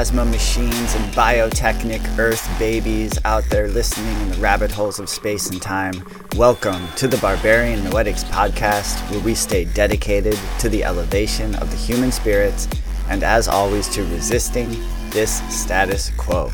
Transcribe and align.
plasma 0.00 0.24
machines 0.24 0.94
and 0.94 1.12
biotechnic 1.12 2.00
Earth 2.18 2.48
babies 2.58 3.18
out 3.26 3.44
there 3.50 3.68
listening 3.68 4.18
in 4.22 4.30
the 4.30 4.38
rabbit 4.38 4.70
holes 4.70 4.98
of 4.98 5.10
space 5.10 5.50
and 5.50 5.60
time. 5.60 5.92
Welcome 6.36 6.88
to 6.96 7.06
the 7.06 7.18
Barbarian 7.18 7.80
Noetics 7.80 8.24
podcast, 8.24 8.98
where 9.10 9.20
we 9.20 9.34
stay 9.34 9.66
dedicated 9.66 10.38
to 10.60 10.70
the 10.70 10.84
elevation 10.84 11.54
of 11.56 11.70
the 11.70 11.76
human 11.76 12.12
spirits 12.12 12.66
and, 13.10 13.22
as 13.22 13.46
always, 13.46 13.90
to 13.90 14.02
resisting 14.04 14.70
this 15.10 15.42
status 15.54 16.10
quo. 16.16 16.50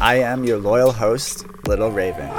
I 0.00 0.20
am 0.20 0.44
your 0.44 0.58
loyal 0.58 0.92
host, 0.92 1.46
Little 1.66 1.90
Raven. 1.90 2.30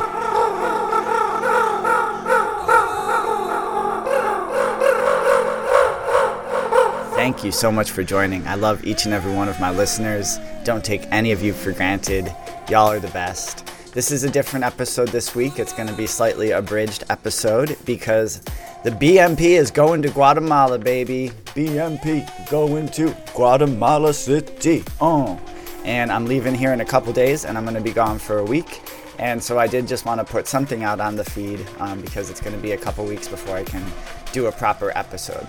You 7.45 7.51
so 7.51 7.71
much 7.71 7.91
for 7.91 8.01
joining. 8.01 8.47
I 8.47 8.55
love 8.55 8.83
each 8.87 9.05
and 9.05 9.13
every 9.13 9.31
one 9.31 9.47
of 9.47 9.59
my 9.59 9.69
listeners. 9.69 10.39
Don't 10.63 10.83
take 10.83 11.03
any 11.11 11.31
of 11.31 11.43
you 11.43 11.53
for 11.53 11.73
granted. 11.73 12.35
Y'all 12.71 12.91
are 12.91 12.99
the 12.99 13.09
best. 13.09 13.67
This 13.93 14.09
is 14.09 14.23
a 14.23 14.31
different 14.31 14.65
episode 14.65 15.09
this 15.09 15.35
week. 15.35 15.59
It's 15.59 15.71
going 15.71 15.87
to 15.87 15.93
be 15.93 16.07
slightly 16.07 16.49
abridged 16.49 17.03
episode 17.11 17.77
because 17.85 18.39
the 18.83 18.89
BNP 18.89 19.41
is 19.41 19.69
going 19.69 20.01
to 20.01 20.09
Guatemala, 20.09 20.79
baby. 20.79 21.33
BNP 21.53 22.49
going 22.49 22.89
to 22.89 23.15
Guatemala 23.35 24.11
City. 24.11 24.83
Oh. 24.99 25.39
And 25.83 26.11
I'm 26.11 26.25
leaving 26.25 26.55
here 26.55 26.73
in 26.73 26.81
a 26.81 26.85
couple 26.85 27.13
days 27.13 27.45
and 27.45 27.59
I'm 27.59 27.63
going 27.63 27.75
to 27.75 27.81
be 27.81 27.93
gone 27.93 28.17
for 28.17 28.39
a 28.39 28.43
week. 28.43 28.81
And 29.19 29.41
so 29.41 29.59
I 29.59 29.67
did 29.67 29.87
just 29.87 30.03
want 30.05 30.19
to 30.19 30.25
put 30.25 30.47
something 30.47 30.83
out 30.83 30.99
on 30.99 31.15
the 31.15 31.23
feed 31.23 31.63
um, 31.77 32.01
because 32.01 32.31
it's 32.31 32.41
going 32.41 32.55
to 32.55 32.61
be 32.61 32.71
a 32.71 32.77
couple 32.77 33.05
weeks 33.05 33.27
before 33.27 33.55
I 33.55 33.63
can 33.63 33.85
do 34.31 34.47
a 34.47 34.51
proper 34.51 34.91
episode. 34.97 35.47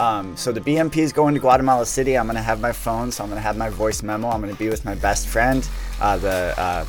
Um, 0.00 0.34
so 0.34 0.50
the 0.50 0.62
BNP 0.62 0.96
is 0.96 1.12
going 1.12 1.34
to 1.34 1.40
Guatemala 1.40 1.84
City. 1.84 2.16
I'm 2.16 2.24
going 2.24 2.36
to 2.36 2.42
have 2.42 2.58
my 2.58 2.72
phone, 2.72 3.12
so 3.12 3.22
I'm 3.22 3.28
going 3.28 3.36
to 3.36 3.42
have 3.42 3.58
my 3.58 3.68
voice 3.68 4.02
memo. 4.02 4.30
I'm 4.30 4.40
going 4.40 4.50
to 4.50 4.58
be 4.58 4.70
with 4.70 4.82
my 4.82 4.94
best 4.94 5.28
friend, 5.28 5.68
uh, 6.00 6.16
the 6.16 6.58
uh, 6.58 6.86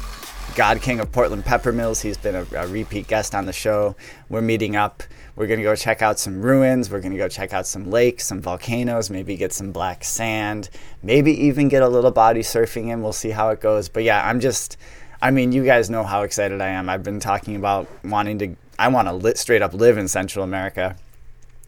God 0.56 0.82
King 0.82 1.02
of 1.02 1.12
Portland 1.12 1.44
Peppermills. 1.44 2.02
He's 2.02 2.16
been 2.16 2.36
a, 2.36 2.48
a, 2.56 2.68
repeat 2.68 3.08
guest 3.08 3.36
on 3.36 3.46
the 3.46 3.52
show. 3.52 3.98
We're 4.30 4.40
meeting 4.40 4.78
up. 4.78 5.04
We're 5.36 5.48
going 5.48 5.60
to 5.60 5.64
go 5.66 5.76
check 5.76 6.02
out 6.02 6.20
some 6.20 6.42
ruins. 6.42 6.90
We're 6.90 7.02
going 7.02 7.12
to 7.12 7.18
go 7.18 7.28
check 7.28 7.52
out 7.52 7.68
some 7.68 7.92
lakes, 7.92 8.26
some 8.26 8.40
volcanoes, 8.40 9.10
maybe 9.10 9.36
get 9.36 9.52
some 9.52 9.74
black 9.74 10.06
sand, 10.06 10.70
maybe 11.04 11.34
even 11.48 11.68
get 11.68 11.84
a 11.84 11.90
little 11.90 12.12
body 12.12 12.44
surfing 12.44 12.92
in. 12.94 13.02
We'll 13.04 13.12
see 13.12 13.32
how 13.32 13.50
it 13.50 13.60
goes. 13.60 13.90
But 13.90 14.04
yeah, 14.04 14.26
I'm 14.26 14.40
just, 14.40 14.78
I 15.22 15.32
mean, 15.32 15.52
you 15.52 15.66
guys 15.66 15.90
know 15.90 16.06
how 16.06 16.22
excited 16.22 16.62
I 16.62 16.70
am. 16.70 16.88
I've 16.88 17.04
been 17.04 17.20
talking 17.20 17.58
about 17.58 17.90
wanting 18.06 18.40
to, 18.40 18.56
I 18.80 18.88
want 18.88 19.10
to 19.10 19.36
straight 19.36 19.62
up 19.62 19.74
live 19.74 19.98
in 19.98 20.08
Central 20.08 20.46
America 20.46 20.96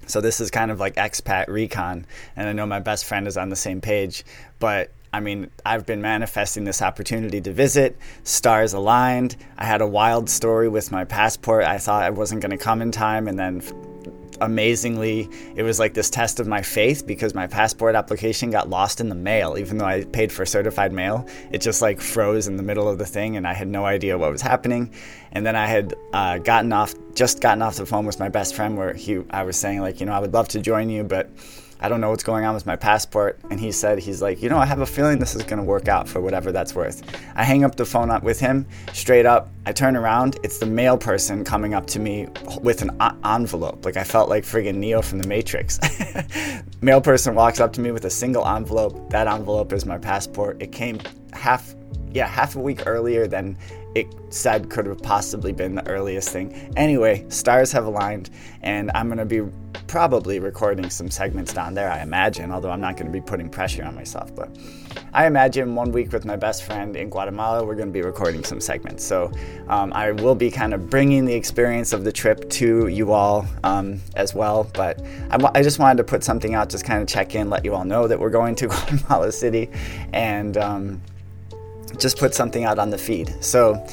so 0.07 0.21
this 0.21 0.39
is 0.39 0.51
kind 0.51 0.71
of 0.71 0.79
like 0.79 0.95
expat 0.95 1.47
recon, 1.47 2.05
and 2.35 2.47
I 2.47 2.53
know 2.53 2.65
my 2.65 2.79
best 2.79 3.05
friend 3.05 3.27
is 3.27 3.37
on 3.37 3.49
the 3.49 3.55
same 3.55 3.81
page. 3.81 4.23
But 4.59 4.91
I 5.13 5.19
mean, 5.19 5.51
I've 5.63 5.85
been 5.85 6.01
manifesting 6.01 6.63
this 6.63 6.81
opportunity 6.81 7.39
to 7.41 7.53
visit. 7.53 7.97
Stars 8.23 8.73
aligned. 8.73 9.35
I 9.57 9.65
had 9.65 9.81
a 9.81 9.87
wild 9.87 10.29
story 10.29 10.67
with 10.67 10.91
my 10.91 11.05
passport. 11.05 11.65
I 11.65 11.77
thought 11.77 12.03
I 12.03 12.09
wasn't 12.09 12.41
going 12.41 12.51
to 12.51 12.57
come 12.57 12.81
in 12.81 12.91
time, 12.91 13.27
and 13.27 13.37
then 13.37 13.61
amazingly, 14.41 15.29
it 15.55 15.63
was 15.63 15.79
like 15.79 15.93
this 15.93 16.09
test 16.09 16.39
of 16.39 16.47
my 16.47 16.61
faith 16.61 17.05
because 17.05 17.33
my 17.33 17.47
passport 17.47 17.95
application 17.95 18.51
got 18.51 18.69
lost 18.69 19.01
in 19.01 19.09
the 19.09 19.15
mail. 19.15 19.57
Even 19.57 19.77
though 19.77 19.85
I 19.85 20.03
paid 20.05 20.31
for 20.31 20.45
certified 20.45 20.91
mail, 20.91 21.27
it 21.51 21.61
just 21.61 21.81
like 21.81 22.01
froze 22.01 22.47
in 22.47 22.57
the 22.57 22.63
middle 22.63 22.87
of 22.87 22.97
the 22.97 23.05
thing, 23.05 23.37
and 23.37 23.47
I 23.47 23.53
had 23.53 23.67
no 23.67 23.85
idea 23.85 24.17
what 24.17 24.31
was 24.31 24.41
happening. 24.41 24.93
And 25.31 25.45
then 25.45 25.55
I 25.55 25.65
had 25.65 25.95
uh, 26.13 26.37
gotten 26.39 26.71
off, 26.73 26.93
just 27.15 27.41
gotten 27.41 27.61
off 27.61 27.75
the 27.75 27.85
phone 27.85 28.05
with 28.05 28.19
my 28.19 28.29
best 28.29 28.55
friend, 28.55 28.77
where 28.77 28.93
he, 28.93 29.21
I 29.29 29.43
was 29.43 29.57
saying 29.57 29.81
like, 29.81 29.99
you 29.99 30.05
know, 30.05 30.13
I 30.13 30.19
would 30.19 30.33
love 30.33 30.47
to 30.49 30.59
join 30.59 30.89
you, 30.89 31.03
but 31.03 31.29
I 31.83 31.89
don't 31.89 31.99
know 31.99 32.11
what's 32.11 32.23
going 32.23 32.45
on 32.45 32.53
with 32.55 32.65
my 32.65 32.77
passport. 32.77 33.37
And 33.51 33.59
he 33.59 33.69
said, 33.73 33.99
he's 33.99 34.21
like, 34.21 34.41
you 34.41 34.47
know, 34.47 34.57
I 34.57 34.65
have 34.65 34.79
a 34.79 34.85
feeling 34.85 35.19
this 35.19 35.35
is 35.35 35.43
going 35.43 35.57
to 35.57 35.65
work 35.65 35.89
out 35.89 36.07
for 36.07 36.21
whatever 36.21 36.53
that's 36.53 36.73
worth. 36.73 37.03
I 37.35 37.43
hang 37.43 37.65
up 37.65 37.75
the 37.75 37.83
phone 37.83 38.09
up 38.09 38.23
with 38.23 38.39
him, 38.39 38.65
straight 38.93 39.25
up. 39.25 39.49
I 39.65 39.73
turn 39.73 39.97
around. 39.97 40.39
It's 40.43 40.59
the 40.59 40.65
mail 40.65 40.97
person 40.97 41.43
coming 41.43 41.73
up 41.73 41.85
to 41.87 41.99
me 41.99 42.29
with 42.61 42.83
an 42.83 42.91
envelope. 43.25 43.83
Like 43.83 43.97
I 43.97 44.05
felt 44.05 44.29
like 44.29 44.45
friggin' 44.45 44.75
Neo 44.75 45.01
from 45.01 45.19
the 45.19 45.27
Matrix. 45.27 45.77
mail 46.81 47.01
person 47.01 47.35
walks 47.35 47.59
up 47.59 47.73
to 47.73 47.81
me 47.81 47.91
with 47.91 48.05
a 48.05 48.09
single 48.09 48.47
envelope. 48.47 49.09
That 49.09 49.27
envelope 49.27 49.73
is 49.73 49.85
my 49.85 49.97
passport. 49.97 50.61
It 50.61 50.71
came 50.71 50.99
half, 51.33 51.75
yeah, 52.13 52.27
half 52.27 52.55
a 52.55 52.59
week 52.59 52.87
earlier 52.87 53.27
than 53.27 53.57
it 53.95 54.07
said 54.29 54.69
could 54.69 54.85
have 54.85 55.01
possibly 55.01 55.51
been 55.51 55.75
the 55.75 55.87
earliest 55.87 56.29
thing. 56.29 56.73
Anyway, 56.75 57.25
stars 57.29 57.71
have 57.71 57.85
aligned, 57.85 58.29
and 58.61 58.91
I'm 58.95 59.07
going 59.07 59.19
to 59.19 59.25
be 59.25 59.41
probably 59.87 60.39
recording 60.39 60.89
some 60.89 61.09
segments 61.09 61.53
down 61.53 61.73
there, 61.73 61.91
I 61.91 62.01
imagine, 62.01 62.51
although 62.51 62.71
I'm 62.71 62.81
not 62.81 62.97
going 62.97 63.05
to 63.05 63.11
be 63.11 63.21
putting 63.21 63.49
pressure 63.49 63.83
on 63.83 63.93
myself. 63.93 64.35
But 64.35 64.49
I 65.13 65.27
imagine 65.27 65.75
one 65.75 65.91
week 65.91 66.11
with 66.11 66.25
my 66.25 66.35
best 66.35 66.63
friend 66.63 66.95
in 66.95 67.09
Guatemala, 67.09 67.63
we're 67.63 67.75
going 67.75 67.89
to 67.89 67.93
be 67.93 68.01
recording 68.01 68.43
some 68.43 68.59
segments. 68.59 69.03
So 69.03 69.31
um, 69.67 69.93
I 69.93 70.11
will 70.11 70.35
be 70.35 70.49
kind 70.49 70.73
of 70.73 70.89
bringing 70.89 71.25
the 71.25 71.33
experience 71.33 71.93
of 71.93 72.03
the 72.03 72.11
trip 72.11 72.49
to 72.51 72.87
you 72.87 73.11
all 73.11 73.45
um, 73.63 73.99
as 74.15 74.33
well. 74.33 74.69
But 74.73 74.99
I, 75.29 75.37
w- 75.37 75.51
I 75.53 75.61
just 75.61 75.77
wanted 75.77 75.97
to 75.97 76.03
put 76.03 76.23
something 76.23 76.55
out, 76.55 76.69
just 76.69 76.85
kind 76.85 77.01
of 77.01 77.07
check 77.07 77.35
in, 77.35 77.49
let 77.49 77.63
you 77.63 77.75
all 77.75 77.85
know 77.85 78.07
that 78.07 78.19
we're 78.19 78.31
going 78.31 78.55
to 78.55 78.67
Guatemala 78.69 79.31
City, 79.31 79.69
and 80.13 80.57
um, 80.57 81.01
just 81.97 82.17
put 82.17 82.33
something 82.33 82.65
out 82.65 82.79
on 82.79 82.89
the 82.89 82.97
feed. 82.97 83.33
So 83.43 83.85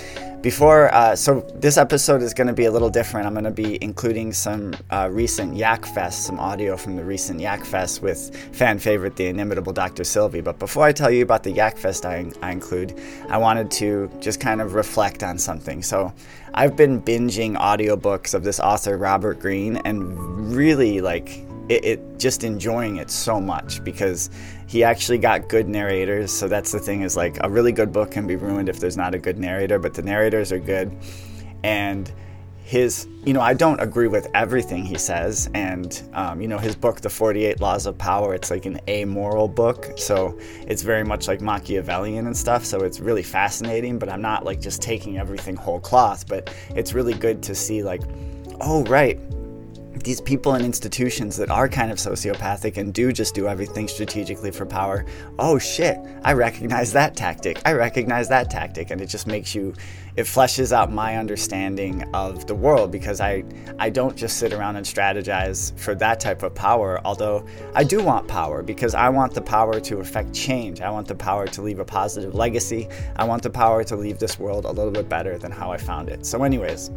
before, 0.43 0.93
uh, 0.95 1.15
so 1.15 1.41
this 1.55 1.77
episode 1.77 2.23
is 2.23 2.33
going 2.33 2.47
to 2.47 2.55
be 2.55 2.65
a 2.65 2.71
little 2.71 2.89
different. 2.89 3.27
I'm 3.27 3.35
going 3.35 3.45
to 3.45 3.51
be 3.51 3.83
including 3.83 4.33
some 4.33 4.75
uh, 4.91 5.09
recent 5.13 5.55
Yak 5.55 5.85
Fest, 5.85 6.25
some 6.25 6.41
audio 6.41 6.79
from 6.79 6.97
the 6.97 7.05
recent 7.05 7.41
Yak 7.41 7.63
Fest 7.63 8.01
with 8.01 8.35
fan 8.55 8.79
favorite, 8.79 9.17
the 9.17 9.27
inimitable 9.27 9.75
Dr. 9.75 10.03
Sylvie. 10.03 10.41
But 10.41 10.59
before 10.59 10.85
I 10.85 10.93
tell 10.93 11.11
you 11.11 11.23
about 11.23 11.43
the 11.43 11.51
Yak 11.51 11.77
Fest 11.77 12.07
I, 12.07 12.31
I 12.41 12.53
include, 12.53 12.99
I 13.29 13.37
wanted 13.37 13.71
to 13.73 14.11
just 14.21 14.41
kind 14.41 14.63
of 14.63 14.73
reflect 14.73 15.23
on 15.23 15.37
something. 15.37 15.83
So 15.83 16.11
I've 16.55 16.75
been 16.75 17.03
binging 17.03 17.57
audiobooks 17.59 18.33
of 18.33 18.43
this 18.43 18.61
author, 18.61 18.97
Robert 18.97 19.41
Greene, 19.41 19.77
and 19.85 20.57
really 20.57 21.03
like 21.03 21.45
it, 21.69 21.85
it, 21.85 22.19
just 22.19 22.45
enjoying 22.45 22.97
it 22.97 23.11
so 23.11 23.41
much 23.41 23.85
because 23.85 24.31
he 24.71 24.85
actually 24.85 25.19
got 25.19 25.49
good 25.49 25.69
narrators. 25.69 26.31
So 26.31 26.47
that's 26.47 26.71
the 26.71 26.79
thing 26.79 27.03
is 27.03 27.17
like 27.17 27.39
a 27.43 27.51
really 27.51 27.73
good 27.73 27.93
book 27.93 28.13
can 28.13 28.29
be 28.29 28.37
ruined 28.37 28.69
if 28.69 28.79
there's 28.79 28.97
not 28.97 29.17
a 29.17 29.19
good 29.19 29.37
narrator, 29.37 29.81
but 29.81 29.95
the 29.95 30.03
narrators 30.03 30.53
are 30.53 30.61
good. 30.61 30.97
And 31.65 32.13
his, 32.63 33.09
you 33.25 33.33
know, 33.33 33.41
I 33.41 33.53
don't 33.53 33.81
agree 33.81 34.07
with 34.07 34.29
everything 34.33 34.85
he 34.85 34.97
says. 34.97 35.51
And, 35.55 36.01
um, 36.13 36.41
you 36.41 36.47
know, 36.47 36.57
his 36.57 36.77
book, 36.77 37.01
The 37.01 37.11
48 37.11 37.61
Laws 37.61 37.87
of 37.87 37.99
Power, 37.99 38.33
it's 38.33 38.49
like 38.49 38.65
an 38.65 38.81
amoral 38.87 39.49
book. 39.49 39.91
So 39.97 40.39
it's 40.69 40.83
very 40.83 41.03
much 41.03 41.27
like 41.27 41.41
Machiavellian 41.41 42.29
and 42.29 42.37
stuff. 42.37 42.65
So 42.65 42.83
it's 42.83 43.01
really 43.01 43.25
fascinating, 43.25 43.99
but 43.99 44.09
I'm 44.09 44.23
not 44.23 44.45
like 44.45 44.61
just 44.61 44.81
taking 44.81 45.19
everything 45.19 45.57
whole 45.57 45.81
cloth. 45.81 46.29
But 46.29 46.55
it's 46.77 46.93
really 46.93 47.15
good 47.15 47.43
to 47.43 47.57
see, 47.57 47.83
like, 47.83 48.03
oh, 48.61 48.85
right 48.85 49.19
these 50.03 50.21
people 50.21 50.55
and 50.55 50.65
institutions 50.65 51.37
that 51.37 51.51
are 51.51 51.69
kind 51.69 51.91
of 51.91 51.99
sociopathic 51.99 52.77
and 52.77 52.93
do 52.93 53.13
just 53.13 53.35
do 53.35 53.47
everything 53.47 53.89
strategically 53.89 54.51
for 54.51 54.67
power, 54.67 55.05
oh 55.39 55.59
shit, 55.59 55.99
I 56.25 56.33
recognize 56.33 56.93
that 56.93 57.17
tactic. 57.17 57.61
I 57.65 57.73
recognize 57.73 58.29
that 58.29 58.51
tactic. 58.51 58.91
And 58.91 59.01
it 59.01 59.07
just 59.07 59.27
makes 59.27 59.55
you, 59.55 59.75
it 60.17 60.23
fleshes 60.23 60.73
out 60.73 60.91
my 60.93 61.17
understanding 61.17 62.03
of 62.15 62.47
the 62.47 62.55
world 62.55 62.91
because 62.91 63.21
I, 63.21 63.45
I 63.79 63.91
don't 63.91 64.17
just 64.17 64.39
sit 64.39 64.53
around 64.53 64.77
and 64.77 64.87
strategize 64.87 65.79
for 65.79 65.95
that 65.97 66.21
type 66.21 66.43
of 66.43 66.55
power, 66.55 67.01
although 67.05 67.47
I 67.75 67.85
do 67.85 68.03
want 68.03 68.27
power 68.29 68.63
because 68.63 68.95
I 68.95 69.09
want 69.09 69.35
the 69.35 69.43
power 69.43 69.81
to 69.81 69.99
affect 69.99 70.33
change. 70.33 70.81
I 70.81 70.91
want 70.91 71.09
the 71.09 71.15
power 71.15 71.47
to 71.49 71.63
leave 71.63 71.79
a 71.79 71.85
positive 71.85 72.35
legacy. 72.35 72.89
I 73.17 73.25
want 73.25 73.43
the 73.43 73.51
power 73.51 73.85
to 73.85 73.97
leave 73.97 74.19
this 74.19 74.39
world 74.39 74.65
a 74.65 74.71
little 74.71 74.93
bit 74.93 75.09
better 75.09 75.39
than 75.39 75.53
how 75.53 75.71
I 75.73 75.77
found 75.77 76.09
it. 76.09 76.25
So, 76.25 76.43
anyways, 76.45 76.91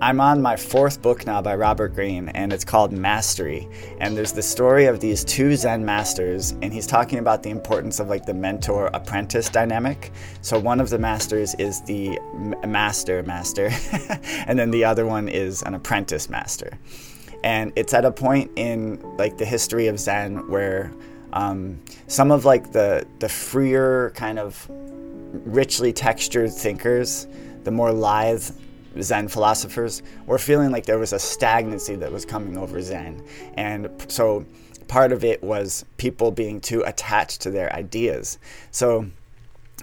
I'm 0.00 0.20
on 0.20 0.42
my 0.42 0.56
fourth 0.56 1.00
book 1.00 1.24
now 1.26 1.40
by 1.40 1.54
Robert 1.54 1.94
Greene, 1.94 2.28
and 2.30 2.52
it's 2.52 2.64
called 2.64 2.92
Mastery. 2.92 3.68
And 4.00 4.16
there's 4.16 4.32
the 4.32 4.42
story 4.42 4.86
of 4.86 5.00
these 5.00 5.24
two 5.24 5.54
Zen 5.56 5.84
masters, 5.84 6.50
and 6.62 6.72
he's 6.72 6.86
talking 6.86 7.18
about 7.18 7.42
the 7.42 7.50
importance 7.50 8.00
of 8.00 8.08
like 8.08 8.26
the 8.26 8.34
mentor 8.34 8.90
apprentice 8.92 9.48
dynamic. 9.48 10.12
So 10.40 10.58
one 10.58 10.80
of 10.80 10.90
the 10.90 10.98
masters 10.98 11.54
is 11.54 11.80
the 11.82 12.18
master 12.66 13.22
master, 13.22 13.70
and 14.46 14.58
then 14.58 14.70
the 14.70 14.84
other 14.84 15.06
one 15.06 15.28
is 15.28 15.62
an 15.62 15.74
apprentice 15.74 16.28
master. 16.28 16.76
And 17.44 17.72
it's 17.76 17.94
at 17.94 18.04
a 18.04 18.10
point 18.10 18.50
in 18.56 19.00
like 19.16 19.38
the 19.38 19.44
history 19.44 19.86
of 19.86 20.00
Zen 20.00 20.48
where 20.48 20.92
um, 21.32 21.80
some 22.08 22.32
of 22.32 22.44
like 22.44 22.72
the 22.72 23.06
the 23.20 23.28
freer 23.28 24.10
kind 24.16 24.38
of 24.38 24.66
richly 24.70 25.92
textured 25.92 26.52
thinkers, 26.52 27.26
the 27.62 27.70
more 27.70 27.92
lithe 27.92 28.44
Zen 29.00 29.28
philosophers 29.28 30.02
were 30.26 30.38
feeling 30.38 30.70
like 30.70 30.86
there 30.86 30.98
was 30.98 31.12
a 31.12 31.18
stagnancy 31.18 31.96
that 31.96 32.12
was 32.12 32.24
coming 32.24 32.56
over 32.56 32.80
Zen. 32.80 33.22
And 33.54 33.90
so 34.08 34.44
part 34.88 35.12
of 35.12 35.24
it 35.24 35.42
was 35.42 35.84
people 35.96 36.30
being 36.30 36.60
too 36.60 36.82
attached 36.82 37.40
to 37.42 37.50
their 37.50 37.72
ideas. 37.72 38.38
So 38.70 39.06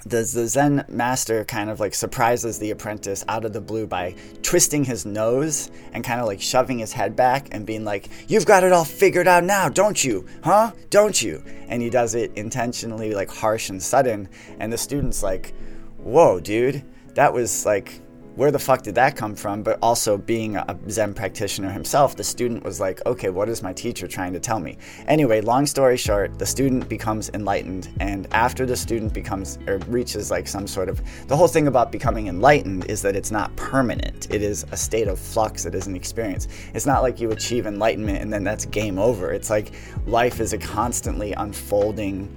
the, 0.06 0.18
the 0.18 0.48
Zen 0.48 0.86
master 0.88 1.46
kind 1.46 1.70
of 1.70 1.80
like 1.80 1.94
surprises 1.94 2.58
the 2.58 2.72
apprentice 2.72 3.24
out 3.28 3.46
of 3.46 3.54
the 3.54 3.62
blue 3.62 3.86
by 3.86 4.16
twisting 4.42 4.84
his 4.84 5.06
nose 5.06 5.70
and 5.94 6.04
kind 6.04 6.20
of 6.20 6.26
like 6.26 6.42
shoving 6.42 6.80
his 6.80 6.94
head 6.94 7.16
back 7.16 7.48
and 7.52 7.66
being 7.66 7.86
like, 7.86 8.10
You've 8.28 8.46
got 8.46 8.64
it 8.64 8.72
all 8.72 8.86
figured 8.86 9.28
out 9.28 9.44
now, 9.44 9.70
don't 9.70 10.04
you? 10.04 10.28
Huh? 10.44 10.72
Don't 10.90 11.22
you? 11.22 11.44
And 11.68 11.82
he 11.82 11.90
does 11.90 12.16
it 12.16 12.32
intentionally 12.36 13.14
like 13.14 13.30
harsh 13.30 13.70
and 13.70 13.82
sudden. 13.82 14.28
And 14.60 14.74
the 14.74 14.78
student's 14.78 15.22
like, 15.22 15.54
Whoa, 15.98 16.40
dude, 16.40 16.84
that 17.14 17.34
was 17.34 17.66
like 17.66 18.02
where 18.42 18.50
the 18.50 18.58
fuck 18.58 18.82
did 18.82 18.96
that 18.96 19.16
come 19.16 19.36
from? 19.36 19.62
But 19.62 19.78
also 19.84 20.18
being 20.18 20.56
a 20.56 20.76
Zen 20.90 21.14
practitioner 21.14 21.70
himself, 21.70 22.16
the 22.16 22.24
student 22.24 22.64
was 22.64 22.80
like, 22.80 23.00
okay, 23.06 23.30
what 23.30 23.48
is 23.48 23.62
my 23.62 23.72
teacher 23.72 24.08
trying 24.08 24.34
to 24.34 24.40
tell 24.40 24.60
me? 24.60 24.80
Anyway, 25.06 25.42
long 25.42 25.68
story 25.68 25.96
short, 25.96 26.40
the 26.40 26.46
student 26.48 26.90
becomes 26.90 27.30
enlightened, 27.36 27.90
and 28.00 28.28
after 28.32 28.66
the 28.66 28.76
student 28.76 29.14
becomes 29.14 29.60
or 29.68 29.78
reaches 29.88 30.32
like 30.32 30.48
some 30.48 30.66
sort 30.66 30.90
of 30.90 31.04
the 31.28 31.38
whole 31.38 31.48
thing 31.48 31.68
about 31.68 31.92
becoming 31.92 32.30
enlightened 32.30 32.86
is 32.86 33.04
that 33.04 33.16
it's 33.16 33.30
not 33.30 33.56
permanent. 33.58 34.34
It 34.34 34.42
is 34.42 34.66
a 34.72 34.76
state 34.76 35.08
of 35.08 35.20
flux. 35.20 35.66
It 35.68 35.76
is 35.76 35.86
an 35.86 35.96
experience. 35.96 36.48
It's 36.74 36.88
not 36.88 37.04
like 37.04 37.22
you 37.22 37.30
achieve 37.30 37.68
enlightenment 37.68 38.24
and 38.24 38.34
then 38.34 38.44
that's 38.44 38.66
game 38.66 38.98
over. 38.98 39.32
It's 39.32 39.52
like 39.52 39.74
life 40.08 40.40
is 40.40 40.54
a 40.54 40.58
constantly 40.58 41.34
unfolding 41.34 42.28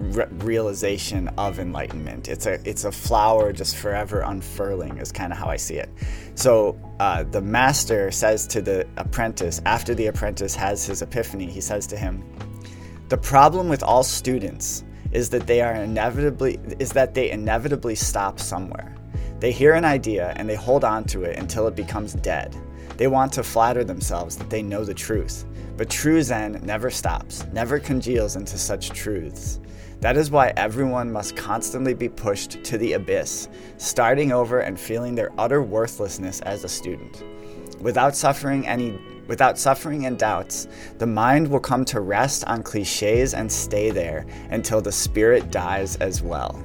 re- 0.00 0.26
realization 0.38 1.28
of 1.38 1.58
enlightenment. 1.58 2.28
It's 2.28 2.46
a 2.46 2.58
it's 2.68 2.84
a 2.84 2.92
flower 2.92 3.52
just 3.52 3.76
forever 3.76 4.20
unfurling 4.20 4.98
is 4.98 5.12
kind 5.12 5.32
of 5.32 5.38
how 5.38 5.48
I 5.48 5.56
see 5.56 5.76
it. 5.76 5.90
So 6.34 6.78
uh, 6.98 7.24
the 7.24 7.40
master 7.40 8.10
says 8.10 8.46
to 8.48 8.62
the 8.62 8.86
apprentice 8.96 9.60
after 9.66 9.94
the 9.94 10.06
apprentice 10.06 10.54
has 10.54 10.84
his 10.84 11.02
epiphany, 11.02 11.46
he 11.46 11.60
says 11.60 11.86
to 11.88 11.96
him, 11.96 12.24
"The 13.08 13.18
problem 13.18 13.68
with 13.68 13.82
all 13.82 14.02
students 14.02 14.84
is 15.12 15.30
that 15.30 15.46
they 15.46 15.60
are 15.60 15.74
inevitably 15.74 16.58
is 16.78 16.92
that 16.92 17.14
they 17.14 17.30
inevitably 17.30 17.94
stop 17.94 18.40
somewhere. 18.40 18.94
They 19.38 19.52
hear 19.52 19.74
an 19.74 19.84
idea 19.84 20.32
and 20.36 20.48
they 20.48 20.56
hold 20.56 20.84
on 20.84 21.04
to 21.04 21.22
it 21.24 21.38
until 21.38 21.66
it 21.66 21.76
becomes 21.76 22.14
dead." 22.14 22.56
They 22.96 23.06
want 23.06 23.32
to 23.32 23.42
flatter 23.42 23.82
themselves 23.82 24.36
that 24.36 24.50
they 24.50 24.62
know 24.62 24.84
the 24.84 24.92
truth. 24.92 25.46
But 25.78 25.88
true 25.88 26.22
Zen 26.22 26.60
never 26.62 26.90
stops, 26.90 27.46
never 27.50 27.78
congeals 27.78 28.36
into 28.36 28.58
such 28.58 28.90
truths. 28.90 29.58
That 30.00 30.16
is 30.16 30.30
why 30.30 30.54
everyone 30.56 31.12
must 31.12 31.36
constantly 31.36 31.92
be 31.92 32.08
pushed 32.08 32.64
to 32.64 32.78
the 32.78 32.94
abyss, 32.94 33.48
starting 33.76 34.32
over 34.32 34.60
and 34.60 34.80
feeling 34.80 35.14
their 35.14 35.30
utter 35.36 35.62
worthlessness 35.62 36.40
as 36.40 36.64
a 36.64 36.68
student. 36.68 37.22
Without 37.80 38.16
suffering 38.16 38.66
any 38.66 38.98
without 39.26 39.58
suffering 39.58 40.06
and 40.06 40.18
doubts, 40.18 40.66
the 40.98 41.06
mind 41.06 41.46
will 41.46 41.60
come 41.60 41.84
to 41.84 42.00
rest 42.00 42.44
on 42.46 42.62
cliches 42.62 43.32
and 43.32 43.50
stay 43.50 43.90
there 43.90 44.26
until 44.50 44.80
the 44.80 44.90
spirit 44.90 45.52
dies 45.52 45.96
as 45.96 46.20
well. 46.20 46.60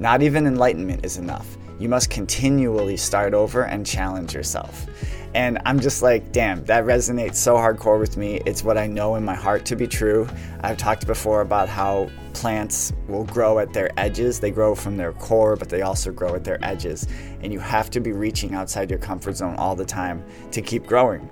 Not 0.00 0.22
even 0.22 0.46
enlightenment 0.46 1.04
is 1.04 1.18
enough. 1.18 1.56
You 1.78 1.88
must 1.88 2.10
continually 2.10 2.96
start 2.96 3.34
over 3.34 3.66
and 3.66 3.86
challenge 3.86 4.34
yourself. 4.34 4.86
And 5.34 5.58
I'm 5.66 5.78
just 5.78 6.02
like, 6.02 6.32
damn, 6.32 6.64
that 6.64 6.84
resonates 6.84 7.36
so 7.36 7.54
hardcore 7.56 8.00
with 8.00 8.16
me. 8.16 8.40
It's 8.46 8.64
what 8.64 8.78
I 8.78 8.86
know 8.86 9.16
in 9.16 9.24
my 9.24 9.34
heart 9.34 9.64
to 9.66 9.76
be 9.76 9.86
true. 9.86 10.26
I've 10.60 10.78
talked 10.78 11.06
before 11.06 11.42
about 11.42 11.68
how 11.68 12.10
plants 12.32 12.92
will 13.08 13.24
grow 13.24 13.58
at 13.58 13.72
their 13.72 13.90
edges. 13.98 14.40
They 14.40 14.50
grow 14.50 14.74
from 14.74 14.96
their 14.96 15.12
core, 15.12 15.56
but 15.56 15.68
they 15.68 15.82
also 15.82 16.12
grow 16.12 16.34
at 16.34 16.44
their 16.44 16.58
edges. 16.64 17.06
And 17.42 17.52
you 17.52 17.58
have 17.60 17.90
to 17.90 18.00
be 18.00 18.12
reaching 18.12 18.54
outside 18.54 18.90
your 18.90 18.98
comfort 18.98 19.36
zone 19.36 19.56
all 19.56 19.76
the 19.76 19.84
time 19.84 20.24
to 20.52 20.62
keep 20.62 20.86
growing. 20.86 21.28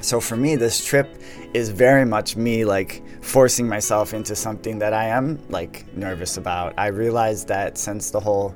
So 0.00 0.20
for 0.20 0.36
me, 0.36 0.56
this 0.56 0.84
trip 0.84 1.22
is 1.54 1.68
very 1.68 2.04
much 2.04 2.34
me 2.34 2.64
like 2.64 3.04
forcing 3.22 3.68
myself 3.68 4.14
into 4.14 4.34
something 4.34 4.80
that 4.80 4.92
I 4.92 5.06
am 5.06 5.38
like 5.48 5.86
nervous 5.96 6.38
about. 6.38 6.74
I 6.76 6.88
realized 6.88 7.46
that 7.48 7.78
since 7.78 8.10
the 8.10 8.18
whole 8.18 8.54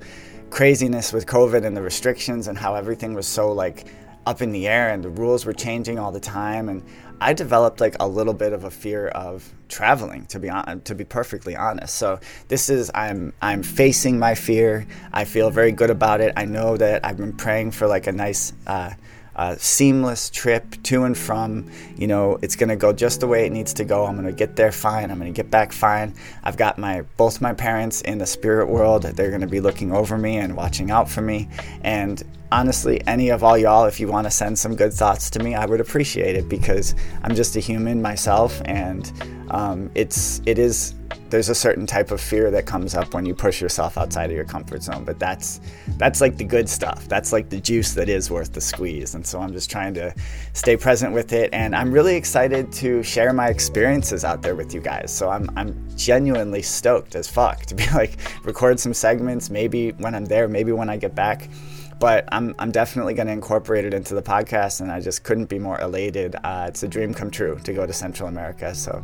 craziness 0.51 1.13
with 1.13 1.27
COVID 1.27 1.65
and 1.65 1.77
the 1.77 1.83
restrictions 1.83 2.49
and 2.49 2.59
how 2.59 2.75
everything 2.75 3.15
was 3.15 3.29
so 3.29 3.53
like 3.53 3.87
up 4.27 4.43
in 4.43 4.51
the 4.51 4.67
air 4.67 4.91
and 4.91 5.03
the 5.03 5.09
rules 5.09 5.47
were 5.47 5.53
changing 5.53 5.99
all 5.99 6.13
the 6.13 6.21
time 6.21 6.69
and 6.69 6.83
I 7.21 7.33
developed 7.33 7.81
like 7.81 7.97
a 7.99 8.07
little 8.07 8.35
bit 8.35 8.53
of 8.53 8.65
a 8.65 8.71
fear 8.71 9.09
of 9.09 9.51
traveling 9.69 10.27
to 10.27 10.39
be 10.39 10.51
on, 10.51 10.83
to 10.83 10.95
be 10.95 11.05
perfectly 11.05 11.57
honest. 11.57 11.95
So 11.95 12.21
this 12.49 12.69
is 12.69 12.91
I'm 12.95 13.33
I'm 13.41 13.63
facing 13.63 14.19
my 14.19 14.35
fear. 14.35 14.87
I 15.13 15.25
feel 15.25 15.51
very 15.51 15.73
good 15.73 15.91
about 15.91 16.21
it. 16.21 16.35
I 16.37 16.45
know 16.45 16.77
that 16.77 17.07
I've 17.07 17.17
been 17.17 17.33
praying 17.33 17.71
for 17.71 17.87
like 17.87 18.07
a 18.07 18.13
nice 18.13 18.53
uh, 18.67 18.91
a 19.37 19.59
seamless 19.59 20.31
trip 20.31 20.83
to 20.83 21.05
and 21.05 21.17
from. 21.17 21.71
You 21.97 22.07
know, 22.07 22.39
it's 22.43 22.57
to 22.71 22.77
go 22.77 22.93
just 22.93 23.21
the 23.21 23.27
way 23.27 23.47
it 23.47 23.53
needs 23.53 23.75
to 23.75 23.85
go. 23.85 24.05
I'm 24.07 24.17
to 24.23 24.33
get 24.33 24.57
there 24.57 24.73
fine. 24.73 25.11
I'm 25.11 25.21
to 25.21 25.31
get 25.31 25.51
back 25.51 25.73
fine. 25.73 26.15
I've 26.43 26.57
got 26.57 26.79
my 26.79 27.03
both 27.17 27.41
my 27.41 27.53
parents 27.53 28.01
in 28.03 28.19
the 28.19 28.27
spirit 28.27 28.69
world. 28.69 29.03
They're 29.03 29.31
to 29.43 29.47
be 29.47 29.61
looking 29.61 29.93
over 29.93 30.19
me 30.19 30.37
and 30.39 30.57
watching 30.57 30.91
out 30.91 31.09
for 31.09 31.21
me. 31.21 31.49
And 31.83 32.23
honestly, 32.53 33.01
any 33.07 33.31
of 33.31 33.43
all 33.43 33.57
y'all, 33.59 33.85
if 33.87 34.01
you 34.01 34.09
want 34.09 34.27
to 34.27 34.31
send 34.31 34.59
some 34.59 34.75
good 34.75 34.93
thoughts 34.93 35.31
to 35.31 35.43
me, 35.43 35.55
I 35.55 35.67
would 35.67 35.81
appreciate 35.81 36.37
it 36.37 36.49
because 36.49 36.95
I'm 37.23 37.35
just 37.35 37.57
a 37.57 37.61
human 37.61 38.01
myself, 38.01 38.61
and 38.65 39.11
um, 39.51 39.91
it's 39.95 40.41
it 40.47 40.59
is 40.59 40.95
there's 41.31 41.49
a 41.49 41.55
certain 41.55 41.87
type 41.87 42.11
of 42.11 42.21
fear 42.21 42.51
that 42.51 42.67
comes 42.67 42.95
up 42.95 43.13
when 43.15 43.27
you 43.27 43.35
push 43.35 43.61
yourself 43.61 43.99
outside 43.99 44.31
of 44.31 44.37
your 44.37 44.45
comfort 44.45 44.83
zone 44.83 45.05
but 45.05 45.19
that's 45.19 45.61
that's 45.99 46.21
like 46.21 46.37
the 46.37 46.45
good 46.45 46.69
stuff. 46.69 47.09
That's 47.09 47.33
like 47.33 47.49
the 47.49 47.61
juice 47.61 47.95
that 47.95 48.09
is 48.09 48.31
worth 48.31 48.53
the 48.53 48.61
squeeze 48.61 49.15
and 49.15 49.27
so 49.27 49.41
i'm 49.41 49.53
just 49.53 49.71
trying 49.71 49.95
to 49.95 50.15
stay 50.53 50.77
present 50.77 51.13
with 51.13 51.33
it 51.33 51.51
and 51.53 51.75
i'm 51.75 51.93
really 51.93 52.17
excited 52.17 52.73
to 52.73 53.03
share 53.03 53.33
my 53.33 53.49
experiences 53.49 54.25
out 54.25 54.43
there 54.43 54.55
with 54.55 54.75
you 54.75 54.81
guys. 54.81 55.13
So 55.13 55.31
i'm, 55.31 55.51
I'm 55.57 55.89
genuinely 55.97 56.63
stoked 56.63 57.15
as 57.15 57.29
fuck 57.29 57.67
to 57.67 57.75
be 57.75 57.87
like 57.95 58.17
record 58.45 58.79
some 58.79 58.95
segments 58.95 59.51
maybe 59.51 59.93
when 59.93 60.15
i'm 60.15 60.25
there 60.25 60.49
maybe 60.49 60.73
when 60.73 60.91
i 60.91 60.97
get 60.97 61.15
back 61.15 61.49
but 61.99 62.29
I'm, 62.33 62.55
I'm 62.59 62.71
definitely 62.71 63.15
going 63.15 63.27
to 63.27 63.33
incorporate 63.33 63.85
it 63.85 63.95
into 63.95 64.15
the 64.15 64.23
podcast 64.23 64.81
and 64.81 64.91
i 64.91 65.01
just 65.01 65.25
couldn't 65.25 65.47
be 65.47 65.59
more 65.59 65.81
elated 65.81 66.37
uh, 66.45 66.67
it's 66.69 66.83
a 66.83 66.89
dream 66.89 67.15
come 67.15 67.31
true 67.31 67.59
to 67.65 67.73
go 67.73 67.87
to 67.87 67.93
central 67.93 68.29
america 68.29 68.75
so 68.75 69.03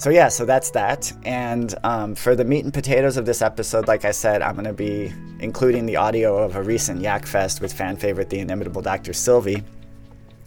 so 0.00 0.08
yeah, 0.08 0.28
so 0.28 0.46
that's 0.46 0.70
that. 0.70 1.12
And 1.26 1.74
um, 1.84 2.14
for 2.14 2.34
the 2.34 2.42
meat 2.42 2.64
and 2.64 2.72
potatoes 2.72 3.18
of 3.18 3.26
this 3.26 3.42
episode, 3.42 3.86
like 3.86 4.06
I 4.06 4.12
said, 4.12 4.40
I'm 4.40 4.54
going 4.54 4.64
to 4.64 4.72
be 4.72 5.12
including 5.40 5.84
the 5.84 5.96
audio 5.96 6.38
of 6.38 6.56
a 6.56 6.62
recent 6.62 7.02
Yak 7.02 7.26
Fest 7.26 7.60
with 7.60 7.70
fan 7.70 7.98
favorite, 7.98 8.30
the 8.30 8.38
inimitable 8.38 8.80
Dr. 8.80 9.12
Sylvie. 9.12 9.62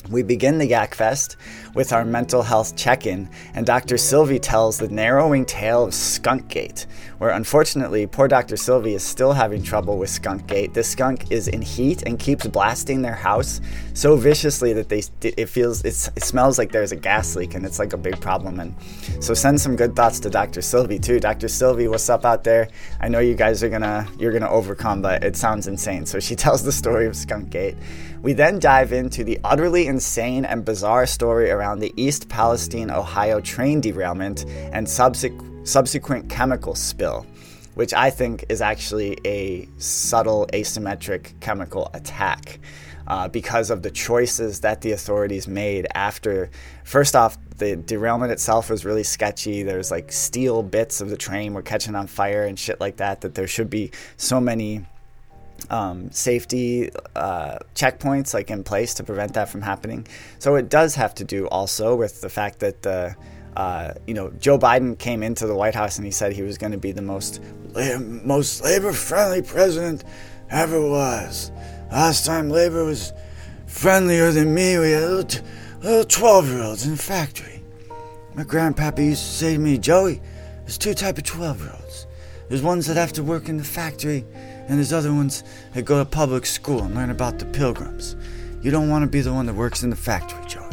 We 0.10 0.22
begin 0.22 0.58
the 0.58 0.68
Yak 0.68 0.96
Fest 0.96 1.38
with 1.74 1.94
our 1.94 2.04
mental 2.04 2.42
health 2.42 2.76
check 2.76 3.08
in, 3.08 3.30
and 3.54 3.66
Dr. 3.66 3.98
Sylvie 3.98 4.40
tells 4.40 4.78
the 4.78 4.90
narrowing 4.90 5.46
tale 5.46 5.86
of 5.86 5.94
Skunk 5.94 6.50
Gate, 6.50 6.86
where 7.20 7.30
unfortunately 7.30 8.06
poor 8.06 8.28
Dr. 8.28 8.58
Sylvie 8.58 8.96
is 8.96 9.04
still 9.04 9.32
having 9.32 9.64
trouble 9.64 9.98
with 9.98 10.10
Skunk 10.10 10.46
Gate. 10.46 10.74
This 10.74 10.90
skunk 10.90 11.32
is 11.32 11.48
in 11.48 11.62
heat 11.62 12.04
and 12.04 12.20
keeps 12.20 12.46
blasting 12.48 13.02
their 13.02 13.16
house 13.16 13.62
so 13.94 14.16
viciously 14.18 14.74
that 14.74 14.90
they 14.90 15.04
it 15.22 15.48
feels 15.48 15.84
it 15.86 15.94
smells 15.94 16.58
like 16.58 16.72
there's 16.72 16.92
a 16.92 16.98
gas 16.98 17.36
leak, 17.36 17.56
and 17.56 17.66
it's 17.66 17.80
like 17.80 17.94
a 17.94 17.98
big 17.98 18.20
problem. 18.20 18.60
And 18.60 18.76
so 19.24 19.34
send 19.34 19.60
some 19.62 19.76
good 19.76 19.96
thoughts 19.96 20.20
to 20.22 20.30
Dr. 20.30 20.62
Sylvie 20.62 21.00
too. 21.00 21.20
Dr. 21.20 21.48
Sylvie, 21.48 21.88
what's 21.88 22.10
up 22.10 22.26
out 22.26 22.44
there? 22.44 22.68
I 23.00 23.08
know 23.08 23.20
you 23.20 23.36
guys 23.36 23.64
are 23.64 23.70
gonna 23.70 24.08
you're 24.20 24.34
gonna 24.34 24.50
overcome, 24.50 25.02
but 25.02 25.24
it 25.24 25.38
sounds 25.38 25.68
insane. 25.68 26.06
So 26.06 26.20
she 26.20 26.36
tells 26.44 26.64
the 26.64 26.74
story 26.74 27.08
of 27.08 27.16
Skunk 27.16 27.50
Gate. 27.50 27.78
We 28.24 28.32
then 28.32 28.58
dive 28.58 28.94
into 28.94 29.26
the 29.26 29.38
utterly 29.44 29.86
insane 29.88 30.46
and 30.46 30.64
bizarre 30.64 31.06
story 31.06 31.52
around 31.52 31.80
the 31.80 31.94
East 31.98 32.30
Palestine, 32.30 32.90
Ohio 32.90 33.42
train 33.42 33.82
derailment 33.82 34.46
and 34.72 34.88
subsequent, 34.88 35.68
subsequent 35.68 36.30
chemical 36.30 36.74
spill, 36.74 37.26
which 37.76 37.94
I 37.94 38.10
think 38.10 38.46
is 38.48 38.62
actually 38.62 39.18
a 39.26 39.68
subtle 39.78 40.48
asymmetric 40.54 41.38
chemical 41.42 41.92
attack. 41.94 42.60
Uh, 43.06 43.28
because 43.28 43.70
of 43.70 43.82
the 43.82 43.92
choices 43.92 44.62
that 44.62 44.80
the 44.80 44.94
authorities 44.94 45.46
made 45.46 45.86
after. 45.94 46.50
First 46.86 47.18
off, 47.18 47.38
the 47.58 47.76
derailment 47.76 48.32
itself 48.32 48.70
was 48.70 48.86
really 48.86 49.04
sketchy. 49.04 49.62
There's 49.62 49.92
like 49.92 50.10
steel 50.10 50.64
bits 50.64 51.02
of 51.02 51.10
the 51.10 51.18
train 51.18 51.54
were 51.54 51.62
catching 51.62 51.96
on 51.96 52.08
fire 52.08 52.46
and 52.46 52.58
shit 52.58 52.80
like 52.80 52.96
that. 52.98 53.20
That 53.20 53.36
there 53.36 53.46
should 53.46 53.70
be 53.70 53.92
so 54.16 54.40
many 54.40 54.86
um, 55.70 56.12
safety 56.12 56.92
uh, 57.16 57.58
checkpoints 57.76 58.34
like 58.34 58.50
in 58.50 58.64
place 58.64 58.94
to 58.96 59.04
prevent 59.04 59.34
that 59.34 59.50
from 59.50 59.62
happening. 59.62 60.08
So 60.40 60.56
it 60.56 60.70
does 60.70 60.96
have 60.96 61.16
to 61.16 61.24
do 61.24 61.48
also 61.48 61.96
with 61.96 62.22
the 62.22 62.30
fact 62.30 62.60
that 62.60 62.82
the 62.82 63.16
uh, 63.56 63.94
you 64.08 64.14
know 64.14 64.32
Joe 64.40 64.58
Biden 64.58 64.98
came 64.98 65.24
into 65.24 65.46
the 65.46 65.56
White 65.56 65.76
House 65.76 65.98
and 65.98 66.06
he 66.06 66.12
said 66.12 66.34
he 66.34 66.42
was 66.42 66.58
going 66.58 66.72
to 66.72 66.78
be 66.78 66.92
the 66.92 67.02
most 67.02 67.42
most 68.00 68.64
labor 68.64 68.94
friendly 68.94 69.42
president 69.42 70.04
ever 70.50 70.82
was. 70.82 71.52
Last 71.92 72.26
time 72.26 72.50
labor 72.50 72.84
was 72.84 73.14
friendlier 73.68 74.32
than 74.32 74.54
me, 74.54 74.78
we 74.80 74.92
had 74.92 75.04
little, 75.04 75.46
little 75.82 76.04
twelve 76.06 76.48
year 76.48 76.64
olds 76.64 76.86
in 76.86 76.92
the 76.92 76.98
factory. 76.98 77.62
My 78.36 78.44
grandpappy 78.44 79.06
used 79.06 79.24
to 79.24 79.32
say 79.32 79.54
to 79.54 79.60
me, 79.60 79.78
Joey, 79.78 80.20
there's 80.62 80.78
two 80.78 80.96
type 80.96 81.18
of 81.18 81.24
twelve 81.24 81.60
year 81.62 81.72
olds. 81.80 82.08
There's 82.50 82.62
ones 82.62 82.88
that 82.88 82.98
have 82.98 83.14
to 83.14 83.24
work 83.24 83.50
in 83.50 83.58
the 83.58 83.64
factory 83.64 84.26
and 84.68 84.78
there's 84.78 84.94
other 84.94 85.14
ones 85.14 85.44
that 85.74 85.84
go 85.84 86.04
to 86.04 86.10
public 86.10 86.46
school 86.46 86.84
and 86.84 86.96
learn 86.96 87.10
about 87.10 87.40
the 87.40 87.46
pilgrims. 87.46 88.16
You 88.62 88.72
don't 88.72 88.90
want 88.90 89.04
to 89.04 89.10
be 89.10 89.22
the 89.22 89.34
one 89.34 89.46
that 89.48 89.56
works 89.56 89.84
in 89.84 89.90
the 89.90 89.96
factory, 89.96 90.46
Joey. 90.48 90.72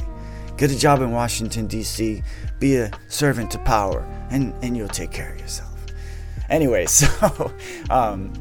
Get 0.57 0.71
a 0.71 0.79
job 0.79 1.01
in 1.01 1.11
Washington, 1.11 1.67
D.C., 1.67 2.23
be 2.59 2.77
a 2.77 2.91
servant 3.09 3.51
to 3.53 3.59
power, 3.61 4.07
and, 4.31 4.55
and 4.63 4.77
you'll 4.77 4.89
take 4.89 5.11
care 5.11 5.33
of 5.33 5.41
yourself. 5.41 5.71
Anyway, 6.51 6.87
so 6.87 7.53
um, 7.89 8.33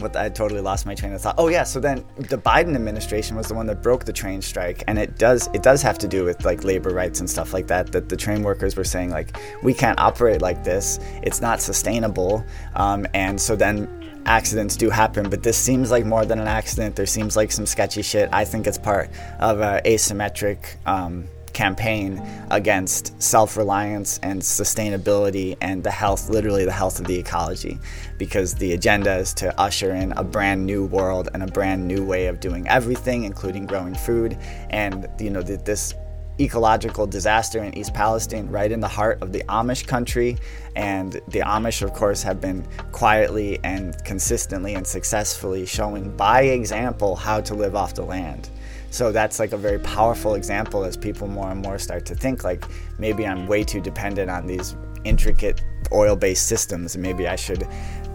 what 0.00 0.16
I 0.16 0.28
totally 0.28 0.60
lost 0.60 0.86
my 0.86 0.94
train 0.94 1.12
of 1.12 1.20
thought. 1.20 1.34
Oh 1.38 1.48
yeah, 1.48 1.64
so 1.64 1.80
then 1.80 2.04
the 2.16 2.38
Biden 2.38 2.74
administration 2.74 3.36
was 3.36 3.48
the 3.48 3.54
one 3.54 3.66
that 3.66 3.82
broke 3.82 4.04
the 4.04 4.12
train 4.12 4.40
strike, 4.40 4.82
and 4.86 4.98
it 4.98 5.18
does 5.18 5.48
it 5.54 5.62
does 5.62 5.82
have 5.82 5.98
to 5.98 6.08
do 6.08 6.24
with 6.24 6.44
like 6.44 6.64
labor 6.64 6.90
rights 6.90 7.20
and 7.20 7.28
stuff 7.28 7.52
like 7.52 7.66
that. 7.68 7.92
That 7.92 8.08
the 8.08 8.16
train 8.16 8.42
workers 8.42 8.76
were 8.76 8.84
saying 8.84 9.10
like 9.10 9.36
we 9.62 9.74
can't 9.74 9.98
operate 9.98 10.40
like 10.40 10.64
this. 10.64 10.98
It's 11.22 11.40
not 11.40 11.60
sustainable, 11.60 12.44
um, 12.74 13.06
and 13.14 13.40
so 13.40 13.56
then 13.56 14.17
accidents 14.28 14.76
do 14.76 14.90
happen. 14.90 15.28
But 15.28 15.42
this 15.42 15.56
seems 15.56 15.90
like 15.90 16.04
more 16.04 16.24
than 16.24 16.38
an 16.38 16.48
accident. 16.48 16.94
There 16.94 17.06
seems 17.06 17.36
like 17.36 17.50
some 17.50 17.66
sketchy 17.66 18.02
shit. 18.02 18.28
I 18.32 18.44
think 18.44 18.66
it's 18.66 18.78
part 18.78 19.10
of 19.40 19.60
a 19.60 19.80
asymmetric. 19.84 20.76
Um, 20.86 21.28
campaign 21.58 22.22
against 22.52 23.20
self 23.20 23.56
reliance 23.56 24.20
and 24.22 24.40
sustainability 24.40 25.56
and 25.60 25.82
the 25.82 25.90
health, 25.90 26.28
literally 26.28 26.64
the 26.64 26.70
health 26.70 27.00
of 27.00 27.06
the 27.06 27.18
ecology, 27.18 27.78
because 28.16 28.54
the 28.54 28.74
agenda 28.74 29.16
is 29.16 29.34
to 29.34 29.60
usher 29.60 29.92
in 29.92 30.12
a 30.12 30.22
brand 30.22 30.64
new 30.64 30.84
world 30.86 31.28
and 31.34 31.42
a 31.42 31.48
brand 31.48 31.86
new 31.86 32.04
way 32.04 32.26
of 32.26 32.38
doing 32.38 32.68
everything, 32.68 33.24
including 33.24 33.66
growing 33.66 33.94
food. 33.94 34.38
And, 34.70 35.08
you 35.18 35.30
know, 35.30 35.42
this 35.42 35.94
ecological 36.40 37.06
disaster 37.06 37.62
in 37.62 37.76
East 37.76 37.94
Palestine, 37.94 38.48
right 38.48 38.70
in 38.70 38.80
the 38.80 38.88
heart 38.88 39.20
of 39.22 39.32
the 39.32 39.42
Amish 39.48 39.86
country. 39.86 40.36
And 40.76 41.12
the 41.28 41.40
Amish, 41.40 41.82
of 41.82 41.92
course, 41.92 42.22
have 42.22 42.40
been 42.40 42.66
quietly 42.92 43.58
and 43.64 43.96
consistently 44.04 44.74
and 44.74 44.86
successfully 44.86 45.66
showing 45.66 46.16
by 46.16 46.42
example 46.42 47.16
how 47.16 47.40
to 47.40 47.54
live 47.54 47.74
off 47.74 47.94
the 47.94 48.04
land. 48.04 48.50
So 48.90 49.12
that's 49.12 49.38
like 49.38 49.52
a 49.52 49.56
very 49.56 49.78
powerful 49.78 50.34
example 50.34 50.84
as 50.84 50.96
people 50.96 51.28
more 51.28 51.50
and 51.50 51.60
more 51.60 51.78
start 51.78 52.06
to 52.06 52.14
think 52.14 52.42
like 52.42 52.64
maybe 52.98 53.26
I'm 53.26 53.46
way 53.46 53.62
too 53.62 53.80
dependent 53.80 54.30
on 54.30 54.46
these 54.46 54.76
intricate 55.04 55.62
oil 55.92 56.16
based 56.16 56.46
systems 56.46 56.94
and 56.94 57.02
maybe 57.02 57.28
I 57.28 57.36
should 57.36 57.66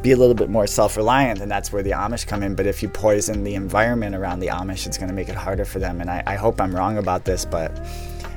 be 0.02 0.12
a 0.12 0.18
little 0.18 0.36
bit 0.36 0.50
more 0.50 0.68
self 0.68 0.98
reliant. 0.98 1.42
And 1.42 1.50
that's 1.50 1.72
where 1.72 1.82
the 1.82 1.92
Amish 1.92 2.28
come 2.28 2.44
in. 2.44 2.56
But 2.56 2.68
if 2.68 2.84
you 2.84 2.90
poison 2.90 3.44
the 3.44 3.56
environment 3.56 4.16
around 4.16 4.40
the 4.40 4.48
Amish, 4.48 4.86
it's 4.86 4.98
going 4.98 5.10
to 5.10 5.16
make 5.16 5.30
it 5.30 5.36
harder 5.36 5.66
for 5.66 5.80
them. 5.80 6.02
And 6.02 6.10
I, 6.10 6.24
I 6.28 6.36
hope 6.36 6.60
I'm 6.60 6.76
wrong 6.76 6.98
about 6.98 7.26
this, 7.26 7.46
but 7.46 7.72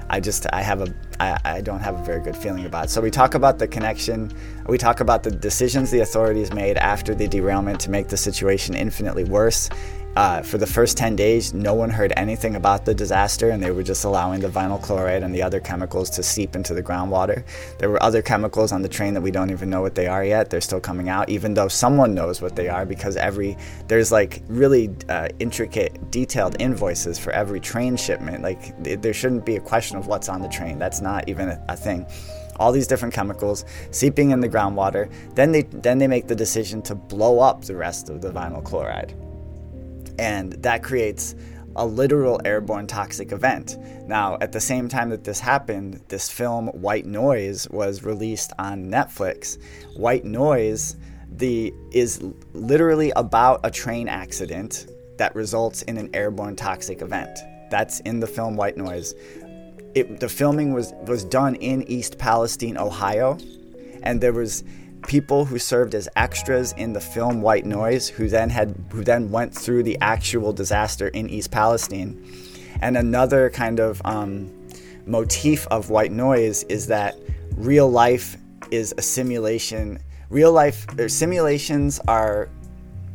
I 0.09 0.21
just 0.21 0.47
I 0.53 0.63
have 0.63 0.81
a 0.83 0.95
I, 1.19 1.39
I 1.45 1.61
don't 1.61 1.81
have 1.81 1.99
a 1.99 2.05
very 2.05 2.23
good 2.23 2.37
feeling 2.37 2.67
about 2.67 2.87
it. 2.87 2.91
So 2.91 3.01
we 3.01 3.11
talk 3.11 3.35
about 3.35 3.59
the 3.59 3.67
connection. 3.67 4.31
We 4.67 4.79
talk 4.79 5.01
about 5.01 5.23
the 5.23 5.31
decisions 5.31 5.91
the 5.91 6.01
authorities 6.01 6.53
made 6.53 6.77
after 6.77 7.15
the 7.15 7.27
derailment 7.27 7.81
to 7.81 7.91
make 7.91 8.09
the 8.09 8.17
situation 8.17 8.75
infinitely 8.75 9.25
worse. 9.25 9.69
Uh, 10.17 10.41
for 10.41 10.57
the 10.57 10.67
first 10.67 10.97
10 10.97 11.15
days, 11.15 11.53
no 11.53 11.75
one 11.75 11.91
heard 11.91 12.11
anything 12.17 12.57
about 12.57 12.87
the 12.87 12.95
disaster, 12.95 13.51
and 13.51 13.63
they 13.63 13.71
were 13.71 13.83
just 13.83 14.03
allowing 14.03 14.41
the 14.41 14.49
vinyl 14.49 14.81
chloride 14.81 15.23
and 15.23 15.35
the 15.35 15.43
other 15.43 15.61
chemicals 15.61 16.09
to 16.09 16.23
seep 16.23 16.57
into 16.57 16.73
the 16.73 16.83
groundwater. 16.83 17.45
There 17.79 17.91
were 17.91 18.03
other 18.03 18.23
chemicals 18.23 18.73
on 18.73 18.81
the 18.81 18.89
train 18.89 19.13
that 19.13 19.21
we 19.21 19.31
don't 19.31 19.51
even 19.51 19.69
know 19.69 19.83
what 19.83 19.95
they 19.95 20.07
are 20.07 20.25
yet. 20.25 20.49
They're 20.49 20.63
still 20.63 20.81
coming 20.81 21.11
out, 21.11 21.29
even 21.29 21.53
though 21.53 21.69
someone 21.69 22.15
knows 22.15 22.41
what 22.41 22.57
they 22.57 22.71
are 22.71 22.87
because 22.87 23.17
every 23.17 23.59
there's 23.89 24.11
like 24.11 24.41
really 24.49 24.89
uh, 25.11 25.29
intricate, 25.39 26.11
detailed 26.11 26.57
invoices 26.63 27.19
for 27.19 27.31
every 27.33 27.61
train 27.61 27.95
shipment. 27.95 28.43
Like 28.43 28.73
it, 28.87 29.03
there 29.03 29.13
shouldn't 29.13 29.45
be 29.45 29.57
a 29.57 29.61
question 29.61 29.99
of 29.99 30.07
what's 30.07 30.31
on 30.31 30.41
the 30.41 30.49
train. 30.49 30.79
That's 30.79 31.03
not 31.03 31.29
even 31.29 31.51
a, 31.51 31.63
a 31.69 31.77
thing 31.77 32.07
all 32.59 32.73
these 32.73 32.87
different 32.87 33.13
chemicals 33.13 33.67
seeping 33.91 34.31
in 34.31 34.41
the 34.41 34.49
groundwater. 34.49 35.13
Then 35.35 35.53
they 35.53 35.65
then 35.65 35.99
they 35.99 36.07
make 36.07 36.27
the 36.27 36.35
decision 36.35 36.81
to 36.83 36.95
blow 36.95 37.39
up 37.39 37.67
the 37.67 37.77
rest 37.77 38.09
of 38.09 38.23
the 38.23 38.31
vinyl 38.31 38.65
chloride 38.65 39.15
and 40.19 40.53
that 40.55 40.83
creates 40.83 41.35
a 41.77 41.87
literal 41.87 42.41
airborne 42.45 42.87
toxic 42.87 43.33
event. 43.33 43.77
Now, 44.07 44.39
at 44.41 44.53
the 44.53 44.61
same 44.61 44.89
time 44.89 45.11
that 45.11 45.25
this 45.25 45.41
happened, 45.41 46.03
this 46.09 46.31
film 46.31 46.69
White 46.69 47.05
Noise 47.07 47.69
was 47.71 48.03
released 48.03 48.53
on 48.59 48.87
Netflix. 48.87 49.59
White 49.97 50.25
Noise 50.25 50.97
the 51.31 51.75
is 51.93 52.23
literally 52.53 53.13
about 53.17 53.61
a 53.65 53.71
train 53.71 54.09
accident 54.09 54.87
that 55.19 55.35
results 55.35 55.83
in 55.83 55.97
an 55.99 56.11
airborne 56.15 56.57
toxic 56.57 57.03
event. 57.03 57.39
That's 57.71 58.01
in 58.01 58.21
the 58.21 58.27
film 58.27 58.57
White 58.57 58.77
Noise. 58.77 59.15
It, 59.95 60.21
the 60.21 60.29
filming 60.29 60.73
was 60.73 60.93
was 61.07 61.25
done 61.25 61.55
in 61.57 61.83
East 61.91 62.19
Palestine, 62.19 62.77
Ohio, 62.79 63.39
and 64.03 64.21
there 64.21 64.33
was 64.33 64.63
people 65.07 65.45
who 65.45 65.59
served 65.59 65.95
as 65.95 66.09
extras 66.17 66.73
in 66.73 66.93
the 66.93 67.01
film 67.01 67.41
White 67.41 67.65
Noise, 67.65 68.09
who 68.09 68.29
then 68.29 68.51
had 68.51 68.75
who 68.91 69.05
then 69.05 69.31
went 69.31 69.55
through 69.55 69.83
the 69.83 69.97
actual 70.01 70.53
disaster 70.53 71.09
in 71.09 71.29
East 71.31 71.51
Palestine. 71.51 72.23
And 72.81 72.97
another 72.97 73.51
kind 73.51 73.81
of 73.81 74.03
um, 74.05 74.53
motif 75.07 75.67
of 75.69 75.91
White 75.91 76.13
Noise 76.13 76.65
is 76.65 76.87
that 76.89 77.17
real 77.57 77.89
life 77.89 78.37
is 78.71 78.95
a 78.99 79.03
simulation. 79.03 79.99
Real 80.29 80.53
life 80.53 80.87
simulations 81.09 82.01
are 82.09 82.49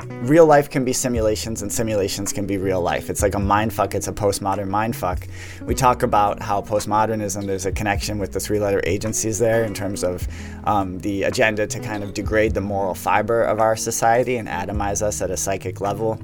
real 0.09 0.45
life 0.45 0.69
can 0.69 0.85
be 0.85 0.93
simulations 0.93 1.61
and 1.61 1.71
simulations 1.71 2.33
can 2.33 2.45
be 2.45 2.57
real 2.57 2.81
life. 2.81 3.09
It's 3.09 3.21
like 3.21 3.35
a 3.35 3.39
mind 3.39 3.73
fuck, 3.73 3.95
it's 3.95 4.07
a 4.07 4.13
postmodern 4.13 4.67
mind 4.67 4.95
fuck. 4.95 5.27
We 5.61 5.75
talk 5.75 6.03
about 6.03 6.41
how 6.41 6.61
postmodernism, 6.61 7.45
there's 7.45 7.65
a 7.65 7.71
connection 7.71 8.17
with 8.17 8.31
the 8.31 8.39
three 8.39 8.59
letter 8.59 8.81
agencies 8.85 9.39
there 9.39 9.63
in 9.63 9.73
terms 9.73 10.03
of 10.03 10.27
um, 10.65 10.99
the 10.99 11.23
agenda 11.23 11.67
to 11.67 11.79
kind 11.79 12.03
of 12.03 12.13
degrade 12.13 12.53
the 12.53 12.61
moral 12.61 12.93
fiber 12.93 13.43
of 13.43 13.59
our 13.59 13.75
society 13.75 14.37
and 14.37 14.47
atomize 14.47 15.01
us 15.01 15.21
at 15.21 15.31
a 15.31 15.37
psychic 15.37 15.81
level. 15.81 16.19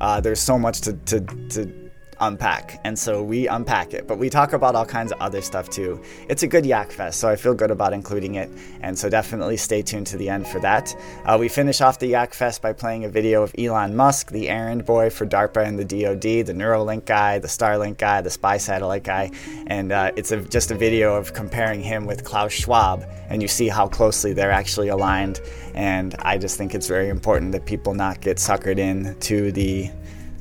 Uh, 0.00 0.20
there's 0.20 0.40
so 0.40 0.58
much 0.58 0.80
to, 0.82 0.92
to, 0.92 1.20
to 1.48 1.87
unpack. 2.20 2.80
And 2.84 2.98
so 2.98 3.22
we 3.22 3.48
unpack 3.48 3.94
it, 3.94 4.06
but 4.06 4.18
we 4.18 4.30
talk 4.30 4.52
about 4.52 4.74
all 4.74 4.86
kinds 4.86 5.12
of 5.12 5.20
other 5.20 5.40
stuff 5.40 5.68
too. 5.68 6.02
It's 6.28 6.42
a 6.42 6.46
good 6.46 6.66
Yak 6.66 6.90
Fest, 6.90 7.20
so 7.20 7.28
I 7.28 7.36
feel 7.36 7.54
good 7.54 7.70
about 7.70 7.92
including 7.92 8.34
it. 8.36 8.50
And 8.82 8.98
so 8.98 9.08
definitely 9.08 9.56
stay 9.56 9.82
tuned 9.82 10.06
to 10.08 10.16
the 10.16 10.28
end 10.28 10.46
for 10.46 10.60
that. 10.60 10.94
Uh, 11.24 11.36
we 11.38 11.48
finish 11.48 11.80
off 11.80 11.98
the 11.98 12.08
Yak 12.08 12.34
Fest 12.34 12.62
by 12.62 12.72
playing 12.72 13.04
a 13.04 13.08
video 13.08 13.42
of 13.42 13.54
Elon 13.58 13.94
Musk, 13.96 14.30
the 14.30 14.48
errand 14.48 14.84
boy 14.84 15.10
for 15.10 15.26
DARPA 15.26 15.66
and 15.66 15.78
the 15.78 15.84
DoD, 15.84 16.46
the 16.46 16.54
Neuralink 16.54 17.04
guy, 17.04 17.38
the 17.38 17.48
Starlink 17.48 17.98
guy, 17.98 18.20
the 18.20 18.30
spy 18.30 18.56
satellite 18.56 19.04
guy. 19.04 19.30
And 19.66 19.92
uh, 19.92 20.12
it's 20.16 20.32
a, 20.32 20.40
just 20.40 20.70
a 20.70 20.74
video 20.74 21.14
of 21.16 21.34
comparing 21.34 21.82
him 21.82 22.06
with 22.06 22.24
Klaus 22.24 22.52
Schwab, 22.52 23.04
and 23.28 23.42
you 23.42 23.48
see 23.48 23.68
how 23.68 23.88
closely 23.88 24.32
they're 24.32 24.50
actually 24.50 24.88
aligned. 24.88 25.40
And 25.74 26.14
I 26.20 26.38
just 26.38 26.56
think 26.56 26.74
it's 26.74 26.88
very 26.88 27.08
important 27.08 27.52
that 27.52 27.66
people 27.66 27.94
not 27.94 28.20
get 28.20 28.38
suckered 28.38 28.78
in 28.78 29.18
to 29.20 29.52
the 29.52 29.90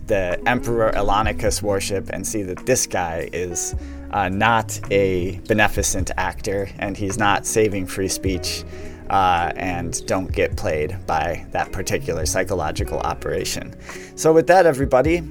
the 0.08 0.42
Emperor 0.46 0.92
Elonicus 0.94 1.62
worship 1.62 2.10
and 2.10 2.26
see 2.26 2.44
that 2.44 2.66
this 2.66 2.88
guy 2.88 3.30
is 3.34 3.76
uh, 4.12 4.30
not 4.30 4.80
a 4.92 5.40
beneficent 5.48 6.12
actor 6.18 6.70
and 6.80 6.98
he's 6.98 7.18
not 7.18 7.46
saving 7.46 7.86
free 7.86 8.08
speech 8.08 8.64
uh, 9.10 9.52
and 9.56 10.06
don't 10.06 10.32
get 10.32 10.56
played 10.58 10.98
by 11.06 11.46
that 11.52 11.72
particular 11.72 12.26
psychological 12.26 13.00
operation. 13.00 13.76
So, 14.16 14.34
with 14.34 14.48
that, 14.48 14.66
everybody, 14.66 15.22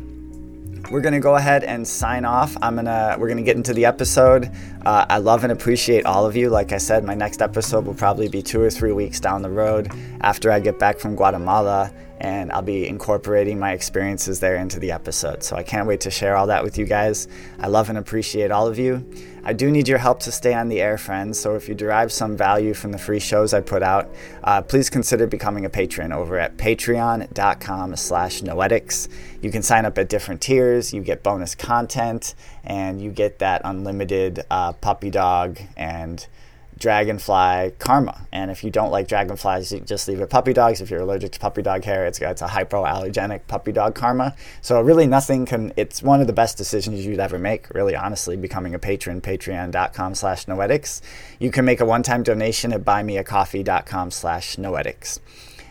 we're 0.90 1.00
gonna 1.00 1.20
go 1.20 1.36
ahead 1.36 1.64
and 1.64 1.86
sign 1.86 2.24
off. 2.24 2.56
I'm 2.62 2.76
gonna 2.76 3.16
we're 3.18 3.28
gonna 3.28 3.42
get 3.42 3.56
into 3.56 3.74
the 3.74 3.84
episode. 3.84 4.50
Uh, 4.84 5.04
I 5.08 5.18
love 5.18 5.42
and 5.42 5.52
appreciate 5.52 6.06
all 6.06 6.24
of 6.26 6.36
you. 6.36 6.48
Like 6.48 6.72
I 6.72 6.78
said, 6.78 7.04
my 7.04 7.14
next 7.14 7.42
episode 7.42 7.86
will 7.86 7.94
probably 7.94 8.28
be 8.28 8.42
two 8.42 8.60
or 8.60 8.70
three 8.70 8.92
weeks 8.92 9.18
down 9.18 9.42
the 9.42 9.50
road 9.50 9.90
after 10.20 10.50
I 10.50 10.60
get 10.60 10.78
back 10.78 10.98
from 10.98 11.16
Guatemala 11.16 11.92
and 12.18 12.50
I'll 12.52 12.62
be 12.62 12.86
incorporating 12.86 13.58
my 13.58 13.72
experiences 13.72 14.40
there 14.40 14.56
into 14.56 14.78
the 14.78 14.92
episode. 14.92 15.42
So 15.42 15.56
I 15.56 15.62
can't 15.62 15.86
wait 15.86 16.00
to 16.02 16.10
share 16.10 16.36
all 16.36 16.46
that 16.46 16.64
with 16.64 16.78
you 16.78 16.86
guys. 16.86 17.28
I 17.58 17.68
love 17.68 17.88
and 17.88 17.98
appreciate 17.98 18.50
all 18.50 18.66
of 18.66 18.78
you. 18.78 19.08
I 19.44 19.52
do 19.52 19.70
need 19.70 19.86
your 19.86 19.98
help 19.98 20.20
to 20.20 20.32
stay 20.32 20.54
on 20.54 20.68
the 20.68 20.80
air, 20.80 20.98
friends. 20.98 21.38
So 21.38 21.54
if 21.54 21.68
you 21.68 21.74
derive 21.74 22.10
some 22.10 22.36
value 22.36 22.74
from 22.74 22.90
the 22.90 22.98
free 22.98 23.20
shows 23.20 23.54
I 23.54 23.60
put 23.60 23.82
out, 23.82 24.10
uh, 24.42 24.62
please 24.62 24.90
consider 24.90 25.26
becoming 25.26 25.64
a 25.64 25.70
patron 25.70 26.12
over 26.12 26.38
at 26.38 26.56
patreon.com 26.56 27.94
slash 27.96 28.40
noetics. 28.40 29.08
You 29.42 29.52
can 29.52 29.62
sign 29.62 29.84
up 29.84 29.98
at 29.98 30.08
different 30.08 30.40
tiers. 30.40 30.92
You 30.92 31.02
get 31.02 31.22
bonus 31.22 31.54
content 31.54 32.34
and 32.64 33.00
you 33.00 33.10
get 33.12 33.38
that 33.38 33.60
unlimited 33.64 34.44
uh, 34.50 34.72
puppy 34.72 35.10
dog 35.10 35.60
and 35.76 36.26
dragonfly 36.78 37.72
karma. 37.78 38.26
And 38.32 38.50
if 38.50 38.62
you 38.62 38.70
don't 38.70 38.90
like 38.90 39.08
dragonflies, 39.08 39.72
you 39.72 39.80
just 39.80 40.08
leave 40.08 40.20
it 40.20 40.30
puppy 40.30 40.52
dogs. 40.52 40.80
If 40.80 40.90
you're 40.90 41.00
allergic 41.00 41.32
to 41.32 41.40
puppy 41.40 41.62
dog 41.62 41.84
hair, 41.84 42.06
it's, 42.06 42.20
it's 42.20 42.42
a 42.42 42.46
hypoallergenic 42.46 43.46
puppy 43.46 43.72
dog 43.72 43.94
karma. 43.94 44.34
So 44.60 44.80
really 44.80 45.06
nothing 45.06 45.46
can, 45.46 45.72
it's 45.76 46.02
one 46.02 46.20
of 46.20 46.26
the 46.26 46.32
best 46.32 46.58
decisions 46.58 47.04
you'd 47.06 47.20
ever 47.20 47.38
make, 47.38 47.70
really 47.70 47.96
honestly, 47.96 48.36
becoming 48.36 48.74
a 48.74 48.78
patron, 48.78 49.20
patreon.com 49.20 50.14
slash 50.14 50.44
noetics. 50.46 51.00
You 51.38 51.50
can 51.50 51.64
make 51.64 51.80
a 51.80 51.86
one-time 51.86 52.22
donation 52.22 52.72
at 52.72 52.84
buymeacoffee.com 52.84 54.10
slash 54.10 54.56
noetics. 54.56 55.20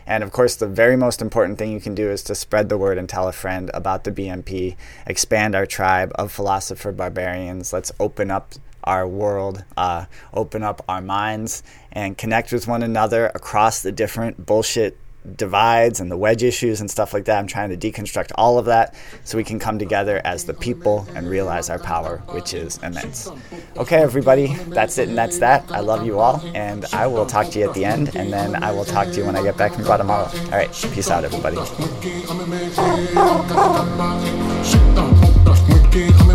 And 0.08 0.24
of 0.24 0.32
course, 0.32 0.56
the 0.56 0.68
very 0.68 0.96
most 0.96 1.22
important 1.22 1.58
thing 1.58 1.72
you 1.72 1.80
can 1.80 1.96
do 1.96 2.10
is 2.12 2.22
to 2.24 2.36
spread 2.36 2.70
the 2.70 2.78
word 2.78 2.98
and 2.98 3.10
tell 3.10 3.28
a 3.28 3.32
friend 3.32 3.72
about 3.74 4.04
the 4.04 4.12
BNP, 4.12 4.76
expand 5.08 5.56
our 5.56 5.66
tribe 5.66 6.12
of 6.16 6.32
philosopher 6.32 6.92
barbarians. 6.92 7.74
Let's 7.74 7.92
open 8.00 8.30
up 8.30 8.54
our 8.86 9.08
world, 9.08 9.64
uh, 9.78 10.06
open 10.34 10.64
up 10.64 10.84
our 10.88 11.02
minds, 11.02 11.64
and 11.92 12.18
connect 12.18 12.52
with 12.52 12.68
one 12.68 12.84
another 12.84 13.28
across 13.28 13.82
the 13.82 13.92
different 13.92 14.46
bullshit 14.46 14.98
divides 15.36 16.00
and 16.00 16.12
the 16.12 16.18
wedge 16.18 16.44
issues 16.44 16.82
and 16.82 16.90
stuff 16.90 17.14
like 17.14 17.26
that. 17.26 17.40
I'm 17.40 17.48
trying 17.48 17.78
to 17.78 17.78
deconstruct 17.78 18.32
all 18.36 18.58
of 18.58 18.66
that 18.66 18.96
so 19.24 19.38
we 19.38 19.44
can 19.44 19.60
come 19.60 19.80
together 19.80 20.22
as 20.24 20.46
the 20.46 20.54
people 20.54 21.08
and 21.16 21.28
realize 21.28 21.70
our 21.70 21.80
power, 21.80 22.18
which 22.30 22.54
is 22.54 22.78
immense. 22.78 23.30
Okay, 23.78 24.02
everybody, 24.02 24.54
that's 24.68 24.98
it 24.98 25.10
and 25.10 25.18
that's 25.18 25.40
that. 25.40 25.70
I 25.72 25.80
love 25.80 26.06
you 26.06 26.20
all, 26.20 26.42
and 26.54 26.86
I 26.94 27.08
will 27.08 27.26
talk 27.26 27.50
to 27.50 27.60
you 27.60 27.68
at 27.68 27.74
the 27.74 27.86
end, 27.86 28.16
and 28.16 28.32
then 28.32 28.64
I 28.64 28.72
will 28.72 28.86
talk 28.86 29.08
to 29.08 29.14
you 29.16 29.26
when 29.26 29.36
I 29.36 29.44
get 29.44 29.58
back 29.58 29.74
from 29.74 29.84
Guatemala. 29.84 30.32
All 30.46 30.52
right, 30.52 30.72
peace 30.94 31.10
out, 31.10 31.24
everybody. 31.24 31.58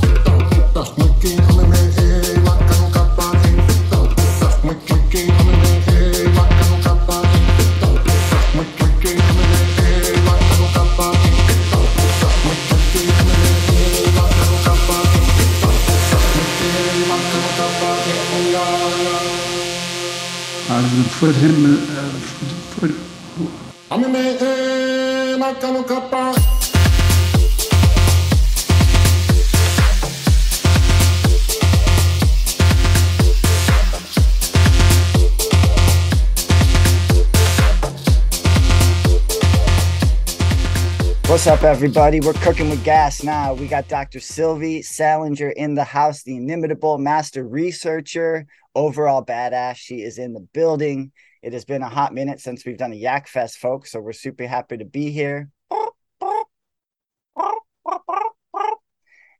for 21.21 21.31
him, 21.33 21.65
uh, 21.65 22.09
for, 22.79 22.87
for 22.87 23.45
What's 41.27 41.45
up, 41.45 41.63
everybody? 41.63 42.19
We're 42.19 42.33
cooking 42.33 42.69
with 42.69 42.83
gas 42.83 43.23
now. 43.23 43.53
We 43.53 43.67
got 43.67 43.87
Dr. 43.87 44.19
Sylvie 44.19 44.81
Salinger 44.81 45.49
in 45.51 45.75
the 45.75 45.83
house, 45.83 46.23
the 46.23 46.37
inimitable 46.37 46.97
master 46.97 47.43
researcher, 47.47 48.47
overall 48.75 49.25
badass. 49.25 49.75
She 49.75 50.01
is 50.01 50.17
in 50.17 50.33
the 50.33 50.47
building. 50.53 51.11
It 51.41 51.53
has 51.53 51.65
been 51.65 51.81
a 51.81 51.89
hot 51.89 52.13
minute 52.13 52.39
since 52.39 52.65
we've 52.65 52.77
done 52.77 52.91
a 52.91 52.95
Yak 52.95 53.27
Fest, 53.27 53.57
folks. 53.57 53.91
So 53.91 53.99
we're 53.99 54.13
super 54.13 54.47
happy 54.47 54.77
to 54.77 54.85
be 54.85 55.11
here. 55.11 55.49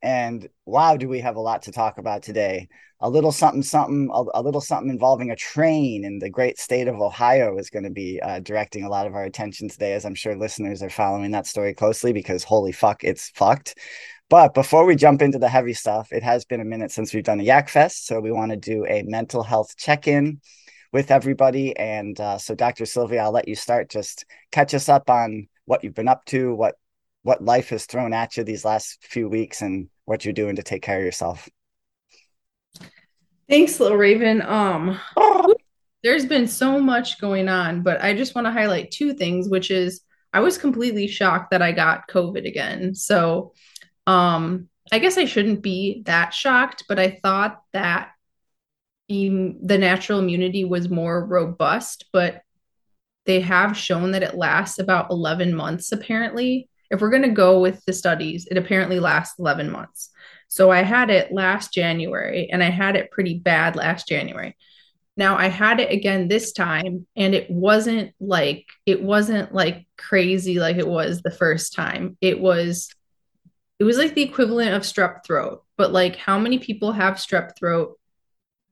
And 0.03 0.49
wow, 0.65 0.97
do 0.97 1.07
we 1.07 1.19
have 1.19 1.35
a 1.35 1.41
lot 1.41 1.63
to 1.63 1.71
talk 1.71 1.99
about 1.99 2.23
today? 2.23 2.69
A 3.01 3.09
little 3.09 3.31
something, 3.31 3.61
something, 3.61 4.09
a, 4.11 4.39
a 4.39 4.41
little 4.41 4.61
something 4.61 4.89
involving 4.89 5.29
a 5.29 5.35
train 5.35 6.03
in 6.03 6.17
the 6.17 6.29
great 6.29 6.57
state 6.59 6.87
of 6.87 6.99
Ohio 6.99 7.57
is 7.57 7.69
going 7.69 7.83
to 7.83 7.91
be 7.91 8.19
uh, 8.19 8.39
directing 8.39 8.83
a 8.83 8.89
lot 8.89 9.05
of 9.05 9.13
our 9.13 9.23
attention 9.23 9.69
today, 9.69 9.93
as 9.93 10.05
I'm 10.05 10.15
sure 10.15 10.35
listeners 10.35 10.81
are 10.81 10.89
following 10.89 11.31
that 11.31 11.45
story 11.45 11.73
closely 11.75 12.13
because 12.13 12.43
holy 12.43 12.71
fuck, 12.71 13.03
it's 13.03 13.29
fucked. 13.29 13.77
But 14.31 14.53
before 14.53 14.85
we 14.85 14.95
jump 14.95 15.21
into 15.21 15.39
the 15.39 15.49
heavy 15.49 15.73
stuff, 15.73 16.13
it 16.13 16.23
has 16.23 16.45
been 16.45 16.61
a 16.61 16.65
minute 16.65 16.89
since 16.89 17.13
we've 17.13 17.21
done 17.21 17.41
a 17.41 17.43
Yak 17.43 17.67
Fest. 17.67 18.07
So 18.07 18.21
we 18.21 18.31
want 18.31 18.51
to 18.51 18.55
do 18.55 18.85
a 18.85 19.03
mental 19.03 19.43
health 19.43 19.75
check 19.75 20.07
in 20.07 20.39
with 20.93 21.11
everybody. 21.11 21.75
And 21.75 22.17
uh, 22.17 22.37
so, 22.37 22.55
Dr. 22.55 22.85
Sylvie, 22.85 23.19
I'll 23.19 23.33
let 23.33 23.49
you 23.49 23.55
start. 23.55 23.89
Just 23.89 24.23
catch 24.49 24.73
us 24.73 24.87
up 24.87 25.09
on 25.09 25.49
what 25.65 25.83
you've 25.83 25.95
been 25.95 26.07
up 26.07 26.23
to, 26.27 26.55
what 26.55 26.75
what 27.23 27.43
life 27.43 27.69
has 27.71 27.85
thrown 27.85 28.13
at 28.13 28.37
you 28.37 28.45
these 28.45 28.63
last 28.63 29.05
few 29.05 29.27
weeks 29.27 29.61
and 29.61 29.89
what 30.05 30.23
you're 30.23 30.33
doing 30.33 30.55
to 30.55 30.63
take 30.63 30.81
care 30.81 30.99
of 30.99 31.03
yourself. 31.03 31.49
Thanks, 33.49 33.81
little 33.81 33.97
Raven. 33.97 34.41
Um, 34.43 34.97
there's 36.03 36.25
been 36.25 36.47
so 36.47 36.79
much 36.79 37.19
going 37.19 37.49
on, 37.49 37.83
but 37.83 38.01
I 38.01 38.13
just 38.13 38.33
want 38.33 38.47
to 38.47 38.51
highlight 38.51 38.91
two 38.91 39.13
things, 39.13 39.49
which 39.49 39.71
is 39.71 40.01
I 40.31 40.39
was 40.39 40.57
completely 40.57 41.07
shocked 41.07 41.51
that 41.51 41.61
I 41.61 41.73
got 41.73 42.07
COVID 42.07 42.47
again. 42.47 42.95
So, 42.95 43.51
um, 44.07 44.69
I 44.91 44.99
guess 44.99 45.17
I 45.17 45.25
shouldn't 45.25 45.61
be 45.61 46.03
that 46.05 46.33
shocked, 46.33 46.85
but 46.87 46.99
I 46.99 47.19
thought 47.21 47.61
that 47.73 48.11
the 49.07 49.77
natural 49.77 50.19
immunity 50.19 50.63
was 50.63 50.89
more 50.89 51.25
robust, 51.25 52.05
but 52.13 52.41
they 53.25 53.41
have 53.41 53.75
shown 53.75 54.11
that 54.11 54.23
it 54.23 54.35
lasts 54.35 54.79
about 54.79 55.11
11 55.11 55.53
months 55.53 55.91
apparently 55.91 56.69
if 56.91 56.99
we're 56.99 57.09
going 57.09 57.23
to 57.23 57.29
go 57.29 57.59
with 57.59 57.83
the 57.85 57.93
studies, 57.93 58.47
it 58.51 58.57
apparently 58.57 58.99
lasts 58.99 59.39
11 59.39 59.71
months. 59.71 60.09
So 60.49 60.69
I 60.69 60.83
had 60.83 61.09
it 61.09 61.31
last 61.31 61.73
January 61.73 62.49
and 62.51 62.61
I 62.61 62.69
had 62.69 62.97
it 62.97 63.11
pretty 63.11 63.39
bad 63.39 63.77
last 63.77 64.07
January. 64.09 64.57
Now 65.15 65.37
I 65.37 65.47
had 65.47 65.79
it 65.79 65.91
again 65.91 66.27
this 66.27 66.51
time 66.51 67.07
and 67.15 67.33
it 67.33 67.49
wasn't 67.49 68.13
like 68.19 68.65
it 68.85 69.01
wasn't 69.01 69.53
like 69.53 69.87
crazy 69.97 70.59
like 70.59 70.77
it 70.77 70.87
was 70.87 71.21
the 71.21 71.31
first 71.31 71.73
time. 71.73 72.17
It 72.19 72.39
was 72.39 72.89
it 73.81 73.83
was 73.83 73.97
like 73.97 74.13
the 74.13 74.21
equivalent 74.21 74.75
of 74.75 74.83
strep 74.83 75.25
throat, 75.25 75.63
but 75.75 75.91
like 75.91 76.15
how 76.15 76.37
many 76.37 76.59
people 76.59 76.91
have 76.91 77.15
strep 77.15 77.57
throat, 77.57 77.99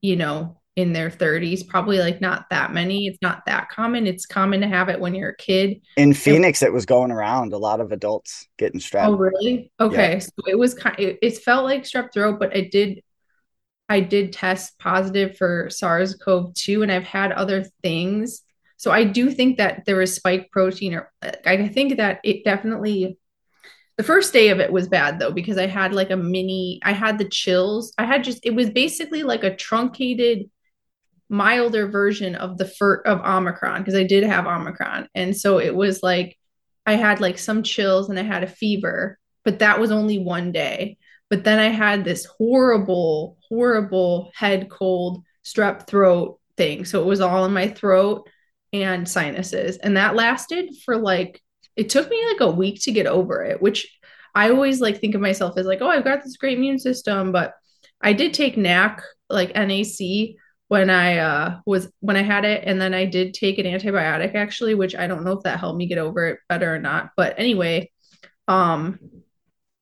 you 0.02 0.15
know, 0.15 0.62
in 0.76 0.93
their 0.93 1.10
30s 1.10 1.67
probably 1.67 1.98
like 1.98 2.22
not 2.22 2.45
that 2.52 2.74
many. 2.74 3.08
It's 3.08 3.17
not 3.19 3.43
that 3.48 3.69
common. 3.69 4.06
It's 4.06 4.28
common 4.28 4.62
to 4.62 4.67
have 4.67 4.88
it 4.88 5.00
when 5.00 5.15
you're 5.15 5.32
a 5.32 5.36
kid. 5.36 5.82
In 5.98 6.13
phoenix 6.13 6.62
it 6.62 6.72
was 6.72 6.86
going 6.86 7.10
around 7.10 7.54
a 7.54 7.58
lot 7.58 7.82
of 7.82 7.91
adults 7.91 8.48
getting 8.60 8.80
strep. 8.80 9.08
Oh 9.08 9.17
really? 9.17 9.72
Okay 9.80 10.13
yeah. 10.13 10.19
so 10.19 10.30
it 10.45 10.60
was 10.60 10.76
kind 10.76 11.00
it, 11.00 11.17
it 11.24 11.39
felt 11.39 11.65
like 11.65 11.86
strep 11.86 12.13
throat 12.13 12.38
but 12.39 12.56
i 12.56 12.69
did 12.72 13.02
i 13.89 14.00
did 14.02 14.32
test 14.32 14.78
positive 14.78 15.36
for 15.38 15.72
sars-cov-2 15.72 16.84
and 16.84 16.91
i've 16.91 17.04
had 17.04 17.32
other 17.32 17.65
things. 17.82 18.43
So 18.78 18.91
i 18.91 19.04
do 19.06 19.32
think 19.32 19.58
that 19.58 19.86
there 19.86 19.95
was 19.95 20.13
spike 20.13 20.52
protein 20.52 20.93
or 20.93 21.12
i 21.48 21.67
think 21.67 21.98
that 21.98 22.19
it 22.24 22.43
definitely 22.45 23.17
the 24.00 24.04
first 24.04 24.32
day 24.32 24.48
of 24.48 24.62
it 24.62 24.72
was 24.72 24.88
bad 24.88 25.20
though 25.20 25.32
because 25.32 25.58
i 25.58 25.68
had 25.68 25.94
like 25.94 26.10
a 26.10 26.16
mini 26.16 26.80
i 26.84 26.94
had 26.94 27.18
the 27.18 27.28
chills 27.28 27.94
i 27.98 28.06
had 28.06 28.24
just 28.24 28.40
it 28.44 28.56
was 28.56 28.70
basically 28.70 29.24
like 29.24 29.44
a 29.44 29.56
truncated 29.56 30.50
milder 31.30 31.88
version 31.88 32.36
of 32.36 32.58
the 32.58 32.66
fur 32.66 32.96
of 33.06 33.22
Omicron 33.22 33.82
because 33.82 33.96
I 33.96 34.04
did 34.04 34.24
have 34.24 34.48
Omicron. 34.48 35.08
And 35.14 35.38
so 35.38 35.60
it 35.60 35.76
was 35.76 36.02
like 36.02 36.38
I 36.86 36.94
had 36.94 37.22
like 37.22 37.38
some 37.38 37.62
chills 37.62 38.10
and 38.10 38.20
I 38.20 38.24
had 38.24 38.44
a 38.44 38.48
fever, 38.48 39.20
but 39.46 39.60
that 39.60 39.80
was 39.80 39.92
only 39.92 40.18
one 40.18 40.52
day. 40.52 40.98
But 41.30 41.44
then 41.44 41.60
I 41.60 41.68
had 41.68 42.04
this 42.04 42.26
horrible, 42.26 43.38
horrible 43.48 44.32
head 44.34 44.70
cold, 44.70 45.24
strep 45.46 45.86
throat 45.86 46.40
thing. 46.58 46.86
So 46.86 47.00
it 47.02 47.06
was 47.06 47.22
all 47.22 47.46
in 47.46 47.54
my 47.54 47.68
throat 47.68 48.28
and 48.74 49.08
sinuses. 49.08 49.78
And 49.78 49.98
that 49.98 50.16
lasted 50.16 50.76
for 50.84 50.98
like, 50.98 51.44
it 51.80 51.88
took 51.88 52.10
me 52.10 52.22
like 52.26 52.42
a 52.42 52.52
week 52.52 52.82
to 52.82 52.92
get 52.92 53.08
over 53.08 53.42
it, 53.42 53.62
which 53.62 53.88
I 54.36 54.50
always 54.50 54.82
like 54.82 55.00
think 55.00 55.15
of 55.15 55.22
myself 55.22 55.58
as 55.58 55.65
like, 55.65 55.80
oh, 55.82 55.88
I've 55.88 56.04
got 56.04 56.22
this 56.22 56.36
great 56.36 56.58
immune 56.58 56.78
system. 56.78 57.32
But 57.32 57.54
I 58.02 58.12
did 58.12 58.34
take 58.34 58.58
NAC, 58.58 59.02
like 59.30 59.56
NAC, 59.56 60.36
when 60.68 60.89
I 60.89 61.20
uh, 61.20 61.60
was 61.65 61.89
when 62.02 62.18
I 62.18 62.22
had 62.22 62.44
it, 62.44 62.65
and 62.65 62.82
then 62.82 62.94
I 62.94 63.06
did 63.06 63.34
take 63.34 63.60
an 63.60 63.65
antibiotic 63.65 64.36
actually, 64.36 64.76
which 64.76 64.94
I 64.94 65.08
don't 65.08 65.24
know 65.24 65.32
if 65.32 65.44
that 65.44 65.58
helped 65.58 65.78
me 65.78 65.88
get 65.88 65.98
over 66.00 66.28
it 66.28 66.39
better 66.50 66.76
or 66.76 66.80
not. 66.80 67.12
But 67.15 67.36
anyway, 67.38 67.89
um, 68.50 69.00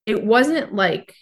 it 0.05 0.23
wasn't 0.23 0.75
like 0.75 1.15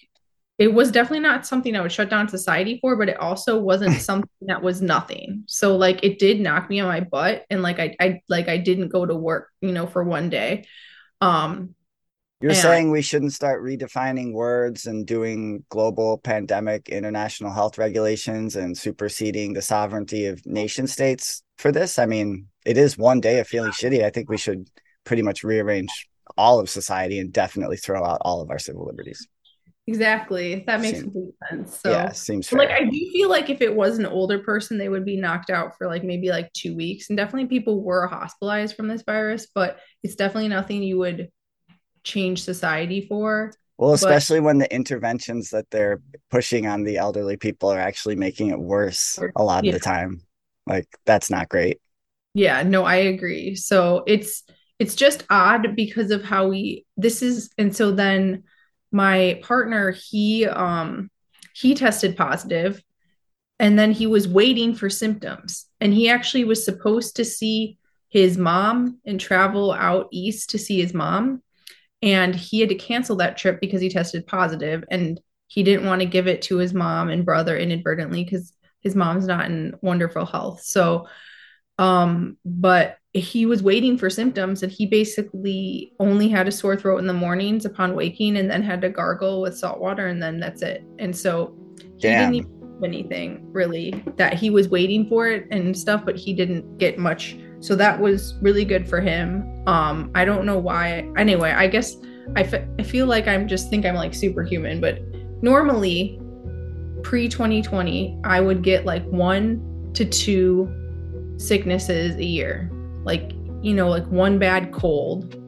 it 0.58 0.74
was 0.74 0.92
definitely 0.92 1.20
not 1.20 1.46
something 1.46 1.76
I 1.76 1.82
would 1.82 1.92
shut 1.92 2.10
down 2.10 2.30
society 2.30 2.80
for, 2.82 2.96
but 2.96 3.10
it 3.10 3.20
also 3.20 3.60
wasn't 3.60 3.96
something 4.02 4.30
that 4.42 4.62
was 4.62 4.82
nothing. 4.82 5.44
So 5.48 5.76
like 5.76 6.04
it 6.04 6.20
did 6.20 6.40
knock 6.40 6.70
me 6.70 6.80
on 6.80 6.88
my 6.88 7.02
butt, 7.02 7.46
and 7.50 7.62
like 7.62 7.80
I 7.80 7.96
I 8.00 8.22
like 8.30 8.48
I 8.48 8.58
didn't 8.58 8.90
go 8.90 9.06
to 9.06 9.16
work, 9.16 9.50
you 9.62 9.72
know, 9.72 9.88
for 9.88 10.04
one 10.04 10.30
day. 10.30 10.66
Um, 11.22 11.76
you're 12.42 12.54
saying 12.54 12.92
we 12.92 13.02
shouldn't 13.02 13.34
start 13.34 13.64
redefining 13.64 14.34
words 14.34 14.86
and 14.86 15.08
doing 15.08 15.64
global 15.70 16.18
pandemic 16.18 16.90
international 16.90 17.52
health 17.52 17.78
regulations 17.78 18.56
and 18.56 18.78
superseding 18.78 19.54
the 19.54 19.62
sovereignty 19.62 20.26
of 20.26 20.46
nation 20.46 20.86
states 20.86 21.42
for 21.58 21.72
this? 21.72 21.98
I 21.98 22.06
mean, 22.06 22.48
it 22.66 22.78
is 22.78 22.98
one 22.98 23.22
day 23.22 23.40
of 23.40 23.48
feeling 23.48 23.72
shitty. 23.72 24.04
I 24.04 24.10
think 24.10 24.30
we 24.30 24.38
should 24.38 24.70
pretty 25.06 25.22
much 25.22 25.44
rearrange 25.44 26.08
all 26.38 26.60
of 26.60 26.70
society 26.70 27.20
and 27.20 27.32
definitely 27.32 27.78
throw 27.78 28.04
out 28.04 28.22
all 28.22 28.42
of 28.42 28.50
our 28.50 28.60
civil 28.60 28.86
liberties. 28.86 29.28
Exactly. 29.88 30.64
That 30.66 30.82
makes 30.82 31.00
seems, 31.00 31.12
complete 31.12 31.36
sense. 31.50 31.80
So 31.80 31.92
yeah, 31.92 32.12
seems 32.12 32.48
fair. 32.48 32.60
like 32.60 32.72
I 32.72 32.86
do 32.86 33.10
feel 33.14 33.30
like 33.30 33.50
if 33.50 33.62
it 33.62 33.76
was 33.76 34.00
an 34.00 34.06
older 34.08 34.40
person, 34.40 34.78
they 34.78 34.90
would 34.90 35.06
be 35.06 35.18
knocked 35.18 35.52
out 35.52 35.78
for 35.78 35.88
like 35.88 36.04
maybe 36.04 36.30
like 36.30 36.52
two 36.54 36.76
weeks. 36.76 37.10
And 37.10 37.18
definitely 37.18 37.48
people 37.48 37.84
were 37.84 38.08
hospitalized 38.08 38.76
from 38.76 38.88
this 38.88 39.04
virus, 39.04 39.48
but 39.54 39.80
it's 40.04 40.16
definitely 40.16 40.48
nothing 40.48 40.82
you 40.82 40.98
would 40.98 41.30
change 42.04 42.44
society 42.44 43.06
for. 43.08 43.54
Well, 43.78 43.94
especially 43.94 44.40
but, 44.40 44.46
when 44.46 44.58
the 44.58 44.74
interventions 44.74 45.52
that 45.52 45.70
they're 45.70 46.02
pushing 46.32 46.66
on 46.66 46.84
the 46.84 46.98
elderly 46.98 47.38
people 47.38 47.70
are 47.70 47.80
actually 47.80 48.16
making 48.16 48.50
it 48.50 48.60
worse 48.60 49.20
a 49.36 49.44
lot 49.44 49.66
yeah. 49.66 49.74
of 49.74 49.74
the 49.76 49.86
time. 49.86 50.22
Like 50.66 50.88
that's 51.06 51.30
not 51.30 51.50
great. 51.50 51.80
Yeah, 52.34 52.64
no, 52.64 52.86
I 52.86 52.96
agree. 52.96 53.56
So 53.56 54.04
it's 54.08 54.44
it's 54.80 54.96
just 54.96 55.26
odd 55.30 55.76
because 55.76 56.10
of 56.10 56.24
how 56.24 56.48
we 56.48 56.86
this 56.98 57.22
is 57.22 57.52
and 57.58 57.76
so 57.76 57.92
then 57.92 58.44
my 58.96 59.42
partner 59.44 59.92
he 59.92 60.48
um 60.48 61.12
he 61.54 61.76
tested 61.76 62.16
positive 62.16 62.82
and 63.60 63.78
then 63.78 63.92
he 63.92 64.08
was 64.08 64.28
waiting 64.28 64.74
for 64.74 64.90
symptoms. 64.90 65.68
And 65.80 65.94
he 65.94 66.10
actually 66.10 66.44
was 66.44 66.66
supposed 66.66 67.16
to 67.18 67.26
see 67.26 67.78
his 68.10 68.38
mom 68.38 69.00
and 69.06 69.20
travel 69.20 69.72
out 69.72 70.08
east 70.12 70.52
to 70.52 70.58
see 70.58 70.82
his 70.82 70.94
mom. 70.94 71.42
And 72.02 72.36
he 72.36 72.60
had 72.60 72.70
to 72.70 72.76
cancel 72.76 73.18
that 73.18 73.38
trip 73.38 73.60
because 73.62 73.82
he 73.82 73.90
tested 73.90 74.28
positive 74.28 74.84
and 74.90 75.20
he 75.48 75.64
didn't 75.64 75.86
want 75.86 76.02
to 76.02 76.08
give 76.08 76.28
it 76.28 76.42
to 76.44 76.58
his 76.58 76.74
mom 76.74 77.10
and 77.10 77.26
brother 77.26 77.58
inadvertently 77.58 78.24
because 78.24 78.54
his 78.82 78.96
mom's 78.96 79.28
not 79.28 79.46
in 79.46 79.76
wonderful 79.82 80.26
health. 80.26 80.62
So 80.62 81.08
um 81.78 82.38
but 82.46 82.98
he 83.20 83.46
was 83.46 83.64
waiting 83.64 83.98
for 83.98 84.10
symptoms 84.10 84.62
and 84.62 84.72
he 84.72 84.86
basically 84.86 85.94
only 86.00 86.28
had 86.28 86.50
a 86.50 86.52
sore 86.52 86.76
throat 86.76 86.98
in 86.98 87.08
the 87.08 87.14
mornings 87.14 87.64
upon 87.64 87.96
waking 87.96 88.36
and 88.36 88.52
then 88.52 88.62
had 88.62 88.82
to 88.82 88.90
gargle 88.90 89.42
with 89.42 89.58
salt 89.58 89.80
water 89.80 90.08
and 90.08 90.22
then 90.22 90.38
that's 90.38 90.62
it. 90.62 90.84
And 91.00 91.16
so 91.16 91.56
he 91.96 92.10
Damn. 92.10 92.34
didn't 92.34 92.36
even 92.36 92.74
have 92.74 92.84
anything 92.84 93.54
really 93.54 94.04
that 94.18 94.34
he 94.34 94.50
was 94.50 94.68
waiting 94.68 95.08
for 95.08 95.30
it 95.30 95.48
and 95.50 95.78
stuff 95.78 96.04
but 96.06 96.18
he 96.18 96.34
didn't 96.34 96.78
get 96.78 97.00
much. 97.00 97.38
So 97.62 97.74
that 97.78 97.98
was 97.98 98.36
really 98.42 98.66
good 98.66 98.88
for 98.88 99.00
him. 99.00 99.64
Um 99.66 100.12
i 100.14 100.26
don't 100.26 100.46
know 100.46 100.60
why. 100.60 101.10
Anyway 101.18 101.52
i 101.52 101.68
guess 101.68 101.96
I, 102.36 102.44
fe- 102.44 102.68
I 102.80 102.84
feel 102.84 103.06
like 103.06 103.28
i'm 103.28 103.48
just 103.48 103.70
think 103.70 103.86
i'm 103.86 103.96
like 103.96 104.14
superhuman 104.14 104.82
but 104.82 105.00
normally 105.44 106.20
pre 107.04 107.30
2020 107.30 108.20
i 108.24 108.42
would 108.42 108.64
get 108.64 108.84
like 108.84 109.06
one 109.06 109.92
to 109.94 110.06
two 110.06 110.68
sicknesses 111.38 112.16
a 112.16 112.26
year 112.26 112.72
like 113.06 113.32
you 113.62 113.74
know 113.74 113.88
like 113.88 114.06
one 114.08 114.38
bad 114.38 114.74
cold 114.74 115.42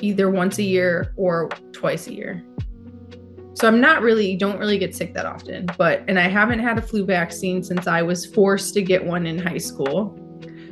either 0.00 0.30
once 0.30 0.58
a 0.58 0.62
year 0.62 1.12
or 1.16 1.48
twice 1.72 2.06
a 2.06 2.14
year. 2.14 2.44
So 3.54 3.66
i'm 3.66 3.80
not 3.80 4.02
really 4.02 4.36
don't 4.36 4.58
really 4.58 4.78
get 4.78 4.94
sick 4.94 5.14
that 5.14 5.26
often 5.26 5.66
but 5.76 6.04
and 6.06 6.16
i 6.16 6.28
haven't 6.28 6.60
had 6.60 6.78
a 6.78 6.82
flu 6.82 7.04
vaccine 7.04 7.64
since 7.64 7.88
i 7.88 8.02
was 8.02 8.24
forced 8.24 8.72
to 8.74 8.82
get 8.82 9.04
one 9.04 9.26
in 9.26 9.38
high 9.38 9.58
school. 9.58 10.16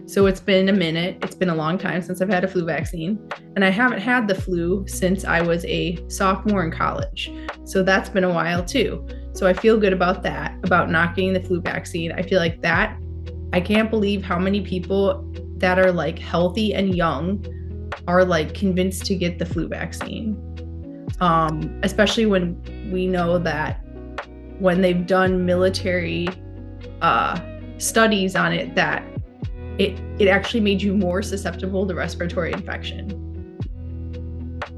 So 0.09 0.27
it's 0.27 0.39
been 0.39 0.69
a 0.69 0.73
minute 0.73 1.19
it's 1.23 1.35
been 1.35 1.49
a 1.49 1.55
long 1.55 1.79
time 1.79 2.01
since 2.01 2.21
i've 2.21 2.29
had 2.29 2.45
a 2.45 2.49
flu 2.49 2.65
vaccine 2.65 3.19
and 3.57 3.65
i 3.65 3.71
haven't 3.71 3.99
had 3.99 4.29
the 4.29 4.37
flu 4.37 4.87
since 4.87 5.25
i 5.25 5.41
was 5.41 5.65
a 5.65 5.99
sophomore 6.09 6.65
in 6.65 6.71
college. 6.71 7.33
So 7.65 7.83
that's 7.83 8.09
been 8.09 8.23
a 8.23 8.33
while 8.33 8.65
too. 8.65 9.05
So 9.33 9.49
i 9.49 9.53
feel 9.53 9.77
good 9.79 9.93
about 9.93 10.23
that 10.23 10.57
about 10.63 10.89
not 10.89 11.17
getting 11.17 11.33
the 11.33 11.41
flu 11.41 11.61
vaccine. 11.61 12.13
I 12.13 12.23
feel 12.23 12.39
like 12.39 12.63
that 12.63 12.97
i 13.53 13.61
can't 13.61 13.91
believe 13.91 14.23
how 14.23 14.39
many 14.39 14.61
people 14.61 15.33
that 15.57 15.79
are 15.79 15.93
like 15.93 16.19
healthy 16.19 16.75
and 16.75 16.95
young 16.95 17.45
are 18.07 18.25
like 18.25 18.55
convinced 18.55 19.07
to 19.07 19.15
get 19.15 19.39
the 19.39 19.47
flu 19.47 19.69
vaccine. 19.69 20.43
Um, 21.21 21.81
especially 21.83 22.27
when 22.27 22.61
we 22.93 23.07
know 23.07 23.39
that 23.39 23.81
when 24.59 24.83
they've 24.83 25.07
done 25.07 25.47
military 25.47 26.29
uh, 27.01 27.41
studies 27.79 28.37
on 28.37 28.53
it, 28.53 28.75
that 28.75 29.03
it 29.79 29.99
it 30.19 30.29
actually 30.29 30.61
made 30.61 30.81
you 30.81 30.95
more 30.95 31.23
susceptible 31.23 31.87
to 31.87 31.95
respiratory 31.95 32.53
infection. 32.53 33.26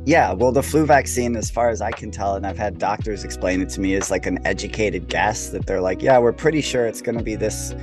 Yeah, 0.08 0.32
well, 0.32 0.52
the 0.52 0.62
flu 0.62 0.86
vaccine, 0.86 1.36
as 1.36 1.50
far 1.50 1.68
as 1.68 1.82
I 1.82 1.90
can 1.90 2.10
tell, 2.10 2.34
and 2.34 2.46
I've 2.46 2.56
had 2.56 2.78
doctors 2.78 3.24
explain 3.24 3.60
it 3.60 3.68
to 3.68 3.80
me, 3.82 3.92
is 3.92 4.10
like 4.10 4.24
an 4.24 4.38
educated 4.46 5.06
guess 5.06 5.50
that 5.50 5.66
they're 5.66 5.82
like, 5.82 6.00
yeah, 6.00 6.16
we're 6.16 6.32
pretty 6.32 6.62
sure 6.62 6.86
it's 6.86 7.02
going 7.02 7.18
to 7.18 7.22
be 7.22 7.34
this 7.34 7.74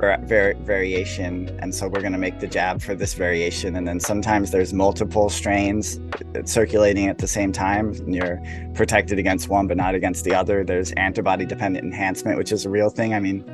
var- 0.00 0.18
var- 0.22 0.54
variation. 0.60 1.50
And 1.60 1.74
so 1.74 1.86
we're 1.86 2.00
going 2.00 2.14
to 2.14 2.18
make 2.18 2.40
the 2.40 2.46
jab 2.46 2.80
for 2.80 2.94
this 2.94 3.12
variation. 3.12 3.76
And 3.76 3.86
then 3.86 4.00
sometimes 4.00 4.52
there's 4.52 4.72
multiple 4.72 5.28
strains 5.28 6.00
circulating 6.46 7.08
at 7.08 7.18
the 7.18 7.28
same 7.28 7.52
time. 7.52 7.90
And 7.90 8.14
you're 8.14 8.40
protected 8.72 9.18
against 9.18 9.50
one, 9.50 9.66
but 9.66 9.76
not 9.76 9.94
against 9.94 10.24
the 10.24 10.34
other. 10.34 10.64
There's 10.64 10.92
antibody 10.92 11.44
dependent 11.44 11.84
enhancement, 11.84 12.38
which 12.38 12.52
is 12.52 12.64
a 12.64 12.70
real 12.70 12.88
thing. 12.88 13.12
I 13.12 13.20
mean, 13.20 13.44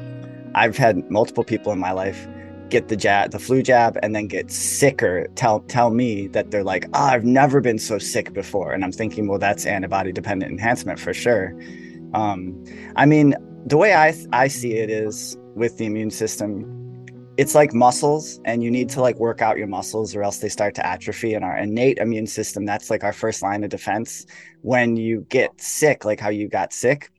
I've 0.54 0.76
had 0.76 1.10
multiple 1.10 1.42
people 1.42 1.72
in 1.72 1.80
my 1.80 1.90
life 1.90 2.28
get 2.72 2.88
the 2.88 2.96
jab, 2.96 3.30
the 3.30 3.38
flu 3.38 3.62
jab, 3.62 3.98
and 4.02 4.16
then 4.16 4.26
get 4.26 4.50
sicker. 4.50 5.28
Tell 5.36 5.60
tell 5.60 5.90
me 5.90 6.26
that 6.28 6.50
they're 6.50 6.64
like, 6.64 6.86
oh, 6.94 7.04
I've 7.04 7.24
never 7.24 7.60
been 7.60 7.78
so 7.78 7.98
sick 7.98 8.32
before, 8.32 8.72
and 8.72 8.82
I'm 8.82 8.90
thinking, 8.90 9.28
well, 9.28 9.38
that's 9.38 9.66
antibody 9.66 10.10
dependent 10.10 10.50
enhancement 10.50 10.98
for 10.98 11.14
sure. 11.14 11.54
Um, 12.14 12.64
I 12.96 13.04
mean, 13.06 13.34
the 13.66 13.76
way 13.76 13.94
I 13.94 14.14
I 14.32 14.48
see 14.48 14.72
it 14.78 14.90
is 14.90 15.36
with 15.54 15.76
the 15.76 15.84
immune 15.84 16.10
system, 16.10 16.48
it's 17.36 17.54
like 17.54 17.74
muscles, 17.74 18.40
and 18.46 18.64
you 18.64 18.70
need 18.70 18.88
to 18.90 19.00
like 19.02 19.16
work 19.18 19.42
out 19.42 19.58
your 19.58 19.68
muscles, 19.68 20.16
or 20.16 20.22
else 20.22 20.38
they 20.38 20.48
start 20.48 20.74
to 20.76 20.86
atrophy. 20.86 21.34
And 21.34 21.44
our 21.44 21.56
innate 21.56 21.98
immune 21.98 22.26
system, 22.26 22.64
that's 22.64 22.88
like 22.90 23.04
our 23.04 23.12
first 23.12 23.42
line 23.42 23.62
of 23.64 23.70
defense. 23.70 24.26
When 24.62 24.96
you 24.96 25.26
get 25.28 25.60
sick, 25.60 26.04
like 26.06 26.20
how 26.20 26.30
you 26.30 26.48
got 26.48 26.72
sick, 26.72 27.10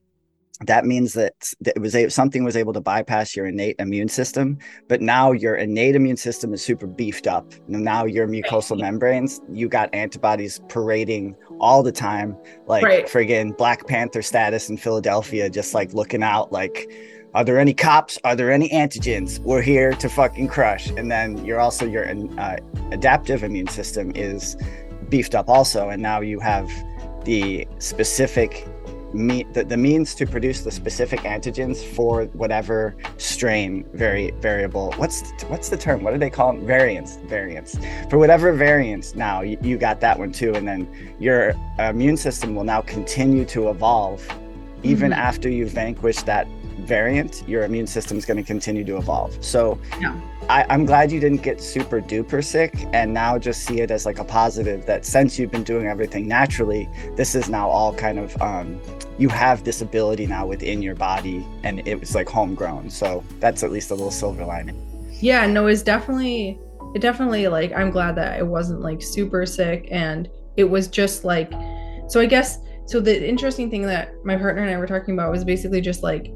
that 0.67 0.85
means 0.85 1.13
that 1.13 1.53
it 1.65 1.79
was 1.79 1.95
a, 1.95 2.09
something 2.09 2.43
was 2.43 2.55
able 2.55 2.73
to 2.73 2.81
bypass 2.81 3.35
your 3.35 3.45
innate 3.45 3.75
immune 3.79 4.07
system 4.07 4.57
but 4.87 5.01
now 5.01 5.31
your 5.31 5.55
innate 5.55 5.95
immune 5.95 6.17
system 6.17 6.53
is 6.53 6.63
super 6.63 6.87
beefed 6.87 7.27
up. 7.27 7.53
Now 7.67 8.05
your 8.05 8.27
mucosal 8.27 8.79
membranes 8.79 9.41
you 9.51 9.67
got 9.67 9.93
antibodies 9.93 10.61
parading 10.69 11.35
all 11.59 11.83
the 11.83 11.91
time 11.91 12.37
like 12.67 12.83
Right. 12.83 13.05
friggin 13.05 13.57
black 13.57 13.87
panther 13.87 14.21
status 14.21 14.69
in 14.69 14.77
philadelphia 14.77 15.49
just 15.49 15.73
like 15.73 15.93
looking 15.93 16.23
out 16.23 16.51
like 16.51 16.91
are 17.35 17.43
there 17.43 17.57
any 17.57 17.73
cops? 17.73 18.19
Are 18.23 18.35
there 18.35 18.51
any 18.51 18.69
antigens? 18.69 19.39
We're 19.39 19.63
here 19.63 19.93
to 19.93 20.07
fucking 20.07 20.49
crush. 20.49 20.91
And 20.91 21.09
then 21.09 21.43
you're 21.43 21.59
also 21.59 21.83
your 21.87 22.07
uh, 22.37 22.57
adaptive 22.91 23.43
immune 23.43 23.69
system 23.69 24.11
is 24.13 24.55
beefed 25.09 25.33
up 25.33 25.49
also 25.49 25.89
and 25.89 26.01
now 26.01 26.21
you 26.21 26.39
have 26.39 26.69
the 27.25 27.67
specific 27.79 28.67
me 29.13 29.43
the, 29.53 29.63
the 29.63 29.77
means 29.77 30.15
to 30.15 30.25
produce 30.25 30.61
the 30.61 30.71
specific 30.71 31.21
antigens 31.21 31.83
for 31.83 32.25
whatever 32.33 32.95
strain 33.17 33.85
very 33.93 34.31
variable. 34.41 34.93
What's 34.97 35.31
what's 35.47 35.69
the 35.69 35.77
term? 35.77 36.03
What 36.03 36.11
do 36.13 36.19
they 36.19 36.29
call 36.29 36.53
them 36.53 36.65
variants 36.65 37.17
variants. 37.25 37.77
For 38.09 38.17
whatever 38.17 38.51
variants 38.53 39.15
now 39.15 39.41
you, 39.41 39.57
you 39.61 39.77
got 39.77 39.99
that 40.01 40.17
one 40.17 40.31
too 40.31 40.53
and 40.55 40.67
then 40.67 40.87
your 41.19 41.53
immune 41.79 42.17
system 42.17 42.55
will 42.55 42.63
now 42.63 42.81
continue 42.81 43.45
to 43.45 43.69
evolve 43.69 44.25
even 44.83 45.11
Mhm. 45.11 45.17
after 45.17 45.49
you 45.49 45.65
vanquish 45.67 46.21
that 46.23 46.47
variant 46.81 47.43
your 47.47 47.63
immune 47.63 47.87
system 47.87 48.17
is 48.17 48.25
going 48.25 48.37
to 48.37 48.43
continue 48.43 48.83
to 48.83 48.97
evolve. 48.97 49.37
So 49.43 49.77
Yeah. 50.01 50.19
I, 50.49 50.65
I'm 50.69 50.85
glad 50.85 51.11
you 51.11 51.19
didn't 51.19 51.41
get 51.41 51.61
super 51.61 52.01
duper 52.01 52.43
sick 52.43 52.73
and 52.93 53.13
now 53.13 53.37
just 53.37 53.63
see 53.63 53.81
it 53.81 53.91
as 53.91 54.05
like 54.05 54.19
a 54.19 54.23
positive 54.23 54.85
that 54.85 55.05
since 55.05 55.39
you've 55.39 55.51
been 55.51 55.63
doing 55.63 55.87
everything 55.87 56.27
naturally, 56.27 56.89
this 57.15 57.35
is 57.35 57.49
now 57.49 57.69
all 57.69 57.93
kind 57.93 58.19
of 58.19 58.39
um, 58.41 58.79
you 59.17 59.29
have 59.29 59.63
this 59.63 59.81
ability 59.81 60.25
now 60.27 60.45
within 60.45 60.81
your 60.81 60.95
body 60.95 61.45
and 61.63 61.87
it 61.87 61.99
was 61.99 62.13
like 62.15 62.27
homegrown. 62.29 62.89
So 62.89 63.23
that's 63.39 63.63
at 63.63 63.71
least 63.71 63.91
a 63.91 63.95
little 63.95 64.11
silver 64.11 64.45
lining. 64.45 64.79
yeah 65.21 65.45
no 65.45 65.67
it's 65.67 65.81
definitely 65.83 66.59
it 66.95 66.99
definitely 66.99 67.47
like 67.47 67.71
i'm 67.73 67.89
glad 67.89 68.15
that 68.15 68.39
it 68.39 68.45
wasn't 68.45 68.81
like 68.81 69.01
super 69.01 69.45
sick 69.45 69.87
and 69.91 70.29
it 70.57 70.63
was 70.63 70.87
just 70.87 71.23
like 71.23 71.51
so 72.07 72.19
i 72.19 72.25
guess 72.25 72.59
so 72.85 72.99
the 72.99 73.27
interesting 73.27 73.69
thing 73.69 73.83
that 73.83 74.13
my 74.25 74.35
partner 74.35 74.61
and 74.63 74.71
i 74.71 74.77
were 74.77 74.87
talking 74.87 75.13
about 75.13 75.31
was 75.31 75.43
basically 75.45 75.79
just 75.79 76.03
like 76.03 76.33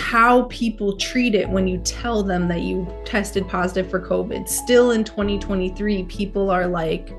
how 0.00 0.42
people 0.44 0.96
treat 0.96 1.34
it 1.34 1.48
when 1.48 1.66
you 1.66 1.78
tell 1.78 2.22
them 2.22 2.48
that 2.48 2.60
you 2.60 2.86
tested 3.04 3.46
positive 3.48 3.90
for 3.90 4.00
covid. 4.00 4.48
Still 4.48 4.92
in 4.92 5.04
2023 5.04 6.04
people 6.04 6.50
are 6.50 6.66
like 6.66 7.12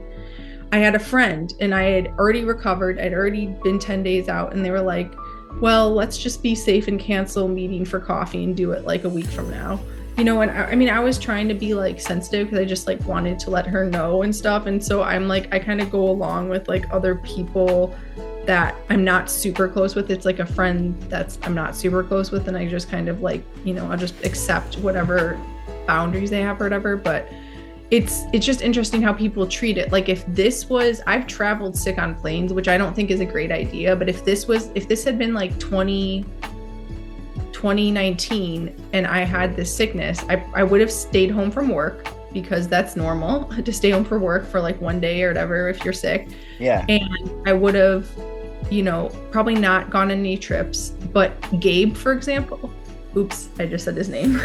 i 0.72 0.78
had 0.78 0.96
a 0.96 1.00
friend 1.00 1.54
and 1.60 1.74
i 1.74 1.84
had 1.84 2.08
already 2.20 2.44
recovered. 2.44 3.00
I'd 3.00 3.14
already 3.14 3.48
been 3.48 3.80
10 3.80 4.04
days 4.04 4.30
out 4.30 4.54
and 4.54 4.64
they 4.64 4.72
were 4.72 4.82
like 4.82 5.14
well 5.62 5.92
let's 5.92 6.18
just 6.18 6.44
be 6.44 6.56
safe 6.56 6.88
and 6.88 7.00
cancel 7.00 7.48
meeting 7.48 7.86
for 7.86 8.00
coffee 8.00 8.44
and 8.44 8.56
do 8.56 8.72
it 8.72 8.86
like 8.86 9.04
a 9.04 9.10
week 9.10 9.28
from 9.28 9.50
now. 9.50 9.80
You 10.18 10.26
know 10.26 10.42
and 10.42 10.52
I, 10.52 10.72
I 10.72 10.76
mean 10.76 10.90
i 10.90 11.00
was 11.00 11.18
trying 11.18 11.48
to 11.48 11.54
be 11.54 11.74
like 11.74 12.00
sensitive 12.00 12.48
because 12.48 12.60
i 12.60 12.66
just 12.66 12.88
like 12.88 13.04
wanted 13.06 13.40
to 13.40 13.50
let 13.50 13.66
her 13.68 13.86
know 13.86 14.24
and 14.24 14.36
stuff. 14.36 14.66
And 14.66 14.84
so 14.84 15.04
i'm 15.04 15.28
like 15.28 15.54
i 15.54 15.60
kind 15.60 15.82
of 15.82 15.90
go 15.92 16.10
along 16.10 16.50
with 16.50 16.68
like 16.68 16.92
other 16.92 17.16
people 17.16 17.96
that 18.50 18.76
i'm 18.90 19.04
not 19.04 19.30
super 19.30 19.68
close 19.68 19.94
with 19.94 20.10
it's 20.10 20.26
like 20.26 20.40
a 20.40 20.46
friend 20.46 21.00
that's 21.04 21.38
i'm 21.44 21.54
not 21.54 21.76
super 21.76 22.04
close 22.04 22.32
with 22.32 22.48
and 22.48 22.58
i 22.58 22.68
just 22.68 22.90
kind 22.90 23.08
of 23.08 23.22
like 23.22 23.44
you 23.64 23.76
know 23.76 23.90
i'll 23.92 23.98
just 23.98 24.26
accept 24.26 24.80
whatever 24.80 25.40
boundaries 25.86 26.32
they 26.32 26.42
have 26.42 26.60
or 26.60 26.64
whatever 26.64 26.98
but 26.98 27.32
it's 27.92 28.24
it's 28.34 28.46
just 28.46 28.62
interesting 28.62 29.04
how 29.04 29.14
people 29.14 29.46
treat 29.46 29.78
it 29.78 29.92
like 29.92 30.10
if 30.10 30.26
this 30.28 30.68
was 30.68 31.00
i've 31.06 31.28
traveled 31.28 31.78
sick 31.78 32.00
on 32.00 32.16
planes 32.16 32.52
which 32.52 32.68
i 32.68 32.76
don't 32.76 32.96
think 32.96 33.12
is 33.12 33.20
a 33.20 33.26
great 33.26 33.52
idea 33.52 33.96
but 33.96 34.10
if 34.10 34.26
this 34.26 34.48
was 34.48 34.72
if 34.74 34.88
this 34.88 35.04
had 35.04 35.20
been 35.20 35.36
like 35.36 35.58
20 35.60 36.26
2019 37.60 38.74
and 38.94 39.06
I 39.06 39.26
had 39.26 39.58
this 39.58 39.76
sickness, 39.76 40.24
I, 40.30 40.42
I 40.54 40.64
would 40.64 40.80
have 40.80 40.92
stayed 40.92 41.30
home 41.30 41.52
from 41.52 41.68
work 41.68 42.08
because 42.32 42.70
that's 42.70 42.96
normal 42.96 43.44
to 43.66 43.74
stay 43.74 43.90
home 43.90 44.06
for 44.06 44.18
work 44.18 44.48
for 44.48 44.62
like 44.62 44.80
one 44.80 45.02
day 45.02 45.24
or 45.24 45.28
whatever 45.28 45.68
if 45.68 45.84
you're 45.84 45.94
sick. 45.94 46.30
Yeah. 46.58 46.86
And 46.88 47.30
I 47.46 47.52
would 47.52 47.76
have, 47.76 48.10
you 48.70 48.84
know, 48.84 49.10
probably 49.32 49.56
not 49.56 49.90
gone 49.90 50.12
on 50.12 50.20
any 50.20 50.38
trips. 50.38 50.90
But 50.90 51.34
Gabe, 51.60 51.96
for 51.96 52.12
example, 52.12 52.72
oops, 53.16 53.50
I 53.60 53.66
just 53.66 53.86
said 53.86 53.96
his 53.96 54.10
name. 54.10 54.40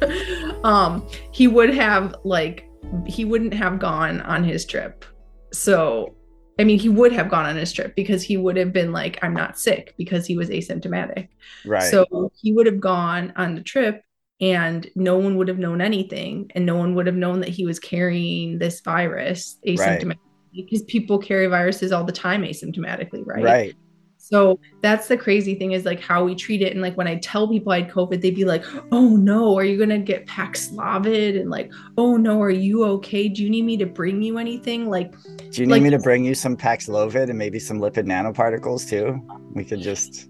um, 0.64 1.06
he 1.32 1.48
would 1.48 1.74
have 1.74 2.14
like 2.24 2.68
he 3.06 3.24
wouldn't 3.24 3.54
have 3.54 3.78
gone 3.78 4.20
on 4.22 4.44
his 4.44 4.64
trip. 4.64 5.04
So, 5.52 6.14
I 6.58 6.64
mean, 6.64 6.78
he 6.78 6.88
would 6.88 7.12
have 7.12 7.28
gone 7.28 7.46
on 7.46 7.56
his 7.56 7.72
trip 7.72 7.94
because 7.94 8.22
he 8.22 8.36
would 8.36 8.56
have 8.56 8.72
been 8.72 8.92
like, 8.92 9.18
I'm 9.22 9.34
not 9.34 9.58
sick 9.58 9.94
because 9.96 10.26
he 10.26 10.36
was 10.36 10.48
asymptomatic. 10.48 11.28
Right. 11.64 11.82
So 11.82 12.32
he 12.40 12.52
would 12.52 12.66
have 12.66 12.80
gone 12.80 13.32
on 13.36 13.54
the 13.54 13.62
trip 13.62 14.02
and 14.40 14.88
no 14.94 15.18
one 15.18 15.36
would 15.36 15.48
have 15.48 15.58
known 15.58 15.80
anything 15.80 16.50
and 16.54 16.64
no 16.64 16.76
one 16.76 16.94
would 16.94 17.06
have 17.06 17.16
known 17.16 17.40
that 17.40 17.50
he 17.50 17.66
was 17.66 17.78
carrying 17.78 18.58
this 18.58 18.80
virus 18.80 19.58
asymptomatic. 19.66 20.06
right. 20.06 20.18
Because 20.52 20.82
people 20.82 21.18
carry 21.18 21.46
viruses 21.46 21.92
all 21.92 22.04
the 22.04 22.12
time 22.12 22.42
asymptomatically, 22.42 23.26
right? 23.26 23.42
Right. 23.42 23.76
So 24.22 24.60
that's 24.82 25.08
the 25.08 25.16
crazy 25.16 25.54
thing 25.54 25.72
is 25.72 25.84
like 25.84 25.98
how 25.98 26.24
we 26.24 26.34
treat 26.34 26.60
it. 26.60 26.72
And 26.72 26.82
like 26.82 26.96
when 26.96 27.08
I 27.08 27.16
tell 27.16 27.48
people 27.48 27.72
I 27.72 27.80
had 27.80 27.90
COVID, 27.90 28.20
they'd 28.20 28.34
be 28.34 28.44
like, 28.44 28.64
oh 28.92 29.16
no, 29.16 29.56
are 29.56 29.64
you 29.64 29.78
going 29.78 29.88
to 29.88 29.98
get 29.98 30.26
Paxlovid? 30.26 31.40
And 31.40 31.50
like, 31.50 31.72
oh 31.96 32.16
no, 32.16 32.40
are 32.40 32.50
you 32.50 32.84
okay? 32.84 33.28
Do 33.28 33.42
you 33.42 33.50
need 33.50 33.64
me 33.64 33.76
to 33.78 33.86
bring 33.86 34.22
you 34.22 34.38
anything? 34.38 34.88
Like, 34.88 35.12
do 35.50 35.62
you 35.62 35.66
need 35.66 35.72
like, 35.72 35.82
me 35.82 35.90
to 35.90 35.98
bring 35.98 36.24
you 36.24 36.34
some 36.34 36.56
Paxlovid 36.56 37.30
and 37.30 37.38
maybe 37.38 37.58
some 37.58 37.80
lipid 37.80 38.04
nanoparticles 38.04 38.88
too? 38.88 39.20
We 39.54 39.64
could 39.64 39.80
just. 39.80 40.28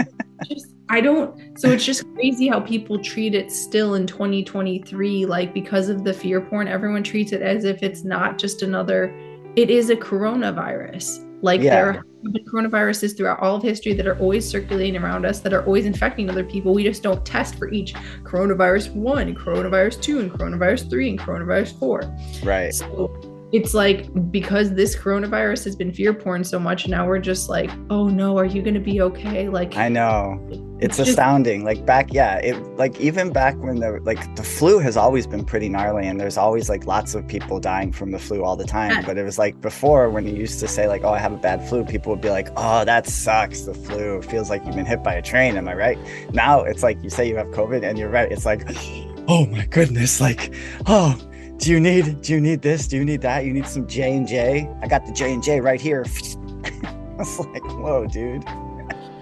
just 0.48 0.74
I 0.90 1.00
don't. 1.00 1.58
So 1.58 1.70
it's 1.70 1.84
just 1.84 2.04
crazy 2.14 2.48
how 2.48 2.60
people 2.60 2.98
treat 3.02 3.34
it 3.34 3.52
still 3.52 3.94
in 3.94 4.06
2023. 4.06 5.26
Like 5.26 5.54
because 5.54 5.88
of 5.88 6.02
the 6.02 6.12
fear 6.12 6.40
porn, 6.40 6.66
everyone 6.66 7.02
treats 7.02 7.32
it 7.32 7.42
as 7.42 7.64
if 7.64 7.82
it's 7.82 8.04
not 8.04 8.36
just 8.36 8.62
another. 8.62 9.14
It 9.58 9.70
is 9.70 9.90
a 9.90 9.96
coronavirus. 9.96 11.26
Like 11.42 11.60
yeah. 11.60 11.70
there 11.74 11.88
are 11.90 12.04
coronaviruses 12.48 13.16
throughout 13.16 13.40
all 13.40 13.56
of 13.56 13.62
history 13.64 13.92
that 13.92 14.06
are 14.06 14.16
always 14.20 14.48
circulating 14.48 15.02
around 15.02 15.26
us, 15.26 15.40
that 15.40 15.52
are 15.52 15.66
always 15.66 15.84
infecting 15.84 16.30
other 16.30 16.44
people. 16.44 16.72
We 16.72 16.84
just 16.84 17.02
don't 17.02 17.26
test 17.26 17.56
for 17.56 17.68
each 17.72 17.92
coronavirus 18.22 18.94
one, 18.94 19.34
coronavirus 19.34 20.00
two, 20.00 20.20
and 20.20 20.30
coronavirus 20.30 20.88
three, 20.88 21.10
and 21.10 21.18
coronavirus 21.18 21.76
four. 21.76 22.02
Right. 22.44 22.72
So 22.72 23.27
it's 23.50 23.72
like 23.72 24.30
because 24.30 24.74
this 24.74 24.94
coronavirus 24.94 25.64
has 25.64 25.74
been 25.74 25.90
fear 25.90 26.12
porn 26.12 26.44
so 26.44 26.58
much 26.58 26.86
now 26.86 27.06
we're 27.06 27.18
just 27.18 27.48
like 27.48 27.70
oh 27.88 28.06
no 28.06 28.36
are 28.36 28.44
you 28.44 28.60
going 28.60 28.74
to 28.74 28.80
be 28.80 29.00
okay? 29.00 29.48
Like 29.48 29.76
i 29.76 29.88
know. 29.88 30.38
It's, 30.80 31.00
astounding. 31.00 31.64
Like 31.64 31.84
back 31.84 32.12
yeah 32.12 32.36
it 32.36 32.56
like 32.76 33.00
even 33.00 33.32
back 33.32 33.56
when 33.56 33.80
the 33.80 34.00
like 34.04 34.36
the 34.36 34.42
flu 34.42 34.78
has 34.78 34.96
always 34.96 35.26
been 35.26 35.44
pretty 35.44 35.68
gnarly 35.68 36.06
and 36.06 36.20
there's 36.20 36.36
always 36.36 36.68
like 36.68 36.86
lots 36.86 37.14
of 37.14 37.26
people 37.26 37.58
dying 37.58 37.90
from 37.90 38.12
the 38.12 38.18
flu 38.18 38.44
all 38.44 38.54
the 38.54 38.64
time 38.64 39.04
but 39.04 39.18
it 39.18 39.24
was 39.24 39.38
like 39.38 39.60
before 39.60 40.08
when 40.10 40.26
you 40.26 40.34
used 40.34 40.60
to 40.60 40.68
say 40.68 40.86
like 40.86 41.02
oh 41.02 41.10
i 41.10 41.18
have 41.18 41.32
a 41.32 41.36
bad 41.36 41.66
flu 41.68 41.84
people 41.84 42.12
would 42.12 42.20
be 42.20 42.30
like 42.30 42.48
oh 42.56 42.84
that 42.84 43.06
sucks 43.06 43.62
the 43.62 43.74
flu. 43.74 44.18
It 44.18 44.24
feels 44.26 44.50
like 44.50 44.64
you've 44.66 44.76
been 44.76 44.86
hit 44.86 45.02
by 45.02 45.14
a 45.14 45.22
train. 45.22 45.56
Am 45.56 45.68
i 45.68 45.74
right? 45.74 45.98
Now 46.32 46.60
it's 46.60 46.82
like 46.82 47.02
you 47.02 47.10
say 47.10 47.26
you 47.28 47.36
have 47.36 47.48
covid 47.48 47.82
and 47.82 47.98
you're 47.98 48.10
right. 48.10 48.30
It's 48.30 48.44
like 48.44 48.62
oh 49.28 49.46
my 49.46 49.66
goodness 49.66 50.20
like 50.20 50.54
oh 50.86 51.18
do 51.58 51.72
you 51.72 51.80
need 51.80 52.22
do 52.22 52.32
you 52.32 52.40
need 52.40 52.62
this? 52.62 52.86
Do 52.86 52.96
you 52.96 53.04
need 53.04 53.20
that? 53.22 53.44
You 53.44 53.52
need 53.52 53.66
some 53.66 53.86
j&j 53.86 54.68
i 54.80 54.86
got 54.86 55.04
the 55.06 55.12
j&j 55.12 55.60
right 55.60 55.80
here. 55.80 56.04
I 56.64 57.16
was 57.16 57.38
like 57.40 57.64
whoa 57.64 58.06
dude. 58.06 58.44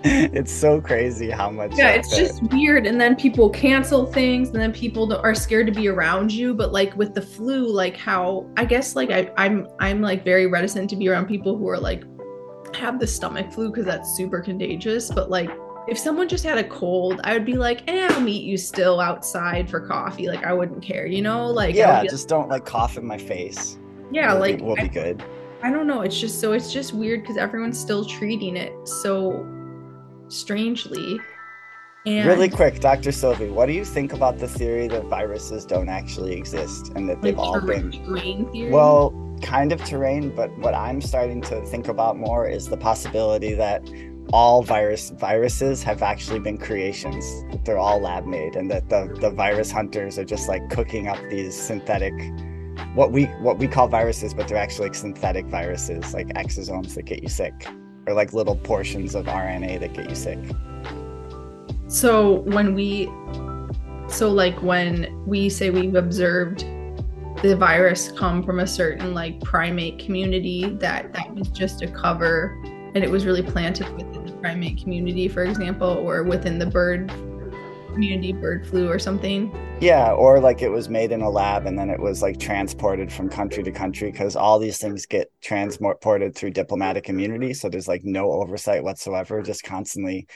It's 0.09 0.53
so 0.53 0.81
crazy 0.81 1.31
how 1.31 1.51
much 1.51 1.73
yeah 1.75 1.91
it's 1.91 2.17
just 2.17 2.41
weird 2.53 2.87
and 2.87 3.01
then 3.01 3.17
people 3.17 3.51
cancel 3.51 4.07
things 4.07 4.51
and 4.51 4.61
then 4.61 4.73
people 4.73 5.13
are 5.13 5.35
scared 5.35 5.67
to 5.67 5.73
be 5.73 5.89
around 5.89 6.31
you 6.31 6.55
but 6.55 6.71
like 6.71 6.95
with 6.97 7.13
the 7.13 7.21
flu 7.21 7.67
like 7.67 7.97
how 7.97 8.49
i 8.57 8.65
guess 8.65 8.95
like 8.95 9.11
I, 9.11 9.33
i'm 9.37 9.67
i'm 9.81 10.03
like 10.03 10.25
very 10.25 10.47
reticent 10.47 10.89
to 10.91 10.97
be 10.97 11.09
around 11.09 11.27
people 11.27 11.59
who 11.59 11.69
are 11.69 11.79
like 11.79 12.05
have 12.77 13.01
the 13.01 13.07
stomach 13.07 13.53
flu 13.53 13.71
because 13.71 13.85
that's 13.85 14.17
super 14.17 14.41
contagious 14.41 15.11
but 15.11 15.29
like 15.29 15.51
if 15.89 15.99
someone 15.99 16.29
just 16.29 16.45
had 16.45 16.59
a 16.59 16.65
cold, 16.65 17.21
I 17.25 17.33
would 17.35 17.45
be 17.45 17.55
like, 17.55 17.83
eh, 17.89 18.09
I'll 18.11 18.21
meet 18.21 18.43
you 18.43 18.57
still 18.57 19.01
outside 19.01 19.71
for 19.71 19.81
coffee. 19.81 20.29
Like 20.29 20.45
I 20.45 20.53
wouldn't 20.53 20.83
care, 20.83 21.07
you 21.07 21.23
know? 21.23 21.47
Like 21.47 21.75
Yeah, 21.75 22.05
just 22.05 22.29
don't 22.29 22.49
like 22.49 22.65
cough 22.65 22.97
in 22.97 23.07
my 23.07 23.19
face. 23.19 23.79
Yeah, 24.11 24.33
we'll 24.33 24.41
like 24.41 24.59
be, 24.59 24.63
we'll 24.63 24.79
I, 24.79 24.83
be 24.83 24.89
good. 24.89 25.23
I 25.63 25.71
don't 25.71 25.87
know. 25.87 26.01
It's 26.01 26.19
just 26.19 26.41
so 26.41 26.53
it's 26.53 26.73
just 26.73 26.93
weird 26.93 27.23
because 27.23 27.37
everyone's 27.37 27.79
still 27.79 28.05
treating 28.05 28.57
it 28.57 28.73
so 28.87 29.47
strangely. 30.29 31.21
And 32.05 32.29
really 32.29 32.49
quick, 32.49 32.79
Dr. 32.81 33.11
Sylvie, 33.11 33.51
what 33.51 33.67
do 33.67 33.73
you 33.73 33.85
think 33.85 34.13
about 34.13 34.39
the 34.39 34.47
theory 34.47 34.87
that 34.89 35.05
viruses 35.07 35.65
don't 35.65 35.89
actually 35.89 36.35
exist 36.35 36.93
and 36.95 37.09
that 37.09 37.21
they've 37.21 37.37
like 37.37 37.47
all 37.47 37.61
been 37.61 37.91
theory? 37.91 38.71
well, 38.71 39.13
kind 39.43 39.73
of 39.73 39.85
terrain, 39.85 40.35
but 40.35 40.57
what 40.59 40.73
I'm 40.73 41.01
starting 41.01 41.41
to 41.43 41.65
think 41.67 41.89
about 41.89 42.17
more 42.17 42.49
is 42.49 42.69
the 42.69 42.77
possibility 42.77 43.55
that 43.55 43.83
all 44.33 44.63
virus 44.63 45.11
viruses 45.11 45.83
have 45.83 46.03
actually 46.03 46.41
been 46.41 46.59
creations. 46.59 47.25
They're 47.65 47.79
all 47.79 48.01
lab 48.01 48.27
made, 48.27 48.57
and 48.57 48.71
that 48.71 48.89
the 48.89 49.17
the 49.21 49.31
virus 49.31 49.71
hunters 49.71 50.19
are 50.19 50.25
just 50.25 50.49
like 50.49 50.69
cooking 50.71 51.09
up 51.09 51.19
these 51.31 51.55
synthetic, 51.61 52.15
what 52.95 53.13
we 53.13 53.25
what 53.41 53.59
we 53.59 53.69
call 53.69 53.89
viruses, 53.89 54.35
but 54.35 54.49
they're 54.49 54.57
actually 54.57 54.89
like 54.89 54.95
synthetic 54.95 55.47
viruses, 55.47 56.13
like 56.13 56.29
exosomes 56.29 56.95
that 56.95 57.05
get 57.05 57.23
you 57.23 57.29
sick, 57.29 57.69
or 58.07 58.15
like 58.15 58.33
little 58.33 58.57
portions 58.57 59.15
of 59.15 59.27
RNA 59.27 59.81
that 59.81 59.95
get 59.95 60.09
you 60.09 60.17
sick. 60.17 60.39
So 61.89 62.41
when 62.41 62.75
we, 62.75 63.07
so 64.09 64.29
like 64.29 64.61
when 64.61 65.25
we 65.25 65.49
say 65.49 65.71
we've 65.71 65.95
observed 65.95 66.65
the 67.43 67.55
virus 67.57 68.11
come 68.13 68.43
from 68.43 68.59
a 68.59 68.67
certain 68.67 69.15
like 69.15 69.41
primate 69.43 70.01
community, 70.01 70.69
that 70.81 71.13
that 71.13 71.33
was 71.35 71.49
just 71.49 71.83
a 71.83 71.87
cover 71.87 72.61
and 72.97 73.05
it 73.05 73.11
was 73.11 73.27
really 73.27 73.43
planted 73.43 73.87
with 73.95 74.16
primate 74.47 74.81
community, 74.81 75.27
for 75.27 75.43
example, 75.43 75.89
or 75.89 76.23
within 76.23 76.57
the 76.57 76.67
bird 76.67 77.11
community, 77.93 78.33
bird 78.33 78.65
flu 78.65 78.89
or 78.89 78.97
something. 78.97 79.53
Yeah, 79.81 80.13
or 80.13 80.39
like 80.39 80.63
it 80.63 80.69
was 80.69 80.89
made 80.89 81.11
in 81.11 81.21
a 81.21 81.29
lab 81.29 81.67
and 81.67 81.77
then 81.77 81.91
it 81.91 81.99
was 81.99 82.23
like 82.23 82.39
transported 82.39 83.13
from 83.13 83.29
country 83.29 83.65
to 83.65 83.73
country 83.73 84.13
because 84.13 84.37
all 84.37 84.61
these 84.61 84.79
things 84.79 85.05
get 85.05 85.33
transported 85.43 86.37
through 86.37 86.53
diplomatic 86.53 87.09
immunity. 87.09 87.55
So 87.55 87.69
there's 87.69 87.89
like 87.89 88.05
no 88.05 88.31
oversight 88.31 88.85
whatsoever, 88.85 89.43
just 89.43 89.65
constantly 89.65 90.29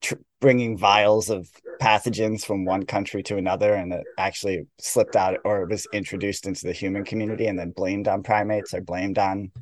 tr- 0.00 0.14
bringing 0.40 0.76
vials 0.76 1.30
of 1.30 1.48
pathogens 1.80 2.44
from 2.44 2.64
one 2.64 2.84
country 2.86 3.22
to 3.22 3.36
another. 3.36 3.72
And 3.72 3.92
it 3.92 4.04
actually 4.18 4.66
slipped 4.80 5.14
out 5.14 5.38
or 5.44 5.62
it 5.62 5.70
was 5.70 5.86
introduced 5.92 6.48
into 6.48 6.66
the 6.66 6.72
human 6.72 7.04
community 7.04 7.46
and 7.46 7.56
then 7.56 7.70
blamed 7.70 8.08
on 8.08 8.24
primates 8.24 8.74
or 8.74 8.80
blamed 8.80 9.18
on 9.18 9.52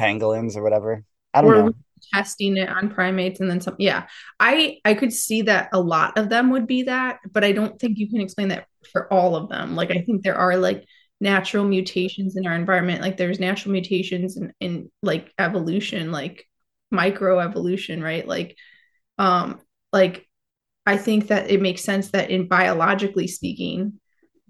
pangolins 0.00 0.56
or 0.56 0.64
whatever. 0.64 1.04
I 1.32 1.42
don't 1.42 1.52
know 1.52 1.72
testing 2.12 2.56
it 2.56 2.68
on 2.68 2.90
primates 2.90 3.40
and 3.40 3.50
then 3.50 3.60
some 3.60 3.76
yeah. 3.78 4.06
I 4.40 4.78
i 4.84 4.94
could 4.94 5.12
see 5.12 5.42
that 5.42 5.70
a 5.72 5.80
lot 5.80 6.18
of 6.18 6.28
them 6.28 6.50
would 6.50 6.66
be 6.66 6.84
that 6.84 7.20
but 7.30 7.44
i 7.44 7.52
don't 7.52 7.78
think 7.78 7.98
you 7.98 8.08
can 8.08 8.20
explain 8.20 8.48
that 8.48 8.66
for 8.92 9.12
all 9.12 9.36
of 9.36 9.48
them. 9.48 9.74
Like 9.76 9.90
i 9.90 10.02
think 10.02 10.22
there 10.22 10.36
are 10.36 10.56
like 10.56 10.84
natural 11.20 11.64
mutations 11.64 12.36
in 12.36 12.46
our 12.46 12.54
environment 12.54 13.00
like 13.00 13.16
there's 13.16 13.40
natural 13.40 13.72
mutations 13.72 14.36
in, 14.36 14.52
in 14.60 14.90
like 15.02 15.32
evolution 15.38 16.12
like 16.12 16.46
microevolution 16.92 18.02
right? 18.02 18.26
Like 18.26 18.56
um 19.18 19.60
like 19.92 20.28
i 20.84 20.96
think 20.96 21.28
that 21.28 21.50
it 21.50 21.60
makes 21.62 21.82
sense 21.82 22.10
that 22.10 22.30
in 22.30 22.48
biologically 22.48 23.26
speaking 23.26 23.94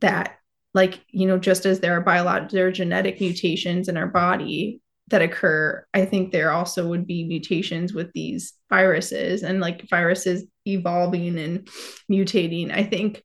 that 0.00 0.38
like 0.74 1.00
you 1.08 1.26
know 1.26 1.38
just 1.38 1.66
as 1.66 1.80
there 1.80 1.96
are 1.96 2.02
biological 2.02 2.56
there 2.56 2.66
are 2.66 2.72
genetic 2.72 3.20
mutations 3.20 3.88
in 3.88 3.96
our 3.96 4.06
body 4.08 4.80
that 5.08 5.22
occur, 5.22 5.86
I 5.94 6.04
think 6.04 6.32
there 6.32 6.50
also 6.50 6.88
would 6.88 7.06
be 7.06 7.24
mutations 7.24 7.92
with 7.92 8.12
these 8.12 8.54
viruses 8.68 9.42
and 9.42 9.60
like 9.60 9.88
viruses 9.88 10.44
evolving 10.66 11.38
and 11.38 11.68
mutating. 12.10 12.72
I 12.72 12.82
think, 12.82 13.22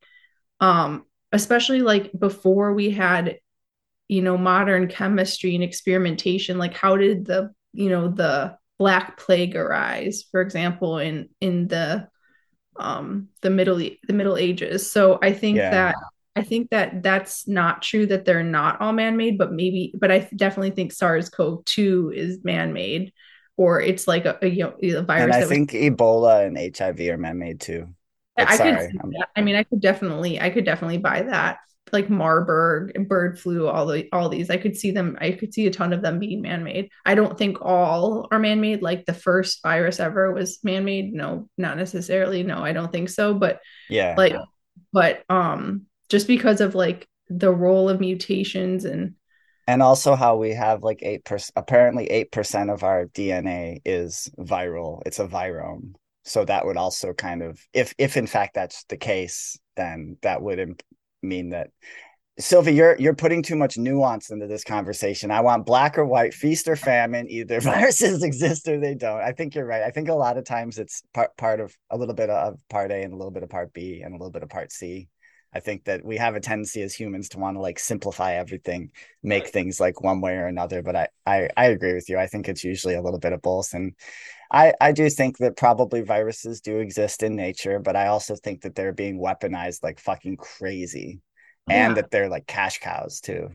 um, 0.60 1.06
especially 1.32 1.82
like 1.82 2.12
before 2.18 2.74
we 2.74 2.92
had, 2.92 3.40
you 4.08 4.22
know, 4.22 4.38
modern 4.38 4.88
chemistry 4.88 5.56
and 5.56 5.64
experimentation, 5.64 6.58
like 6.58 6.76
how 6.76 6.98
did 6.98 7.26
the, 7.26 7.52
you 7.74 7.90
know, 7.90 8.10
the 8.10 8.58
Black 8.78 9.18
Plague 9.18 9.56
arise, 9.56 10.26
for 10.32 10.42
example, 10.42 10.98
in 10.98 11.30
in 11.40 11.68
the 11.68 12.08
um 12.78 13.28
the 13.42 13.50
middle 13.50 13.78
the 13.78 14.14
middle 14.14 14.38
ages 14.38 14.90
so 14.90 15.20
i 15.22 15.32
think 15.32 15.58
yeah. 15.58 15.70
that 15.72 15.96
I 16.36 16.44
think 16.44 16.70
that 16.70 17.04
that's 17.04 17.48
not 17.48 17.82
true 17.82 18.06
that 18.06 18.26
they're 18.26 18.44
not 18.44 18.80
all 18.80 18.94
man-made, 18.94 19.38
but 19.38 19.52
maybe, 19.52 19.94
but 20.00 20.12
I 20.12 20.30
definitely 20.36 20.72
think 20.72 20.94
SARS-CoV-2 20.94 22.16
is 22.16 22.40
man-made, 22.44 23.12
or 23.58 23.82
it's 23.82 24.08
like 24.08 24.26
a, 24.26 24.38
a 24.42 24.48
you 24.48 24.64
know 24.64 25.00
a 25.00 25.04
virus. 25.04 25.36
And 25.36 25.44
I 25.44 25.46
think 25.46 25.74
was- 25.74 25.82
Ebola 25.82 26.46
and 26.48 26.58
HIV 26.58 27.00
are 27.10 27.18
man-made 27.18 27.60
too. 27.60 27.90
But 28.38 28.50
I 28.50 28.56
sorry, 28.56 28.92
could. 28.92 29.16
I 29.36 29.42
mean, 29.42 29.56
I 29.56 29.64
could 29.64 29.82
definitely, 29.82 30.40
I 30.40 30.50
could 30.50 30.64
definitely 30.66 31.00
buy 31.00 31.24
that. 31.24 31.58
Like 31.92 32.10
Marburg, 32.10 32.94
bird 33.10 33.38
flu, 33.38 33.68
all 33.68 33.86
the 33.86 34.08
all 34.14 34.30
these, 34.30 34.50
I 34.50 34.56
could 34.56 34.78
see 34.78 34.92
them. 34.92 35.18
I 35.20 35.32
could 35.32 35.54
see 35.54 35.68
a 35.68 35.72
ton 35.72 35.92
of 35.92 36.02
them 36.02 36.20
being 36.20 36.42
man-made. 36.42 36.90
I 37.06 37.16
don't 37.16 37.38
think 37.38 37.58
all 37.62 38.30
are 38.32 38.40
man-made. 38.40 38.82
Like 38.82 39.06
the 39.06 39.14
first 39.14 39.62
virus 39.62 40.00
ever 40.00 40.32
was 40.32 40.64
man-made. 40.64 41.14
No, 41.14 41.50
not 41.58 41.76
necessarily. 41.76 42.44
No, 42.44 42.60
I 42.64 42.72
don't 42.72 42.92
think 42.92 43.10
so. 43.10 43.34
But 43.34 43.60
yeah, 43.90 44.16
like, 44.18 44.34
but 44.94 45.24
um, 45.30 45.88
just 46.12 46.28
because 46.28 46.60
of 46.60 46.76
like 46.76 47.08
the 47.30 47.52
role 47.52 47.90
of 47.90 48.02
mutations 48.02 48.84
and 48.86 49.16
and 49.68 49.82
also 49.82 50.16
how 50.16 50.36
we 50.36 50.52
have 50.52 50.84
like 50.84 51.00
8% 51.00 51.52
apparently 51.56 52.08
8% 52.34 52.74
of 52.74 52.84
our 52.84 53.06
dna 53.06 53.80
is 53.86 54.30
viral 54.38 55.02
it's 55.06 55.20
a 55.20 55.28
virome 55.28 55.94
so 56.24 56.44
that 56.46 56.66
would 56.66 56.78
also 56.78 57.14
kind 57.14 57.42
of 57.42 57.60
if 57.74 57.96
if 57.98 58.18
in 58.18 58.28
fact 58.28 58.54
that's 58.54 58.84
the 58.86 58.98
case 58.98 59.58
then 59.78 60.18
that 60.22 60.42
would 60.42 60.60
imp- 60.60 60.84
mean 61.24 61.50
that 61.50 61.70
Sylvie, 62.40 62.74
you're 62.74 62.96
you're 62.98 63.14
putting 63.14 63.44
too 63.44 63.56
much 63.56 63.78
nuance 63.78 64.32
into 64.32 64.48
this 64.48 64.64
conversation. 64.64 65.32
I 65.32 65.42
want 65.42 65.66
black 65.66 65.98
or 65.98 66.06
white, 66.06 66.34
feast 66.34 66.68
or 66.68 66.76
famine. 66.76 67.30
Either 67.30 67.60
viruses 67.62 68.24
exist 68.24 68.68
or 68.68 68.80
they 68.80 68.96
don't. 68.96 69.20
I 69.20 69.34
think 69.34 69.54
you're 69.54 69.66
right. 69.66 69.84
I 69.84 69.92
think 69.92 70.08
a 70.08 70.14
lot 70.14 70.38
of 70.38 70.46
times 70.46 70.80
it's 70.80 71.04
part 71.14 71.36
part 71.38 71.60
of 71.60 71.76
a 71.92 71.98
little 71.98 72.16
bit 72.16 72.30
of 72.30 72.58
part 72.70 72.92
A 72.92 73.04
and 73.04 73.14
a 73.14 73.18
little 73.18 73.32
bit 73.32 73.44
of 73.44 73.50
part 73.50 73.74
B 73.74 74.02
and 74.04 74.14
a 74.14 74.18
little 74.18 74.32
bit 74.32 74.44
of 74.44 74.50
part 74.50 74.72
C. 74.72 75.10
I 75.54 75.60
think 75.60 75.84
that 75.86 76.06
we 76.06 76.18
have 76.18 76.36
a 76.36 76.40
tendency 76.40 76.82
as 76.82 76.94
humans 76.94 77.30
to 77.30 77.40
want 77.40 77.58
to 77.58 77.62
like 77.62 77.78
simplify 77.78 78.36
everything, 78.36 78.92
make 79.22 79.48
things 79.48 79.80
like 79.80 80.02
one 80.02 80.22
way 80.22 80.36
or 80.36 80.48
another. 80.48 80.82
But 80.82 80.96
I, 80.96 81.08
I, 81.26 81.50
I 81.58 81.66
agree 81.68 81.94
with 81.94 82.08
you. 82.10 82.18
I 82.18 82.28
think 82.28 82.48
it's 82.48 82.64
usually 82.64 82.96
a 82.96 83.02
little 83.02 83.20
bit 83.20 83.34
of 83.34 83.42
both. 83.42 83.74
And 83.74 83.94
I, 84.52 84.74
I 84.80 84.92
do 84.92 85.10
think 85.10 85.38
that 85.40 85.58
probably 85.58 86.02
viruses 86.02 86.62
do 86.62 86.78
exist 86.78 87.22
in 87.24 87.36
nature, 87.36 87.80
but 87.80 87.96
I 87.96 88.08
also 88.08 88.36
think 88.36 88.62
that 88.62 88.76
they're 88.76 88.94
being 88.94 89.20
weaponized 89.20 89.84
like 89.84 90.00
fucking 90.00 90.38
crazy 90.38 91.20
yeah. 91.68 91.88
and 91.88 91.98
that 91.98 92.12
they're 92.12 92.30
like 92.30 92.48
cash 92.48 92.80
cows 92.80 93.20
too. 93.20 93.50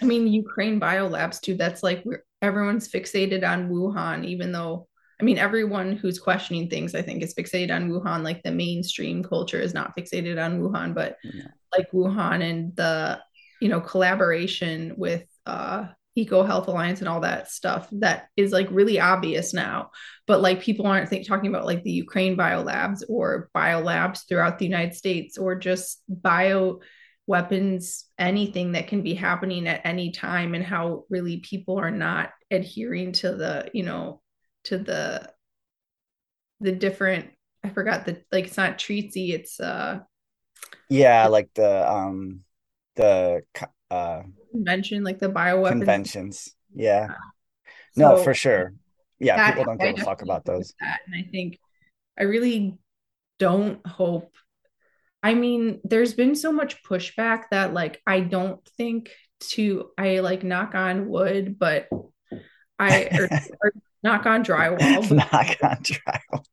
I 0.00 0.04
mean, 0.04 0.26
Ukraine 0.26 0.80
biolabs 0.80 1.40
too. 1.40 1.54
That's 1.54 1.82
like 1.82 2.04
everyone's 2.40 2.88
fixated 2.88 3.48
on 3.48 3.68
Wuhan, 3.68 4.24
even 4.24 4.52
though 4.52 4.88
I 5.22 5.24
mean, 5.24 5.38
everyone 5.38 5.92
who's 5.92 6.18
questioning 6.18 6.68
things, 6.68 6.96
I 6.96 7.02
think, 7.02 7.22
is 7.22 7.32
fixated 7.32 7.72
on 7.72 7.88
Wuhan. 7.88 8.24
Like 8.24 8.42
the 8.42 8.50
mainstream 8.50 9.22
culture 9.22 9.60
is 9.60 9.72
not 9.72 9.96
fixated 9.96 10.44
on 10.44 10.60
Wuhan, 10.60 10.94
but 10.94 11.16
yeah. 11.22 11.46
like 11.76 11.92
Wuhan 11.92 12.42
and 12.42 12.74
the, 12.74 13.20
you 13.60 13.68
know, 13.68 13.80
collaboration 13.80 14.94
with 14.96 15.24
uh, 15.46 15.86
Eco 16.16 16.42
Health 16.42 16.66
Alliance 16.66 16.98
and 16.98 17.08
all 17.08 17.20
that 17.20 17.48
stuff 17.48 17.86
that 17.92 18.30
is 18.36 18.50
like 18.50 18.66
really 18.72 18.98
obvious 18.98 19.54
now. 19.54 19.92
But 20.26 20.40
like 20.40 20.60
people 20.60 20.88
aren't 20.88 21.08
think, 21.08 21.24
talking 21.24 21.50
about 21.50 21.66
like 21.66 21.84
the 21.84 21.92
Ukraine 21.92 22.36
biolabs 22.36 23.04
or 23.08 23.48
biolabs 23.56 24.26
throughout 24.28 24.58
the 24.58 24.66
United 24.66 24.96
States 24.96 25.38
or 25.38 25.54
just 25.54 26.02
bio 26.08 26.80
weapons, 27.28 28.06
anything 28.18 28.72
that 28.72 28.88
can 28.88 29.02
be 29.02 29.14
happening 29.14 29.68
at 29.68 29.82
any 29.84 30.10
time, 30.10 30.56
and 30.56 30.64
how 30.64 31.04
really 31.08 31.36
people 31.36 31.78
are 31.78 31.92
not 31.92 32.30
adhering 32.50 33.12
to 33.12 33.36
the, 33.36 33.70
you 33.72 33.84
know, 33.84 34.21
to 34.64 34.78
the 34.78 35.32
the 36.60 36.72
different 36.72 37.30
I 37.64 37.68
forgot 37.68 38.06
the 38.06 38.22
like 38.30 38.46
it's 38.46 38.56
not 38.56 38.78
treatsy, 38.78 39.30
it's 39.30 39.60
uh 39.60 40.00
yeah, 40.88 41.28
like 41.28 41.50
the 41.54 41.90
um 41.90 42.40
the 42.96 43.42
uh 43.90 44.22
convention, 44.50 45.04
like 45.04 45.18
the 45.18 45.28
bioweapons 45.28 45.70
conventions. 45.70 46.54
Yeah. 46.74 47.14
no, 47.96 48.16
for 48.16 48.34
sure. 48.34 48.72
Yeah, 49.18 49.36
that, 49.36 49.50
people 49.56 49.64
don't 49.64 49.80
give 49.80 49.98
a 49.98 50.04
fuck 50.04 50.22
about 50.22 50.44
those. 50.44 50.74
And 50.80 51.14
I 51.14 51.28
think 51.30 51.58
I 52.18 52.24
really 52.24 52.78
don't 53.38 53.84
hope 53.86 54.32
I 55.22 55.34
mean, 55.34 55.80
there's 55.84 56.14
been 56.14 56.34
so 56.34 56.52
much 56.52 56.82
pushback 56.82 57.44
that 57.52 57.72
like 57.72 58.02
I 58.06 58.20
don't 58.20 58.60
think 58.76 59.10
to 59.52 59.90
I 59.96 60.18
like 60.18 60.42
knock 60.42 60.74
on 60.74 61.08
wood, 61.08 61.58
but 61.58 61.88
I 62.78 63.08
or 63.62 63.72
knock 64.02 64.26
on 64.26 64.44
drywall. 64.44 65.10
knock 65.10 65.56
on 65.62 65.76
drywall. 65.82 66.44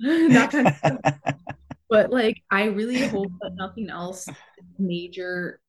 knock 0.00 0.54
on 0.54 0.98
but 1.90 2.10
like 2.10 2.42
I 2.50 2.64
really 2.64 3.06
hope 3.06 3.32
that 3.40 3.54
nothing 3.54 3.90
else 3.90 4.28
major 4.78 5.60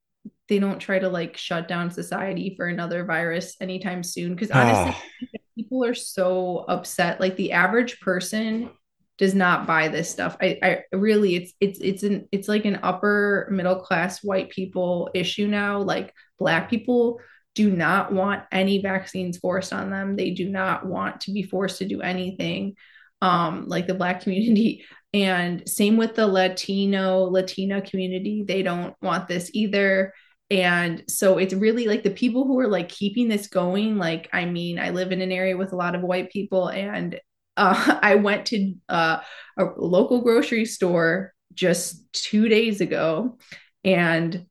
they 0.49 0.59
don't 0.59 0.79
try 0.79 0.99
to 0.99 1.09
like 1.09 1.37
shut 1.37 1.67
down 1.67 1.89
society 1.89 2.53
for 2.55 2.67
another 2.67 3.05
virus 3.05 3.55
anytime 3.61 4.03
soon. 4.03 4.37
Cause 4.37 4.51
honestly, 4.51 4.93
ah. 4.95 5.37
people 5.55 5.83
are 5.85 5.93
so 5.93 6.65
upset. 6.67 7.19
Like 7.21 7.37
the 7.37 7.53
average 7.53 7.99
person 8.01 8.69
does 9.17 9.35
not 9.35 9.67
buy 9.67 9.87
this 9.87 10.09
stuff. 10.09 10.35
I, 10.41 10.59
I 10.61 10.95
really 10.95 11.35
it's 11.35 11.53
it's 11.59 11.79
it's 11.79 12.03
an 12.03 12.27
it's 12.31 12.47
like 12.47 12.65
an 12.65 12.79
upper 12.83 13.47
middle 13.51 13.77
class 13.77 14.23
white 14.23 14.49
people 14.49 15.09
issue 15.13 15.47
now. 15.47 15.79
Like 15.79 16.13
black 16.39 16.69
people 16.69 17.19
do 17.55 17.69
not 17.69 18.11
want 18.11 18.43
any 18.51 18.81
vaccines 18.81 19.37
forced 19.37 19.73
on 19.73 19.89
them. 19.89 20.15
They 20.15 20.31
do 20.31 20.49
not 20.49 20.85
want 20.85 21.21
to 21.21 21.31
be 21.31 21.43
forced 21.43 21.79
to 21.79 21.87
do 21.87 22.01
anything 22.01 22.75
um, 23.21 23.67
like 23.67 23.87
the 23.87 23.95
Black 23.95 24.21
community. 24.21 24.85
And 25.15 25.69
same 25.69 25.97
with 25.97 26.15
the 26.15 26.25
Latino, 26.25 27.25
Latina 27.25 27.83
community. 27.83 28.43
They 28.47 28.63
don't 28.63 28.95
want 28.99 29.27
this 29.27 29.51
either. 29.53 30.11
And 30.49 31.03
so 31.07 31.37
it's 31.37 31.53
really 31.53 31.85
like 31.85 32.01
the 32.01 32.09
people 32.09 32.45
who 32.45 32.59
are 32.59 32.67
like 32.67 32.89
keeping 32.89 33.27
this 33.27 33.45
going. 33.45 33.99
Like, 33.99 34.27
I 34.33 34.45
mean, 34.45 34.79
I 34.79 34.89
live 34.89 35.11
in 35.11 35.21
an 35.21 35.31
area 35.31 35.55
with 35.55 35.71
a 35.71 35.75
lot 35.75 35.93
of 35.93 36.01
white 36.01 36.31
people, 36.31 36.67
and 36.67 37.19
uh, 37.57 37.99
I 38.01 38.15
went 38.15 38.47
to 38.47 38.73
uh, 38.89 39.19
a 39.57 39.65
local 39.77 40.21
grocery 40.21 40.65
store 40.65 41.33
just 41.53 42.11
two 42.11 42.49
days 42.49 42.81
ago, 42.81 43.37
and 43.83 44.47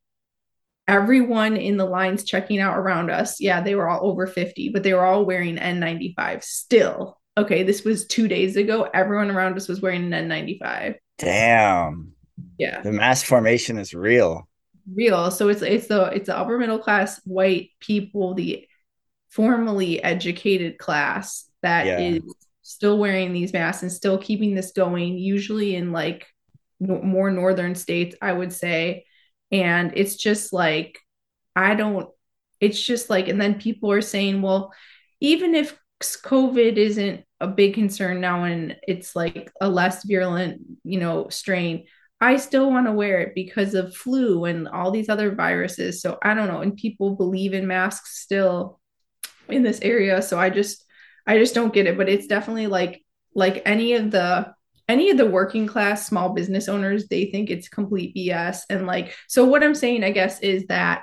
everyone 0.87 1.57
in 1.57 1.77
the 1.77 1.85
lines 1.85 2.23
checking 2.23 2.59
out 2.59 2.77
around 2.77 3.09
us, 3.09 3.39
yeah, 3.39 3.61
they 3.61 3.75
were 3.75 3.87
all 3.87 4.09
over 4.09 4.27
50, 4.27 4.69
but 4.69 4.83
they 4.83 4.93
were 4.93 5.05
all 5.05 5.25
wearing 5.25 5.57
N95 5.57 6.43
still. 6.43 7.19
Okay, 7.37 7.63
this 7.63 7.83
was 7.83 8.05
two 8.05 8.27
days 8.27 8.57
ago. 8.57 8.89
Everyone 8.93 9.31
around 9.31 9.55
us 9.55 9.67
was 9.67 9.81
wearing 9.81 10.13
an 10.13 10.29
N95. 10.29 10.95
Damn. 11.17 12.13
Yeah. 12.57 12.81
The 12.81 12.91
mass 12.91 13.23
formation 13.23 13.77
is 13.77 13.93
real. 13.93 14.47
Real. 14.93 15.31
So 15.31 15.47
it's 15.47 15.61
it's 15.61 15.87
the 15.87 16.05
it's 16.07 16.27
the 16.27 16.37
upper 16.37 16.59
middle 16.59 16.77
class 16.77 17.21
white 17.23 17.69
people, 17.79 18.33
the 18.33 18.67
formally 19.29 20.03
educated 20.03 20.77
class 20.77 21.45
that 21.61 21.85
yeah. 21.85 21.99
is 21.99 22.21
still 22.61 22.97
wearing 22.97 23.33
these 23.33 23.53
masks 23.53 23.81
and 23.81 23.91
still 23.91 24.17
keeping 24.17 24.53
this 24.53 24.71
going, 24.71 25.17
usually 25.17 25.75
in 25.75 25.91
like 25.91 26.27
no, 26.79 27.01
more 27.01 27.31
northern 27.31 27.75
states, 27.75 28.15
I 28.21 28.33
would 28.33 28.51
say 28.51 29.05
and 29.53 29.93
it's 29.95 30.15
just 30.15 30.51
like, 30.51 30.99
I 31.55 31.75
don't, 31.75 32.09
it's 32.59 32.81
just 32.81 33.09
like, 33.09 33.27
and 33.27 33.39
then 33.39 33.59
people 33.59 33.91
are 33.91 34.01
saying, 34.01 34.41
well, 34.41 34.73
even 35.21 35.53
if 35.53 35.77
COVID 36.01 36.75
isn't 36.75 37.23
a 37.39 37.47
big 37.47 37.75
concern 37.75 38.19
now 38.19 38.45
and 38.45 38.75
it's 38.87 39.15
like 39.15 39.51
a 39.61 39.69
less 39.69 40.03
virulent, 40.05 40.61
you 40.83 40.99
know, 40.99 41.29
strain, 41.29 41.85
I 42.19 42.37
still 42.37 42.71
want 42.71 42.87
to 42.87 42.93
wear 42.93 43.19
it 43.21 43.35
because 43.35 43.75
of 43.75 43.95
flu 43.95 44.45
and 44.45 44.67
all 44.67 44.89
these 44.89 45.07
other 45.07 45.35
viruses. 45.35 46.01
So 46.01 46.17
I 46.23 46.33
don't 46.33 46.47
know. 46.47 46.61
And 46.61 46.75
people 46.75 47.15
believe 47.15 47.53
in 47.53 47.67
masks 47.67 48.19
still 48.21 48.79
in 49.49 49.61
this 49.61 49.81
area. 49.81 50.21
So 50.23 50.39
I 50.39 50.49
just, 50.49 50.83
I 51.27 51.37
just 51.37 51.53
don't 51.53 51.73
get 51.73 51.85
it. 51.85 51.95
But 51.95 52.09
it's 52.09 52.27
definitely 52.27 52.67
like, 52.67 53.05
like 53.35 53.61
any 53.65 53.93
of 53.93 54.09
the 54.09 54.53
any 54.93 55.09
of 55.09 55.17
the 55.17 55.25
working 55.25 55.65
class 55.65 56.07
small 56.07 56.29
business 56.29 56.69
owners 56.69 57.07
they 57.07 57.25
think 57.25 57.49
it's 57.49 57.67
complete 57.67 58.15
bs 58.15 58.59
and 58.69 58.85
like 58.85 59.15
so 59.27 59.43
what 59.43 59.63
i'm 59.63 59.73
saying 59.73 60.03
i 60.03 60.11
guess 60.11 60.39
is 60.41 60.67
that 60.67 61.01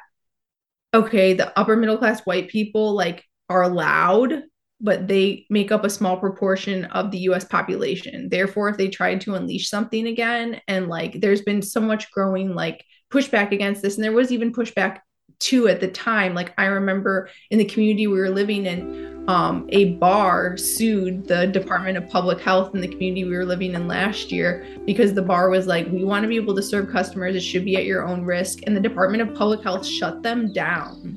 okay 0.95 1.35
the 1.35 1.59
upper 1.59 1.77
middle 1.77 1.99
class 1.99 2.21
white 2.21 2.49
people 2.49 2.95
like 2.95 3.25
are 3.49 3.63
allowed 3.63 4.45
but 4.81 5.07
they 5.07 5.47
make 5.51 5.71
up 5.71 5.85
a 5.85 5.91
small 5.91 6.17
proportion 6.17 6.87
of 6.87 7.11
the 7.11 7.19
US 7.19 7.45
population. 7.45 8.29
Therefore, 8.31 8.71
if 8.71 8.79
they 8.79 8.89
tried 8.89 9.21
to 9.23 9.35
unleash 9.35 9.69
something 9.69 10.07
again, 10.07 10.61
and 10.69 10.89
like 10.89 11.21
there's 11.21 11.43
been 11.43 11.63
so 11.63 11.81
much 11.81 12.11
growing 12.13 12.55
like 12.55 12.85
pushback 13.13 13.53
against 13.53 13.83
this, 13.83 13.97
and 13.97 14.05
there 14.05 14.13
was 14.13 14.33
even 14.33 14.53
pushback 14.53 15.01
too 15.39 15.69
at 15.69 15.81
the 15.81 15.89
time. 15.89 16.35
Like 16.35 16.55
I 16.59 16.67
remember 16.67 17.29
in 17.51 17.59
the 17.59 17.65
community 17.65 18.07
we 18.07 18.19
were 18.19 18.31
living 18.31 18.67
in, 18.67 19.10
um, 19.31 19.67
a 19.69 19.93
bar 19.95 20.57
sued 20.57 21.29
the 21.29 21.47
Department 21.47 21.97
of 21.97 22.09
Public 22.11 22.41
Health 22.41 22.75
in 22.75 22.81
the 22.81 22.89
community 22.89 23.23
we 23.23 23.37
were 23.37 23.45
living 23.45 23.75
in 23.75 23.87
last 23.87 24.33
year 24.33 24.67
because 24.85 25.15
the 25.15 25.23
bar 25.23 25.51
was 25.51 25.69
like, 25.69 25.87
we 25.87 26.03
want 26.03 26.25
to 26.25 26.29
be 26.29 26.35
able 26.35 26.57
to 26.57 26.63
serve 26.63 26.91
customers. 26.91 27.37
It 27.37 27.41
should 27.41 27.65
be 27.65 27.77
at 27.77 27.85
your 27.85 28.05
own 28.05 28.25
risk. 28.25 28.59
And 28.67 28.77
the 28.77 28.81
Department 28.81 29.23
of 29.23 29.33
Public 29.37 29.63
Health 29.63 29.87
shut 29.87 30.25
them 30.25 30.53
down. 30.53 31.17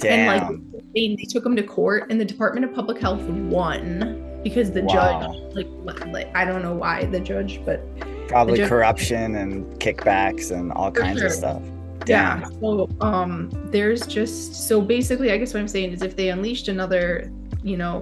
Damn. 0.00 0.28
And 0.28 0.62
like 0.62 0.82
they, 0.94 1.16
they 1.16 1.24
took 1.24 1.44
them 1.44 1.56
to 1.56 1.62
court, 1.62 2.10
and 2.10 2.20
the 2.20 2.26
Department 2.26 2.66
of 2.66 2.74
Public 2.74 2.98
Health 2.98 3.22
won 3.22 4.40
because 4.44 4.70
the 4.70 4.82
wow. 4.82 5.32
judge, 5.54 5.54
like, 5.54 6.06
like, 6.08 6.36
I 6.36 6.44
don't 6.44 6.62
know 6.62 6.74
why 6.74 7.06
the 7.06 7.20
judge, 7.20 7.64
but 7.64 7.80
probably 8.28 8.58
judge, 8.58 8.68
corruption 8.68 9.34
and 9.36 9.64
kickbacks 9.80 10.50
and 10.50 10.72
all 10.72 10.92
kinds 10.92 11.20
sure. 11.20 11.28
of 11.28 11.32
stuff. 11.32 11.62
Damn. 12.04 12.42
Yeah. 12.42 12.48
So 12.60 12.88
um 13.00 13.50
there's 13.72 14.06
just 14.06 14.68
so 14.68 14.80
basically 14.80 15.32
I 15.32 15.38
guess 15.38 15.54
what 15.54 15.60
I'm 15.60 15.68
saying 15.68 15.92
is 15.92 16.02
if 16.02 16.16
they 16.16 16.28
unleashed 16.28 16.68
another, 16.68 17.32
you 17.66 17.76
know, 17.76 18.00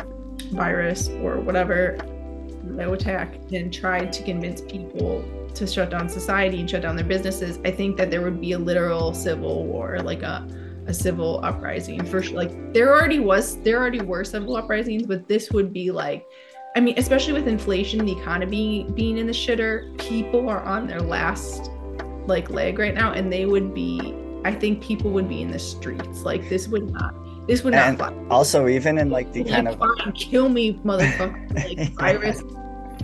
virus 0.53 1.09
or 1.09 1.41
whatever 1.41 1.97
attack 2.79 3.35
and 3.53 3.73
tried 3.73 4.13
to 4.13 4.23
convince 4.23 4.61
people 4.61 5.25
to 5.55 5.67
shut 5.67 5.91
down 5.91 6.09
society 6.09 6.61
and 6.61 6.69
shut 6.69 6.83
down 6.83 6.97
their 6.97 7.05
businesses, 7.05 7.59
I 7.65 7.71
think 7.71 7.97
that 7.97 8.11
there 8.11 8.23
would 8.23 8.41
be 8.41 8.53
a 8.53 8.59
literal 8.59 9.15
civil 9.15 9.67
war, 9.67 10.01
like 10.01 10.23
a 10.23 10.47
a 10.87 10.93
civil 10.93 11.41
uprising 11.43 12.05
for 12.05 12.23
sure. 12.23 12.37
Like 12.37 12.75
there 12.75 12.91
already 12.93 13.19
was, 13.19 13.59
there 13.63 13.79
already 13.79 14.03
were 14.03 14.23
civil 14.23 14.57
uprisings, 14.57 15.07
but 15.07 15.27
this 15.27 15.51
would 15.51 15.73
be 15.73 15.91
like, 15.91 16.27
I 16.77 16.81
mean, 16.81 16.99
especially 16.99 17.33
with 17.33 17.49
inflation, 17.49 18.05
the 18.05 18.13
economy 18.13 18.87
being 18.95 19.17
in 19.17 19.27
the 19.27 19.33
shitter, 19.33 19.97
people 19.99 20.49
are 20.51 20.63
on 20.63 20.87
their 20.87 21.01
last 21.01 21.71
like 22.27 22.51
leg 22.51 22.79
right 22.79 22.95
now 22.95 23.13
and 23.13 23.33
they 23.33 23.47
would 23.47 23.75
be 23.75 24.15
i 24.45 24.53
think 24.53 24.83
people 24.83 25.11
would 25.11 25.29
be 25.29 25.43
in 25.43 25.51
the 25.51 25.59
streets 25.59 26.23
like 26.23 26.49
this 26.49 26.69
would 26.69 26.91
not 26.91 27.15
this 27.47 27.63
would 27.63 27.75
not 27.75 27.97
fly. 27.97 28.13
also 28.31 28.69
even 28.69 28.99
in 28.99 29.11
like 29.11 29.31
the 29.33 29.45
like, 29.45 29.79
kind 29.79 30.09
of 30.09 30.15
kill 30.15 30.49
me 30.49 30.75
motherfucker 30.85 31.55
like 31.79 31.93
virus 31.95 32.43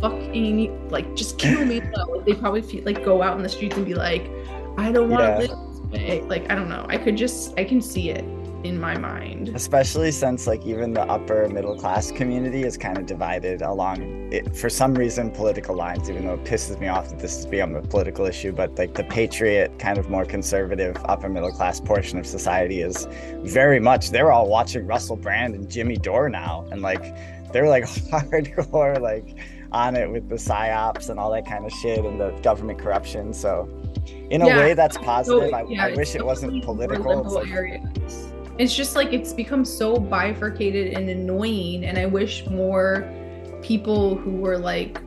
fucking 0.00 0.88
like 0.88 1.14
just 1.14 1.38
kill 1.38 1.64
me 1.64 1.80
like, 1.80 2.24
they 2.24 2.34
probably 2.34 2.62
feel 2.62 2.82
like 2.84 3.04
go 3.04 3.22
out 3.22 3.36
in 3.36 3.42
the 3.42 3.48
streets 3.48 3.76
and 3.76 3.84
be 3.84 3.94
like 3.94 4.30
i 4.78 4.90
don't 4.90 5.10
want 5.10 5.22
to 5.22 5.28
yeah. 5.28 5.38
live 5.38 5.70
like 5.92 6.50
I 6.50 6.54
don't 6.54 6.68
know. 6.68 6.86
I 6.88 6.96
could 6.96 7.16
just 7.16 7.58
I 7.58 7.64
can 7.64 7.80
see 7.80 8.10
it 8.10 8.24
in 8.64 8.78
my 8.78 8.96
mind. 8.96 9.48
Especially 9.50 10.10
since 10.10 10.46
like 10.46 10.64
even 10.66 10.92
the 10.92 11.02
upper 11.02 11.48
middle 11.48 11.76
class 11.76 12.10
community 12.10 12.62
is 12.64 12.76
kind 12.76 12.98
of 12.98 13.06
divided 13.06 13.62
along 13.62 14.30
it 14.32 14.54
for 14.54 14.68
some 14.68 14.94
reason 14.94 15.30
political 15.30 15.74
lines, 15.74 16.10
even 16.10 16.26
though 16.26 16.34
it 16.34 16.44
pisses 16.44 16.78
me 16.78 16.88
off 16.88 17.08
that 17.08 17.18
this 17.18 17.36
has 17.36 17.46
become 17.46 17.74
a 17.74 17.82
political 17.82 18.26
issue, 18.26 18.52
but 18.52 18.76
like 18.78 18.94
the 18.94 19.04
patriot 19.04 19.78
kind 19.78 19.98
of 19.98 20.10
more 20.10 20.24
conservative 20.24 20.96
upper 21.06 21.28
middle 21.28 21.50
class 21.50 21.80
portion 21.80 22.18
of 22.18 22.26
society 22.26 22.82
is 22.82 23.08
very 23.42 23.80
much 23.80 24.10
they're 24.10 24.32
all 24.32 24.48
watching 24.48 24.86
Russell 24.86 25.16
Brand 25.16 25.54
and 25.54 25.68
Jimmy 25.70 25.96
Dore 25.96 26.28
now 26.28 26.66
and 26.70 26.82
like 26.82 27.02
they're 27.52 27.68
like 27.68 27.84
hardcore 28.10 29.00
like 29.00 29.36
on 29.72 29.96
it 29.96 30.10
with 30.10 30.28
the 30.28 30.34
psyops 30.34 31.10
and 31.10 31.18
all 31.18 31.30
that 31.30 31.46
kind 31.46 31.64
of 31.64 31.72
shit 31.72 32.04
and 32.04 32.20
the 32.20 32.30
government 32.42 32.78
corruption. 32.78 33.32
So 33.32 33.68
in 34.30 34.42
a 34.42 34.46
yeah. 34.46 34.58
way 34.58 34.74
that's 34.74 34.96
positive. 34.98 35.50
So, 35.50 35.56
I, 35.56 35.64
yeah, 35.68 35.86
I 35.86 35.94
wish 35.94 36.14
it 36.14 36.24
wasn't 36.24 36.64
political. 36.64 37.24
It's 37.24 37.34
like, 37.34 38.29
it's 38.60 38.74
just 38.74 38.94
like 38.94 39.12
it's 39.12 39.32
become 39.32 39.64
so 39.64 39.96
bifurcated 39.96 40.94
and 40.94 41.08
annoying 41.08 41.84
and 41.84 41.98
i 41.98 42.06
wish 42.06 42.46
more 42.46 43.10
people 43.62 44.16
who 44.16 44.32
were 44.32 44.58
like 44.58 45.00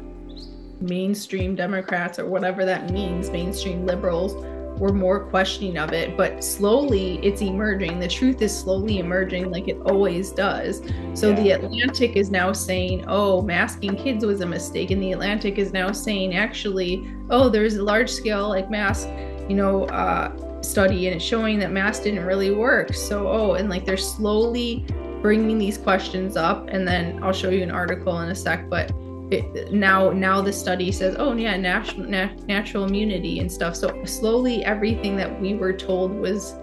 mainstream 0.81 1.55
democrats 1.55 2.19
or 2.19 2.25
whatever 2.25 2.65
that 2.65 2.89
means 2.91 3.29
mainstream 3.29 3.85
liberals 3.85 4.33
were 4.79 4.91
more 4.91 5.19
questioning 5.19 5.77
of 5.77 5.93
it. 5.93 6.17
But 6.17 6.43
slowly 6.43 7.19
it's 7.23 7.41
emerging. 7.41 7.99
The 7.99 8.07
truth 8.07 8.41
is 8.41 8.57
slowly 8.57 8.99
emerging 8.99 9.51
like 9.51 9.67
it 9.67 9.77
always 9.85 10.31
does. 10.31 10.81
So 11.13 11.29
yeah. 11.29 11.35
the 11.35 11.51
atlantic 11.51 12.15
is 12.15 12.31
now 12.31 12.51
saying 12.53 13.05
oh 13.07 13.41
masking 13.41 13.95
kids 13.95 14.25
was 14.25 14.41
a 14.41 14.45
mistake. 14.45 14.91
And 14.91 15.01
the 15.01 15.11
atlantic 15.11 15.57
is 15.57 15.73
now 15.73 15.91
saying 15.91 16.35
actually 16.35 17.07
oh 17.29 17.49
there's 17.49 17.75
a 17.75 17.83
large 17.83 18.09
scale 18.09 18.49
like 18.49 18.69
mask 18.69 19.07
you 19.49 19.55
know 19.55 19.85
uh 19.85 20.52
study 20.63 21.07
and 21.07 21.15
it's 21.15 21.25
showing 21.25 21.59
that 21.59 21.71
masks 21.71 22.03
didn't 22.03 22.25
really 22.25 22.51
work. 22.51 22.93
So, 22.93 23.27
oh, 23.27 23.53
and 23.53 23.69
like 23.69 23.85
they're 23.85 23.97
slowly 23.97 24.85
bringing 25.21 25.57
these 25.57 25.77
questions 25.77 26.35
up. 26.35 26.67
And 26.69 26.87
then 26.87 27.23
I'll 27.23 27.33
show 27.33 27.49
you 27.49 27.63
an 27.63 27.71
article 27.71 28.19
in 28.21 28.29
a 28.29 28.35
sec, 28.35 28.69
but 28.69 28.91
it, 29.31 29.71
now 29.71 30.11
now 30.11 30.41
the 30.41 30.53
study 30.53 30.91
says, 30.91 31.15
oh 31.17 31.33
yeah, 31.33 31.55
natural 31.57 32.05
nat- 32.05 32.45
natural 32.47 32.85
immunity 32.85 33.39
and 33.39 33.51
stuff. 33.51 33.75
So 33.75 34.03
slowly 34.05 34.63
everything 34.65 35.15
that 35.17 35.41
we 35.41 35.55
were 35.55 35.73
told 35.73 36.11
was 36.11 36.55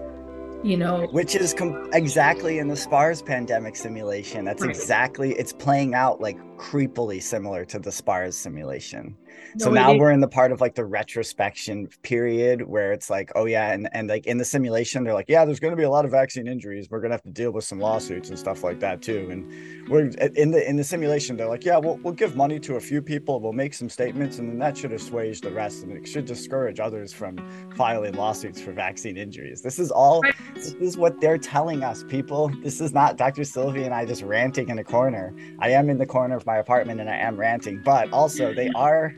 you 0.63 0.77
know 0.77 1.07
which 1.11 1.35
is 1.35 1.53
com- 1.55 1.89
exactly 1.91 2.59
in 2.59 2.67
the 2.67 2.75
spars 2.75 3.21
pandemic 3.21 3.75
simulation 3.75 4.45
that's 4.45 4.61
right. 4.61 4.69
exactly 4.69 5.33
it's 5.33 5.51
playing 5.51 5.95
out 5.95 6.21
like 6.21 6.37
creepily 6.61 7.19
similar 7.21 7.65
to 7.65 7.79
the 7.79 7.91
spars 7.91 8.37
simulation 8.37 9.17
so 9.57 9.69
no, 9.69 9.73
now 9.73 9.97
we're 9.97 10.11
in 10.11 10.21
the 10.21 10.27
part 10.27 10.51
of 10.51 10.61
like 10.61 10.75
the 10.75 10.85
retrospection 10.85 11.87
period 12.03 12.61
where 12.61 12.93
it's 12.93 13.09
like, 13.09 13.31
oh 13.35 13.45
yeah, 13.45 13.73
and, 13.73 13.89
and 13.91 14.07
like 14.07 14.25
in 14.25 14.37
the 14.37 14.45
simulation, 14.45 15.03
they're 15.03 15.13
like, 15.13 15.27
yeah, 15.27 15.43
there's 15.43 15.59
going 15.59 15.71
to 15.71 15.77
be 15.77 15.83
a 15.83 15.89
lot 15.89 16.05
of 16.05 16.11
vaccine 16.11 16.47
injuries. 16.47 16.89
We're 16.89 16.99
going 16.99 17.09
to 17.09 17.15
have 17.15 17.23
to 17.23 17.29
deal 17.31 17.51
with 17.51 17.65
some 17.65 17.79
lawsuits 17.79 18.29
and 18.29 18.39
stuff 18.39 18.63
like 18.63 18.79
that 18.79 19.01
too. 19.01 19.27
And 19.29 19.89
we're 19.89 20.09
uh, 20.21 20.29
in 20.35 20.51
the 20.51 20.67
in 20.67 20.77
the 20.77 20.83
simulation, 20.83 21.35
they're 21.35 21.49
like, 21.49 21.65
yeah, 21.65 21.77
we'll 21.77 21.97
we'll 21.97 22.13
give 22.13 22.35
money 22.35 22.59
to 22.61 22.75
a 22.75 22.79
few 22.79 23.01
people, 23.01 23.41
we'll 23.41 23.51
make 23.51 23.73
some 23.73 23.89
statements, 23.89 24.37
and 24.37 24.49
then 24.49 24.59
that 24.59 24.77
should 24.77 24.93
assuage 24.93 25.41
the 25.41 25.51
rest, 25.51 25.83
and 25.83 25.91
it 25.91 26.07
should 26.07 26.25
discourage 26.25 26.79
others 26.79 27.11
from 27.11 27.37
filing 27.75 28.13
lawsuits 28.13 28.61
for 28.61 28.71
vaccine 28.71 29.17
injuries. 29.17 29.61
This 29.61 29.79
is 29.79 29.91
all. 29.91 30.21
This 30.55 30.73
is 30.73 30.97
what 30.97 31.19
they're 31.19 31.37
telling 31.37 31.83
us, 31.83 32.03
people. 32.07 32.49
This 32.63 32.79
is 32.79 32.93
not 32.93 33.17
Dr. 33.17 33.43
Sylvie 33.43 33.83
and 33.83 33.93
I 33.93 34.05
just 34.05 34.21
ranting 34.21 34.69
in 34.69 34.79
a 34.79 34.83
corner. 34.83 35.33
I 35.59 35.71
am 35.71 35.89
in 35.89 35.97
the 35.97 36.05
corner 36.05 36.35
of 36.35 36.45
my 36.45 36.50
apartment 36.57 36.99
and 36.99 37.09
I 37.09 37.17
am 37.17 37.37
ranting, 37.37 37.81
but 37.83 38.11
also 38.11 38.53
they 38.53 38.69
are 38.75 39.15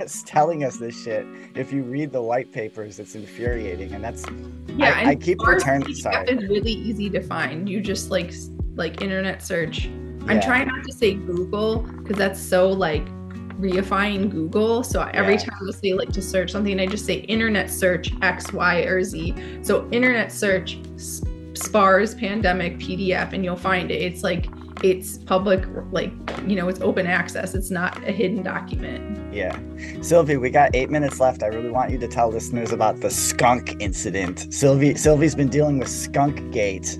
just 0.00 0.26
telling 0.26 0.64
us 0.64 0.76
this 0.76 1.00
shit. 1.02 1.26
If 1.54 1.72
you 1.72 1.82
read 1.82 2.12
the 2.12 2.22
white 2.22 2.52
papers, 2.52 2.98
it's 2.98 3.14
infuriating, 3.14 3.92
and 3.92 4.02
that's 4.02 4.24
yeah. 4.68 4.94
I, 4.96 5.10
I 5.10 5.14
keep 5.14 5.40
returning. 5.46 5.94
Sorry, 5.94 6.26
it's 6.28 6.42
really 6.44 6.72
easy 6.72 7.10
to 7.10 7.20
find. 7.20 7.68
You 7.68 7.80
just 7.80 8.10
like 8.10 8.32
like 8.74 9.02
internet 9.02 9.42
search. 9.42 9.86
Yeah. 9.86 9.92
I'm 10.26 10.40
trying 10.40 10.68
not 10.68 10.84
to 10.84 10.92
say 10.92 11.14
Google 11.14 11.80
because 11.80 12.16
that's 12.16 12.40
so 12.40 12.68
like 12.70 13.04
reifying 13.60 14.30
Google. 14.30 14.82
So 14.82 15.02
every 15.14 15.34
yeah. 15.34 15.40
time 15.40 15.68
I 15.68 15.70
say 15.72 15.94
like 15.94 16.12
to 16.12 16.22
search 16.22 16.50
something, 16.50 16.80
I 16.80 16.86
just 16.86 17.06
say 17.06 17.16
internet 17.16 17.70
search 17.70 18.12
X, 18.22 18.52
Y, 18.52 18.80
or 18.80 19.02
Z. 19.02 19.34
So 19.62 19.88
internet 19.90 20.32
search 20.32 20.78
SPARS 21.54 22.14
pandemic 22.14 22.78
PDF, 22.78 23.32
and 23.32 23.44
you'll 23.44 23.56
find 23.56 23.90
it. 23.90 24.02
It's 24.02 24.22
like 24.22 24.46
it's 24.82 25.18
public 25.18 25.64
like 25.92 26.12
you 26.46 26.56
know 26.56 26.68
it's 26.68 26.80
open 26.80 27.06
access. 27.06 27.54
It's 27.54 27.70
not 27.70 27.96
a 28.06 28.12
hidden 28.12 28.42
document. 28.42 29.34
Yeah. 29.34 29.58
Sylvie 30.02 30.36
we 30.36 30.50
got 30.50 30.74
eight 30.74 30.90
minutes 30.90 31.20
left. 31.20 31.42
I 31.42 31.46
really 31.46 31.70
want 31.70 31.90
you 31.90 31.98
to 31.98 32.08
tell 32.08 32.30
listeners 32.30 32.72
about 32.72 33.00
the 33.00 33.10
skunk 33.10 33.76
incident. 33.80 34.52
Sylvie 34.52 34.94
sylvie's 34.94 35.34
been 35.34 35.48
dealing 35.48 35.78
with 35.78 35.88
skunk 35.88 36.50
gate. 36.50 36.98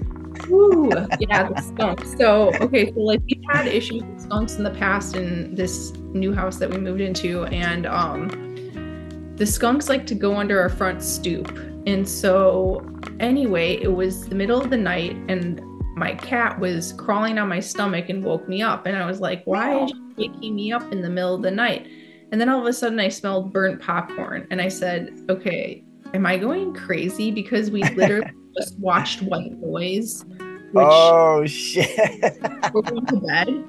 Ooh, 0.48 0.90
yeah 1.20 1.48
the 1.48 1.60
skunk. 1.60 2.04
So 2.16 2.52
okay 2.60 2.92
so 2.92 3.00
like 3.00 3.20
we've 3.26 3.42
had 3.48 3.66
issues 3.66 4.02
with 4.02 4.20
skunks 4.20 4.56
in 4.56 4.64
the 4.64 4.70
past 4.70 5.16
in 5.16 5.54
this 5.54 5.92
new 6.12 6.32
house 6.32 6.56
that 6.58 6.70
we 6.70 6.78
moved 6.78 7.00
into 7.00 7.44
and 7.46 7.86
um 7.86 8.28
the 9.36 9.46
skunks 9.46 9.88
like 9.88 10.06
to 10.06 10.14
go 10.14 10.36
under 10.36 10.60
our 10.60 10.68
front 10.68 11.02
stoop. 11.02 11.58
And 11.86 12.08
so 12.08 12.86
anyway 13.20 13.76
it 13.82 13.92
was 13.92 14.26
the 14.28 14.34
middle 14.34 14.60
of 14.60 14.70
the 14.70 14.76
night 14.76 15.16
and 15.28 15.60
my 15.96 16.14
cat 16.14 16.58
was 16.58 16.92
crawling 16.94 17.38
on 17.38 17.48
my 17.48 17.60
stomach 17.60 18.08
and 18.08 18.24
woke 18.24 18.48
me 18.48 18.62
up. 18.62 18.86
And 18.86 18.96
I 18.96 19.06
was 19.06 19.20
like, 19.20 19.42
why 19.44 19.84
is 19.84 19.90
she 19.90 20.00
waking 20.16 20.54
me 20.54 20.72
up 20.72 20.92
in 20.92 21.00
the 21.00 21.10
middle 21.10 21.34
of 21.34 21.42
the 21.42 21.50
night? 21.50 21.86
And 22.32 22.40
then 22.40 22.48
all 22.48 22.60
of 22.60 22.66
a 22.66 22.72
sudden 22.72 22.98
I 22.98 23.08
smelled 23.08 23.52
burnt 23.52 23.80
popcorn. 23.80 24.46
And 24.50 24.60
I 24.60 24.68
said, 24.68 25.24
okay, 25.28 25.84
am 26.12 26.26
I 26.26 26.36
going 26.36 26.74
crazy? 26.74 27.30
Because 27.30 27.70
we 27.70 27.82
literally 27.96 28.30
just 28.56 28.78
watched 28.78 29.22
White 29.22 29.52
Noise. 29.52 30.24
Which 30.72 30.86
oh 30.88 31.46
shit. 31.46 31.96
we're 32.72 32.82
going 32.82 33.06
to 33.06 33.16
bed. 33.16 33.64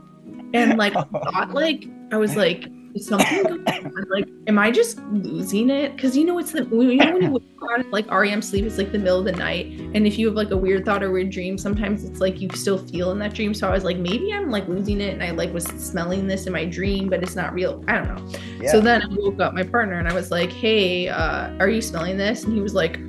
And 0.53 0.77
like 0.77 0.95
I 0.95 1.03
thought 1.13 1.53
like 1.53 1.85
I 2.11 2.17
was 2.17 2.35
like, 2.35 2.65
something 2.99 3.63
like 4.09 4.27
am 4.47 4.57
i 4.57 4.71
just 4.71 4.99
losing 5.11 5.69
it? 5.69 5.95
Because 5.95 6.15
you 6.15 6.25
know 6.25 6.39
it's 6.39 6.51
the 6.51 6.63
you 6.65 6.95
know 6.95 7.13
when 7.13 7.21
you 7.21 7.31
wake 7.31 7.43
on 7.61 7.91
like 7.91 8.09
rem 8.09 8.41
sleep 8.41 8.65
it's 8.65 8.77
like 8.77 8.91
the 8.91 8.97
middle 8.97 9.19
of 9.19 9.25
the 9.25 9.31
night 9.33 9.67
and 9.67 10.07
if 10.07 10.17
you 10.17 10.27
have 10.27 10.35
like 10.35 10.51
a 10.51 10.57
weird 10.57 10.85
thought 10.85 11.03
or 11.03 11.11
weird 11.11 11.29
dream 11.29 11.57
sometimes 11.57 12.03
it's 12.03 12.19
like 12.19 12.39
you 12.39 12.49
still 12.53 12.77
feel 12.77 13.11
in 13.11 13.19
that 13.19 13.33
dream. 13.33 13.53
So 13.53 13.67
i 13.67 13.71
was 13.71 13.83
like 13.83 13.97
maybe 13.97 14.33
i'm 14.33 14.49
like 14.49 14.67
losing 14.67 15.01
it 15.01 15.13
and 15.13 15.23
i 15.23 15.31
like 15.31 15.53
was 15.53 15.65
smelling 15.65 16.27
this 16.27 16.47
in 16.47 16.53
my 16.53 16.65
dream 16.65 17.09
but 17.09 17.21
it's 17.23 17.35
not 17.35 17.53
real. 17.53 17.83
I 17.87 17.95
don't 17.95 18.15
know. 18.15 18.39
Yeah. 18.59 18.71
so 18.71 18.81
then 18.81 19.01
i 19.01 19.07
woke 19.09 19.39
up 19.41 19.53
my 19.53 19.63
partner 19.63 19.99
and 19.99 20.07
i 20.07 20.13
was 20.13 20.31
like 20.31 20.51
hey 20.51 21.09
uh, 21.09 21.49
are 21.59 21.69
you 21.69 21.81
smelling 21.81 22.17
this? 22.17 22.43
And 22.43 22.53
he 22.53 22.61
was 22.61 22.73
like 22.73 22.99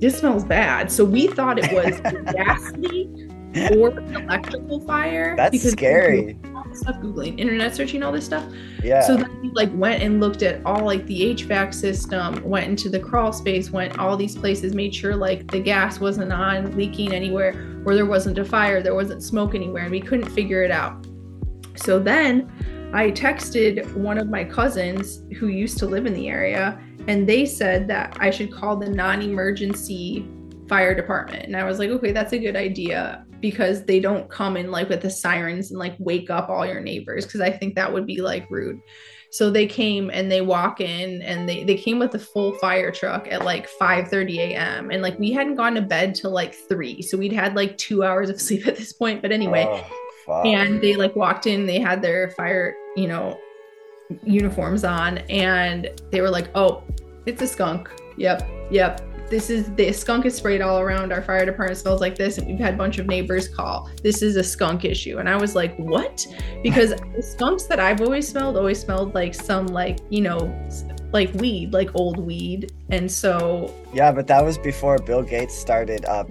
this 0.00 0.18
smells 0.18 0.44
bad. 0.44 0.90
So 0.90 1.04
we 1.04 1.26
thought 1.26 1.58
it 1.58 1.70
was 1.72 2.00
leak 2.78 3.30
or 3.72 3.90
electrical 4.14 4.80
fire 4.80 5.34
that's 5.36 5.60
scary 5.72 6.38
stuff, 6.76 6.96
googling, 6.96 7.38
internet 7.38 7.74
searching 7.74 8.02
all 8.02 8.12
this 8.12 8.24
stuff. 8.24 8.44
Yeah. 8.82 9.00
So 9.02 9.16
then 9.16 9.42
he 9.42 9.50
like 9.50 9.70
went 9.74 10.02
and 10.02 10.20
looked 10.20 10.42
at 10.42 10.64
all 10.64 10.84
like 10.84 11.06
the 11.06 11.34
HVAC 11.34 11.74
system, 11.74 12.42
went 12.42 12.66
into 12.66 12.88
the 12.88 13.00
crawl 13.00 13.32
space, 13.32 13.70
went 13.70 13.98
all 13.98 14.16
these 14.16 14.36
places, 14.36 14.74
made 14.74 14.94
sure 14.94 15.16
like 15.16 15.50
the 15.50 15.60
gas 15.60 16.00
wasn't 16.00 16.32
on, 16.32 16.76
leaking 16.76 17.12
anywhere, 17.12 17.82
or 17.84 17.94
there 17.94 18.06
wasn't 18.06 18.38
a 18.38 18.44
fire, 18.44 18.82
there 18.82 18.94
wasn't 18.94 19.22
smoke 19.22 19.54
anywhere, 19.54 19.82
and 19.82 19.90
we 19.90 20.00
couldn't 20.00 20.30
figure 20.30 20.62
it 20.62 20.70
out. 20.70 21.06
So 21.76 21.98
then 21.98 22.50
I 22.92 23.10
texted 23.10 23.94
one 23.94 24.18
of 24.18 24.28
my 24.28 24.44
cousins 24.44 25.22
who 25.38 25.48
used 25.48 25.78
to 25.78 25.86
live 25.86 26.06
in 26.06 26.14
the 26.14 26.28
area, 26.28 26.80
and 27.06 27.28
they 27.28 27.46
said 27.46 27.88
that 27.88 28.16
I 28.20 28.30
should 28.30 28.52
call 28.52 28.76
the 28.76 28.88
non-emergency 28.88 30.28
fire 30.68 30.94
department. 30.94 31.44
And 31.44 31.56
I 31.56 31.64
was 31.64 31.78
like, 31.78 31.90
okay, 31.90 32.12
that's 32.12 32.32
a 32.32 32.38
good 32.38 32.56
idea 32.56 33.24
because 33.40 33.84
they 33.84 34.00
don't 34.00 34.30
come 34.30 34.56
in 34.56 34.70
like 34.70 34.88
with 34.88 35.02
the 35.02 35.10
sirens 35.10 35.70
and 35.70 35.78
like 35.78 35.94
wake 35.98 36.30
up 36.30 36.48
all 36.48 36.66
your 36.66 36.80
neighbors 36.80 37.24
because 37.24 37.40
I 37.40 37.50
think 37.50 37.74
that 37.74 37.92
would 37.92 38.06
be 38.06 38.20
like 38.20 38.50
rude. 38.50 38.80
So 39.32 39.48
they 39.48 39.66
came 39.66 40.10
and 40.10 40.30
they 40.30 40.40
walk 40.40 40.80
in 40.80 41.22
and 41.22 41.48
they 41.48 41.62
they 41.64 41.76
came 41.76 41.98
with 41.98 42.14
a 42.14 42.18
full 42.18 42.52
fire 42.58 42.90
truck 42.90 43.28
at 43.30 43.44
like 43.44 43.68
5 43.68 44.08
30 44.08 44.40
a.m. 44.40 44.90
And 44.90 45.02
like 45.02 45.18
we 45.18 45.32
hadn't 45.32 45.54
gone 45.54 45.74
to 45.74 45.82
bed 45.82 46.14
till 46.14 46.32
like 46.32 46.54
three. 46.54 47.02
So 47.02 47.16
we'd 47.16 47.32
had 47.32 47.54
like 47.54 47.78
two 47.78 48.02
hours 48.02 48.28
of 48.28 48.40
sleep 48.40 48.66
at 48.66 48.76
this 48.76 48.92
point. 48.92 49.22
But 49.22 49.32
anyway, 49.32 49.66
oh, 50.28 50.42
and 50.42 50.80
they 50.80 50.96
like 50.96 51.14
walked 51.14 51.46
in, 51.46 51.66
they 51.66 51.80
had 51.80 52.02
their 52.02 52.30
fire, 52.30 52.74
you 52.96 53.06
know, 53.06 53.38
uniforms 54.24 54.84
on, 54.84 55.18
and 55.30 55.88
they 56.10 56.20
were 56.20 56.30
like, 56.30 56.50
Oh, 56.54 56.82
it's 57.26 57.40
a 57.40 57.46
skunk. 57.46 57.88
Yep, 58.16 58.48
yep 58.70 59.09
this 59.30 59.48
is 59.48 59.72
the 59.76 59.92
skunk 59.92 60.26
is 60.26 60.34
sprayed 60.34 60.60
all 60.60 60.80
around 60.80 61.12
our 61.12 61.22
fire 61.22 61.46
department. 61.46 61.78
Smells 61.78 62.00
like 62.00 62.16
this. 62.16 62.36
And 62.36 62.48
we've 62.48 62.58
had 62.58 62.74
a 62.74 62.76
bunch 62.76 62.98
of 62.98 63.06
neighbors 63.06 63.48
call 63.48 63.88
this 64.02 64.22
is 64.22 64.36
a 64.36 64.42
skunk 64.42 64.84
issue. 64.84 65.18
And 65.18 65.28
i 65.28 65.36
was 65.36 65.54
like 65.54 65.74
what? 65.76 66.26
Because 66.62 66.90
the 67.16 67.22
skunks 67.22 67.64
that 67.64 67.78
i've 67.78 68.00
always 68.00 68.28
smelled 68.28 68.56
always 68.56 68.80
smelled 68.80 69.14
like 69.14 69.34
some 69.34 69.68
like 69.68 70.00
you 70.10 70.20
know 70.20 70.38
like 71.12 71.32
weed 71.34 71.72
like 71.72 71.90
old 71.94 72.18
weed. 72.18 72.72
And 72.90 73.10
so 73.10 73.72
yeah 73.94 74.10
but 74.10 74.26
that 74.26 74.44
was 74.44 74.58
before 74.58 74.98
bill 74.98 75.22
gates 75.22 75.56
started 75.56 76.04
uh, 76.04 76.24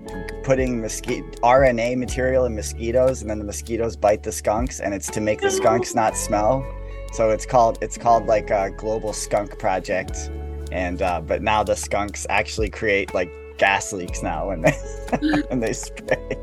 putting 0.44 0.82
mosquito 0.82 1.26
rna 1.42 1.98
material 1.98 2.46
in 2.46 2.56
mosquitoes 2.56 3.22
and 3.22 3.30
then 3.30 3.40
the 3.40 3.46
mosquitoes 3.46 3.96
bite 3.96 4.24
the 4.24 4.32
skunks 4.32 4.82
and 4.82 4.94
it's 4.94 5.10
to 5.12 5.22
make 5.22 5.40
the 5.40 5.52
skunks 5.52 5.96
not 6.02 6.18
smell. 6.18 6.66
So 7.14 7.32
it's 7.32 7.46
called 7.46 7.80
it's 7.82 7.98
called 7.98 8.26
like 8.28 8.52
a 8.52 8.72
global 8.72 9.14
skunk 9.14 9.58
project 9.58 10.30
and 10.72 11.02
uh, 11.02 11.22
but 11.22 11.42
now 11.42 11.64
the 11.64 11.76
skunks 11.76 12.26
actually 12.30 12.70
create 12.70 13.14
like 13.14 13.32
gas 13.58 13.92
leaks 13.94 14.24
now 14.24 14.48
when 14.48 14.62
they 14.62 14.72
when 15.50 15.60
they 15.60 15.74
spray. 15.74 16.38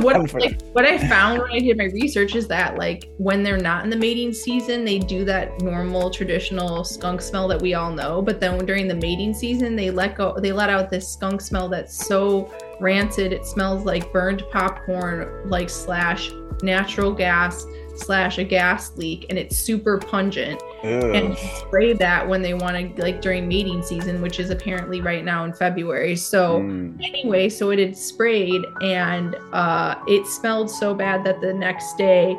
what 0.00 0.32
like 0.34 0.62
what 0.72 0.84
I 0.84 0.96
found 1.08 1.40
when 1.40 1.50
I 1.50 1.58
did 1.58 1.76
my 1.76 1.86
research 1.86 2.36
is 2.36 2.46
that 2.48 2.76
like 2.78 3.10
when 3.18 3.42
they're 3.42 3.58
not 3.58 3.82
in 3.82 3.90
the 3.90 3.96
mating 3.96 4.32
season, 4.32 4.84
they 4.84 5.00
do 5.00 5.24
that 5.24 5.60
normal 5.60 6.08
traditional 6.08 6.84
skunk 6.84 7.20
smell 7.20 7.48
that 7.48 7.60
we 7.60 7.74
all 7.74 7.90
know. 7.90 8.22
But 8.22 8.38
then 8.38 8.64
during 8.64 8.86
the 8.86 8.94
mating 8.94 9.34
season, 9.34 9.74
they 9.74 9.90
let 9.90 10.14
go 10.14 10.36
they 10.38 10.52
let 10.52 10.70
out 10.70 10.88
this 10.88 11.08
skunk 11.12 11.40
smell 11.40 11.68
that's 11.68 12.06
so 12.06 12.52
rancid. 12.78 13.32
It 13.32 13.44
smells 13.44 13.84
like 13.84 14.12
burned 14.12 14.44
popcorn, 14.52 15.50
like 15.50 15.68
slash 15.68 16.30
natural 16.62 17.12
gas 17.12 17.66
slash 17.96 18.38
a 18.38 18.44
gas 18.44 18.96
leak, 18.96 19.26
and 19.30 19.38
it's 19.38 19.56
super 19.56 19.98
pungent. 19.98 20.62
And 20.84 21.36
spray 21.38 21.92
that 21.94 22.28
when 22.28 22.42
they 22.42 22.54
want 22.54 22.96
to 22.96 23.02
like 23.02 23.20
during 23.20 23.46
mating 23.48 23.82
season, 23.82 24.20
which 24.20 24.40
is 24.40 24.50
apparently 24.50 25.00
right 25.00 25.24
now 25.24 25.44
in 25.44 25.52
February. 25.52 26.16
So 26.16 26.60
Mm. 26.60 26.98
anyway, 27.02 27.48
so 27.48 27.70
it 27.70 27.78
had 27.78 27.96
sprayed 27.96 28.62
and 28.82 29.36
uh, 29.52 29.94
it 30.08 30.26
smelled 30.26 30.70
so 30.70 30.94
bad 30.94 31.24
that 31.24 31.40
the 31.40 31.52
next 31.54 31.96
day 31.96 32.36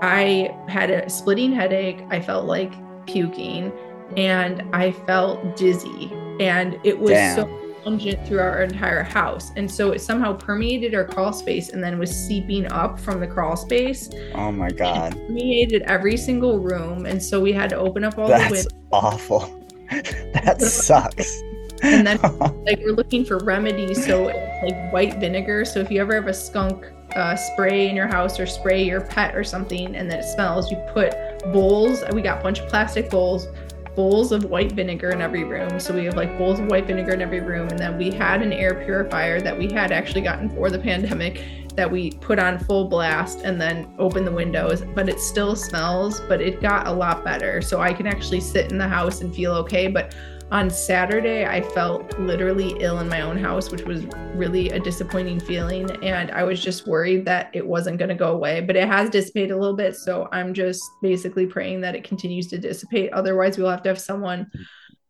I 0.00 0.54
had 0.68 0.90
a 0.90 1.08
splitting 1.08 1.52
headache. 1.52 1.98
I 2.10 2.20
felt 2.20 2.46
like 2.46 2.72
puking 3.06 3.72
and 4.16 4.62
I 4.72 4.92
felt 4.92 5.56
dizzy. 5.56 6.10
And 6.40 6.78
it 6.84 6.98
was 6.98 7.12
so 7.34 7.44
Damn. 7.44 7.61
Pungent 7.82 8.26
through 8.26 8.40
our 8.40 8.62
entire 8.62 9.02
house. 9.02 9.50
And 9.56 9.70
so 9.70 9.92
it 9.92 10.00
somehow 10.00 10.34
permeated 10.34 10.94
our 10.94 11.04
crawl 11.04 11.32
space 11.32 11.70
and 11.70 11.82
then 11.82 11.98
was 11.98 12.10
seeping 12.10 12.70
up 12.70 12.98
from 12.98 13.20
the 13.20 13.26
crawl 13.26 13.56
space. 13.56 14.10
Oh 14.34 14.52
my 14.52 14.70
god. 14.70 15.12
Permeated 15.12 15.82
every 15.82 16.16
single 16.16 16.58
room. 16.58 17.06
And 17.06 17.22
so 17.22 17.40
we 17.40 17.52
had 17.52 17.70
to 17.70 17.76
open 17.76 18.04
up 18.04 18.18
all 18.18 18.28
the 18.28 18.34
That's 18.34 18.50
windows. 18.50 18.72
awful. 18.92 19.66
that 19.90 20.60
sucks. 20.60 21.42
And 21.82 22.06
then 22.06 22.18
like 22.64 22.78
we're 22.78 22.92
looking 22.92 23.24
for 23.24 23.38
remedies 23.38 24.04
so 24.04 24.24
like 24.24 24.92
white 24.92 25.18
vinegar 25.18 25.64
so 25.64 25.80
if 25.80 25.90
you 25.90 26.00
ever 26.00 26.14
have 26.14 26.28
a 26.28 26.34
skunk 26.34 26.92
uh, 27.16 27.34
spray 27.34 27.88
in 27.88 27.96
your 27.96 28.06
house 28.06 28.38
or 28.38 28.46
spray 28.46 28.84
your 28.84 29.00
pet 29.00 29.34
or 29.34 29.42
something 29.42 29.96
and 29.96 30.08
then 30.08 30.20
it 30.20 30.24
smells 30.24 30.70
you 30.70 30.76
put 30.94 31.12
bowls 31.52 32.04
we 32.12 32.22
got 32.22 32.38
a 32.38 32.42
bunch 32.42 32.60
of 32.60 32.68
plastic 32.68 33.10
bowls 33.10 33.48
bowls 33.94 34.32
of 34.32 34.44
white 34.44 34.72
vinegar 34.72 35.10
in 35.10 35.20
every 35.20 35.44
room. 35.44 35.78
So 35.78 35.94
we 35.94 36.04
have 36.04 36.16
like 36.16 36.36
bowls 36.38 36.58
of 36.58 36.66
white 36.66 36.86
vinegar 36.86 37.12
in 37.12 37.20
every 37.20 37.40
room 37.40 37.68
and 37.68 37.78
then 37.78 37.98
we 37.98 38.10
had 38.10 38.42
an 38.42 38.52
air 38.52 38.74
purifier 38.74 39.40
that 39.40 39.56
we 39.56 39.70
had 39.70 39.92
actually 39.92 40.22
gotten 40.22 40.48
for 40.50 40.70
the 40.70 40.78
pandemic 40.78 41.44
that 41.74 41.90
we 41.90 42.10
put 42.12 42.38
on 42.38 42.58
full 42.58 42.86
blast 42.88 43.40
and 43.44 43.60
then 43.60 43.92
open 43.98 44.24
the 44.24 44.32
windows 44.32 44.82
but 44.94 45.08
it 45.08 45.18
still 45.18 45.56
smells 45.56 46.20
but 46.20 46.40
it 46.40 46.60
got 46.60 46.86
a 46.86 46.92
lot 46.92 47.24
better. 47.24 47.60
So 47.60 47.80
i 47.80 47.92
can 47.92 48.06
actually 48.06 48.40
sit 48.40 48.70
in 48.70 48.78
the 48.78 48.88
house 48.88 49.20
and 49.20 49.34
feel 49.34 49.52
okay 49.56 49.88
but 49.88 50.14
on 50.52 50.68
Saturday, 50.68 51.46
I 51.46 51.62
felt 51.62 52.18
literally 52.20 52.76
ill 52.80 53.00
in 53.00 53.08
my 53.08 53.22
own 53.22 53.38
house, 53.38 53.70
which 53.70 53.84
was 53.84 54.04
really 54.34 54.68
a 54.68 54.78
disappointing 54.78 55.40
feeling. 55.40 55.90
And 56.04 56.30
I 56.30 56.44
was 56.44 56.62
just 56.62 56.86
worried 56.86 57.24
that 57.24 57.48
it 57.54 57.66
wasn't 57.66 57.98
going 57.98 58.10
to 58.10 58.14
go 58.14 58.32
away, 58.32 58.60
but 58.60 58.76
it 58.76 58.86
has 58.86 59.08
dissipated 59.08 59.52
a 59.52 59.56
little 59.56 59.74
bit. 59.74 59.96
So 59.96 60.28
I'm 60.30 60.52
just 60.52 60.82
basically 61.00 61.46
praying 61.46 61.80
that 61.80 61.94
it 61.94 62.04
continues 62.04 62.48
to 62.48 62.58
dissipate. 62.58 63.14
Otherwise, 63.14 63.56
we'll 63.56 63.70
have 63.70 63.82
to 63.84 63.88
have 63.88 63.98
someone 63.98 64.50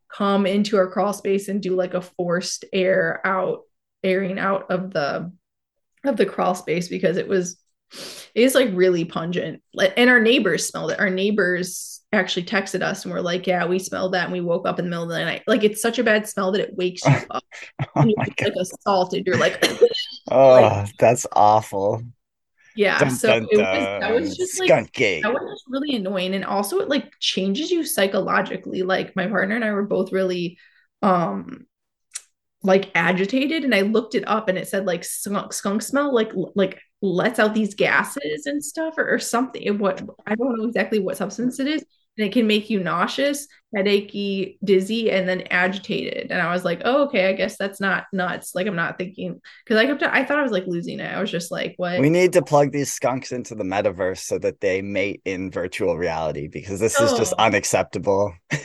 come 0.09 0.47
into 0.47 0.76
our 0.76 0.86
crawl 0.88 1.12
space 1.12 1.49
and 1.49 1.61
do 1.61 1.74
like 1.74 1.95
a 1.95 2.03
forced 2.03 2.64
air 2.72 3.20
out, 3.24 3.62
airing 4.05 4.38
out 4.38 4.70
of 4.70 4.93
the 4.93 5.32
of 6.05 6.16
the 6.16 6.26
crawl 6.26 6.55
space 6.55 6.86
because 6.86 7.16
it 7.16 7.26
was 7.26 7.57
it 7.93 8.45
is 8.45 8.55
like 8.55 8.70
really 8.74 9.05
pungent. 9.05 9.61
And 9.97 10.09
our 10.09 10.20
neighbors 10.20 10.68
smelled 10.68 10.93
it. 10.93 11.01
Our 11.01 11.11
neighbors 11.11 11.91
actually 12.12 12.44
texted 12.44 12.82
us 12.82 13.04
and 13.04 13.12
were 13.14 13.22
like, 13.22 13.46
"Yeah, 13.46 13.66
we 13.66 13.78
smelled 13.78 14.14
that, 14.14 14.24
and 14.24 14.32
we 14.32 14.40
woke 14.40 14.66
up 14.68 14.78
in 14.78 14.84
the 14.84 14.90
middle 14.90 15.04
of 15.04 15.10
the 15.10 15.24
night. 15.24 15.42
Like, 15.46 15.64
it's 15.64 15.80
such 15.82 15.98
a 15.98 16.04
bad 16.04 16.28
smell 16.28 16.52
that 16.52 16.60
it 16.60 16.76
wakes 16.76 17.08
you 17.08 17.16
up. 17.30 17.44
Oh 17.96 18.04
you're 18.04 18.16
god. 18.16 18.28
like 18.40 18.54
assaulted. 18.60 19.26
You're 19.26 19.38
like, 19.38 19.64
Oh, 20.30 20.86
that's 20.98 21.26
awful. 21.32 22.02
yeah. 22.74 22.98
Dun, 22.98 23.10
so 23.10 23.28
dun, 23.28 23.46
it 23.50 23.68
was 23.70 23.88
that 24.00 24.12
was 24.14 24.36
just 24.36 24.58
like 24.60 24.76
Skunky. 24.94 25.22
that 25.22 25.32
was 25.32 25.42
just 25.52 25.64
really 25.68 25.96
annoying, 25.96 26.34
and 26.34 26.44
also 26.44 26.78
it 26.80 26.88
like 26.88 27.12
changes 27.20 27.70
you 27.70 27.84
psychologically. 27.84 28.82
Like 28.82 29.14
my 29.16 29.26
partner 29.26 29.54
and 29.56 29.64
I 29.64 29.72
were 29.72 29.84
both 29.86 30.12
really, 30.12 30.58
um, 31.02 31.66
like 32.62 32.90
agitated, 32.94 33.64
and 33.64 33.74
I 33.74 33.82
looked 33.82 34.14
it 34.14 34.26
up, 34.28 34.48
and 34.48 34.56
it 34.58 34.68
said 34.68 34.86
like 34.86 35.04
skunk 35.04 35.52
skunk 35.52 35.82
smell 35.82 36.14
like 36.14 36.32
like 36.54 36.80
lets 37.02 37.38
out 37.40 37.54
these 37.54 37.74
gases 37.74 38.46
and 38.46 38.64
stuff 38.64 38.94
or, 38.98 39.14
or 39.14 39.18
something. 39.18 39.78
What 39.78 40.02
I 40.26 40.34
don't 40.36 40.56
know 40.58 40.66
exactly 40.66 40.98
what 41.00 41.16
substance 41.16 41.58
it 41.60 41.66
is. 41.68 41.84
And 42.18 42.26
it 42.26 42.32
can 42.32 42.46
make 42.46 42.68
you 42.68 42.80
nauseous, 42.80 43.48
headachy, 43.74 44.58
dizzy, 44.62 45.10
and 45.10 45.26
then 45.26 45.42
agitated. 45.50 46.30
And 46.30 46.42
I 46.42 46.52
was 46.52 46.62
like, 46.62 46.82
oh, 46.84 47.04
okay, 47.04 47.28
I 47.28 47.32
guess 47.32 47.56
that's 47.56 47.80
not 47.80 48.04
nuts. 48.12 48.54
Like 48.54 48.66
I'm 48.66 48.76
not 48.76 48.98
thinking 48.98 49.40
because 49.64 49.78
I 49.78 49.86
kept 49.86 50.02
I 50.02 50.24
thought 50.24 50.38
I 50.38 50.42
was 50.42 50.52
like 50.52 50.66
losing 50.66 51.00
it. 51.00 51.10
I 51.10 51.20
was 51.20 51.30
just 51.30 51.50
like, 51.50 51.74
what? 51.78 52.00
We 52.00 52.10
need 52.10 52.34
to 52.34 52.42
plug 52.42 52.70
these 52.70 52.92
skunks 52.92 53.32
into 53.32 53.54
the 53.54 53.64
metaverse 53.64 54.18
so 54.18 54.38
that 54.40 54.60
they 54.60 54.82
mate 54.82 55.22
in 55.24 55.50
virtual 55.50 55.96
reality 55.96 56.48
because 56.48 56.80
this 56.80 57.00
is 57.00 57.12
just 57.12 57.32
oh. 57.38 57.44
unacceptable. 57.44 58.34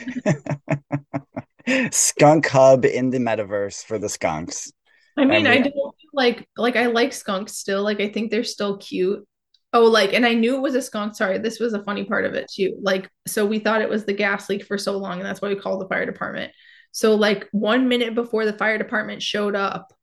Skunk 1.92 2.48
hub 2.48 2.86
in 2.86 3.10
the 3.10 3.20
metaverse 3.20 3.84
for 3.84 4.00
the 4.00 4.10
skunks. 4.10 4.72
I 5.18 5.26
mean, 5.26 5.46
And 5.46 5.48
I 5.48 5.60
don't 5.60 5.96
like 6.14 6.48
like 6.58 6.76
I 6.76 6.88
like 6.88 7.14
skunks 7.14 7.54
still. 7.54 7.84
Like 7.84 8.02
I 8.02 8.10
think 8.10 8.30
they're 8.30 8.44
still 8.44 8.78
cute. 8.78 9.26
Oh, 9.74 9.86
like, 9.86 10.14
and 10.14 10.26
I 10.26 10.34
knew 10.34 10.56
it 10.56 10.62
was 10.62 10.76
a 10.76 10.82
skunk. 10.82 11.16
Sorry, 11.16 11.38
this 11.38 11.60
was 11.60 11.74
a 11.74 11.84
funny 11.84 12.06
part 12.06 12.26
of 12.26 12.34
it 12.34 12.50
too. 12.54 12.78
Like, 12.82 13.10
so 13.28 13.46
we 13.46 13.60
thought 13.60 13.82
it 13.82 13.90
was 13.90 14.06
the 14.06 14.14
gas 14.14 14.50
leak 14.50 14.64
for 14.66 14.78
so 14.78 14.98
long, 14.98 15.20
and 15.20 15.26
that's 15.26 15.42
why 15.42 15.50
we 15.50 15.56
called 15.56 15.82
the 15.82 15.88
fire 15.88 16.06
department. 16.06 16.52
So, 16.92 17.16
like, 17.16 17.48
one 17.52 17.88
minute 17.88 18.16
before 18.16 18.46
the 18.46 18.54
fire 18.54 18.78
department 18.78 19.22
showed 19.22 19.56
up, 19.56 19.94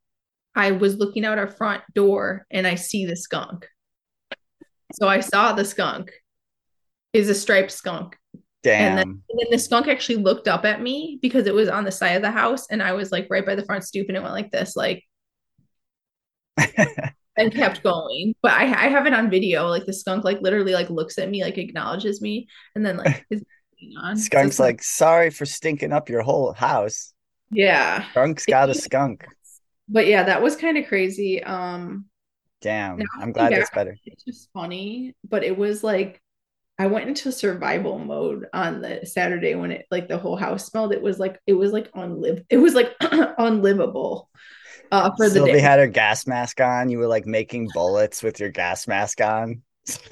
I 0.54 0.72
was 0.72 0.96
looking 0.96 1.24
out 1.24 1.38
our 1.38 1.48
front 1.48 1.82
door 1.94 2.46
and 2.50 2.66
I 2.66 2.76
see 2.76 3.06
the 3.06 3.16
skunk. 3.16 3.66
So 4.92 5.08
I 5.08 5.20
saw 5.20 5.52
the 5.52 5.64
skunk 5.64 6.12
is 7.12 7.28
a 7.28 7.34
striped 7.34 7.72
skunk. 7.72 8.16
Damn. 8.62 8.98
And 8.98 9.22
then 9.28 9.46
the 9.50 9.58
skunk 9.58 9.88
actually 9.88 10.16
looked 10.16 10.46
up 10.46 10.64
at 10.64 10.80
me 10.80 11.18
because 11.20 11.46
it 11.46 11.54
was 11.54 11.68
on 11.68 11.84
the 11.84 11.90
side 11.90 12.12
of 12.12 12.22
the 12.22 12.30
house, 12.30 12.66
and 12.70 12.82
I 12.82 12.92
was 12.92 13.12
like 13.12 13.26
right 13.30 13.44
by 13.44 13.54
the 13.54 13.64
front 13.64 13.84
stoop, 13.84 14.08
and 14.08 14.16
it 14.16 14.22
went 14.22 14.34
like 14.34 14.50
this, 14.50 14.76
like 14.76 15.04
and 17.36 17.52
kept 17.52 17.82
going. 17.82 18.34
But 18.42 18.52
I, 18.52 18.64
I 18.64 18.88
have 18.88 19.06
it 19.06 19.14
on 19.14 19.30
video. 19.30 19.66
Like 19.68 19.86
the 19.86 19.92
skunk, 19.92 20.24
like 20.24 20.40
literally, 20.40 20.72
like 20.72 20.90
looks 20.90 21.18
at 21.18 21.30
me, 21.30 21.42
like 21.42 21.58
acknowledges 21.58 22.20
me, 22.20 22.48
and 22.74 22.84
then 22.84 22.96
like 22.96 23.26
is 23.30 23.42
on. 23.96 24.16
Skunk's 24.16 24.54
it's 24.54 24.58
like, 24.58 24.82
sorry 24.82 25.30
for 25.30 25.46
stinking 25.46 25.92
up 25.92 26.08
your 26.08 26.22
whole 26.22 26.52
house. 26.52 27.12
yeah. 27.50 28.08
Skunk's 28.10 28.46
got 28.46 28.70
a 28.70 28.74
skunk. 28.74 29.26
But 29.88 30.06
yeah, 30.06 30.22
that 30.24 30.42
was 30.42 30.56
kind 30.56 30.78
of 30.78 30.86
crazy. 30.86 31.42
Um, 31.42 32.06
Damn. 32.62 32.96
Now 32.98 33.04
I'm 33.20 33.32
glad 33.32 33.50
think 33.50 33.60
it's 33.60 33.70
better. 33.70 33.96
it's 34.06 34.24
just 34.24 34.48
funny, 34.54 35.14
but 35.28 35.44
it 35.44 35.56
was 35.56 35.84
like 35.84 36.22
I 36.78 36.86
went 36.86 37.08
into 37.08 37.30
survival 37.30 37.98
mode 37.98 38.46
on 38.52 38.80
the 38.80 39.04
Saturday 39.04 39.54
when 39.54 39.70
it 39.70 39.86
like 39.90 40.08
the 40.08 40.18
whole 40.18 40.36
house 40.36 40.66
smelled. 40.66 40.92
It 40.92 41.02
was 41.02 41.18
like 41.18 41.38
it 41.46 41.52
was 41.52 41.72
like 41.72 41.92
unliv 41.92 42.44
it 42.48 42.56
was 42.56 42.74
like 42.74 42.94
unlivable 43.38 44.30
uh 44.94 45.10
for 45.16 45.28
the 45.28 45.34
Sylvie 45.34 45.52
day. 45.52 45.60
had 45.60 45.78
her 45.78 45.86
gas 45.86 46.26
mask 46.26 46.60
on. 46.60 46.88
You 46.88 46.98
were 46.98 47.06
like 47.06 47.26
making 47.26 47.68
bullets 47.74 48.22
with 48.22 48.40
your 48.40 48.50
gas 48.50 48.86
mask 48.86 49.20
on. 49.20 49.62
Just- 49.86 50.08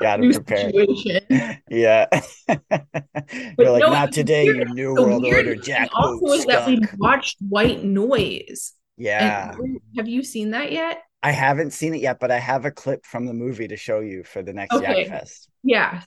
gotta 0.00 0.30
prepare. 0.32 0.70
situation. 0.70 1.58
Yeah. 1.68 2.06
You're 2.48 3.70
like, 3.70 3.82
no, 3.82 3.90
not 3.90 4.12
today, 4.12 4.46
you 4.46 4.64
New 4.66 4.94
World 4.94 5.24
Order 5.24 5.56
Jack 5.56 5.88
also 5.94 6.26
is 6.26 6.46
that 6.46 6.66
we 6.66 6.80
watched 6.96 7.38
White 7.48 7.84
Noise. 7.84 8.72
Yeah. 8.96 9.54
And 9.58 9.80
have 9.96 10.08
you 10.08 10.22
seen 10.22 10.50
that 10.50 10.72
yet? 10.72 11.02
I 11.22 11.30
haven't 11.30 11.72
seen 11.72 11.94
it 11.94 12.00
yet, 12.00 12.18
but 12.18 12.30
I 12.30 12.38
have 12.38 12.64
a 12.64 12.70
clip 12.70 13.06
from 13.06 13.26
the 13.26 13.34
movie 13.34 13.68
to 13.68 13.76
show 13.76 14.00
you 14.00 14.24
for 14.24 14.42
the 14.42 14.52
next 14.52 14.74
Okay. 14.74 15.02
Yak 15.02 15.08
Fest. 15.08 15.48
Yeah. 15.62 16.02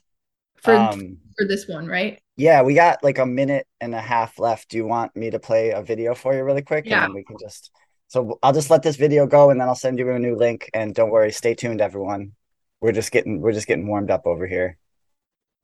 For 0.66 0.74
Um, 0.74 1.18
for 1.38 1.46
this 1.46 1.66
one, 1.68 1.86
right? 1.86 2.20
yeah, 2.36 2.60
we 2.62 2.74
got 2.74 3.02
like 3.02 3.18
a 3.18 3.24
minute 3.26 3.66
and 3.80 3.94
a 3.94 4.00
half 4.00 4.38
left. 4.38 4.68
Do 4.68 4.76
you 4.76 4.86
want 4.86 5.16
me 5.16 5.30
to 5.30 5.38
play 5.38 5.70
a 5.70 5.80
video 5.82 6.14
for 6.14 6.34
you 6.34 6.44
really 6.44 6.62
quick? 6.62 6.84
Yeah. 6.86 7.04
And 7.04 7.10
then 7.10 7.14
we 7.14 7.24
can 7.24 7.36
just 7.40 7.70
so 8.08 8.38
I'll 8.42 8.52
just 8.52 8.70
let 8.70 8.82
this 8.82 8.96
video 8.96 9.26
go 9.26 9.50
and 9.50 9.60
then 9.60 9.68
I'll 9.68 9.74
send 9.74 9.98
you 9.98 10.10
a 10.10 10.18
new 10.18 10.36
link. 10.36 10.68
And 10.74 10.94
don't 10.94 11.10
worry, 11.10 11.32
stay 11.32 11.54
tuned, 11.54 11.80
everyone. 11.80 12.32
We're 12.80 12.92
just 12.92 13.10
getting 13.12 13.40
we're 13.40 13.52
just 13.52 13.66
getting 13.66 13.86
warmed 13.88 14.10
up 14.10 14.26
over 14.26 14.46
here. 14.46 14.76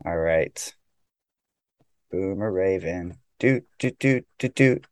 All 0.06 0.16
right. 0.16 0.74
Boomer 2.10 2.50
Raven. 2.52 3.18
Doot 3.38 3.64
doot 3.78 3.98
doot 3.98 4.26
doot 4.38 4.54
doot. 4.54 4.86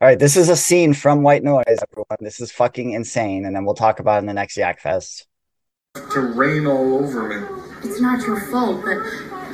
All 0.00 0.08
right, 0.08 0.18
this 0.18 0.36
is 0.36 0.48
a 0.50 0.56
scene 0.56 0.92
from 0.92 1.22
White 1.22 1.42
Noise, 1.44 1.64
everyone. 1.68 2.18
This 2.20 2.40
is 2.40 2.52
fucking 2.52 2.90
insane, 2.92 3.46
and 3.46 3.56
then 3.56 3.64
we'll 3.64 3.74
talk 3.74 4.00
about 4.00 4.16
it 4.16 4.18
in 4.18 4.26
the 4.26 4.34
next 4.34 4.56
Yak 4.56 4.80
Fest. 4.80 5.26
to 6.10 6.20
rain 6.20 6.66
all 6.66 6.98
over 7.04 7.28
me. 7.28 7.63
It's 7.84 8.00
not 8.00 8.26
your 8.26 8.40
fault, 8.50 8.82
but 8.82 8.98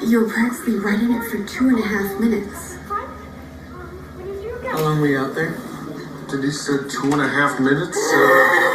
you 0.07 0.21
were 0.21 0.29
practically 0.31 0.79
right 0.79 0.99
in 1.01 1.13
it 1.13 1.25
for 1.31 1.45
two 1.45 1.69
and 1.69 1.79
a 1.79 1.87
half 1.87 2.21
minutes. 2.21 2.77
How 4.71 4.81
long 4.83 5.01
were 5.01 5.09
you 5.09 5.19
out 5.19 5.35
there? 5.35 5.59
Did 6.31 6.45
he 6.45 6.51
say 6.53 6.79
two 6.89 7.11
and 7.13 7.21
a 7.21 7.29
half 7.29 7.59
minutes? 7.59 7.99
Uh, 8.15 8.71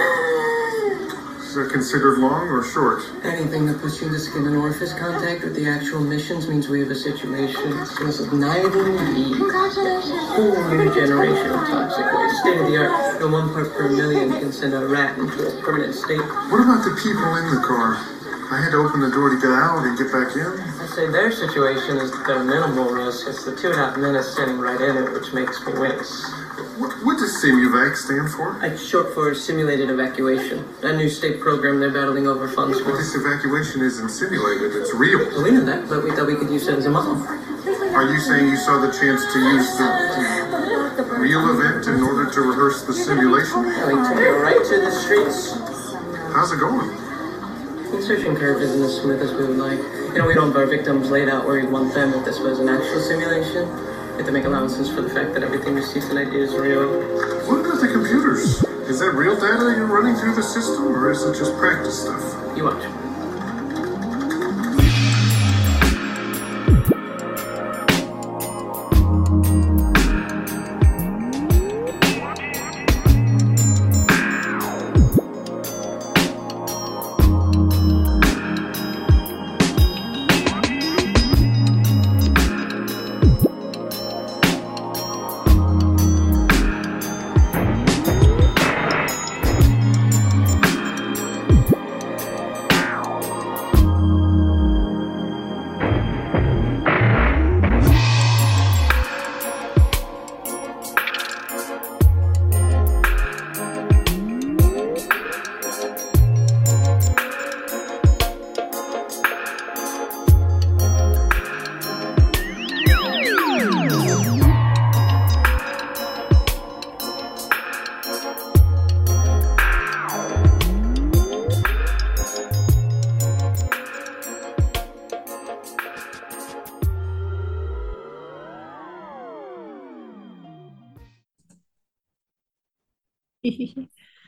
uh, 1.55 1.69
considered 1.69 2.19
long 2.19 2.49
or 2.49 2.65
short? 2.65 3.01
Anything 3.23 3.65
that 3.67 3.79
puts 3.79 4.01
you 4.01 4.07
into 4.07 4.19
skin 4.19 4.45
and 4.45 4.57
orifice 4.57 4.93
contact 4.93 5.41
with 5.41 5.55
the 5.55 5.69
actual 5.69 6.01
missions 6.01 6.49
means 6.49 6.67
we 6.67 6.81
have 6.81 6.91
a 6.91 6.95
situation. 6.95 7.85
So 7.85 8.03
this 8.03 8.19
is 8.19 8.27
igniting 8.27 8.71
the 8.71 8.75
whole 10.35 10.67
new 10.75 10.93
generation 10.93 11.47
of 11.51 11.65
toxic 11.67 12.05
waste. 12.11 12.37
State 12.41 12.59
of 12.59 12.67
the 12.67 12.75
art. 12.75 13.19
The 13.19 13.29
one 13.29 13.53
part 13.53 13.71
per 13.73 13.87
million 13.87 14.31
can 14.31 14.51
send 14.51 14.73
a 14.73 14.85
rat 14.85 15.17
into 15.17 15.47
a 15.47 15.61
permanent 15.61 15.95
state. 15.95 16.19
What 16.19 16.59
about 16.59 16.83
the 16.83 16.99
people 17.01 17.35
in 17.37 17.55
the 17.55 17.63
car? 17.65 18.03
I 18.51 18.61
had 18.61 18.71
to 18.71 18.77
open 18.77 19.01
the 19.01 19.09
door 19.09 19.29
to 19.33 19.39
get 19.41 19.49
out 19.49 19.81
and 19.85 19.97
get 19.97 20.11
back 20.13 20.29
in. 20.37 20.45
I 20.77 20.85
say 20.93 21.09
their 21.09 21.31
situation 21.31 21.97
is 21.97 22.11
their 22.29 22.43
minimal 22.43 22.93
risk. 22.93 23.25
It's 23.27 23.43
the 23.43 23.55
two 23.55 23.73
and 23.73 23.75
a 23.75 23.81
half 23.81 23.97
minutes 23.97 24.29
standing 24.37 24.59
right 24.59 24.79
in 24.79 24.97
it 24.97 25.11
which 25.13 25.33
makes 25.33 25.57
me 25.65 25.73
wince. 25.73 26.09
What, 26.77 26.93
what 27.03 27.17
does 27.17 27.33
SIMUVAC 27.41 27.95
stand 27.97 28.29
for? 28.31 28.53
It's 28.63 28.85
short 28.85 29.13
for 29.13 29.33
simulated 29.33 29.89
evacuation. 29.89 30.63
A 30.83 30.93
new 30.95 31.09
state 31.09 31.41
program 31.41 31.79
they're 31.79 31.91
battling 31.91 32.27
over 32.27 32.47
funds 32.47 32.77
But 32.79 32.91
for. 32.91 32.97
this 32.97 33.15
evacuation 33.15 33.81
isn't 33.81 34.09
simulated, 34.09 34.75
it's 34.75 34.93
real. 34.93 35.19
Well, 35.33 35.43
we 35.43 35.51
knew 35.51 35.65
that, 35.65 35.89
but 35.89 36.03
we 36.03 36.11
thought 36.11 36.27
we 36.27 36.35
could 36.35 36.49
use 36.51 36.67
it 36.67 36.75
as 36.77 36.85
a 36.85 36.91
model. 36.91 37.17
Are 37.97 38.05
you 38.11 38.19
saying 38.19 38.47
you 38.47 38.57
saw 38.57 38.77
the 38.79 38.91
chance 38.93 39.25
to 39.33 39.39
use 39.39 39.67
the, 39.77 41.01
the 41.01 41.03
real 41.17 41.43
event 41.49 41.87
in 41.87 42.03
order 42.03 42.29
to 42.29 42.41
rehearse 42.41 42.83
the 42.83 42.93
simulation? 42.93 43.63
We 43.65 43.95
took 44.05 44.21
it 44.21 44.35
right 44.37 44.61
to 44.69 44.75
the 44.85 44.91
streets. 44.91 45.55
How's 46.35 46.51
it 46.51 46.59
going? 46.59 46.91
The 47.85 47.97
insertion 47.97 48.35
curve 48.35 48.61
isn't 48.63 48.81
as 48.81 48.97
smooth 48.97 49.21
as 49.21 49.31
we 49.31 49.45
would 49.45 49.57
like. 49.57 49.77
You 49.77 50.17
know, 50.17 50.27
we 50.27 50.33
don't 50.33 50.47
have 50.47 50.57
our 50.57 50.65
victims 50.65 51.11
laid 51.11 51.29
out 51.29 51.45
where 51.45 51.61
we 51.61 51.67
want 51.67 51.93
them 51.93 52.13
if 52.15 52.25
this 52.25 52.39
was 52.39 52.59
an 52.59 52.67
actual 52.67 52.99
simulation. 52.99 53.69
We 53.69 54.17
have 54.17 54.25
to 54.25 54.31
make 54.31 54.45
allowances 54.45 54.89
for 54.89 55.01
the 55.01 55.09
fact 55.09 55.35
that 55.35 55.43
everything 55.43 55.75
we 55.75 55.83
see 55.83 55.99
tonight 55.99 56.33
is 56.33 56.55
real. 56.55 56.89
What 57.45 57.59
about 57.59 57.81
the 57.81 57.87
computers? 57.87 58.63
Is 58.89 58.99
that 58.99 59.11
real 59.11 59.35
data 59.35 59.75
you're 59.77 59.85
running 59.85 60.15
through 60.15 60.33
the 60.33 60.41
system, 60.43 60.87
or 60.87 61.11
is 61.11 61.21
it 61.21 61.37
just 61.37 61.55
practice 61.57 62.01
stuff? 62.01 62.57
You 62.57 62.65
watch. 62.65 63.04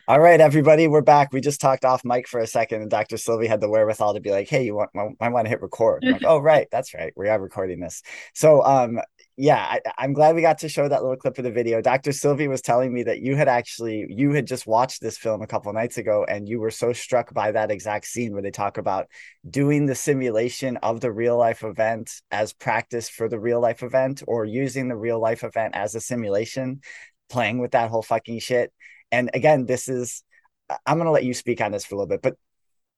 All 0.09 0.21
right, 0.21 0.39
everybody, 0.39 0.87
we're 0.87 1.01
back. 1.01 1.33
We 1.33 1.41
just 1.41 1.59
talked 1.59 1.83
off 1.83 2.05
mic 2.05 2.29
for 2.29 2.39
a 2.39 2.47
second, 2.47 2.81
and 2.81 2.89
Dr. 2.89 3.17
Sylvie 3.17 3.45
had 3.47 3.59
the 3.59 3.67
wherewithal 3.67 4.13
to 4.13 4.21
be 4.21 4.31
like, 4.31 4.47
"Hey, 4.47 4.63
you 4.63 4.73
want? 4.73 4.89
I 5.19 5.27
want 5.27 5.47
to 5.47 5.49
hit 5.49 5.61
record." 5.61 6.05
Like, 6.05 6.23
oh, 6.25 6.37
right, 6.37 6.65
that's 6.71 6.93
right. 6.93 7.11
We 7.17 7.27
are 7.27 7.37
recording 7.37 7.81
this. 7.81 8.01
So, 8.33 8.63
um, 8.63 9.01
yeah, 9.35 9.57
I, 9.57 9.81
I'm 9.97 10.13
glad 10.13 10.33
we 10.33 10.41
got 10.41 10.59
to 10.59 10.69
show 10.69 10.87
that 10.87 11.01
little 11.01 11.17
clip 11.17 11.37
of 11.37 11.43
the 11.43 11.51
video. 11.51 11.81
Dr. 11.81 12.13
Sylvie 12.13 12.47
was 12.47 12.61
telling 12.61 12.93
me 12.93 13.03
that 13.03 13.19
you 13.19 13.35
had 13.35 13.49
actually 13.49 14.05
you 14.07 14.31
had 14.31 14.47
just 14.47 14.65
watched 14.65 15.01
this 15.01 15.17
film 15.17 15.41
a 15.41 15.47
couple 15.47 15.73
nights 15.73 15.97
ago, 15.97 16.23
and 16.23 16.47
you 16.47 16.61
were 16.61 16.71
so 16.71 16.93
struck 16.93 17.33
by 17.33 17.51
that 17.51 17.69
exact 17.69 18.05
scene 18.05 18.31
where 18.31 18.41
they 18.41 18.49
talk 18.49 18.77
about 18.77 19.07
doing 19.49 19.87
the 19.87 19.95
simulation 19.95 20.77
of 20.77 21.01
the 21.01 21.11
real 21.11 21.37
life 21.37 21.65
event 21.65 22.21
as 22.31 22.53
practice 22.53 23.09
for 23.09 23.27
the 23.27 23.41
real 23.41 23.59
life 23.59 23.83
event, 23.83 24.23
or 24.25 24.45
using 24.45 24.87
the 24.87 24.95
real 24.95 25.19
life 25.19 25.43
event 25.43 25.75
as 25.75 25.95
a 25.95 25.99
simulation, 25.99 26.79
playing 27.29 27.57
with 27.57 27.71
that 27.71 27.89
whole 27.89 28.03
fucking 28.03 28.39
shit. 28.39 28.71
And 29.11 29.29
again, 29.33 29.65
this 29.65 29.87
is 29.89 30.23
I'm 30.85 30.97
gonna 30.97 31.11
let 31.11 31.23
you 31.23 31.33
speak 31.33 31.61
on 31.61 31.71
this 31.71 31.85
for 31.85 31.95
a 31.95 31.97
little 31.99 32.09
bit, 32.09 32.21
but 32.21 32.35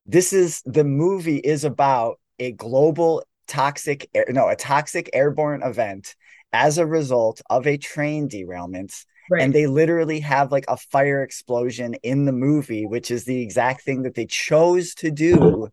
this 0.05 0.33
is 0.33 0.61
the 0.65 0.83
movie 0.83 1.37
is 1.37 1.63
about 1.65 2.19
a 2.39 2.51
global 2.53 3.23
toxic 3.47 4.09
air, 4.13 4.25
no 4.29 4.47
a 4.47 4.55
toxic 4.55 5.09
airborne 5.13 5.61
event 5.63 6.15
as 6.53 6.77
a 6.77 6.85
result 6.85 7.41
of 7.49 7.67
a 7.67 7.77
train 7.77 8.27
derailment. 8.27 8.93
Right. 9.31 9.43
and 9.43 9.53
they 9.53 9.67
literally 9.67 10.21
have 10.21 10.51
like 10.51 10.65
a 10.67 10.75
fire 10.75 11.21
explosion 11.21 11.93
in 12.01 12.25
the 12.25 12.31
movie 12.31 12.87
which 12.87 13.11
is 13.11 13.25
the 13.25 13.41
exact 13.43 13.83
thing 13.83 14.01
that 14.03 14.15
they 14.15 14.25
chose 14.25 14.95
to 14.95 15.11
do 15.11 15.67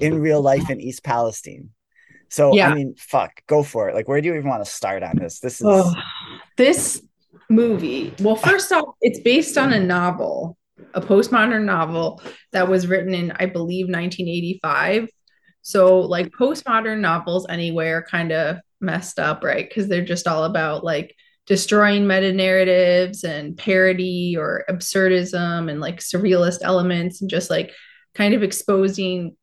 in 0.00 0.18
real 0.18 0.40
life 0.40 0.70
in 0.70 0.80
east 0.80 1.04
palestine. 1.04 1.68
So 2.30 2.56
Yeah. 2.56 2.68
i 2.68 2.74
mean 2.74 2.94
fuck 2.96 3.42
go 3.46 3.62
for 3.62 3.90
it. 3.90 3.94
Like 3.94 4.08
where 4.08 4.20
do 4.22 4.28
you 4.28 4.34
even 4.34 4.48
want 4.48 4.64
to 4.64 4.70
start 4.70 5.02
on 5.02 5.16
this? 5.16 5.40
This 5.40 5.60
is 5.60 5.66
Oh, 5.68 5.92
this 6.56 7.02
movie. 7.48 8.14
Well, 8.20 8.36
first 8.36 8.72
off, 8.72 8.94
it's 9.00 9.20
based 9.20 9.58
on 9.58 9.72
a 9.72 9.80
novel, 9.80 10.56
a 10.94 11.00
postmodern 11.00 11.64
novel 11.64 12.22
that 12.52 12.68
was 12.68 12.86
written 12.86 13.14
in, 13.14 13.32
I 13.32 13.46
believe, 13.46 13.86
1985. 13.86 15.08
So, 15.62 16.00
like 16.00 16.32
postmodern 16.32 17.00
novels 17.00 17.46
anywhere 17.48 18.02
kind 18.02 18.32
of 18.32 18.58
messed 18.80 19.18
up, 19.18 19.44
right? 19.44 19.68
Because 19.68 19.88
they're 19.88 20.04
just 20.04 20.26
all 20.26 20.44
about 20.44 20.84
like 20.84 21.14
destroying 21.46 22.06
meta 22.06 22.32
narratives 22.32 23.24
and 23.24 23.56
parody 23.56 24.36
or 24.36 24.64
absurdism 24.68 25.70
and 25.70 25.80
like 25.80 25.98
surrealist 25.98 26.58
elements 26.62 27.20
and 27.20 27.30
just 27.30 27.50
like 27.50 27.72
kind 28.14 28.34
of 28.34 28.42
exposing 28.42 29.36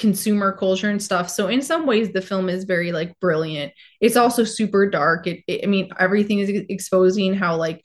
consumer 0.00 0.50
culture 0.52 0.90
and 0.90 1.02
stuff. 1.02 1.30
So 1.30 1.48
in 1.48 1.62
some 1.62 1.86
ways 1.86 2.12
the 2.12 2.22
film 2.22 2.48
is 2.48 2.64
very 2.64 2.90
like 2.90 3.18
brilliant. 3.20 3.72
It's 4.00 4.16
also 4.16 4.42
super 4.44 4.88
dark. 4.88 5.26
It, 5.26 5.44
it 5.46 5.60
I 5.62 5.66
mean 5.66 5.90
everything 5.98 6.40
is 6.40 6.48
exposing 6.48 7.34
how 7.34 7.56
like 7.56 7.84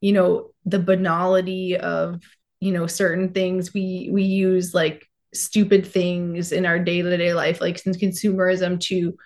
you 0.00 0.12
know 0.12 0.50
the 0.66 0.80
banality 0.80 1.76
of 1.76 2.20
you 2.60 2.72
know 2.72 2.86
certain 2.86 3.32
things 3.32 3.72
we 3.72 4.10
we 4.12 4.24
use 4.24 4.74
like 4.74 5.06
stupid 5.32 5.86
things 5.86 6.52
in 6.52 6.66
our 6.66 6.78
day-to-day 6.78 7.32
life 7.32 7.60
like 7.60 7.78
since 7.78 7.96
consumerism 7.96 8.78
to 8.78 9.16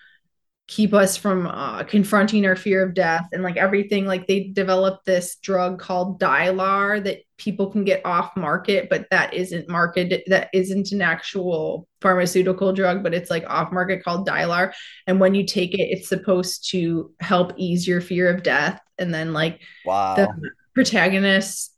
keep 0.69 0.93
us 0.93 1.17
from 1.17 1.47
uh, 1.47 1.85
confronting 1.85 2.45
our 2.45 2.57
fear 2.57 2.85
of 2.85 2.93
death 2.93 3.29
and 3.33 3.43
like 3.43 3.57
everything. 3.57 4.05
Like 4.05 4.27
they 4.27 4.49
developed 4.49 5.07
this 5.07 5.37
drug 5.37 5.79
called 5.79 6.21
Dylar 6.21 7.03
that 7.05 7.21
people 7.39 7.71
can 7.71 7.85
get 7.85 8.05
off 8.05 8.35
market 8.35 8.89
but 8.89 9.07
that 9.11 9.35
isn't 9.35 9.69
market 9.69 10.25
that 10.27 10.49
isn't 10.55 10.91
an 10.91 11.03
actual 11.03 11.87
pharmaceutical 12.01 12.73
drug 12.73 13.03
but 13.03 13.13
it's 13.13 13.31
like 13.31 13.45
off 13.49 13.71
market 13.71 14.03
called 14.03 14.27
Dylar. 14.27 14.73
And 15.07 15.21
when 15.21 15.35
you 15.35 15.47
take 15.47 15.75
it 15.75 15.83
it's 15.83 16.09
supposed 16.09 16.71
to 16.71 17.13
help 17.21 17.53
ease 17.57 17.87
your 17.87 18.01
fear 18.01 18.35
of 18.35 18.43
death. 18.43 18.81
And 18.99 19.15
then 19.15 19.33
like 19.33 19.61
wow. 19.85 20.17
the 20.17 20.51
protagonist 20.75 21.73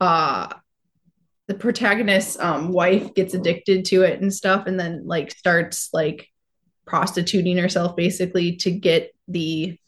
uh 0.00 0.54
the 1.48 1.54
protagonist's 1.54 2.38
um 2.38 2.68
wife 2.68 3.14
gets 3.14 3.34
addicted 3.34 3.86
to 3.86 4.02
it 4.02 4.20
and 4.20 4.32
stuff 4.32 4.66
and 4.66 4.78
then 4.78 5.06
like 5.06 5.32
starts 5.32 5.88
like 5.92 6.28
prostituting 6.88 7.56
herself 7.58 7.94
basically 7.94 8.56
to 8.56 8.70
get 8.70 9.14
the 9.28 9.78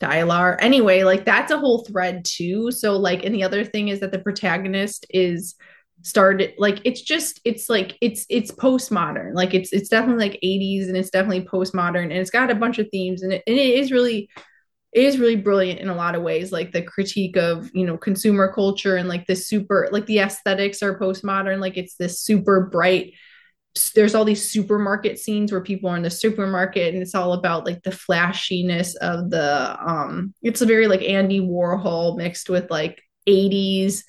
Dylar. 0.00 0.56
Anyway 0.60 1.02
like 1.02 1.24
that's 1.24 1.52
a 1.52 1.58
whole 1.58 1.84
thread 1.84 2.24
too. 2.24 2.70
So 2.70 2.96
like 2.96 3.24
and 3.24 3.34
the 3.34 3.42
other 3.42 3.64
thing 3.64 3.88
is 3.88 4.00
that 4.00 4.12
the 4.12 4.18
protagonist 4.18 5.06
is 5.10 5.54
started 6.02 6.54
like 6.56 6.80
it's 6.84 7.02
just 7.02 7.40
it's 7.44 7.68
like 7.68 7.96
it's 8.00 8.24
it's 8.30 8.50
postmodern. 8.50 9.34
Like 9.34 9.54
it's 9.54 9.72
it's 9.72 9.88
definitely 9.88 10.28
like 10.28 10.40
80s 10.42 10.88
and 10.88 10.96
it's 10.96 11.10
definitely 11.10 11.44
postmodern 11.44 12.04
and 12.04 12.12
it's 12.12 12.30
got 12.30 12.50
a 12.50 12.54
bunch 12.54 12.78
of 12.78 12.88
themes 12.90 13.22
and 13.22 13.34
it, 13.34 13.42
and 13.46 13.56
it 13.56 13.78
is 13.78 13.92
really 13.92 14.30
it 14.92 15.04
is 15.04 15.18
really 15.18 15.36
brilliant 15.36 15.78
in 15.78 15.88
a 15.88 15.94
lot 15.94 16.14
of 16.14 16.22
ways. 16.22 16.50
Like 16.50 16.72
the 16.72 16.82
critique 16.82 17.36
of 17.36 17.70
you 17.74 17.86
know 17.86 17.96
consumer 17.96 18.52
culture 18.52 18.96
and 18.96 19.08
like 19.08 19.26
this 19.26 19.46
super 19.46 19.88
like 19.92 20.06
the 20.06 20.20
aesthetics 20.20 20.82
are 20.82 20.98
postmodern. 20.98 21.60
Like 21.60 21.76
it's 21.76 21.96
this 21.96 22.20
super 22.20 22.66
bright 22.66 23.12
there's 23.94 24.14
all 24.14 24.24
these 24.24 24.50
supermarket 24.50 25.18
scenes 25.18 25.52
where 25.52 25.60
people 25.60 25.88
are 25.88 25.96
in 25.96 26.02
the 26.02 26.10
supermarket 26.10 26.92
and 26.92 27.02
it's 27.02 27.14
all 27.14 27.34
about 27.34 27.64
like 27.64 27.82
the 27.82 27.92
flashiness 27.92 28.96
of 28.96 29.30
the 29.30 29.76
um 29.80 30.34
it's 30.42 30.60
a 30.60 30.66
very 30.66 30.88
like 30.88 31.02
Andy 31.02 31.40
Warhol 31.40 32.16
mixed 32.16 32.50
with 32.50 32.70
like 32.70 33.00
80s 33.28 34.02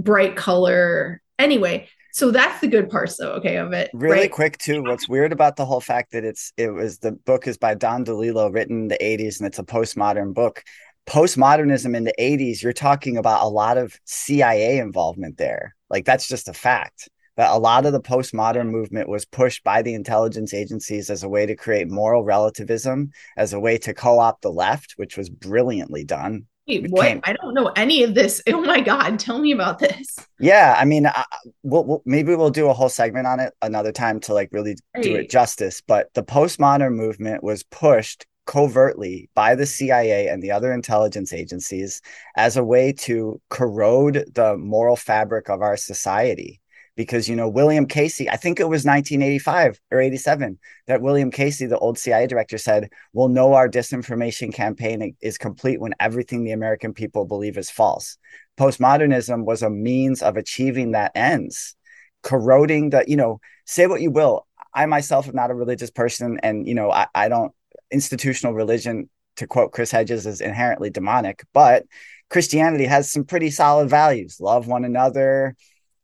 bright 0.00 0.36
color 0.36 1.22
anyway 1.38 1.88
So 2.12 2.32
that's 2.32 2.60
the 2.60 2.66
good 2.66 2.90
parts 2.90 3.16
though, 3.16 3.34
okay, 3.34 3.58
of 3.58 3.72
it. 3.72 3.90
Really 3.94 4.22
right? 4.22 4.32
quick 4.32 4.58
too, 4.58 4.82
what's 4.82 5.08
weird 5.08 5.30
about 5.30 5.54
the 5.54 5.64
whole 5.64 5.80
fact 5.80 6.10
that 6.12 6.24
it's 6.24 6.52
it 6.56 6.70
was 6.70 6.98
the 6.98 7.12
book 7.12 7.46
is 7.46 7.58
by 7.58 7.74
Don 7.74 8.04
DeLillo, 8.04 8.52
written 8.52 8.82
in 8.82 8.88
the 8.88 8.98
80s, 9.00 9.38
and 9.38 9.46
it's 9.46 9.60
a 9.60 9.62
postmodern 9.62 10.34
book. 10.34 10.64
Postmodernism 11.06 11.96
in 11.96 12.02
the 12.02 12.14
80s, 12.18 12.60
you're 12.60 12.72
talking 12.72 13.16
about 13.18 13.44
a 13.44 13.48
lot 13.48 13.78
of 13.78 13.96
CIA 14.04 14.78
involvement 14.78 15.36
there. 15.38 15.76
Like 15.88 16.04
that's 16.04 16.26
just 16.26 16.48
a 16.48 16.52
fact. 16.52 17.08
That 17.38 17.52
a 17.52 17.56
lot 17.58 17.86
of 17.86 17.92
the 17.92 18.00
postmodern 18.00 18.68
movement 18.68 19.08
was 19.08 19.24
pushed 19.24 19.64
by 19.64 19.80
the 19.80 19.94
intelligence 19.94 20.52
agencies 20.52 21.08
as 21.08 21.22
a 21.22 21.28
way 21.28 21.46
to 21.46 21.54
create 21.56 21.88
moral 21.88 22.24
relativism, 22.24 23.12
as 23.36 23.52
a 23.52 23.60
way 23.60 23.78
to 23.78 23.94
co-opt 23.94 24.42
the 24.42 24.50
left, 24.52 24.94
which 24.96 25.16
was 25.16 25.30
brilliantly 25.30 26.04
done. 26.04 26.46
Wait, 26.66 26.84
It 26.84 26.90
what? 26.90 27.06
came- 27.06 27.20
I 27.24 27.32
don't 27.34 27.54
know 27.54 27.68
any 27.76 28.02
of 28.02 28.14
this. 28.14 28.42
Oh 28.48 28.60
my 28.60 28.80
God, 28.80 29.18
tell 29.20 29.38
me 29.38 29.52
about 29.52 29.78
this. 29.78 30.16
Yeah, 30.40 30.74
I 30.76 30.84
mean, 30.84 31.06
I, 31.06 31.24
we'll, 31.62 31.84
we'll 31.84 32.02
maybe 32.04 32.34
we'll 32.34 32.50
do 32.50 32.68
a 32.68 32.74
whole 32.74 32.88
segment 32.88 33.26
on 33.28 33.40
it 33.40 33.54
another 33.62 33.92
time 33.92 34.18
to 34.20 34.34
like 34.34 34.50
really 34.52 34.76
do 35.00 35.14
it 35.16 35.30
justice. 35.30 35.80
But 35.80 36.12
the 36.14 36.24
postmodern 36.24 36.94
movement 36.96 37.42
was 37.44 37.62
pushed 37.62 38.26
covertly 38.46 39.30
by 39.34 39.54
the 39.54 39.66
CIA 39.66 40.26
and 40.26 40.42
the 40.42 40.50
other 40.50 40.72
intelligence 40.72 41.32
agencies 41.32 42.02
as 42.36 42.56
a 42.56 42.64
way 42.64 42.92
to 42.94 43.40
corrode 43.48 44.24
the 44.34 44.56
moral 44.56 44.96
fabric 44.96 45.48
of 45.48 45.62
our 45.62 45.76
society. 45.76 46.60
Because 46.98 47.28
you 47.28 47.36
know, 47.36 47.48
William 47.48 47.86
Casey, 47.86 48.28
I 48.28 48.36
think 48.36 48.60
it 48.60 48.68
was 48.68 48.84
1985 48.84 49.80
or 49.90 50.00
87 50.00 50.58
that 50.86 51.00
William 51.00 51.30
Casey, 51.30 51.64
the 51.64 51.78
old 51.78 51.96
CIA 51.96 52.26
director, 52.26 52.58
said, 52.58 52.90
"We'll 53.14 53.28
know 53.28 53.54
our 53.54 53.68
disinformation 53.68 54.52
campaign 54.52 55.16
is 55.20 55.38
complete 55.38 55.80
when 55.80 55.94
everything 56.00 56.44
the 56.44 56.52
American 56.52 56.92
people 56.92 57.24
believe 57.24 57.56
is 57.56 57.70
false." 57.70 58.18
postmodernism 58.58 59.44
was 59.44 59.62
a 59.62 59.70
means 59.70 60.20
of 60.20 60.36
achieving 60.36 60.90
that 60.90 61.12
ends 61.14 61.76
corroding 62.22 62.90
the 62.90 63.04
you 63.06 63.16
know 63.16 63.40
say 63.64 63.86
what 63.86 64.00
you 64.00 64.10
will 64.10 64.46
i 64.74 64.84
myself 64.86 65.28
am 65.28 65.34
not 65.34 65.52
a 65.52 65.54
religious 65.54 65.90
person 65.90 66.38
and 66.42 66.66
you 66.66 66.74
know 66.74 66.90
i, 66.90 67.06
I 67.14 67.28
don't 67.28 67.52
institutional 67.90 68.54
religion 68.54 69.08
to 69.36 69.46
quote 69.46 69.70
chris 69.70 69.92
hedges 69.92 70.26
is 70.26 70.40
inherently 70.40 70.90
demonic 70.90 71.44
but 71.54 71.84
christianity 72.28 72.84
has 72.86 73.10
some 73.10 73.24
pretty 73.24 73.50
solid 73.50 73.88
values 73.88 74.38
love 74.40 74.66
one 74.66 74.84
another 74.84 75.54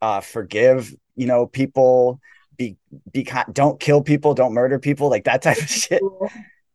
uh 0.04 0.20
forgive 0.20 0.94
you 1.16 1.26
know 1.26 1.46
people 1.46 2.20
be 2.58 2.76
be 3.10 3.24
ki- 3.24 3.50
don't 3.52 3.80
kill 3.80 4.02
people 4.02 4.34
don't 4.34 4.52
murder 4.52 4.78
people 4.78 5.08
like 5.08 5.24
that 5.24 5.40
type 5.46 5.58
of 5.58 5.68
shit. 5.68 6.02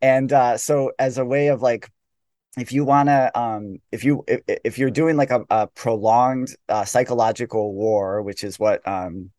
And 0.02 0.34
uh 0.34 0.58
so 0.58 0.92
as 0.98 1.18
a 1.20 1.26
way 1.26 1.48
of 1.50 1.62
like 1.62 1.90
if 2.58 2.72
you 2.72 2.84
want 2.84 3.08
to 3.10 3.40
um 3.40 3.78
if 3.92 4.04
you 4.04 4.24
if, 4.28 4.42
if 4.48 4.80
you're 4.80 4.90
doing 4.90 5.16
like 5.16 5.30
a, 5.30 5.46
a 5.52 5.68
prolonged 5.68 6.56
uh, 6.70 6.84
psychological 6.84 7.74
war 7.74 8.24
which 8.24 8.44
is 8.44 8.58
what 8.58 8.86
um 8.88 9.30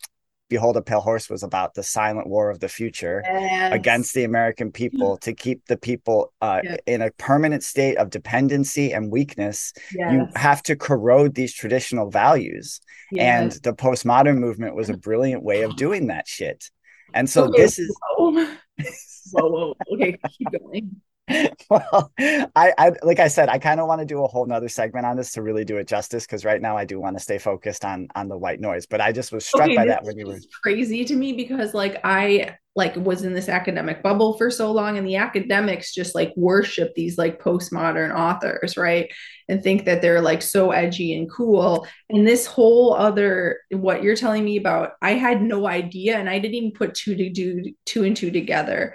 behold 0.50 0.76
a 0.76 0.82
pale 0.82 1.00
horse 1.00 1.30
was 1.30 1.42
about 1.42 1.72
the 1.74 1.82
silent 1.82 2.26
war 2.28 2.50
of 2.50 2.60
the 2.60 2.68
future 2.68 3.22
Yes. 3.24 3.72
against 3.72 4.12
the 4.14 4.24
american 4.24 4.70
people 4.72 5.16
to 5.18 5.32
keep 5.32 5.64
the 5.66 5.78
people 5.78 6.32
uh, 6.42 6.60
in 6.86 7.00
a 7.00 7.10
permanent 7.12 7.62
state 7.62 7.96
of 7.96 8.10
dependency 8.10 8.92
and 8.92 9.10
weakness. 9.10 9.72
You 9.92 10.26
have 10.34 10.62
to 10.64 10.76
corrode 10.76 11.34
these 11.34 11.54
traditional 11.54 12.10
values. 12.10 12.80
And 13.18 13.52
the 13.62 13.72
postmodern 13.72 14.38
movement 14.38 14.74
was 14.74 14.90
a 14.90 14.96
brilliant 15.08 15.42
way 15.42 15.62
of 15.62 15.76
doing 15.76 16.08
that 16.08 16.26
shit. 16.28 16.70
And 17.14 17.28
so 17.28 17.44
Okay, 17.44 17.62
this 17.62 17.78
is 17.78 17.96
whoa, 18.18 18.48
whoa. 19.32 19.74
Okay, 19.94 20.18
keep 20.36 20.52
going. 20.52 21.00
well 21.70 22.12
i 22.18 22.72
i 22.78 22.92
like 23.02 23.20
i 23.20 23.28
said 23.28 23.48
i 23.48 23.58
kind 23.58 23.80
of 23.80 23.86
want 23.86 24.00
to 24.00 24.06
do 24.06 24.24
a 24.24 24.26
whole 24.26 24.46
nother 24.46 24.68
segment 24.68 25.06
on 25.06 25.16
this 25.16 25.32
to 25.32 25.42
really 25.42 25.64
do 25.64 25.76
it 25.76 25.86
justice 25.86 26.26
because 26.26 26.44
right 26.44 26.60
now 26.60 26.76
i 26.76 26.84
do 26.84 27.00
want 27.00 27.16
to 27.16 27.22
stay 27.22 27.38
focused 27.38 27.84
on 27.84 28.08
on 28.14 28.28
the 28.28 28.36
white 28.36 28.60
noise 28.60 28.86
but 28.86 29.00
i 29.00 29.12
just 29.12 29.32
was 29.32 29.46
struck 29.46 29.70
Okay, 29.70 29.76
by 29.76 29.86
that 29.86 30.04
when 30.04 30.18
you 30.18 30.26
were 30.26 30.38
crazy 30.62 31.04
to 31.04 31.14
me 31.14 31.32
because 31.32 31.74
like 31.74 32.00
I 32.04 32.56
like 32.76 32.94
was 32.96 33.24
in 33.24 33.34
this 33.34 33.48
academic 33.48 34.02
bubble 34.02 34.38
for 34.38 34.50
so 34.50 34.70
long 34.70 34.96
and 34.96 35.06
the 35.06 35.16
academics 35.16 35.92
just 35.92 36.14
like 36.14 36.32
worship 36.36 36.94
these 36.94 37.18
like 37.18 37.42
postmodern 37.42 38.14
authors, 38.14 38.76
right? 38.76 39.10
And 39.48 39.62
think 39.62 39.84
that 39.86 40.00
they're 40.00 40.20
like 40.20 40.40
so 40.40 40.70
edgy 40.70 41.16
and 41.16 41.30
cool. 41.30 41.86
And 42.08 42.26
this 42.26 42.46
whole 42.46 42.94
other 42.94 43.60
what 43.70 44.02
you're 44.02 44.16
telling 44.16 44.44
me 44.44 44.56
about, 44.56 44.92
I 45.02 45.14
had 45.14 45.42
no 45.42 45.66
idea 45.66 46.16
and 46.16 46.30
I 46.30 46.38
didn't 46.38 46.54
even 46.54 46.72
put 46.72 46.94
two 46.94 47.16
to 47.16 47.30
do 47.30 47.74
two 47.86 48.04
and 48.04 48.16
two 48.16 48.30
together 48.30 48.94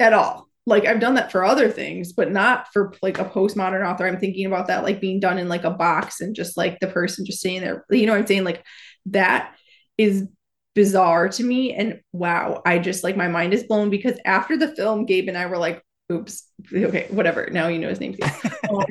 at 0.00 0.12
all. 0.12 0.45
Like 0.68 0.84
I've 0.84 1.00
done 1.00 1.14
that 1.14 1.30
for 1.30 1.44
other 1.44 1.70
things, 1.70 2.12
but 2.12 2.32
not 2.32 2.72
for 2.72 2.92
like 3.00 3.18
a 3.18 3.24
postmodern 3.24 3.88
author. 3.88 4.06
I'm 4.06 4.18
thinking 4.18 4.46
about 4.46 4.66
that 4.66 4.82
like 4.82 5.00
being 5.00 5.20
done 5.20 5.38
in 5.38 5.48
like 5.48 5.62
a 5.64 5.70
box 5.70 6.20
and 6.20 6.34
just 6.34 6.56
like 6.56 6.80
the 6.80 6.88
person 6.88 7.24
just 7.24 7.40
sitting 7.40 7.60
there. 7.60 7.84
You 7.88 8.06
know 8.06 8.12
what 8.12 8.18
I'm 8.18 8.26
saying? 8.26 8.44
Like 8.44 8.64
that 9.06 9.54
is 9.96 10.26
bizarre 10.74 11.28
to 11.30 11.44
me. 11.44 11.72
And 11.72 12.00
wow, 12.12 12.62
I 12.66 12.78
just 12.78 13.04
like 13.04 13.16
my 13.16 13.28
mind 13.28 13.54
is 13.54 13.62
blown 13.64 13.90
because 13.90 14.18
after 14.24 14.56
the 14.56 14.74
film, 14.74 15.06
Gabe 15.06 15.28
and 15.28 15.38
I 15.38 15.46
were 15.46 15.56
like, 15.56 15.82
oops, 16.12 16.50
okay, 16.72 17.06
whatever. 17.10 17.48
Now 17.50 17.68
you 17.68 17.78
know 17.78 17.88
his 17.88 18.00
name. 18.00 18.16
Um, 18.68 18.84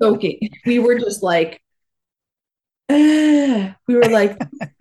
okay. 0.00 0.40
We 0.64 0.78
were 0.78 0.98
just 0.98 1.22
like, 1.22 1.60
we 2.88 3.74
were 3.86 4.08
like, 4.08 4.38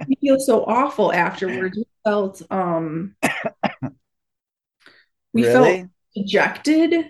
we 0.08 0.16
feel 0.22 0.40
so 0.40 0.64
awful 0.64 1.12
afterwards. 1.12 1.78
We 1.78 1.86
felt 2.06 2.42
um 2.50 3.16
we 5.34 5.44
felt 5.44 5.68
really 5.68 5.90
dejected 6.24 7.06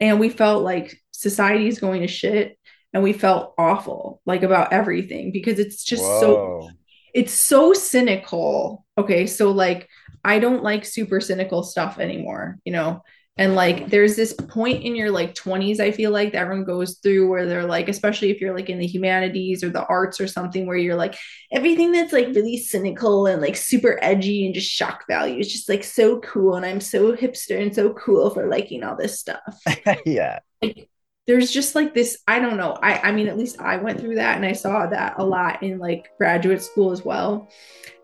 and 0.00 0.20
we 0.20 0.28
felt 0.28 0.62
like 0.62 0.96
society 1.12 1.68
is 1.68 1.80
going 1.80 2.00
to 2.02 2.08
shit 2.08 2.58
and 2.92 3.02
we 3.02 3.12
felt 3.12 3.54
awful 3.58 4.20
like 4.26 4.42
about 4.42 4.72
everything 4.72 5.32
because 5.32 5.58
it's 5.58 5.84
just 5.84 6.02
so 6.02 6.70
it's 7.14 7.32
so 7.32 7.72
cynical. 7.72 8.84
Okay 8.96 9.26
so 9.26 9.50
like 9.50 9.88
i 10.24 10.38
don't 10.38 10.62
like 10.62 10.84
super 10.84 11.20
cynical 11.20 11.62
stuff 11.62 11.98
anymore 11.98 12.58
you 12.64 12.72
know 12.72 13.02
and 13.36 13.54
like 13.54 13.88
there's 13.88 14.14
this 14.14 14.32
point 14.32 14.84
in 14.84 14.94
your 14.94 15.10
like 15.10 15.34
20s 15.34 15.80
i 15.80 15.90
feel 15.90 16.10
like 16.10 16.32
that 16.32 16.38
everyone 16.38 16.64
goes 16.64 16.98
through 16.98 17.28
where 17.28 17.46
they're 17.46 17.66
like 17.66 17.88
especially 17.88 18.30
if 18.30 18.40
you're 18.40 18.54
like 18.54 18.68
in 18.70 18.78
the 18.78 18.86
humanities 18.86 19.64
or 19.64 19.70
the 19.70 19.84
arts 19.86 20.20
or 20.20 20.28
something 20.28 20.66
where 20.66 20.76
you're 20.76 20.94
like 20.94 21.16
everything 21.50 21.92
that's 21.92 22.12
like 22.12 22.26
really 22.28 22.56
cynical 22.56 23.26
and 23.26 23.42
like 23.42 23.56
super 23.56 23.98
edgy 24.02 24.46
and 24.46 24.54
just 24.54 24.70
shock 24.70 25.04
value 25.08 25.38
is 25.38 25.52
just 25.52 25.68
like 25.68 25.84
so 25.84 26.20
cool. 26.20 26.54
And 26.54 26.64
i'm 26.66 26.80
so 26.80 27.14
hipster 27.14 27.60
and 27.60 27.74
so 27.74 27.92
cool 27.94 28.30
for 28.30 28.48
liking 28.48 28.84
all 28.84 28.96
this 28.96 29.18
stuff. 29.20 29.40
Yeah. 30.06 30.40
Like 30.62 30.88
there's 31.26 31.50
just 31.50 31.74
like 31.74 31.94
this 31.94 32.18
i 32.28 32.38
don't 32.38 32.56
know. 32.56 32.78
I 32.82 32.98
i 33.08 33.12
mean 33.12 33.28
at 33.28 33.38
least 33.38 33.60
i 33.60 33.76
went 33.76 34.00
through 34.00 34.16
that 34.16 34.36
and 34.36 34.44
i 34.44 34.52
saw 34.52 34.86
that 34.86 35.14
a 35.18 35.24
lot 35.24 35.62
in 35.62 35.78
like 35.78 36.10
graduate 36.18 36.62
school 36.62 36.90
as 36.90 37.04
well. 37.04 37.48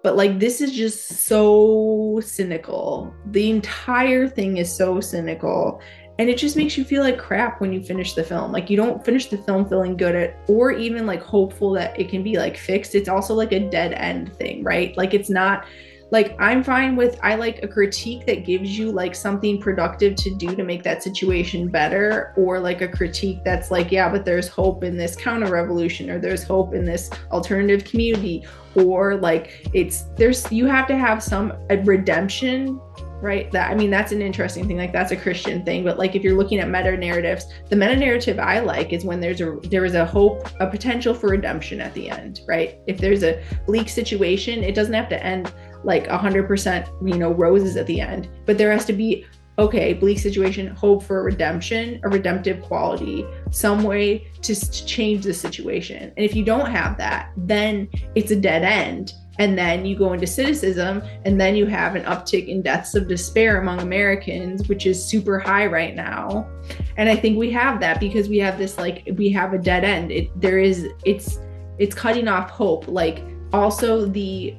But 0.03 0.16
like 0.16 0.39
this 0.39 0.61
is 0.61 0.73
just 0.73 1.27
so 1.27 2.21
cynical. 2.25 3.14
The 3.27 3.51
entire 3.51 4.29
thing 4.29 4.57
is 4.57 4.75
so 4.75 5.01
cynical. 5.01 5.81
And 6.18 6.29
it 6.29 6.37
just 6.37 6.57
makes 6.57 6.77
you 6.77 6.85
feel 6.85 7.03
like 7.03 7.18
crap 7.18 7.62
when 7.62 7.73
you 7.73 7.83
finish 7.83 8.12
the 8.12 8.23
film. 8.23 8.53
Like 8.53 8.68
you 8.68 8.77
don't 8.77 9.03
finish 9.05 9.27
the 9.27 9.39
film 9.39 9.66
feeling 9.66 9.97
good 9.97 10.14
at 10.14 10.37
or 10.49 10.71
even 10.71 11.07
like 11.07 11.23
hopeful 11.23 11.73
that 11.73 11.99
it 11.99 12.11
can 12.11 12.23
be 12.23 12.37
like 12.37 12.57
fixed. 12.57 12.95
It's 12.95 13.09
also 13.09 13.35
like 13.35 13.53
a 13.53 13.71
dead 13.71 13.93
end 13.95 14.35
thing 14.37 14.62
right? 14.64 14.97
Like 14.97 15.14
it's 15.14 15.31
not 15.31 15.66
like 16.11 16.37
i'm 16.41 16.63
fine 16.63 16.97
with 16.97 17.19
i 17.23 17.35
like 17.35 17.63
a 17.63 17.69
critique 17.69 18.27
that 18.27 18.45
gives 18.45 18.79
you 18.79 18.91
like 18.91 19.15
something 19.15 19.61
productive 19.61 20.15
to 20.17 20.35
do 20.35 20.55
to 20.55 20.65
make 20.65 20.83
that 20.83 21.03
situation 21.03 21.69
better 21.69 22.33
or 22.37 22.59
like 22.59 22.81
a 22.81 22.89
critique 22.89 23.43
that's 23.45 23.71
like 23.71 23.91
yeah 23.93 24.09
but 24.09 24.25
there's 24.25 24.49
hope 24.49 24.83
in 24.85 24.97
this 24.97 25.17
counter 25.17 25.51
revolution 25.51 26.11
or 26.11 26.19
there's 26.19 26.43
hope 26.43 26.75
in 26.75 26.85
this 26.85 27.11
alternative 27.31 27.85
community 27.85 28.45
or 28.75 29.17
like 29.17 29.69
it's 29.73 30.03
there's 30.17 30.51
you 30.53 30.67
have 30.67 30.87
to 30.87 30.97
have 30.97 31.23
some 31.23 31.53
redemption 31.85 32.81
right? 33.21 33.51
That 33.53 33.71
i 33.71 33.75
mean 33.75 33.91
that's 33.91 34.13
an 34.13 34.23
interesting 34.23 34.67
thing 34.67 34.79
like 34.79 34.93
that's 34.93 35.13
a 35.13 35.17
christian 35.17 35.65
thing 35.65 35.85
but 35.85 35.99
like 35.99 36.15
if 36.15 36.23
you're 36.23 36.37
looking 36.37 36.59
at 36.59 36.69
meta 36.69 36.97
narratives 36.97 37.47
the 37.69 37.77
meta 37.77 37.95
narrative 37.97 38.39
i 38.39 38.61
like 38.61 38.93
is 38.93 39.05
when 39.05 39.21
there's 39.21 39.41
a 39.41 39.59
there 39.65 39.85
is 39.85 39.95
a 39.95 40.07
hope 40.07 40.49
a 40.61 40.67
potential 40.67 41.13
for 41.13 41.29
redemption 41.29 41.81
at 41.81 41.93
the 41.95 42.09
end 42.09 42.41
right? 42.49 42.79
If 42.87 42.99
there's 42.99 43.23
a 43.23 43.43
bleak 43.67 43.89
situation 43.89 44.65
it 44.65 44.75
doesn't 44.75 44.95
have 44.95 45.09
to 45.11 45.23
end 45.23 45.53
like 45.85 46.07
100% 46.09 47.09
you 47.09 47.18
know 47.18 47.33
roses 47.33 47.76
at 47.76 47.87
the 47.87 48.01
end. 48.01 48.28
But 48.47 48.59
there 48.59 48.72
has 48.72 48.85
to 48.87 48.93
be 48.93 49.26
okay 49.61 49.93
bleak 49.93 50.18
situation 50.18 50.68
hope 50.68 51.03
for 51.03 51.22
redemption 51.22 52.01
a 52.05 52.09
redemptive 52.09 52.62
quality 52.62 53.26
some 53.51 53.83
way 53.83 54.26
to, 54.41 54.55
to 54.55 54.87
change 54.87 55.24
the 55.24 55.35
situation. 55.35 56.12
And 56.16 56.24
if 56.24 56.35
you 56.35 56.45
don't 56.45 56.70
have 56.70 56.97
that 56.99 57.31
then 57.37 57.89
it's 58.14 58.31
a 58.31 58.37
dead 58.37 58.62
end. 58.62 59.12
And 59.39 59.57
then 59.57 59.87
you 59.87 59.97
go 59.97 60.12
into 60.12 60.26
cynicism 60.26 61.03
and 61.24 61.41
then 61.41 61.57
you 61.57 61.64
have 61.66 61.95
an 61.95 62.05
uptick 62.05 62.49
in 62.49 62.62
deaths 62.62 62.95
of 62.95 63.09
despair 63.09 63.61
among 63.61 63.81
americans 63.81 64.68
which 64.68 64.87
is 64.87 65.03
super 65.05 65.39
high 65.39 65.66
right 65.66 65.95
now. 65.95 66.49
And 66.97 67.09
i 67.09 67.16
think 67.16 67.39
we 67.39 67.51
have 67.51 67.81
that 67.81 68.01
because 68.01 68.28
we 68.28 68.39
have 68.39 68.57
this 68.57 68.78
like 68.78 69.09
we 69.16 69.31
have 69.31 69.53
a 69.53 69.59
dead 69.59 69.85
end. 69.85 70.11
It 70.11 70.28
there 70.41 70.59
is 70.59 70.89
it's 71.05 71.39
it's 71.78 71.95
cutting 71.95 72.28
off 72.28 72.51
hope. 72.51 72.89
Like 72.89 73.22
also 73.53 74.07
the 74.07 74.55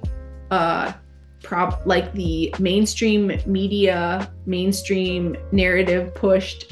uh 0.51 0.93
prop 1.43 1.81
like 1.85 2.11
the 2.13 2.53
mainstream 2.59 3.31
media 3.45 4.31
mainstream 4.45 5.35
narrative 5.51 6.13
pushed 6.13 6.71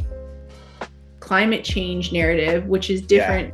climate 1.19 1.63
change 1.63 2.11
narrative 2.11 2.65
which 2.65 2.89
is 2.89 3.01
different. 3.01 3.53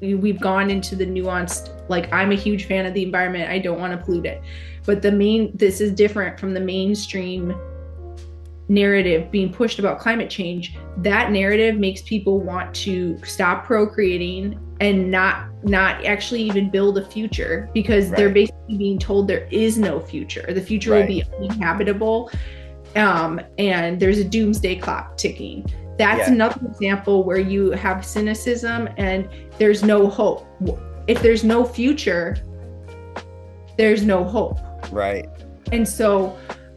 We've 0.00 0.40
gone 0.40 0.70
into 0.70 0.94
the 0.94 1.06
nuanced 1.06 1.72
like 1.88 2.12
i'm 2.12 2.32
a 2.32 2.34
huge 2.34 2.66
fan 2.66 2.86
of 2.86 2.94
the 2.94 3.02
environment. 3.02 3.50
I 3.50 3.58
don't 3.58 3.80
want 3.80 3.98
to 3.98 4.04
pollute 4.04 4.26
it. 4.26 4.42
But 4.84 5.02
the 5.02 5.12
main 5.12 5.50
this 5.54 5.80
is 5.80 5.92
different 5.92 6.38
from 6.38 6.54
the 6.54 6.60
mainstream 6.60 7.54
narrative 8.68 9.30
being 9.30 9.52
pushed 9.52 9.78
about 9.78 9.98
climate 9.98 10.28
change 10.28 10.76
that 10.98 11.32
narrative 11.32 11.76
makes 11.76 12.02
people 12.02 12.38
want 12.40 12.74
to 12.74 13.18
stop 13.24 13.64
procreating 13.64 14.58
and 14.80 15.10
not 15.10 15.46
not 15.64 16.04
actually 16.04 16.42
even 16.42 16.70
build 16.70 16.98
a 16.98 17.04
future 17.04 17.68
because 17.74 18.10
they're 18.10 18.30
basically 18.30 18.76
being 18.76 18.98
told 18.98 19.26
there 19.26 19.48
is 19.50 19.76
no 19.76 19.98
future. 19.98 20.44
The 20.48 20.60
future 20.60 20.92
will 20.94 21.06
be 21.06 21.24
uninhabitable 21.36 22.30
um, 22.94 23.40
and 23.58 23.98
there's 23.98 24.18
a 24.18 24.24
doomsday 24.24 24.76
clock 24.76 25.16
ticking. 25.16 25.66
That's 25.98 26.28
Yeah. 26.28 26.34
another 26.34 26.60
example 26.66 27.24
where 27.24 27.40
you 27.40 27.72
have 27.72 28.04
cynicism 28.04 28.88
and 28.98 29.28
there's 29.58 29.82
no 29.82 30.06
hope. 30.08 30.46
If 31.08 31.22
there's 31.22 31.42
no 31.42 31.64
future 31.64 32.36
there's 33.76 34.04
no 34.04 34.22
hope. 34.24 34.58
Right. 34.92 35.26
and 35.72 35.86
so 35.86 36.36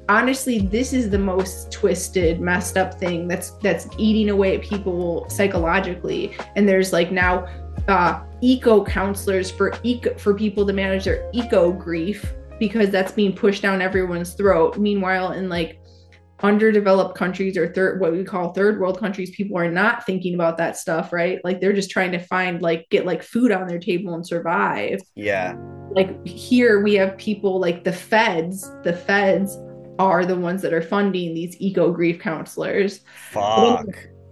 honestly 0.09 0.59
this 0.59 0.93
is 0.93 1.09
the 1.09 1.19
most 1.19 1.71
twisted 1.71 2.41
messed 2.41 2.77
up 2.77 2.99
thing 2.99 3.27
that's 3.27 3.51
that's 3.59 3.87
eating 3.97 4.29
away 4.29 4.55
at 4.57 4.61
people 4.63 5.29
psychologically. 5.29 6.35
And 6.55 6.67
there's 6.67 6.91
like 6.91 7.11
now 7.11 7.47
uh 7.87 8.21
eco 8.41 8.83
counselors 8.83 9.49
for 9.49 9.73
eco 9.83 10.17
for 10.17 10.33
people 10.33 10.65
to 10.65 10.73
manage 10.73 11.05
their 11.05 11.29
eco 11.33 11.71
grief 11.71 12.33
because 12.59 12.89
that's 12.89 13.11
being 13.11 13.33
pushed 13.33 13.61
down 13.61 13.81
everyone's 13.81 14.33
throat. 14.33 14.77
Meanwhile 14.77 15.31
in 15.31 15.49
like 15.49 15.79
underdeveloped 16.43 17.15
countries 17.15 17.55
or 17.55 17.71
third 17.71 18.01
what 18.01 18.11
we 18.11 18.23
call 18.23 18.51
third 18.51 18.79
world 18.79 18.99
countries 18.99 19.29
people 19.31 19.57
are 19.57 19.69
not 19.69 20.05
thinking 20.07 20.33
about 20.33 20.57
that 20.57 20.75
stuff 20.75 21.13
right? 21.13 21.39
Like 21.43 21.61
they're 21.61 21.73
just 21.73 21.91
trying 21.91 22.11
to 22.13 22.19
find 22.19 22.61
like 22.61 22.87
get 22.89 23.05
like 23.05 23.21
food 23.23 23.51
on 23.51 23.67
their 23.67 23.79
table 23.79 24.15
and 24.15 24.25
survive. 24.25 24.99
Yeah. 25.15 25.55
like 25.91 26.25
here 26.25 26.81
we 26.81 26.95
have 26.95 27.17
people 27.17 27.59
like 27.59 27.83
the 27.83 27.93
feds 27.93 28.71
the 28.83 28.93
feds 28.93 29.57
are 30.07 30.25
the 30.25 30.35
ones 30.35 30.61
that 30.61 30.73
are 30.73 30.81
funding 30.81 31.33
these 31.33 31.55
eco 31.59 31.91
grief 31.91 32.19
counselors 32.19 33.01
Fuck. 33.31 33.85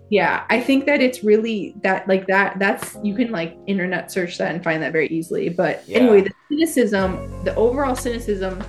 yeah 0.09 0.45
i 0.49 0.59
think 0.59 0.85
that 0.85 1.01
it's 1.01 1.23
really 1.23 1.75
that 1.83 2.07
like 2.07 2.27
that 2.27 2.57
that's 2.59 2.97
you 3.03 3.13
can 3.15 3.31
like 3.31 3.57
internet 3.67 4.11
search 4.11 4.37
that 4.37 4.53
and 4.53 4.63
find 4.63 4.81
that 4.83 4.91
very 4.91 5.07
easily 5.07 5.49
but 5.49 5.83
Yeah. 5.87 5.99
anyway 5.99 6.21
the 6.21 6.31
cynicism 6.49 7.43
the 7.43 7.55
overall 7.55 7.95
cynicism 7.95 8.63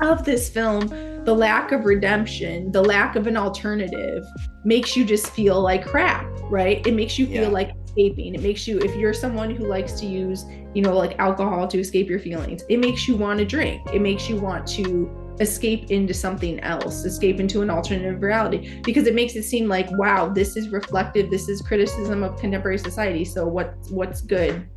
of 0.00 0.24
this 0.24 0.48
film 0.48 0.88
the 1.24 1.34
lack 1.34 1.72
of 1.72 1.84
redemption 1.84 2.70
the 2.72 2.82
lack 2.82 3.16
of 3.16 3.26
an 3.26 3.36
alternative 3.36 4.24
makes 4.64 4.96
you 4.96 5.04
just 5.04 5.30
feel 5.30 5.60
like 5.60 5.84
crap 5.86 6.24
right 6.50 6.86
it 6.86 6.94
makes 6.94 7.18
you 7.18 7.26
feel 7.26 7.42
Yeah. 7.44 7.48
like 7.48 7.70
escaping 7.86 8.34
it 8.34 8.42
makes 8.42 8.68
you 8.68 8.78
if 8.80 8.94
you're 8.94 9.14
someone 9.14 9.50
who 9.50 9.66
likes 9.66 9.92
to 10.00 10.06
use 10.06 10.44
you 10.74 10.82
know 10.82 10.94
like 10.96 11.18
alcohol 11.18 11.66
to 11.68 11.78
escape 11.80 12.08
your 12.10 12.18
feelings 12.20 12.62
it 12.68 12.78
makes 12.78 13.08
you 13.08 13.16
want 13.16 13.38
to 13.38 13.44
drink 13.44 13.80
it 13.92 14.00
makes 14.02 14.28
you 14.28 14.36
want 14.36 14.66
to 14.68 15.10
escape 15.40 15.90
into 15.90 16.14
something 16.14 16.60
else 16.60 17.04
escape 17.04 17.40
into 17.40 17.62
an 17.62 17.70
alternative 17.70 18.22
reality 18.22 18.80
because 18.82 19.06
it 19.06 19.14
makes 19.14 19.34
it 19.36 19.42
seem 19.42 19.68
like 19.68 19.88
wow 19.92 20.28
this 20.28 20.56
is 20.56 20.68
reflective 20.70 21.30
this 21.30 21.48
is 21.48 21.60
criticism 21.62 22.22
of 22.22 22.38
contemporary 22.38 22.78
society 22.78 23.24
so 23.24 23.46
what 23.46 23.74
what's 23.90 24.20
good? 24.20 24.68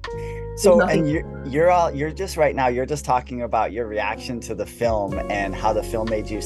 So 0.58 0.82
and 0.82 1.10
you're 1.10 1.46
you're 1.46 1.72
all 1.72 1.90
you're 1.90 2.12
just 2.12 2.36
right 2.36 2.54
now 2.54 2.68
you're 2.68 2.86
just 2.86 3.06
talking 3.06 3.44
about 3.44 3.72
your 3.72 3.88
reaction 3.88 4.42
to 4.42 4.56
the 4.56 4.66
film 4.66 5.18
and 5.32 5.56
how 5.56 5.72
the 5.72 5.84
film 5.84 6.10
made 6.10 6.30
you 6.30 6.42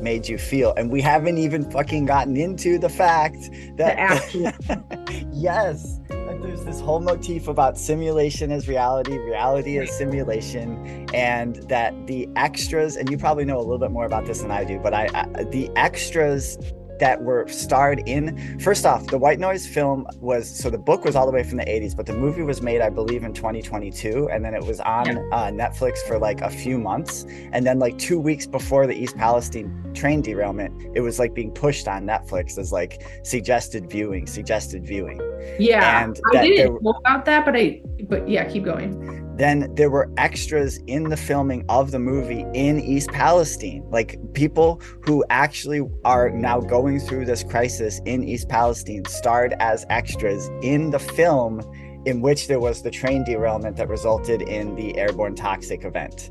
made 0.00 0.26
you 0.26 0.38
feel 0.38 0.72
and 0.78 0.90
we 0.90 1.02
haven't 1.02 1.36
even 1.36 1.70
fucking 1.70 2.06
gotten 2.06 2.38
into 2.38 2.78
the 2.78 2.88
fact 2.88 3.36
that 3.76 3.96
the 4.32 5.28
yes 5.32 6.00
that 6.30 6.42
there's 6.42 6.64
this 6.64 6.80
whole 6.80 7.00
motif 7.00 7.48
about 7.48 7.76
simulation 7.76 8.52
as 8.52 8.68
reality 8.68 9.18
reality 9.18 9.78
as 9.78 9.90
simulation 9.90 11.06
and 11.12 11.56
that 11.68 11.94
the 12.06 12.28
extras 12.36 12.96
and 12.96 13.10
you 13.10 13.18
probably 13.18 13.44
know 13.44 13.58
a 13.58 13.60
little 13.60 13.78
bit 13.78 13.90
more 13.90 14.06
about 14.06 14.24
this 14.26 14.40
than 14.40 14.50
i 14.50 14.64
do 14.64 14.78
but 14.78 14.94
i, 14.94 15.08
I 15.14 15.44
the 15.44 15.70
extras 15.76 16.56
that 17.00 17.20
were 17.22 17.46
starred 17.48 18.02
in 18.06 18.58
first 18.60 18.86
off 18.86 19.06
the 19.08 19.18
white 19.18 19.38
noise 19.40 19.66
film 19.66 20.06
was 20.20 20.48
so 20.48 20.70
the 20.70 20.78
book 20.78 21.04
was 21.04 21.16
all 21.16 21.26
the 21.26 21.32
way 21.32 21.42
from 21.42 21.56
the 21.56 21.64
80s 21.64 21.96
but 21.96 22.06
the 22.06 22.12
movie 22.12 22.42
was 22.42 22.62
made 22.62 22.80
i 22.80 22.88
believe 22.90 23.24
in 23.24 23.32
2022 23.32 24.28
and 24.30 24.44
then 24.44 24.54
it 24.54 24.64
was 24.64 24.80
on 24.80 25.06
Yeah. 25.06 25.22
uh, 25.32 25.50
netflix 25.50 25.98
for 26.06 26.18
like 26.18 26.40
a 26.42 26.50
few 26.50 26.78
months 26.78 27.24
and 27.52 27.66
then 27.66 27.78
like 27.78 27.98
two 27.98 28.20
weeks 28.20 28.46
before 28.46 28.86
the 28.86 28.94
east 28.94 29.16
palestine 29.16 29.90
train 29.94 30.20
derailment 30.22 30.72
it 30.94 31.00
was 31.00 31.18
like 31.18 31.34
being 31.34 31.50
pushed 31.50 31.88
on 31.88 32.04
netflix 32.04 32.58
as 32.58 32.70
like 32.72 33.02
suggested 33.24 33.90
viewing 33.90 34.26
suggested 34.26 34.86
viewing 34.86 35.20
yeah 35.58 36.04
And 36.04 36.20
i 36.34 36.42
didn't 36.42 36.56
there- 36.56 36.80
know 36.80 36.90
about 37.04 37.24
that 37.24 37.44
but 37.44 37.56
i 37.56 37.80
but 38.08 38.28
yeah 38.28 38.44
keep 38.44 38.64
going 38.64 39.26
then 39.40 39.74
there 39.74 39.90
were 39.90 40.12
extras 40.18 40.78
in 40.86 41.04
the 41.04 41.16
filming 41.16 41.64
of 41.68 41.90
the 41.92 41.98
movie 41.98 42.44
in 42.54 42.78
East 42.80 43.10
Palestine, 43.10 43.82
like 43.90 44.18
people 44.34 44.80
who 45.02 45.24
actually 45.30 45.80
are 46.04 46.30
now 46.30 46.60
going 46.60 47.00
through 47.00 47.24
this 47.24 47.42
crisis 47.42 48.00
in 48.04 48.22
East 48.22 48.48
Palestine 48.48 49.04
starred 49.06 49.54
as 49.58 49.86
extras 49.88 50.50
in 50.62 50.90
the 50.90 50.98
film 50.98 51.60
in 52.06 52.20
which 52.20 52.48
there 52.48 52.60
was 52.60 52.82
the 52.82 52.90
train 52.90 53.24
derailment 53.24 53.76
that 53.76 53.88
resulted 53.88 54.42
in 54.42 54.74
the 54.74 54.96
airborne 54.96 55.34
toxic 55.34 55.84
event. 55.84 56.30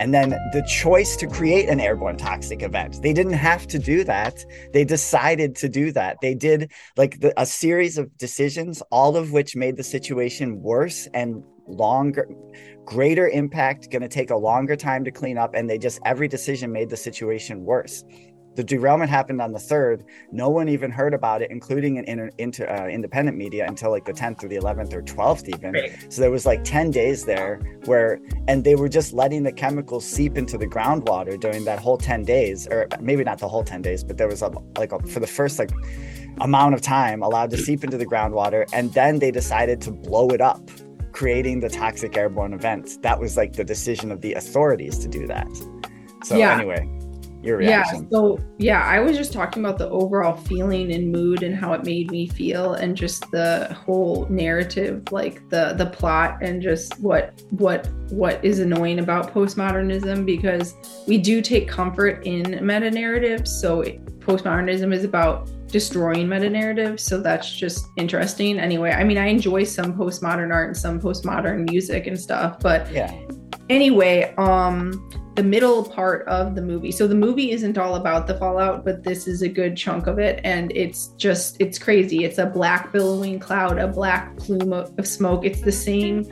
And 0.00 0.12
then 0.12 0.30
the 0.52 0.64
choice 0.68 1.16
to 1.16 1.26
create 1.26 1.68
an 1.68 1.80
airborne 1.80 2.16
toxic 2.16 2.62
event. 2.62 3.02
They 3.02 3.12
didn't 3.12 3.34
have 3.34 3.66
to 3.68 3.78
do 3.78 4.04
that. 4.04 4.44
They 4.72 4.84
decided 4.84 5.54
to 5.56 5.68
do 5.68 5.92
that. 5.92 6.18
They 6.20 6.34
did 6.34 6.72
like 6.96 7.20
the, 7.20 7.32
a 7.40 7.46
series 7.46 7.98
of 7.98 8.16
decisions, 8.16 8.82
all 8.90 9.16
of 9.16 9.32
which 9.32 9.56
made 9.56 9.76
the 9.76 9.84
situation 9.84 10.60
worse 10.62 11.08
and 11.14 11.42
longer 11.68 12.28
greater 12.88 13.28
impact 13.28 13.90
going 13.90 14.00
to 14.00 14.08
take 14.08 14.30
a 14.30 14.36
longer 14.36 14.74
time 14.74 15.04
to 15.04 15.10
clean 15.10 15.36
up 15.36 15.52
and 15.54 15.68
they 15.68 15.76
just 15.76 16.00
every 16.06 16.26
decision 16.26 16.72
made 16.72 16.88
the 16.88 16.96
situation 16.96 17.62
worse. 17.62 18.02
The 18.54 18.64
derailment 18.64 19.10
happened 19.10 19.42
on 19.42 19.52
the 19.52 19.58
third. 19.58 20.04
No 20.32 20.48
one 20.48 20.70
even 20.70 20.90
heard 20.90 21.12
about 21.12 21.42
it 21.42 21.50
including 21.50 21.96
in 21.96 22.04
inter, 22.06 22.30
into 22.38 22.66
uh, 22.66 22.86
independent 22.86 23.36
media 23.36 23.66
until 23.68 23.90
like 23.90 24.06
the 24.06 24.14
10th 24.14 24.42
or 24.42 24.48
the 24.48 24.56
11th 24.56 24.94
or 24.94 25.02
12th 25.02 25.54
even. 25.54 26.10
So 26.10 26.22
there 26.22 26.30
was 26.30 26.46
like 26.46 26.64
10 26.64 26.90
days 26.90 27.26
there 27.26 27.60
where 27.84 28.20
and 28.48 28.64
they 28.64 28.74
were 28.74 28.88
just 28.88 29.12
letting 29.12 29.42
the 29.42 29.52
chemicals 29.52 30.08
seep 30.08 30.38
into 30.38 30.56
the 30.56 30.66
groundwater 30.66 31.38
during 31.38 31.66
that 31.66 31.78
whole 31.78 31.98
10 31.98 32.22
days 32.22 32.66
or 32.68 32.88
maybe 33.00 33.22
not 33.22 33.38
the 33.38 33.48
whole 33.48 33.62
10 33.62 33.82
days 33.82 34.02
but 34.02 34.16
there 34.16 34.28
was 34.28 34.40
a 34.40 34.50
like 34.78 34.92
a, 34.92 34.98
for 35.00 35.20
the 35.20 35.26
first 35.26 35.58
like 35.58 35.70
amount 36.40 36.72
of 36.74 36.80
time 36.80 37.22
allowed 37.22 37.50
to 37.50 37.58
seep 37.58 37.84
into 37.84 37.98
the 37.98 38.06
groundwater 38.06 38.66
and 38.72 38.94
then 38.94 39.18
they 39.18 39.30
decided 39.30 39.78
to 39.82 39.90
blow 39.90 40.28
it 40.28 40.40
up 40.40 40.62
creating 41.18 41.58
the 41.58 41.68
toxic 41.68 42.16
airborne 42.16 42.52
events. 42.54 42.96
That 42.98 43.18
was 43.18 43.36
like 43.36 43.52
the 43.54 43.64
decision 43.64 44.12
of 44.12 44.20
the 44.20 44.34
authorities 44.34 44.98
to 45.00 45.08
do 45.08 45.26
that 45.26 45.48
so 46.24 46.36
Yeah. 46.36 46.54
anyway 46.54 46.88
your 47.42 47.56
reaction 47.56 48.02
Yeah. 48.02 48.08
So 48.10 48.38
yeah, 48.58 48.82
I 48.82 48.98
was 48.98 49.16
just 49.16 49.32
talking 49.32 49.64
about 49.64 49.78
the 49.78 49.88
overall 49.90 50.36
feeling 50.36 50.92
and 50.92 51.12
mood 51.12 51.44
and 51.44 51.54
how 51.54 51.72
it 51.72 51.84
made 51.84 52.10
me 52.10 52.26
feel 52.26 52.74
and 52.74 52.96
just 52.96 53.30
the 53.30 53.76
whole 53.84 54.26
narrative, 54.28 55.02
like 55.12 55.48
the 55.48 55.74
the 55.76 55.86
plot 55.86 56.38
and 56.42 56.60
just 56.60 56.98
what 56.98 57.40
what 57.50 57.88
what 58.10 58.44
is 58.44 58.58
annoying 58.58 58.98
about 58.98 59.32
postmodernism 59.32 60.26
because 60.26 60.74
we 61.06 61.16
do 61.16 61.40
take 61.40 61.68
comfort 61.68 62.26
in 62.26 62.58
meta 62.66 62.90
narratives. 62.90 63.60
So 63.60 63.82
postmodernism 64.18 64.92
is 64.92 65.04
about 65.04 65.48
destroying 65.68 66.28
meta 66.28 66.50
narratives. 66.50 67.02
So 67.02 67.20
that's 67.20 67.50
just 67.50 67.86
interesting. 67.96 68.58
Anyway, 68.58 68.90
I 68.90 69.04
mean 69.04 69.18
I 69.18 69.26
enjoy 69.26 69.64
some 69.64 69.94
postmodern 69.94 70.52
art 70.52 70.68
and 70.68 70.76
some 70.76 71.00
postmodern 71.00 71.70
music 71.70 72.06
and 72.06 72.18
stuff, 72.18 72.58
but 72.60 72.90
yeah 72.92 73.12
anyway 73.70 74.34
um 74.38 75.10
the 75.34 75.42
middle 75.42 75.84
part 75.84 76.26
of 76.26 76.54
the 76.54 76.62
movie 76.62 76.90
so 76.90 77.06
the 77.06 77.14
movie 77.14 77.52
isn't 77.52 77.78
all 77.78 77.94
about 77.94 78.26
the 78.26 78.36
fallout 78.38 78.84
but 78.84 79.04
this 79.04 79.28
is 79.28 79.42
a 79.42 79.48
good 79.48 79.76
chunk 79.76 80.06
of 80.06 80.18
it 80.18 80.40
and 80.42 80.72
it's 80.74 81.08
just 81.16 81.56
it's 81.60 81.78
crazy 81.78 82.24
it's 82.24 82.38
a 82.38 82.46
black 82.46 82.90
billowing 82.92 83.38
cloud 83.38 83.78
a 83.78 83.86
black 83.86 84.36
plume 84.36 84.72
of, 84.72 84.92
of 84.98 85.06
smoke 85.06 85.44
it's 85.44 85.60
the 85.60 85.72
same 85.72 86.26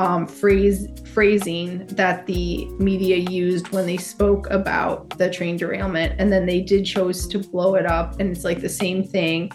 um, 0.00 0.26
phrase 0.26 0.88
phrasing 1.12 1.86
that 1.88 2.24
the 2.24 2.64
media 2.78 3.16
used 3.16 3.68
when 3.68 3.84
they 3.84 3.98
spoke 3.98 4.48
about 4.48 5.10
the 5.18 5.28
train 5.28 5.58
derailment 5.58 6.14
and 6.18 6.32
then 6.32 6.46
they 6.46 6.62
did 6.62 6.86
chose 6.86 7.26
to 7.26 7.38
blow 7.38 7.74
it 7.74 7.84
up 7.84 8.18
and 8.18 8.34
it's 8.34 8.42
like 8.42 8.60
the 8.62 8.68
same 8.68 9.04
thing. 9.04 9.50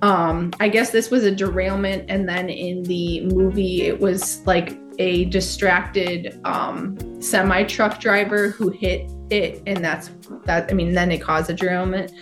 Um 0.00 0.52
i 0.60 0.68
guess 0.68 0.90
this 0.90 1.10
was 1.10 1.24
a 1.24 1.34
derailment 1.34 2.04
and 2.08 2.28
then 2.28 2.48
in 2.48 2.84
the 2.84 3.26
movie 3.26 3.82
it 3.82 3.98
was 3.98 4.46
like 4.46 4.78
a 5.00 5.24
distracted 5.24 6.40
um 6.44 6.96
semi 7.20 7.64
truck 7.64 7.98
driver 7.98 8.50
who 8.50 8.68
hit 8.68 9.10
it 9.30 9.60
and 9.66 9.84
that's 9.84 10.12
that 10.44 10.70
i 10.70 10.74
mean 10.74 10.92
then 10.92 11.10
it 11.10 11.20
caused 11.20 11.50
a 11.50 11.54
derailment. 11.54 12.12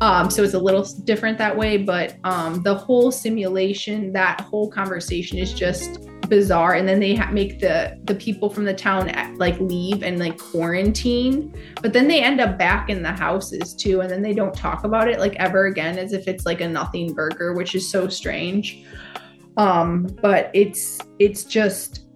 Um 0.00 0.30
so 0.30 0.42
it's 0.42 0.54
a 0.54 0.58
little 0.58 0.84
different 1.04 1.38
that 1.38 1.56
way 1.56 1.76
but 1.76 2.16
um 2.24 2.60
the 2.64 2.74
whole 2.74 3.12
simulation 3.12 4.12
that 4.14 4.40
whole 4.40 4.68
conversation 4.68 5.38
is 5.38 5.52
just 5.52 6.00
bizarre 6.32 6.72
and 6.72 6.88
then 6.88 6.98
they 6.98 7.14
ha- 7.14 7.30
make 7.30 7.60
the 7.60 8.00
the 8.04 8.14
people 8.14 8.48
from 8.48 8.64
the 8.64 8.72
town 8.72 9.06
like 9.36 9.60
leave 9.60 10.02
and 10.02 10.18
like 10.18 10.38
quarantine 10.38 11.54
but 11.82 11.92
then 11.92 12.08
they 12.08 12.22
end 12.22 12.40
up 12.40 12.56
back 12.56 12.88
in 12.88 13.02
the 13.02 13.12
houses 13.12 13.74
too 13.74 14.00
and 14.00 14.10
then 14.10 14.22
they 14.22 14.32
don't 14.32 14.54
talk 14.54 14.84
about 14.84 15.08
it 15.08 15.18
like 15.18 15.34
ever 15.34 15.66
again 15.66 15.98
as 15.98 16.14
if 16.14 16.26
it's 16.26 16.46
like 16.46 16.62
a 16.62 16.66
nothing 16.66 17.12
burger 17.12 17.52
which 17.52 17.74
is 17.74 17.86
so 17.86 18.08
strange. 18.08 18.82
Um, 19.58 20.06
but 20.22 20.50
it's 20.54 20.98
it's 21.18 21.44
just 21.44 22.06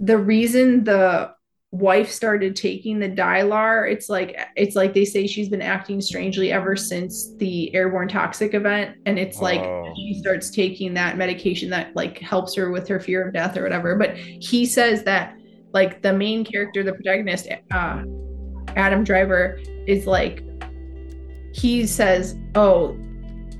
the 0.00 0.16
reason 0.16 0.84
the 0.84 1.35
wife 1.78 2.10
started 2.10 2.56
taking 2.56 2.98
the 2.98 3.08
Dylar, 3.08 3.90
it's 3.90 4.08
like 4.08 4.36
it's 4.56 4.76
like 4.76 4.94
they 4.94 5.04
say 5.04 5.26
she's 5.26 5.48
been 5.48 5.62
acting 5.62 6.00
strangely 6.00 6.52
ever 6.52 6.76
since 6.76 7.34
the 7.36 7.74
airborne 7.74 8.08
toxic 8.08 8.54
event. 8.54 8.96
And 9.06 9.18
it's 9.18 9.40
like 9.40 9.60
Oh. 9.60 9.92
she 9.96 10.14
starts 10.20 10.50
taking 10.50 10.94
that 10.94 11.16
medication 11.16 11.70
that 11.70 11.94
like 11.94 12.18
helps 12.18 12.54
her 12.56 12.70
with 12.70 12.88
her 12.88 13.00
fear 13.00 13.26
of 13.26 13.32
death 13.34 13.56
or 13.56 13.62
whatever. 13.62 13.94
But 13.96 14.16
he 14.16 14.66
says 14.66 15.02
that 15.04 15.36
like 15.72 16.02
the 16.02 16.12
main 16.12 16.44
character, 16.44 16.82
the 16.82 16.92
protagonist, 16.92 17.48
uh 17.70 18.02
Adam 18.76 19.04
Driver, 19.04 19.58
is 19.86 20.06
like 20.06 20.42
he 21.52 21.86
says, 21.86 22.36
Oh, 22.54 22.96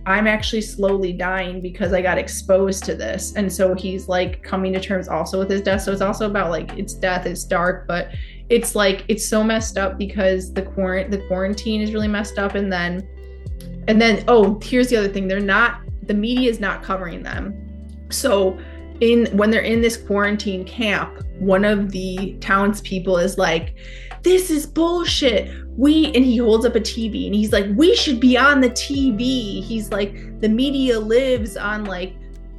I'm 0.07 0.28
actually 0.28 0.62
slowly 0.62 1.12
dying 1.12 1.61
because 1.61 1.92
I 1.92 2.00
got 2.00 2.16
exposed 2.16 2.84
to 2.84 2.94
this. 2.94 3.34
And 3.34 3.52
so 3.52 3.74
he's 3.74 4.09
like 4.09 4.40
coming 4.42 4.72
to 4.74 4.80
terms 4.80 5.09
also 5.09 5.40
with 5.40 5.50
his 5.50 5.62
death. 5.62 5.82
So 5.82 5.92
it's 5.92 6.00
also 6.00 6.30
about 6.30 6.50
like 6.50 6.78
it's 6.78 6.94
death, 6.94 7.26
it's 7.26 7.42
dark, 7.42 7.88
but 7.88 8.11
it's 8.48 8.76
like 8.76 9.04
it's 9.09 9.26
so 9.26 9.42
messed 9.42 9.76
up 9.76 9.98
because 9.98 10.52
the 10.52 10.62
quarant 10.62 11.11
the 11.11 11.18
quarantine 11.26 11.80
is 11.80 11.92
really 11.92 12.07
messed 12.07 12.38
up 12.38 12.54
and 12.54 12.72
then 12.72 13.07
and 13.88 14.00
then 14.00 14.24
oh, 14.28 14.61
here's 14.62 14.88
the 14.88 14.96
other 14.96 15.09
thing. 15.09 15.26
They're 15.26 15.40
not 15.40 15.80
the 16.04 16.14
media 16.14 16.48
is 16.48 16.61
not 16.61 16.84
covering 16.84 17.24
them. 17.24 18.07
So 18.11 18.57
in 19.00 19.26
when 19.36 19.50
they're 19.50 19.61
in 19.61 19.80
this 19.80 19.96
quarantine 19.96 20.64
camp, 20.64 21.24
one 21.38 21.64
of 21.64 21.90
the 21.90 22.36
townspeople 22.40 23.18
is 23.18 23.38
like, 23.38 23.74
This 24.26 24.50
is 24.50 24.66
bullshit 24.66 25.54
we 25.76 26.06
and 26.06 26.24
he 26.24 26.38
holds 26.38 26.66
up 26.66 26.74
a 26.74 26.80
TV 26.80 27.26
and 27.26 27.34
he's 27.34 27.52
like, 27.52 27.66
we 27.76 27.94
should 27.94 28.18
be 28.18 28.36
on 28.36 28.60
the 28.60 28.70
TV. 28.70 29.62
He's 29.62 29.92
like, 29.92 30.40
the 30.40 30.48
media 30.48 30.98
lives 30.98 31.56
on 31.56 31.84
like, 31.84 32.12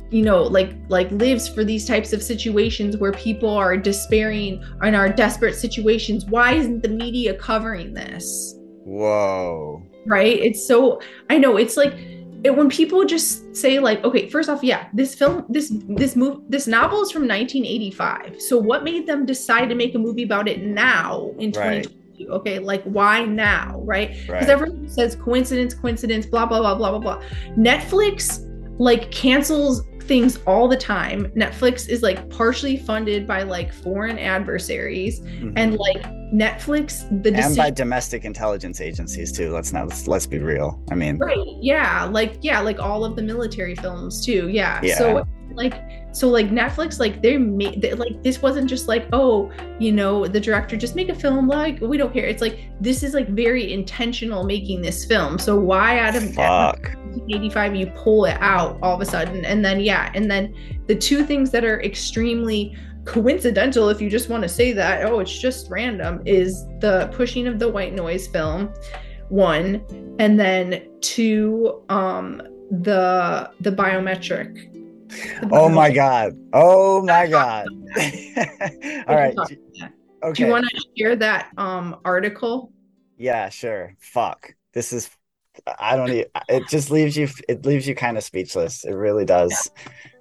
you 0.09 0.21
know, 0.21 0.43
like 0.43 0.75
like 0.87 1.11
lives 1.11 1.49
for 1.49 1.65
these 1.65 1.85
types 1.85 2.13
of 2.13 2.23
situations 2.23 2.95
where 2.95 3.11
people 3.11 3.49
are 3.49 3.75
despairing 3.75 4.63
and 4.81 4.95
are 4.95 5.09
desperate 5.09 5.55
situations. 5.55 6.23
Why 6.23 6.53
isn't 6.53 6.83
the 6.83 6.87
media 6.87 7.33
covering 7.33 7.93
this? 7.93 8.55
Whoa. 8.85 9.83
Right? 10.05 10.39
It's 10.39 10.65
so 10.65 11.01
I 11.29 11.37
know 11.37 11.57
it's 11.57 11.75
like 11.75 11.95
it, 12.43 12.55
when 12.55 12.69
people 12.69 13.03
just 13.05 13.55
say 13.55 13.79
like, 13.79 14.03
okay, 14.03 14.29
first 14.29 14.49
off, 14.49 14.63
yeah, 14.63 14.87
this 14.93 15.15
film, 15.15 15.45
this 15.49 15.71
this 15.89 16.15
move, 16.15 16.41
this 16.49 16.67
novel 16.67 17.01
is 17.01 17.11
from 17.11 17.27
1985. 17.27 18.41
So 18.41 18.57
what 18.57 18.83
made 18.83 19.07
them 19.07 19.25
decide 19.25 19.69
to 19.69 19.75
make 19.75 19.95
a 19.95 19.99
movie 19.99 20.23
about 20.23 20.47
it 20.47 20.61
now 20.61 21.31
in 21.39 21.51
Right. 21.51 21.83
2022? 21.83 22.31
Okay, 22.31 22.59
like 22.59 22.83
why 22.83 23.25
now, 23.25 23.81
right? 23.85 24.11
Because 24.11 24.29
Right. 24.29 24.49
everyone 24.49 24.87
says 24.89 25.15
coincidence, 25.15 25.73
coincidence, 25.73 26.25
blah 26.25 26.45
blah 26.45 26.59
blah 26.59 26.75
blah 26.75 26.91
blah 26.91 26.99
blah. 26.99 27.23
Netflix 27.57 28.46
like 28.79 29.11
cancels 29.11 29.83
things 30.01 30.39
all 30.47 30.67
the 30.67 30.77
time. 30.77 31.25
Netflix 31.35 31.89
is 31.89 32.01
like 32.01 32.29
partially 32.29 32.77
funded 32.77 33.27
by 33.27 33.43
like 33.43 33.73
foreign 33.73 34.17
adversaries, 34.17 35.19
Mhm. 35.19 35.53
and 35.57 35.77
like 35.77 36.01
Netflix, 36.33 37.01
the 37.23 37.33
and 37.35 37.55
by 37.57 37.69
domestic 37.69 38.23
intelligence 38.25 38.79
agencies 38.81 39.31
too. 39.31 39.51
Let's 39.51 39.73
not 39.73 39.87
let's, 39.87 40.07
let's 40.07 40.27
be 40.27 40.39
real. 40.39 40.81
I 40.91 40.95
mean, 40.95 41.17
right 41.17 41.37
yeah 41.61 42.05
like 42.05 42.37
yeah 42.41 42.59
like 42.61 42.79
all 42.79 43.03
of 43.03 43.15
the 43.15 43.21
military 43.21 43.75
films 43.75 44.25
too 44.25 44.47
yeah, 44.49 44.79
Yeah. 44.83 44.97
so 44.97 45.23
like 45.57 45.73
so 46.11 46.29
like 46.29 46.49
netflix 46.49 46.99
like 46.99 47.21
they 47.21 47.37
made 47.37 47.81
they, 47.81 47.93
like 47.93 48.23
this 48.23 48.41
wasn't 48.41 48.69
just 48.69 48.87
like 48.87 49.07
oh 49.11 49.51
you 49.79 49.91
know 49.91 50.25
the 50.25 50.39
director 50.39 50.77
just 50.77 50.95
make 50.95 51.09
a 51.09 51.15
film 51.15 51.47
like 51.47 51.81
we 51.81 51.97
don't 51.97 52.13
care. 52.13 52.25
It's 52.25 52.41
like 52.41 52.59
this 52.79 53.03
is 53.03 53.13
like 53.13 53.29
very 53.29 53.73
intentional 53.73 54.43
making 54.43 54.81
this 54.81 55.05
film. 55.05 55.39
So 55.39 55.59
why 55.59 55.99
out 55.99 56.15
of 56.15 56.33
fuck. 56.33 56.79
1985 57.17 57.75
you 57.75 57.87
pull 57.95 58.25
it 58.25 58.37
out 58.39 58.77
all 58.81 58.95
of 58.95 59.01
a 59.01 59.05
sudden? 59.05 59.45
And 59.45 59.63
then 59.63 59.79
yeah 59.79 60.11
and 60.13 60.29
then 60.29 60.53
the 60.87 60.95
two 60.95 61.25
things 61.25 61.51
that 61.51 61.63
are 61.63 61.81
extremely 61.81 62.75
coincidental 63.05 63.89
if 63.89 64.01
you 64.01 64.09
just 64.09 64.27
want 64.27 64.43
to 64.43 64.49
say 64.49 64.73
that 64.73 65.05
oh 65.05 65.19
it's 65.19 65.39
just 65.39 65.69
random 65.69 66.21
is 66.25 66.65
the 66.81 67.09
pushing 67.13 67.47
of 67.47 67.57
the 67.57 67.67
white 67.67 67.93
noise 67.93 68.27
film 68.27 68.69
one 69.29 69.81
and 70.19 70.37
then 70.37 70.85
two 70.99 71.81
um 71.87 72.41
the 72.69 73.49
the 73.61 73.71
biometric 73.71 74.76
Oh 75.51 75.69
my 75.69 75.91
god. 75.91 76.33
Oh 76.53 77.01
my 77.03 77.27
god. 77.37 77.67
All 79.07 79.15
right. 79.15 79.35
talk 79.35 79.47
d- 79.49 79.57
about 79.79 79.91
Okay. 80.23 80.33
do 80.33 80.45
you 80.47 80.51
want 80.51 80.65
to 80.67 80.81
share 80.97 81.15
that 81.15 81.49
um 81.57 81.97
article 82.03 82.71
Yeah, 83.17 83.49
sure. 83.49 83.93
Fuck. 83.99 84.53
This 84.73 84.91
is 84.91 85.09
I 85.79 85.95
don't 85.95 86.11
e 86.11 86.25
it 86.49 86.67
just 86.67 86.91
leaves 86.91 87.15
you 87.17 87.27
it 87.47 87.65
leaves 87.65 87.87
you 87.87 87.95
kind 87.95 88.17
of 88.17 88.23
speechless. 88.23 88.83
It 88.85 88.93
really 88.93 89.25
does. 89.25 89.71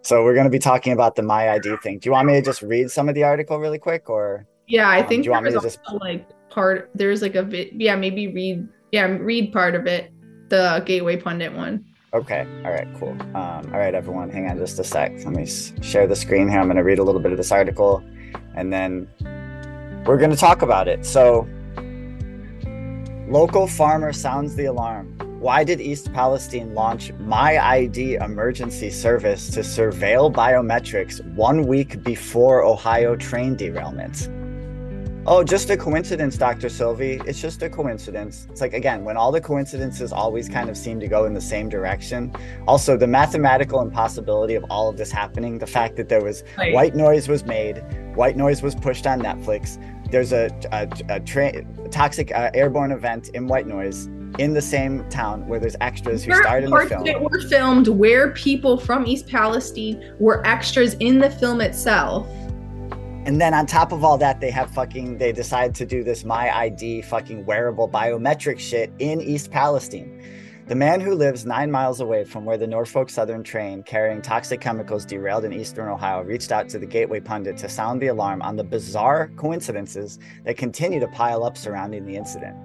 So 0.03 0.23
we're 0.23 0.35
going 0.35 0.45
to 0.45 0.51
be 0.51 0.59
talking 0.59 0.93
about 0.93 1.15
the 1.17 1.23
my 1.23 1.51
ID 1.51 1.77
thing. 1.83 1.99
Do 1.99 2.09
you 2.09 2.13
want 2.13 2.27
me 2.29 2.35
to 2.35 2.43
just 2.43 2.63
read 2.63 2.91
some 2.91 3.09
of 3.09 3.15
the 3.15 3.25
article 3.25 3.59
really 3.59 3.79
quick 3.79 4.09
or 4.11 4.47
yeah 4.69 4.89
i 4.89 5.01
Um, 5.01 5.07
think 5.09 5.23
do 5.23 5.27
you 5.27 5.31
want 5.33 5.45
me 5.45 5.53
was 5.55 5.63
to 5.63 5.69
just- 5.69 5.81
like 6.01 6.29
part 6.51 6.91
there's 6.95 7.23
like 7.23 7.37
a 7.37 7.43
bit 7.43 7.71
yeah 7.75 7.95
maybe 7.97 8.27
read 8.29 8.69
yeah 8.93 9.05
read 9.07 9.53
part 9.53 9.75
of 9.77 9.87
it 9.87 10.11
the 10.49 10.83
gateway 10.87 11.17
pundit 11.17 11.53
one 11.53 11.85
Okay. 12.17 12.47
All 12.65 12.71
right, 12.71 12.89
cool. 12.99 13.11
Um, 13.35 13.71
all 13.75 13.79
right, 13.79 13.95
everyone, 13.95 14.31
hang 14.31 14.49
on 14.49 14.57
just 14.57 14.79
a 14.79 14.85
sec. 14.85 15.13
Let 15.23 15.35
me 15.35 15.45
share 15.83 16.07
the 16.07 16.17
screen 16.17 16.49
here. 16.49 16.59
I'm 16.59 16.67
going 16.67 16.79
to 16.79 16.83
read 16.83 16.99
a 16.99 17.03
little 17.03 17.21
bit 17.21 17.31
of 17.31 17.37
this 17.37 17.53
article 17.53 18.03
and 18.55 18.73
then 18.73 19.07
we're 20.07 20.17
going 20.17 20.31
to 20.31 20.37
talk 20.37 20.63
about 20.63 20.89
it. 20.89 21.05
So, 21.05 21.47
local 23.29 23.67
farmer 23.67 24.15
sounds 24.15 24.57
the 24.57 24.65
alarm. 24.65 25.13
Why 25.41 25.63
did 25.63 25.79
East 25.79 26.11
Palestine 26.15 26.73
launch 26.73 27.13
My 27.21 27.59
ID 27.59 28.15
emergency 28.15 28.89
service 28.89 29.51
to 29.51 29.61
surveil 29.61 30.33
biometrics 30.33 31.23
one 31.35 31.67
week 31.67 32.03
before 32.03 32.65
Ohio 32.65 33.15
train 33.15 33.57
derailment? 33.57 34.31
Oh, 35.29 35.43
just 35.43 35.71
a 35.71 35.77
coincidence, 35.77 36.37
Dr. 36.37 36.69
Sylvie. 36.69 37.21
It's 37.27 37.41
just 37.41 37.61
a 37.63 37.69
coincidence. 37.69 38.47
It's 38.49 38.61
like, 38.61 38.75
again, 38.75 39.05
when 39.05 39.17
all 39.17 39.33
the 39.33 39.41
coincidences 39.41 40.13
always 40.13 40.49
kind 40.49 40.71
of 40.71 40.77
seem 40.77 41.01
to 41.01 41.09
go 41.09 41.25
in 41.25 41.35
the 41.35 41.41
same 41.41 41.69
direction. 41.69 42.33
Also, 42.69 42.97
the 42.97 43.09
mathematical 43.09 43.81
impossibility 43.81 44.55
of 44.55 44.65
all 44.71 44.89
of 44.89 44.97
this 44.97 45.11
happening, 45.11 45.59
the 45.59 45.67
fact 45.67 45.97
that 45.97 46.09
there 46.09 46.23
was 46.23 46.45
Like, 46.57 46.73
white 46.73 46.95
noise 46.95 47.29
was 47.29 47.45
made, 47.45 47.79
white 48.15 48.37
noise 48.37 48.63
was 48.63 48.77
pushed 48.77 49.05
on 49.05 49.21
Netflix. 49.21 49.83
There's 50.13 50.33
a, 50.33 50.49
a, 50.71 50.89
a 51.09 51.19
tra- 51.19 51.65
toxic 51.91 52.31
uh, 52.33 52.51
airborne 52.55 52.93
event 52.93 53.31
in 53.31 53.49
white 53.49 53.67
noise 53.67 54.07
in 54.39 54.55
the 54.55 54.63
same 54.63 55.09
town 55.09 55.45
where 55.49 55.59
there's 55.59 55.77
extras 55.81 56.23
who 56.23 56.31
There 56.33 56.43
starred 56.43 56.63
in 56.63 56.71
the 56.71 56.87
film. 56.87 57.05
that 57.05 57.21
were 57.21 57.41
filmed 57.41 57.89
where 57.89 58.31
people 58.33 58.79
from 58.79 59.07
East 59.07 59.27
Palestine 59.27 60.15
were 60.21 60.47
extras 60.47 60.95
in 61.01 61.19
the 61.19 61.31
film 61.31 61.61
itself. 61.61 62.29
And 63.27 63.41
then 63.41 63.55
on 63.55 63.67
top 63.67 63.91
of 63.91 64.05
all 64.05 64.17
that, 64.19 64.41
they 64.41 64.53
have 64.53 64.71
fucking 64.71 65.19
they 65.19 65.33
decide 65.33 65.75
to 65.75 65.85
do 65.85 66.05
this 66.05 66.25
my 66.25 66.57
ID 66.57 67.03
fucking 67.03 67.45
wearable 67.45 67.89
biometric 67.89 68.61
shit 68.61 68.93
in 69.01 69.21
East 69.21 69.51
Palestine. 69.51 70.23
The 70.69 70.77
man 70.77 71.01
who 71.01 71.13
lives 71.13 71.45
nine 71.45 71.69
miles 71.69 72.01
away 72.01 72.23
from 72.23 72.45
where 72.45 72.57
the 72.57 72.69
Norfolk 72.69 73.11
Southern 73.11 73.43
train 73.43 73.83
carrying 73.83 74.23
toxic 74.23 74.61
chemicals 74.61 75.05
derailed 75.05 75.45
in 75.45 75.53
eastern 75.53 75.89
Ohio 75.89 76.23
reached 76.23 76.53
out 76.53 76.69
to 76.69 76.79
the 76.79 76.87
Gateway 76.87 77.19
Pundit 77.19 77.57
to 77.57 77.69
sound 77.69 78.01
the 78.01 78.07
alarm 78.07 78.43
on 78.43 78.55
the 78.55 78.63
bizarre 78.63 79.33
coincidences 79.35 80.21
that 80.45 80.57
continue 80.57 81.01
to 81.01 81.09
pile 81.09 81.43
up 81.43 81.57
surrounding 81.57 82.07
the 82.07 82.15
incident. 82.15 82.57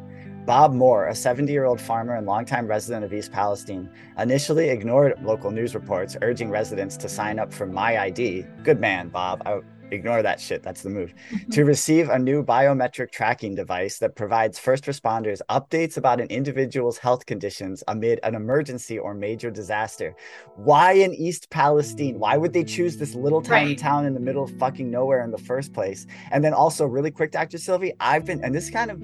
Bob 0.46 0.74
Moore, 0.74 1.08
a 1.08 1.16
70 1.16 1.52
year 1.52 1.66
old 1.66 1.82
farmer 1.82 2.18
and 2.18 2.28
longtime 2.28 2.68
resident 2.68 3.04
of 3.04 3.12
East 3.12 3.32
Palestine, 3.32 3.90
initially 4.20 4.70
ignored 4.70 5.16
local 5.24 5.50
news 5.50 5.74
reports 5.74 6.18
urging 6.22 6.52
residents 6.52 6.98
to 6.98 7.10
sign 7.10 7.40
up 7.40 7.52
for 7.52 7.66
My 7.66 7.98
ID. 7.98 8.46
Good 8.64 8.80
man, 8.80 9.10
Bob. 9.10 9.42
I, 9.44 9.62
ignore 9.92 10.22
that 10.22 10.40
shit. 10.40 10.64
That's 10.64 10.82
the 10.82 10.90
move. 10.90 11.14
Mm-hmm. 11.32 11.52
to 11.52 11.66
receive 11.66 12.10
a 12.10 12.18
new 12.20 12.44
biometric 12.44 13.12
tracking 13.12 13.56
device 13.56 14.00
that 14.00 14.16
provides 14.16 14.58
first 14.60 14.86
responders 14.86 15.42
updates 15.50 15.98
about 15.98 16.20
an 16.22 16.28
individual's 16.28 16.98
health 16.98 17.26
conditions 17.26 17.84
amid 17.88 18.20
an 18.24 18.36
emergency 18.36 18.98
or 18.98 19.14
major 19.14 19.52
disaster. 19.52 20.16
Why 20.56 20.94
in 20.94 21.14
East 21.14 21.50
Palestine? 21.50 22.20
Why 22.20 22.38
would 22.38 22.54
they 22.54 22.64
choose 22.64 22.98
this 22.98 23.16
little 23.16 23.42
tiny 23.42 23.70
Right. 23.70 23.78
town 23.78 24.06
in 24.06 24.14
the 24.14 24.20
middle 24.20 24.44
of 24.44 24.52
fucking 24.58 24.90
nowhere 24.90 25.24
in 25.24 25.32
the 25.32 25.38
first 25.38 25.74
place? 25.74 26.08
And 26.32 26.44
then 26.44 26.54
also, 26.54 26.86
really 26.86 27.12
quick, 27.12 27.32
Dr. 27.32 27.58
Sylvie, 27.58 27.94
I've 28.00 28.26
been, 28.26 28.44
and 28.44 28.54
this 28.56 28.70
kind 28.70 28.92
of, 28.92 29.02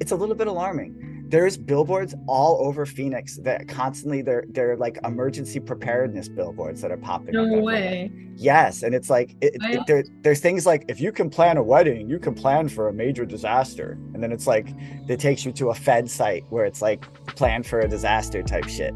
it's 0.00 0.12
a 0.12 0.16
little 0.16 0.34
bit 0.34 0.46
alarming. 0.46 1.11
There's 1.32 1.56
billboards 1.56 2.14
all 2.28 2.62
over 2.62 2.84
Phoenix 2.84 3.38
that 3.38 3.66
constantly 3.66 4.20
they're 4.20 4.44
they're 4.50 4.76
like 4.76 4.98
emergency 5.02 5.60
preparedness 5.60 6.28
billboards 6.28 6.82
that 6.82 6.92
are 6.92 6.98
popping 6.98 7.32
No 7.32 7.56
up. 7.56 7.64
way. 7.64 8.12
Yes, 8.36 8.82
and 8.82 8.94
it's 8.94 9.08
like 9.08 9.34
it, 9.40 9.54
it, 9.62 9.80
there, 9.86 10.04
there's 10.20 10.40
things 10.40 10.66
like 10.66 10.84
if 10.88 11.00
you 11.00 11.10
can 11.10 11.30
plan 11.30 11.56
a 11.56 11.62
wedding, 11.62 12.06
you 12.10 12.18
can 12.18 12.34
plan 12.34 12.68
for 12.68 12.88
a 12.88 12.92
major 12.92 13.24
disaster, 13.24 13.92
and 14.12 14.22
then 14.22 14.30
it's 14.30 14.46
like 14.46 14.68
it 15.08 15.18
takes 15.20 15.46
you 15.46 15.52
to 15.52 15.70
a 15.70 15.74
Fed 15.74 16.10
site 16.10 16.44
where 16.50 16.66
it's 16.66 16.82
like 16.82 17.00
plan 17.34 17.62
for 17.62 17.80
a 17.80 17.88
disaster 17.88 18.42
type 18.42 18.68
shit. 18.68 18.92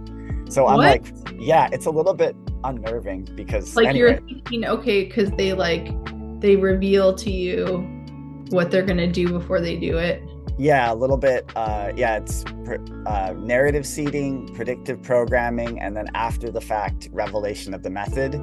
So 0.51 0.67
I'm 0.67 0.77
like, 0.77 1.07
yeah, 1.39 1.71
it's 1.73 1.87
a 1.87 1.91
little 1.91 2.13
bit 2.13 2.37
unnerving 2.65 3.31
because 3.35 3.75
Like 3.75 3.87
anyway, 3.89 4.11
you're 4.11 4.21
thinking, 4.21 4.67
okay, 4.67 5.07
because 5.07 5.31
they 5.33 5.55
like 5.55 5.89
they 6.41 6.57
reveal 6.57 7.15
to 7.15 7.31
you 7.31 7.79
what 8.51 8.71
they're 8.71 8.85
gonna 8.85 9.11
do 9.11 9.31
before 9.31 9.63
they 9.63 9.77
do 9.77 9.97
it. 9.97 10.23
Yeah, 10.59 10.93
a 10.93 10.95
little 10.95 11.17
bit. 11.17 11.51
Uh, 11.55 11.93
yeah, 11.97 12.17
it's 12.17 12.45
uh, 13.07 13.35
narrative 13.37 13.87
seeding, 13.87 14.53
predictive 14.55 15.03
programming, 15.03 15.81
and 15.81 15.97
then 15.97 16.09
after 16.15 16.51
the 16.51 16.61
fact 16.61 17.09
revelation 17.13 17.75
of 17.75 17.83
the 17.83 17.91
method. 17.91 18.41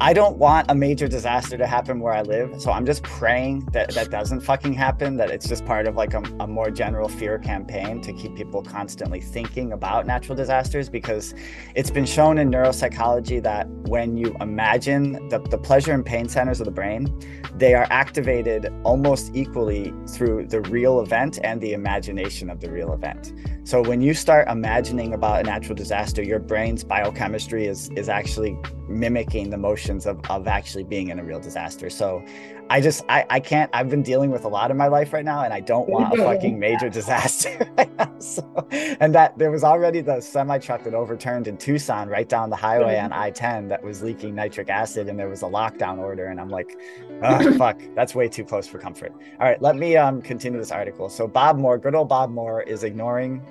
I 0.00 0.12
don't 0.12 0.38
want 0.38 0.70
a 0.70 0.74
major 0.74 1.06
disaster 1.06 1.56
to 1.56 1.66
happen 1.66 2.00
where 2.00 2.12
I 2.12 2.22
live, 2.22 2.60
so 2.60 2.72
I'm 2.72 2.84
just 2.84 3.04
praying 3.04 3.66
that 3.72 3.90
that 3.90 4.10
doesn't 4.10 4.40
fucking 4.40 4.72
happen. 4.72 5.16
That 5.16 5.30
it's 5.30 5.48
just 5.48 5.64
part 5.64 5.86
of 5.86 5.94
like 5.94 6.14
a, 6.14 6.22
a 6.40 6.46
more 6.48 6.70
general 6.70 7.08
fear 7.08 7.38
campaign 7.38 8.00
to 8.02 8.12
keep 8.12 8.34
people 8.34 8.60
constantly 8.60 9.20
thinking 9.20 9.72
about 9.72 10.04
natural 10.06 10.34
disasters 10.34 10.88
because 10.88 11.34
it's 11.76 11.90
been 11.90 12.06
shown 12.06 12.38
in 12.38 12.50
neuropsychology 12.50 13.40
that 13.44 13.68
when 13.88 14.16
you 14.16 14.36
imagine 14.40 15.28
the, 15.28 15.38
the 15.38 15.58
pleasure 15.58 15.92
and 15.92 16.04
pain 16.04 16.28
centers 16.28 16.60
of 16.60 16.64
the 16.64 16.72
brain, 16.72 17.08
they 17.54 17.74
are 17.74 17.86
activated 17.90 18.72
almost 18.82 19.30
equally 19.32 19.94
through 20.08 20.46
the 20.48 20.60
real 20.62 21.00
event 21.00 21.38
and 21.44 21.60
the 21.60 21.72
imagination 21.72 22.50
of 22.50 22.60
the 22.60 22.70
real 22.70 22.92
event. 22.92 23.32
So 23.64 23.82
when 23.82 24.00
you 24.00 24.14
start 24.14 24.48
imagining 24.48 25.14
about 25.14 25.40
a 25.40 25.42
natural 25.44 25.74
disaster, 25.74 26.22
your 26.22 26.38
brain's 26.38 26.82
biochemistry 26.84 27.66
is 27.66 27.90
is 27.90 28.08
actually 28.08 28.58
mimicking 28.88 29.50
the 29.50 29.58
motions 29.58 30.06
of, 30.06 30.20
of 30.30 30.46
actually 30.46 30.84
being 30.84 31.08
in 31.08 31.18
a 31.18 31.24
real 31.24 31.40
disaster. 31.40 31.90
So 31.90 32.24
I 32.70 32.80
just 32.80 33.04
I, 33.08 33.26
I 33.28 33.40
can't 33.40 33.70
I've 33.74 33.90
been 33.90 34.02
dealing 34.02 34.30
with 34.30 34.44
a 34.44 34.48
lot 34.48 34.70
in 34.70 34.76
my 34.76 34.88
life 34.88 35.12
right 35.12 35.24
now 35.24 35.42
and 35.42 35.52
I 35.52 35.60
don't 35.60 35.88
want 35.88 36.14
a 36.14 36.16
fucking 36.16 36.58
major 36.58 36.88
disaster 36.88 37.70
right 37.78 37.94
now. 37.96 38.18
So 38.18 38.66
and 38.72 39.14
that 39.14 39.36
there 39.38 39.50
was 39.50 39.64
already 39.64 40.00
the 40.00 40.20
semi 40.20 40.58
truck 40.58 40.84
that 40.84 40.94
overturned 40.94 41.46
in 41.46 41.56
Tucson 41.56 42.08
right 42.08 42.28
down 42.28 42.50
the 42.50 42.56
highway 42.56 42.98
on 42.98 43.12
I-10 43.12 43.68
that 43.68 43.82
was 43.82 44.02
leaking 44.02 44.34
nitric 44.34 44.70
acid 44.70 45.08
and 45.08 45.18
there 45.18 45.28
was 45.28 45.42
a 45.42 45.46
lockdown 45.46 45.98
order 45.98 46.26
and 46.26 46.40
I'm 46.40 46.48
like, 46.48 46.76
oh 47.22 47.56
fuck, 47.58 47.80
that's 47.94 48.14
way 48.14 48.28
too 48.28 48.44
close 48.44 48.66
for 48.66 48.78
comfort. 48.78 49.12
All 49.40 49.46
right, 49.46 49.60
let 49.60 49.76
me 49.76 49.96
um 49.96 50.22
continue 50.22 50.58
this 50.58 50.72
article. 50.72 51.08
So 51.08 51.26
Bob 51.28 51.58
Moore, 51.58 51.78
good 51.78 51.94
old 51.94 52.08
Bob 52.08 52.30
Moore 52.30 52.62
is 52.62 52.82
ignoring 52.82 53.42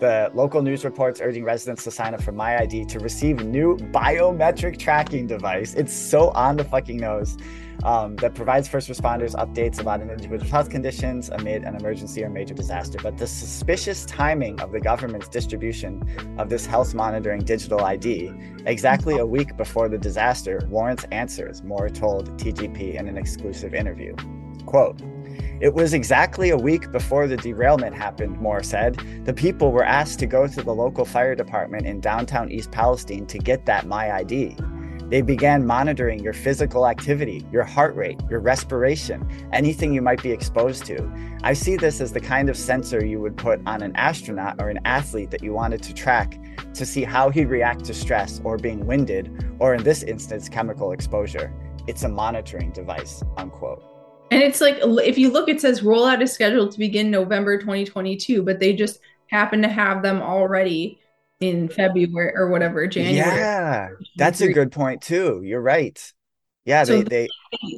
the 0.00 0.30
local 0.34 0.62
news 0.62 0.84
reports 0.84 1.20
urging 1.20 1.44
residents 1.44 1.84
to 1.84 1.90
sign 1.90 2.14
up 2.14 2.22
for 2.22 2.32
MyID 2.32 2.88
to 2.88 3.00
receive 3.00 3.44
new 3.44 3.76
biometric 3.76 4.78
tracking 4.78 5.26
device. 5.26 5.74
It's 5.74 5.92
so 5.92 6.30
on 6.30 6.56
the 6.56 6.64
fucking 6.64 6.98
nose. 6.98 7.36
Um, 7.84 8.16
that 8.16 8.34
provides 8.34 8.66
first 8.66 8.88
responders 8.88 9.34
updates 9.36 9.80
about 9.80 10.00
an 10.00 10.10
individual's 10.10 10.50
health 10.50 10.68
conditions 10.68 11.28
amid 11.28 11.62
an 11.62 11.76
emergency 11.76 12.24
or 12.24 12.28
major 12.28 12.54
disaster. 12.54 12.98
But 13.00 13.16
the 13.16 13.26
suspicious 13.26 14.04
timing 14.04 14.60
of 14.60 14.72
the 14.72 14.80
government's 14.80 15.28
distribution 15.28 16.02
of 16.38 16.48
this 16.48 16.66
health 16.66 16.92
monitoring 16.92 17.40
digital 17.40 17.84
ID, 17.84 18.32
exactly 18.66 19.18
a 19.18 19.26
week 19.26 19.56
before 19.56 19.88
the 19.88 19.98
disaster, 19.98 20.66
warrants 20.68 21.04
answers, 21.12 21.62
Moore 21.62 21.88
told 21.88 22.36
TGP 22.36 22.94
in 22.94 23.06
an 23.06 23.16
exclusive 23.16 23.74
interview. 23.74 24.14
Quote, 24.66 25.00
it 25.60 25.74
was 25.74 25.92
exactly 25.92 26.50
a 26.50 26.56
week 26.56 26.92
before 26.92 27.26
the 27.26 27.36
derailment 27.36 27.94
happened, 27.94 28.38
Moore 28.38 28.62
said. 28.62 28.94
The 29.24 29.34
people 29.34 29.72
were 29.72 29.84
asked 29.84 30.20
to 30.20 30.26
go 30.26 30.46
to 30.46 30.62
the 30.62 30.72
local 30.72 31.04
fire 31.04 31.34
department 31.34 31.84
in 31.84 32.00
downtown 32.00 32.50
East 32.50 32.70
Palestine 32.70 33.26
to 33.26 33.38
get 33.38 33.66
that 33.66 33.84
MyID. 33.84 34.77
They 35.08 35.22
began 35.22 35.66
monitoring 35.66 36.22
your 36.22 36.34
physical 36.34 36.86
activity, 36.86 37.46
your 37.50 37.64
heart 37.64 37.96
rate, 37.96 38.20
your 38.28 38.40
respiration, 38.40 39.26
anything 39.54 39.94
you 39.94 40.02
might 40.02 40.22
be 40.22 40.32
exposed 40.32 40.84
to. 40.86 41.10
I 41.42 41.54
see 41.54 41.76
this 41.76 42.02
as 42.02 42.12
the 42.12 42.20
kind 42.20 42.50
of 42.50 42.58
sensor 42.58 43.02
you 43.02 43.18
would 43.20 43.34
put 43.34 43.60
on 43.64 43.80
an 43.80 43.96
astronaut 43.96 44.56
or 44.60 44.68
an 44.68 44.80
athlete 44.84 45.30
that 45.30 45.42
you 45.42 45.54
wanted 45.54 45.82
to 45.84 45.94
track 45.94 46.38
to 46.74 46.84
see 46.84 47.04
how 47.04 47.30
he'd 47.30 47.46
react 47.46 47.84
to 47.86 47.94
stress 47.94 48.42
or 48.44 48.58
being 48.58 48.86
winded, 48.86 49.56
or 49.58 49.74
in 49.74 49.82
this 49.82 50.02
instance, 50.02 50.46
chemical 50.46 50.92
exposure. 50.92 51.54
It's 51.86 52.02
a 52.02 52.08
monitoring 52.08 52.70
device, 52.72 53.22
unquote. 53.38 53.82
And 54.30 54.42
it's 54.42 54.60
like 54.60 54.76
if 54.82 55.16
you 55.16 55.30
look, 55.30 55.48
it 55.48 55.58
says 55.58 55.80
rollout 55.80 56.20
is 56.20 56.32
scheduled 56.32 56.72
to 56.72 56.78
begin 56.78 57.10
November 57.10 57.56
2022, 57.56 58.42
but 58.42 58.60
they 58.60 58.74
just 58.74 59.00
happen 59.28 59.62
to 59.62 59.68
have 59.68 60.02
them 60.02 60.20
already 60.20 61.00
in 61.40 61.68
February 61.68 62.32
or 62.34 62.48
whatever, 62.50 62.86
January. 62.86 63.16
Yeah, 63.16 63.88
that's 64.16 64.40
a 64.40 64.52
good 64.52 64.72
point 64.72 65.02
too. 65.02 65.40
You're 65.44 65.60
right. 65.62 66.00
Yeah, 66.64 66.84
So 66.84 67.02
they, 67.02 67.02
they 67.02 67.28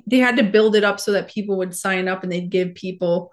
they 0.06 0.18
had 0.18 0.36
to 0.38 0.42
build 0.42 0.74
it 0.76 0.82
up 0.84 0.98
so 0.98 1.12
that 1.12 1.28
people 1.30 1.58
would 1.58 1.76
sign 1.76 2.08
up 2.08 2.22
and 2.22 2.32
they'd 2.32 2.50
give 2.50 2.74
people, 2.74 3.30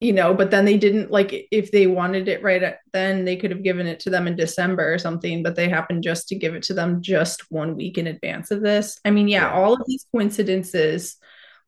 you 0.00 0.12
know, 0.12 0.34
but 0.34 0.50
then 0.50 0.64
they 0.64 0.76
didn't 0.76 1.10
like 1.10 1.48
if 1.50 1.70
they 1.70 1.86
wanted 1.86 2.28
it 2.28 2.42
right 2.42 2.62
at 2.62 2.78
then 2.92 3.24
they 3.24 3.36
could 3.36 3.50
have 3.52 3.62
given 3.62 3.86
it 3.86 4.00
to 4.00 4.10
them 4.10 4.26
in 4.26 4.36
December 4.36 4.92
or 4.92 4.98
something, 4.98 5.42
but 5.42 5.56
they 5.56 5.68
happened 5.68 6.02
just 6.02 6.28
to 6.28 6.34
give 6.34 6.54
it 6.54 6.62
to 6.64 6.74
them 6.74 7.00
just 7.02 7.50
one 7.50 7.76
week 7.76 7.98
in 7.98 8.06
advance 8.06 8.50
of 8.50 8.60
this. 8.62 8.98
I 9.04 9.10
mean, 9.10 9.28
yeah, 9.28 9.42
Yeah. 9.42 9.52
all 9.52 9.74
of 9.74 9.82
these 9.86 10.06
coincidences 10.12 11.16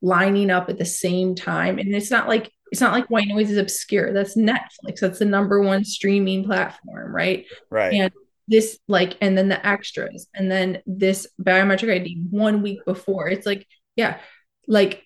lining 0.03 0.51
up 0.51 0.69
at 0.69 0.79
the 0.79 0.85
same 0.85 1.35
time. 1.35 1.79
And 1.79 1.95
it's 1.95 2.11
not 2.11 2.29
like 2.29 2.51
it's 2.73 2.81
not 2.81 2.93
like 2.93 3.11
white 3.11 3.29
noise 3.29 3.51
is 3.51 3.59
obscure. 3.59 4.15
That's 4.15 4.35
Netflix. 4.35 5.01
That's 5.01 5.19
the 5.19 5.27
number 5.27 5.61
one 5.61 5.85
streaming 5.85 6.43
platform, 6.43 7.15
right? 7.15 7.45
right. 7.69 7.93
And 7.93 8.13
this 8.49 8.79
like 8.89 9.17
and 9.21 9.37
then 9.37 9.49
the 9.49 9.65
extras 9.65 10.27
and 10.35 10.51
then 10.51 10.83
this 10.87 11.29
biometric 11.41 11.95
ID 11.95 12.23
one 12.31 12.63
week 12.63 12.81
before. 12.87 13.29
It's 13.29 13.47
like, 13.47 13.67
yeah, 13.95 14.19
like 14.67 15.05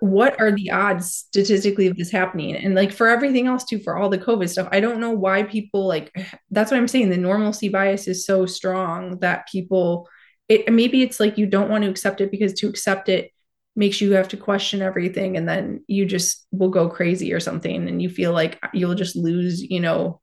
what 0.00 0.40
are 0.40 0.52
the 0.52 0.70
odds 0.70 1.12
statistically 1.12 1.88
of 1.88 1.96
this 1.96 2.12
happening? 2.12 2.54
And 2.54 2.76
like 2.76 2.92
for 2.92 3.08
everything 3.08 3.48
else 3.48 3.64
too, 3.64 3.80
for 3.80 3.96
all 3.96 4.08
the 4.08 4.16
COVID 4.16 4.48
stuff, 4.48 4.68
I 4.70 4.78
don't 4.78 5.00
know 5.00 5.10
why 5.10 5.42
people 5.42 5.84
like 5.84 6.12
that's 6.52 6.70
what 6.70 6.78
I'm 6.78 6.86
saying. 6.86 7.10
The 7.10 7.16
normalcy 7.16 7.68
bias 7.70 8.06
is 8.06 8.24
so 8.24 8.46
strong 8.46 9.18
that 9.18 9.48
people 9.48 10.08
it 10.48 10.72
maybe 10.72 11.02
it's 11.02 11.18
like 11.18 11.38
you 11.38 11.46
don't 11.46 11.70
want 11.70 11.82
to 11.82 11.90
accept 11.90 12.20
it 12.20 12.30
because 12.30 12.52
to 12.54 12.68
accept 12.68 13.08
it 13.08 13.32
makes 13.78 14.00
you 14.00 14.12
have 14.12 14.26
to 14.26 14.36
question 14.36 14.82
everything 14.82 15.36
and 15.36 15.48
then 15.48 15.84
you 15.86 16.04
just 16.04 16.44
will 16.50 16.68
go 16.68 16.88
crazy 16.88 17.32
or 17.32 17.38
something 17.38 17.88
and 17.88 18.02
you 18.02 18.10
feel 18.10 18.32
like 18.32 18.58
you'll 18.74 18.96
just 18.96 19.14
lose, 19.14 19.62
you 19.62 19.78
know, 19.78 20.20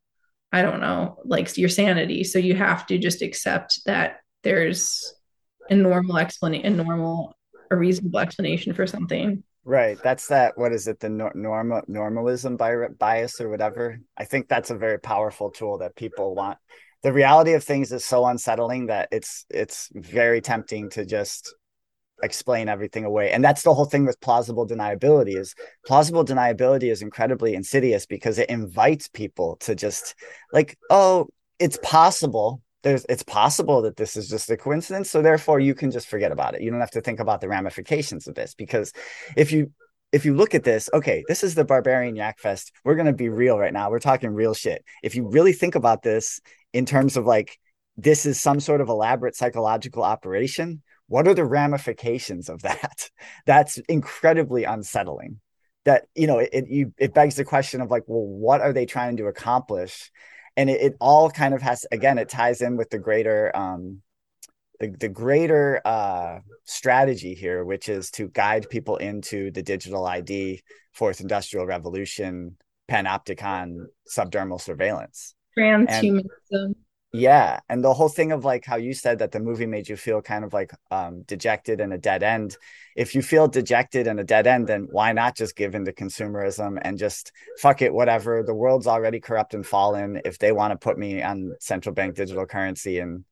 I 0.51 0.61
don't 0.61 0.81
know, 0.81 1.17
like 1.23 1.57
your 1.57 1.69
sanity. 1.69 2.25
So 2.25 2.37
you 2.37 2.53
have 2.53 2.85
to 2.87 2.97
just 2.97 3.21
accept 3.21 3.79
that 3.85 4.17
there's 4.43 5.15
a 5.69 5.75
normal 5.75 6.17
explanation, 6.17 6.67
a 6.67 6.83
normal, 6.83 7.37
a 7.71 7.77
reasonable 7.77 8.19
explanation 8.19 8.73
for 8.73 8.85
something. 8.85 9.41
Right. 9.63 9.97
That's 10.03 10.27
that. 10.27 10.57
What 10.57 10.73
is 10.73 10.89
it? 10.89 10.99
The 10.99 11.09
nor- 11.09 11.31
normal 11.33 11.81
normalism 11.87 12.57
bi- 12.57 12.89
bias 12.99 13.39
or 13.39 13.47
whatever. 13.47 13.99
I 14.17 14.25
think 14.25 14.49
that's 14.49 14.69
a 14.69 14.77
very 14.77 14.99
powerful 14.99 15.49
tool 15.49 15.77
that 15.77 15.95
people 15.95 16.35
want. 16.35 16.57
The 17.03 17.13
reality 17.13 17.53
of 17.53 17.63
things 17.63 17.93
is 17.93 18.03
so 18.03 18.25
unsettling 18.25 18.87
that 18.87 19.07
it's 19.13 19.45
it's 19.49 19.89
very 19.93 20.41
tempting 20.41 20.89
to 20.91 21.05
just 21.05 21.55
explain 22.23 22.69
everything 22.69 23.05
away. 23.05 23.31
And 23.31 23.43
that's 23.43 23.63
the 23.63 23.73
whole 23.73 23.85
thing 23.85 24.05
with 24.05 24.19
plausible 24.21 24.67
deniability 24.67 25.37
is 25.37 25.55
plausible 25.85 26.25
deniability 26.25 26.91
is 26.91 27.01
incredibly 27.01 27.53
insidious 27.53 28.05
because 28.05 28.39
it 28.39 28.49
invites 28.49 29.07
people 29.07 29.57
to 29.61 29.75
just 29.75 30.15
like, 30.53 30.77
oh, 30.89 31.27
it's 31.59 31.77
possible. 31.83 32.61
There's 32.83 33.05
it's 33.09 33.23
possible 33.23 33.81
that 33.83 33.97
this 33.97 34.15
is 34.15 34.29
just 34.29 34.49
a 34.49 34.57
coincidence. 34.57 35.09
So 35.09 35.21
therefore 35.21 35.59
you 35.59 35.73
can 35.73 35.91
just 35.91 36.07
forget 36.07 36.31
about 36.31 36.55
it. 36.55 36.61
You 36.61 36.71
don't 36.71 36.79
have 36.79 36.91
to 36.91 37.01
think 37.01 37.19
about 37.19 37.41
the 37.41 37.49
ramifications 37.49 38.27
of 38.27 38.35
this 38.35 38.53
because 38.53 38.93
if 39.35 39.51
you 39.51 39.71
if 40.11 40.23
you 40.23 40.33
look 40.33 40.55
at 40.55 40.63
this, 40.63 40.89
okay, 40.93 41.25
this 41.27 41.43
is 41.43 41.55
the 41.55 41.65
Barbarian 41.65 42.15
Yak 42.15 42.39
Fest. 42.39 42.71
We're 42.85 42.95
going 42.95 43.07
to 43.07 43.13
be 43.13 43.27
real 43.27 43.57
right 43.59 43.73
now. 43.73 43.89
We're 43.89 43.99
talking 43.99 44.29
real 44.29 44.53
shit. 44.53 44.85
If 45.03 45.15
you 45.15 45.27
really 45.27 45.51
think 45.51 45.75
about 45.75 46.03
this 46.03 46.39
in 46.71 46.85
terms 46.85 47.17
of 47.17 47.25
like, 47.25 47.57
this 47.97 48.25
is 48.25 48.39
some 48.39 48.61
sort 48.61 48.79
of 48.79 48.87
elaborate 48.87 49.35
psychological 49.35 50.03
operation, 50.03 50.81
what 51.07 51.27
are 51.27 51.33
the 51.33 51.45
ramifications 51.45 52.49
of 52.49 52.61
that? 52.63 53.09
That's 53.45 53.77
incredibly 53.89 54.63
unsettling. 54.63 55.39
That, 55.85 56.07
you 56.15 56.25
know, 56.25 56.39
it, 56.39 56.49
it, 56.51 56.67
you, 56.67 56.93
it 56.97 57.13
begs 57.13 57.35
the 57.35 57.45
question 57.45 57.79
of 57.79 57.91
like, 57.91 58.03
well, 58.07 58.25
what 58.25 58.61
are 58.61 58.73
they 58.73 58.87
trying 58.87 59.17
to 59.17 59.27
accomplish? 59.27 60.11
And 60.57 60.67
it, 60.69 60.81
it 60.81 60.93
all 60.99 61.29
kind 61.29 61.53
of 61.53 61.61
has, 61.61 61.85
again, 61.91 62.17
it 62.17 62.27
ties 62.27 62.61
in 62.61 62.75
with 62.75 62.89
the 62.89 62.97
greater, 62.97 63.55
um, 63.55 64.01
the, 64.79 64.89
the 64.99 65.09
greater 65.09 65.81
uh, 65.85 66.39
strategy 66.63 67.35
here, 67.35 67.63
which 67.63 67.87
is 67.87 68.09
to 68.11 68.29
guide 68.29 68.67
people 68.69 68.97
into 68.97 69.51
the 69.51 69.61
digital 69.61 70.05
ID, 70.05 70.63
fourth 70.93 71.21
industrial 71.21 71.67
revolution, 71.67 72.57
panopticon, 72.89 73.85
subdermal 74.09 74.59
surveillance. 74.59 75.35
Transhumanism. 75.57 76.75
Yeah. 77.17 77.61
And 77.69 77.81
the 77.81 77.93
whole 77.93 78.09
thing 78.09 78.33
of 78.33 78.43
like 78.43 78.65
how 78.65 78.75
you 78.75 78.93
said 78.93 79.19
that 79.19 79.31
the 79.31 79.39
movie 79.39 79.65
made 79.65 79.87
you 79.87 79.95
feel 79.95 80.21
kind 80.21 80.43
of 80.43 80.53
like 80.53 80.71
um, 80.91 81.21
dejected 81.21 81.79
and 81.79 81.93
a 81.93 81.97
dead 81.97 82.23
end. 82.23 82.57
If 82.93 83.15
you 83.15 83.21
feel 83.21 83.47
dejected 83.47 84.07
and 84.07 84.19
a 84.19 84.23
dead 84.25 84.47
end, 84.47 84.67
then 84.67 84.89
why 84.91 85.13
not 85.13 85.37
just 85.37 85.55
give 85.55 85.75
into 85.75 85.93
consumerism 85.93 86.77
and 86.81 86.97
just 86.97 87.31
fuck 87.57 87.81
it, 87.81 87.93
whatever. 87.93 88.43
The 88.43 88.53
world's 88.53 88.85
already 88.85 89.21
corrupt 89.21 89.53
and 89.53 89.65
fallen. 89.65 90.21
If 90.25 90.39
they 90.39 90.51
want 90.51 90.71
to 90.71 90.77
put 90.77 90.97
me 90.97 91.23
on 91.23 91.55
central 91.61 91.95
bank 91.95 92.15
digital 92.15 92.45
currency 92.45 92.99
and 92.99 93.23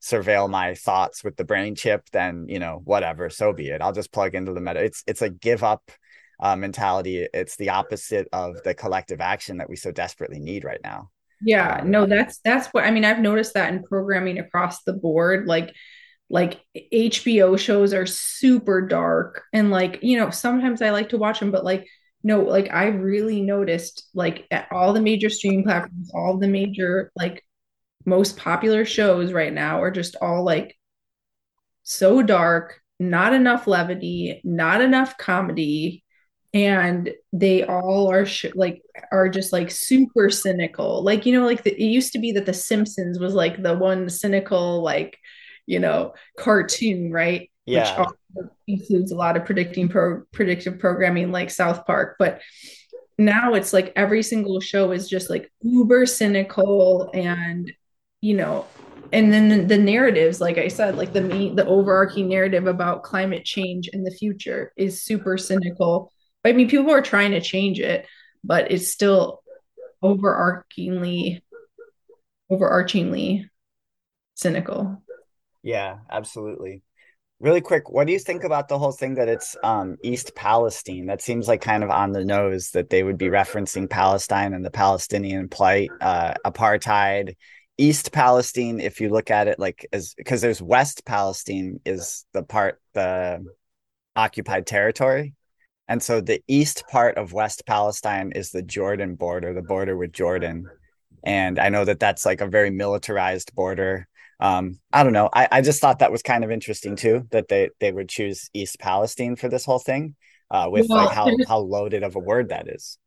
surveil 0.00 0.48
my 0.48 0.74
thoughts 0.74 1.24
with 1.24 1.36
the 1.36 1.44
brain 1.44 1.74
chip, 1.74 2.08
then 2.12 2.46
you 2.48 2.60
know, 2.60 2.80
whatever, 2.84 3.28
so 3.28 3.52
be 3.52 3.70
it. 3.70 3.82
I'll 3.82 3.92
just 3.92 4.12
plug 4.12 4.36
into 4.36 4.52
the 4.52 4.60
meta. 4.60 4.84
It's 4.84 5.02
it's 5.08 5.22
a 5.22 5.30
give 5.30 5.64
up 5.64 5.90
uh, 6.40 6.54
mentality. 6.54 7.26
It's 7.34 7.56
the 7.56 7.70
opposite 7.70 8.28
of 8.32 8.62
the 8.62 8.74
collective 8.74 9.20
action 9.20 9.56
that 9.56 9.68
we 9.68 9.74
so 9.74 9.90
desperately 9.90 10.38
need 10.38 10.64
right 10.64 10.80
now. 10.84 11.10
Yeah, 11.44 11.82
no, 11.84 12.06
that's 12.06 12.38
that's 12.44 12.68
what 12.68 12.84
I 12.84 12.90
mean. 12.90 13.04
I've 13.04 13.18
noticed 13.20 13.54
that 13.54 13.72
in 13.72 13.82
programming 13.82 14.38
across 14.38 14.82
the 14.84 14.92
board. 14.92 15.46
Like, 15.46 15.74
like 16.30 16.60
HBO 16.92 17.56
shows 17.56 17.92
are 17.94 18.06
super 18.06 18.80
dark, 18.86 19.42
and 19.52 19.70
like 19.70 20.00
you 20.02 20.18
know, 20.18 20.30
sometimes 20.30 20.82
I 20.82 20.90
like 20.90 21.10
to 21.10 21.18
watch 21.18 21.40
them, 21.40 21.50
but 21.50 21.64
like 21.64 21.86
no, 22.24 22.42
like 22.42 22.70
I 22.72 22.86
really 22.88 23.40
noticed 23.42 24.08
like 24.14 24.46
at 24.50 24.68
all 24.72 24.92
the 24.92 25.00
major 25.00 25.30
streaming 25.30 25.64
platforms, 25.64 26.10
all 26.14 26.38
the 26.38 26.48
major 26.48 27.10
like 27.16 27.44
most 28.06 28.36
popular 28.38 28.84
shows 28.86 29.32
right 29.32 29.52
now 29.52 29.82
are 29.82 29.90
just 29.92 30.16
all 30.22 30.44
like 30.44 30.76
so 31.82 32.22
dark, 32.22 32.80
not 32.98 33.32
enough 33.32 33.66
levity, 33.66 34.40
not 34.44 34.80
enough 34.80 35.16
comedy, 35.18 36.01
and 36.54 37.12
they 37.32 37.64
all 37.64 38.10
are 38.10 38.26
sh- 38.26 38.54
like 38.54 38.82
are 39.10 39.28
just 39.28 39.52
like 39.52 39.70
super 39.70 40.30
cynical. 40.30 41.02
Like 41.02 41.24
you 41.26 41.38
know, 41.38 41.46
like 41.46 41.62
the, 41.62 41.72
it 41.72 41.86
used 41.86 42.12
to 42.12 42.18
be 42.18 42.32
that 42.32 42.46
The 42.46 42.54
Simpsons 42.54 43.18
was 43.18 43.34
like 43.34 43.62
the 43.62 43.76
one 43.76 44.08
cynical 44.08 44.82
like 44.82 45.18
you 45.66 45.78
know 45.78 46.14
cartoon, 46.38 47.10
right? 47.12 47.50
Yeah. 47.64 48.06
Which 48.34 48.46
includes 48.66 49.12
a 49.12 49.16
lot 49.16 49.36
of 49.36 49.44
predicting 49.44 49.88
pro 49.88 50.22
predictive 50.32 50.78
programming 50.78 51.32
like 51.32 51.50
South 51.50 51.86
Park, 51.86 52.16
but 52.18 52.40
now 53.18 53.54
it's 53.54 53.72
like 53.72 53.92
every 53.96 54.22
single 54.22 54.60
show 54.60 54.92
is 54.92 55.08
just 55.08 55.30
like 55.30 55.50
uber 55.62 56.06
cynical 56.06 57.10
and 57.14 57.72
you 58.20 58.36
know 58.36 58.66
and 59.12 59.32
then 59.32 59.48
the, 59.48 59.62
the 59.64 59.78
narratives 59.78 60.40
like 60.40 60.58
i 60.58 60.68
said 60.68 60.96
like 60.96 61.12
the 61.12 61.20
main 61.20 61.54
the 61.54 61.66
overarching 61.66 62.28
narrative 62.28 62.66
about 62.66 63.02
climate 63.02 63.44
change 63.44 63.88
in 63.88 64.02
the 64.02 64.10
future 64.10 64.72
is 64.76 65.02
super 65.02 65.36
cynical 65.36 66.10
i 66.44 66.52
mean 66.52 66.68
people 66.68 66.90
are 66.90 67.02
trying 67.02 67.32
to 67.32 67.40
change 67.40 67.78
it 67.80 68.06
but 68.44 68.70
it's 68.70 68.88
still 68.88 69.42
overarchingly 70.02 71.40
overarchingly 72.50 73.48
cynical 74.34 75.02
Yeah, 75.62 75.98
absolutely. 76.10 76.82
Really 77.38 77.60
quick, 77.60 77.90
what 77.90 78.06
do 78.06 78.12
you 78.12 78.18
think 78.18 78.44
about 78.44 78.68
the 78.68 78.78
whole 78.78 78.92
thing 78.92 79.14
that 79.14 79.28
it's 79.28 79.56
um 79.62 79.96
East 80.02 80.34
Palestine? 80.34 81.06
That 81.06 81.22
seems 81.22 81.48
like 81.48 81.60
kind 81.60 81.82
of 81.84 81.90
on 81.90 82.12
the 82.12 82.24
nose 82.24 82.70
that 82.70 82.90
they 82.90 83.02
would 83.02 83.18
be 83.18 83.26
referencing 83.26 83.88
Palestine 83.88 84.54
and 84.54 84.64
the 84.64 84.70
Palestinian 84.70 85.48
plight, 85.48 85.90
uh, 86.00 86.34
apartheid. 86.44 87.36
East 87.78 88.12
Palestine, 88.12 88.80
if 88.80 89.00
you 89.00 89.08
look 89.08 89.30
at 89.30 89.48
it 89.48 89.58
like 89.58 89.86
as 89.92 90.14
because 90.14 90.40
there's 90.40 90.62
West 90.62 91.04
Palestine 91.04 91.80
is 91.84 92.24
the 92.32 92.42
part 92.42 92.80
the 92.94 93.44
occupied 94.14 94.66
territory. 94.66 95.34
And 95.92 96.02
so 96.02 96.20
the 96.22 96.42
east 96.48 96.84
part 96.90 97.18
of 97.18 97.32
West 97.34 97.64
Palestine 97.66 98.32
is 98.32 98.50
the 98.50 98.62
Jordan 98.62 99.14
border, 99.14 99.52
the 99.52 99.62
border 99.62 99.96
with 99.96 100.12
Jordan. 100.12 100.66
And 101.22 101.58
I 101.58 101.68
know 101.68 101.84
that 101.84 102.00
that's 102.00 102.24
like 102.26 102.40
a 102.40 102.46
very 102.46 102.70
militarized 102.70 103.54
border 103.54 104.08
um, 104.42 104.80
I 104.92 105.04
don't 105.04 105.12
know. 105.12 105.30
I, 105.32 105.46
I 105.52 105.60
just 105.60 105.80
thought 105.80 106.00
that 106.00 106.10
was 106.10 106.20
kind 106.20 106.42
of 106.42 106.50
interesting 106.50 106.96
too 106.96 107.28
that 107.30 107.46
they 107.46 107.70
they 107.78 107.92
would 107.92 108.08
choose 108.08 108.50
East 108.52 108.80
Palestine 108.80 109.36
for 109.36 109.48
this 109.48 109.64
whole 109.64 109.78
thing, 109.78 110.16
uh, 110.50 110.66
with 110.68 110.86
well, 110.88 111.04
like 111.04 111.14
how 111.14 111.30
how 111.46 111.58
loaded 111.58 112.02
of 112.02 112.16
a 112.16 112.18
word 112.18 112.48
that 112.48 112.66
is. 112.68 112.98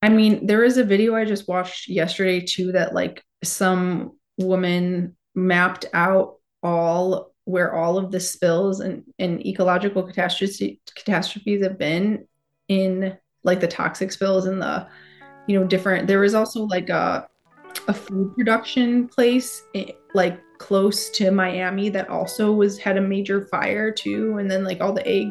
I 0.00 0.10
mean, 0.10 0.46
there 0.46 0.62
is 0.62 0.76
a 0.76 0.84
video 0.84 1.16
I 1.16 1.24
just 1.24 1.48
watched 1.48 1.88
yesterday 1.88 2.40
too 2.40 2.70
that 2.72 2.94
like 2.94 3.24
some 3.42 4.12
woman 4.38 5.16
mapped 5.34 5.86
out 5.92 6.36
all 6.62 7.29
where 7.50 7.74
all 7.74 7.98
of 7.98 8.10
the 8.10 8.20
spills 8.20 8.80
and, 8.80 9.04
and 9.18 9.44
ecological 9.46 10.02
catastrophe, 10.02 10.80
catastrophes 10.94 11.62
have 11.62 11.78
been 11.78 12.26
in 12.68 13.16
like 13.42 13.60
the 13.60 13.68
toxic 13.68 14.12
spills 14.12 14.46
and 14.46 14.62
the 14.62 14.86
you 15.46 15.58
know 15.58 15.66
different 15.66 16.06
there 16.06 16.20
was 16.20 16.34
also 16.34 16.64
like 16.64 16.88
a 16.88 17.26
a 17.88 17.94
food 17.94 18.34
production 18.36 19.08
place 19.08 19.62
eh, 19.74 19.90
like 20.14 20.40
close 20.58 21.10
to 21.10 21.30
Miami 21.30 21.88
that 21.88 22.08
also 22.08 22.52
was 22.52 22.78
had 22.78 22.96
a 22.96 23.00
major 23.00 23.46
fire 23.46 23.90
too 23.90 24.36
and 24.38 24.50
then 24.50 24.64
like 24.64 24.80
all 24.80 24.92
the 24.92 25.06
egg 25.06 25.28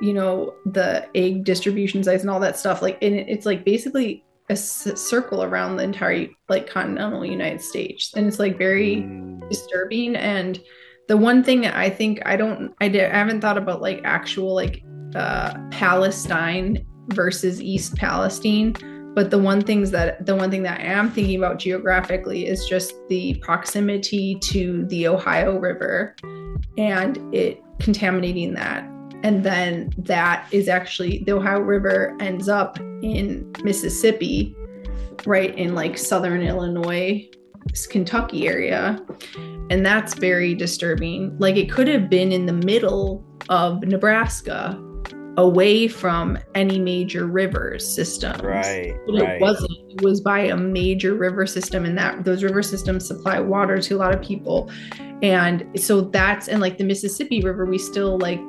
you 0.00 0.12
know 0.12 0.54
the 0.66 1.06
egg 1.14 1.44
distribution 1.44 2.02
sites 2.02 2.22
and 2.22 2.30
all 2.30 2.40
that 2.40 2.58
stuff 2.58 2.82
like 2.82 2.98
and 3.02 3.14
it's 3.14 3.46
like 3.46 3.64
basically 3.64 4.24
a 4.50 4.56
circle 4.56 5.42
around 5.42 5.76
the 5.76 5.82
entire 5.82 6.26
like 6.48 6.68
continental 6.68 7.24
United 7.24 7.62
States 7.62 8.12
and 8.14 8.26
it's 8.26 8.38
like 8.38 8.58
very 8.58 8.96
mm. 8.96 9.48
disturbing 9.48 10.16
and 10.16 10.60
the 11.08 11.16
one 11.16 11.44
thing 11.44 11.62
that 11.62 11.76
I 11.76 11.90
think 11.90 12.20
I 12.26 12.36
don't 12.36 12.74
I, 12.80 12.88
did, 12.88 13.04
I 13.04 13.16
haven't 13.16 13.40
thought 13.40 13.58
about 13.58 13.80
like 13.80 14.00
actual 14.04 14.54
like 14.54 14.82
uh 15.14 15.54
Palestine 15.70 16.84
versus 17.08 17.60
East 17.60 17.96
Palestine 17.96 18.74
but 19.14 19.30
the 19.30 19.38
one 19.38 19.60
things 19.60 19.92
that 19.92 20.26
the 20.26 20.34
one 20.34 20.50
thing 20.50 20.64
that 20.64 20.80
I 20.80 20.84
am 20.84 21.10
thinking 21.10 21.38
about 21.38 21.58
geographically 21.58 22.46
is 22.46 22.66
just 22.66 22.94
the 23.08 23.34
proximity 23.36 24.36
to 24.40 24.84
the 24.86 25.06
Ohio 25.06 25.56
River 25.58 26.16
and 26.76 27.34
it 27.34 27.62
contaminating 27.78 28.54
that. 28.54 28.82
And 29.22 29.44
then 29.44 29.92
that 29.98 30.46
is 30.50 30.68
actually 30.68 31.22
the 31.24 31.32
Ohio 31.32 31.60
River 31.60 32.16
ends 32.20 32.48
up 32.48 32.78
in 32.78 33.50
Mississippi, 33.62 34.54
right 35.24 35.56
in 35.56 35.74
like 35.74 35.96
southern 35.96 36.42
Illinois, 36.42 37.26
Kentucky 37.90 38.46
area. 38.46 39.00
And 39.70 39.84
that's 39.84 40.14
very 40.14 40.54
disturbing. 40.54 41.36
Like 41.38 41.56
it 41.56 41.70
could 41.70 41.88
have 41.88 42.08
been 42.10 42.32
in 42.32 42.46
the 42.46 42.52
middle 42.52 43.24
of 43.48 43.82
Nebraska 43.82 44.80
away 45.36 45.88
from 45.88 46.38
any 46.54 46.78
major 46.78 47.26
rivers 47.26 47.86
systems. 47.86 48.42
Right. 48.42 48.94
But 49.06 49.20
right. 49.20 49.30
it 49.36 49.40
wasn't. 49.40 49.72
It 49.90 50.02
was 50.02 50.20
by 50.20 50.40
a 50.40 50.56
major 50.56 51.14
river 51.14 51.46
system, 51.46 51.84
and 51.84 51.96
that 51.98 52.24
those 52.24 52.42
river 52.42 52.62
systems 52.62 53.06
supply 53.06 53.40
water 53.40 53.80
to 53.80 53.94
a 53.94 53.98
lot 53.98 54.14
of 54.14 54.22
people. 54.22 54.70
And 55.22 55.68
so 55.80 56.02
that's 56.02 56.48
and 56.48 56.60
like 56.60 56.78
the 56.78 56.84
Mississippi 56.84 57.40
River, 57.40 57.64
we 57.64 57.78
still 57.78 58.18
like 58.18 58.40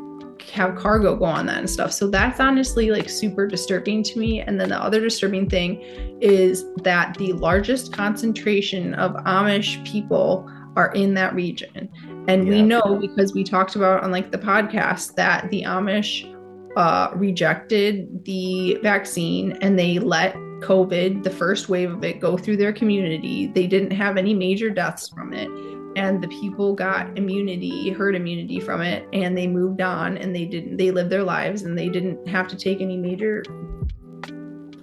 have 0.52 0.76
cargo 0.76 1.16
go 1.16 1.26
on 1.26 1.46
that 1.48 1.60
and 1.60 1.70
stuff. 1.70 1.92
So 1.92 2.08
that's 2.08 2.40
honestly 2.40 2.92
like 2.92 3.10
super 3.10 3.48
disturbing 3.48 4.04
to 4.04 4.20
me. 4.20 4.42
And 4.42 4.60
then 4.60 4.70
the 4.70 4.82
other 4.82 5.02
disturbing 5.02 5.50
thing 5.50 5.82
is 6.22 6.66
that 6.84 7.18
the 7.18 7.34
largest 7.34 7.94
concentration 7.94 8.94
of 8.96 9.14
Amish 9.26 9.86
people 9.86 10.50
are 10.76 10.92
in 10.94 11.14
that 11.16 11.34
region. 11.34 11.90
And 12.28 12.46
yeah. 12.46 12.54
we 12.54 12.62
know 12.62 12.98
because 13.00 13.34
we 13.34 13.44
talked 13.44 13.76
about 13.76 14.04
on 14.04 14.12
like 14.12 14.32
the 14.32 14.38
podcast 14.38 15.16
that 15.16 15.50
the 15.50 15.64
Amish 15.64 16.32
uh, 16.76 17.12
rejected 17.16 18.26
the 18.26 18.78
vaccine 18.84 19.54
and 19.62 19.80
they 19.80 20.00
let 20.00 20.36
COVID, 20.62 21.24
the 21.24 21.30
first 21.30 21.70
wave 21.70 21.92
of 21.92 22.04
it, 22.04 22.20
go 22.20 22.38
through 22.38 22.58
their 22.58 22.74
community. 22.74 23.48
They 23.48 23.68
didn't 23.68 23.92
have 23.92 24.18
any 24.18 24.34
major 24.34 24.70
deaths 24.70 25.08
from 25.08 25.34
it. 25.34 25.50
And 25.96 26.22
the 26.22 26.28
people 26.28 26.74
got 26.74 27.18
immunity, 27.18 27.90
herd 27.92 28.16
immunity 28.16 28.60
from 28.60 28.82
it, 28.82 29.08
and 29.14 29.38
they 29.38 29.48
moved 29.48 29.82
on 29.82 30.18
and 30.18 30.36
they 30.36 30.46
didn't, 30.46 30.78
they 30.78 30.92
lived 30.92 31.10
their 31.10 31.24
lives 31.24 31.62
and 31.62 31.78
they 31.78 31.88
didn't 31.88 32.28
have 32.28 32.48
to 32.50 32.56
take 32.58 32.82
any 32.82 32.98
major, 32.98 33.44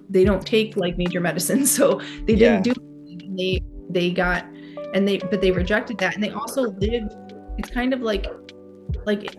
they 0.09 0.23
don't 0.23 0.45
take 0.45 0.75
like 0.75 0.97
major 0.97 1.19
medicine. 1.19 1.65
So 1.67 2.01
they 2.25 2.35
didn't 2.35 2.63
do, 2.63 2.73
they, 3.37 3.61
they 3.89 4.11
got, 4.11 4.45
and 4.93 5.07
they, 5.07 5.17
but 5.17 5.41
they 5.41 5.51
rejected 5.51 5.97
that. 5.99 6.15
And 6.15 6.23
they 6.23 6.31
also 6.31 6.71
lived, 6.71 7.13
it's 7.57 7.69
kind 7.69 7.93
of 7.93 8.01
like, 8.01 8.25
like 9.05 9.35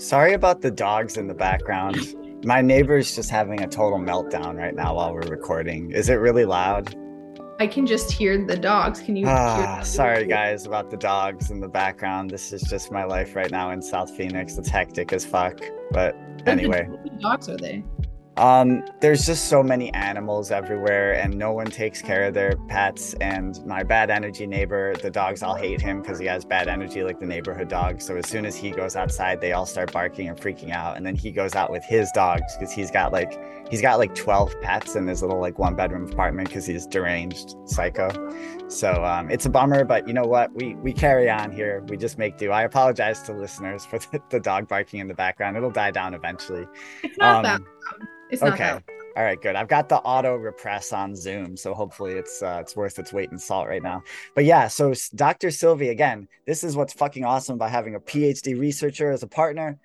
Sorry 0.00 0.32
about 0.32 0.62
the 0.62 0.70
dogs 0.70 1.18
in 1.18 1.26
the 1.26 1.34
background. 1.34 2.16
My 2.42 2.62
neighbor's 2.62 3.14
just 3.14 3.28
having 3.28 3.60
a 3.60 3.68
total 3.68 3.98
meltdown 3.98 4.56
right 4.56 4.74
now 4.74 4.94
while 4.94 5.12
we're 5.12 5.28
recording. 5.28 5.90
Is 5.90 6.08
it 6.08 6.14
really 6.14 6.46
loud? 6.46 6.96
I 7.60 7.66
can 7.66 7.86
just 7.86 8.10
hear 8.10 8.42
the 8.42 8.56
dogs. 8.56 9.00
Can 9.00 9.16
you? 9.16 9.26
Ah, 9.28 9.82
sorry 9.82 10.26
guys 10.26 10.64
about 10.64 10.88
the 10.88 10.96
dogs 10.96 11.50
in 11.50 11.60
the 11.60 11.68
background. 11.68 12.30
This 12.30 12.54
is 12.54 12.62
just 12.62 12.90
my 12.90 13.04
life 13.04 13.36
right 13.36 13.50
now 13.50 13.70
in 13.70 13.82
South 13.82 14.16
Phoenix. 14.16 14.56
It's 14.56 14.70
hectic 14.70 15.12
as 15.12 15.26
fuck. 15.26 15.60
But 15.90 16.16
anyway, 16.46 16.86
what 16.88 17.20
dogs 17.20 17.50
are 17.50 17.58
they? 17.58 17.84
Um, 18.40 18.82
there's 19.00 19.26
just 19.26 19.50
so 19.50 19.62
many 19.62 19.92
animals 19.92 20.50
everywhere, 20.50 21.12
and 21.12 21.36
no 21.38 21.52
one 21.52 21.66
takes 21.66 22.00
care 22.00 22.24
of 22.24 22.32
their 22.32 22.56
pets. 22.68 23.12
And 23.20 23.62
my 23.66 23.82
bad 23.82 24.08
energy 24.08 24.46
neighbor, 24.46 24.96
the 24.96 25.10
dogs 25.10 25.42
all 25.42 25.54
hate 25.54 25.78
him 25.78 26.00
because 26.00 26.18
he 26.18 26.24
has 26.24 26.46
bad 26.46 26.66
energy, 26.66 27.02
like 27.02 27.20
the 27.20 27.26
neighborhood 27.26 27.68
dogs. 27.68 28.06
So 28.06 28.16
as 28.16 28.26
soon 28.26 28.46
as 28.46 28.56
he 28.56 28.70
goes 28.70 28.96
outside, 28.96 29.42
they 29.42 29.52
all 29.52 29.66
start 29.66 29.92
barking 29.92 30.26
and 30.26 30.38
freaking 30.40 30.70
out. 30.70 30.96
And 30.96 31.04
then 31.04 31.16
he 31.16 31.32
goes 31.32 31.54
out 31.54 31.70
with 31.70 31.84
his 31.84 32.10
dogs 32.12 32.56
because 32.56 32.72
he's 32.72 32.90
got 32.90 33.12
like 33.12 33.38
he's 33.70 33.82
got 33.82 33.98
like 33.98 34.14
12 34.14 34.58
pets 34.62 34.96
in 34.96 35.06
his 35.06 35.20
little 35.20 35.38
like 35.38 35.58
one 35.58 35.76
bedroom 35.76 36.10
apartment 36.10 36.48
because 36.48 36.64
he's 36.64 36.86
deranged 36.86 37.56
psycho. 37.66 38.08
So 38.68 39.04
um, 39.04 39.30
it's 39.30 39.44
a 39.44 39.50
bummer, 39.50 39.84
but 39.84 40.08
you 40.08 40.14
know 40.14 40.24
what? 40.24 40.50
We 40.54 40.76
we 40.76 40.94
carry 40.94 41.28
on 41.28 41.52
here. 41.52 41.84
We 41.88 41.98
just 41.98 42.16
make 42.16 42.38
do. 42.38 42.52
I 42.52 42.62
apologize 42.62 43.20
to 43.24 43.34
listeners 43.34 43.84
for 43.84 43.98
the, 44.12 44.22
the 44.30 44.40
dog 44.40 44.66
barking 44.66 45.00
in 45.00 45.08
the 45.08 45.14
background. 45.14 45.58
It'll 45.58 45.70
die 45.70 45.90
down 45.90 46.14
eventually. 46.14 46.66
It's 47.02 47.18
not 47.18 47.36
um, 47.36 47.42
that. 47.42 47.60
It's 48.30 48.42
not 48.42 48.54
okay. 48.54 48.64
That. 48.64 48.84
All 49.16 49.24
right, 49.24 49.40
good. 49.40 49.56
I've 49.56 49.68
got 49.68 49.88
the 49.88 49.96
auto 49.98 50.36
repress 50.36 50.92
on 50.92 51.16
Zoom, 51.16 51.56
so 51.56 51.74
hopefully 51.74 52.12
it's 52.12 52.42
uh, 52.42 52.58
it's 52.60 52.76
worth 52.76 52.98
its 52.98 53.12
weight 53.12 53.30
in 53.32 53.38
salt 53.38 53.66
right 53.66 53.82
now. 53.82 54.02
But 54.36 54.44
yeah, 54.44 54.68
so 54.68 54.94
Dr. 55.16 55.50
Sylvie, 55.50 55.88
again, 55.88 56.28
this 56.46 56.62
is 56.62 56.76
what's 56.76 56.92
fucking 56.92 57.24
awesome 57.24 57.56
about 57.56 57.70
having 57.70 57.96
a 57.96 58.00
PhD 58.00 58.58
researcher 58.58 59.10
as 59.10 59.24
a 59.24 59.26
partner, 59.26 59.78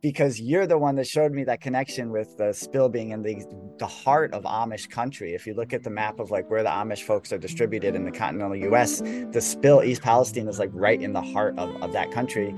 because 0.00 0.40
you're 0.40 0.66
the 0.66 0.78
one 0.78 0.96
that 0.96 1.06
showed 1.06 1.32
me 1.32 1.44
that 1.44 1.60
connection 1.60 2.10
with 2.10 2.38
the 2.38 2.54
spill 2.54 2.88
being 2.88 3.10
in 3.10 3.22
the 3.22 3.44
the 3.78 3.86
heart 3.86 4.32
of 4.32 4.44
Amish 4.44 4.88
country. 4.88 5.34
If 5.34 5.46
you 5.46 5.52
look 5.52 5.74
at 5.74 5.82
the 5.82 5.90
map 5.90 6.18
of 6.18 6.30
like 6.30 6.48
where 6.50 6.62
the 6.62 6.70
Amish 6.70 7.02
folks 7.02 7.34
are 7.34 7.38
distributed 7.38 7.94
in 7.94 8.04
the 8.04 8.10
continental 8.10 8.56
U.S., 8.56 9.00
the 9.00 9.40
spill 9.42 9.82
East 9.82 10.00
Palestine 10.00 10.48
is 10.48 10.58
like 10.58 10.70
right 10.72 11.00
in 11.00 11.12
the 11.12 11.22
heart 11.22 11.58
of 11.58 11.82
of 11.82 11.92
that 11.92 12.10
country 12.12 12.54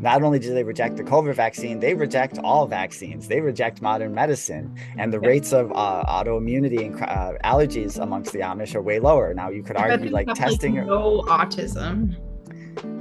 not 0.00 0.22
only 0.22 0.38
do 0.38 0.52
they 0.52 0.64
reject 0.64 0.96
the 0.96 1.04
COVID 1.04 1.34
vaccine, 1.34 1.80
they 1.80 1.94
reject 1.94 2.38
all 2.38 2.66
vaccines. 2.66 3.28
They 3.28 3.40
reject 3.40 3.80
modern 3.80 4.14
medicine, 4.14 4.76
and 4.98 5.12
the 5.12 5.20
rates 5.20 5.52
of 5.52 5.72
uh, 5.72 6.04
autoimmunity 6.04 6.86
and 6.86 7.02
uh, 7.02 7.32
allergies 7.44 8.00
amongst 8.00 8.32
the 8.32 8.40
Amish 8.40 8.74
are 8.74 8.82
way 8.82 8.98
lower. 8.98 9.32
Now 9.34 9.50
you 9.50 9.62
could 9.62 9.76
argue 9.76 10.10
like 10.10 10.28
testing. 10.34 10.76
Like 10.76 10.86
no 10.86 11.22
autism. 11.28 12.16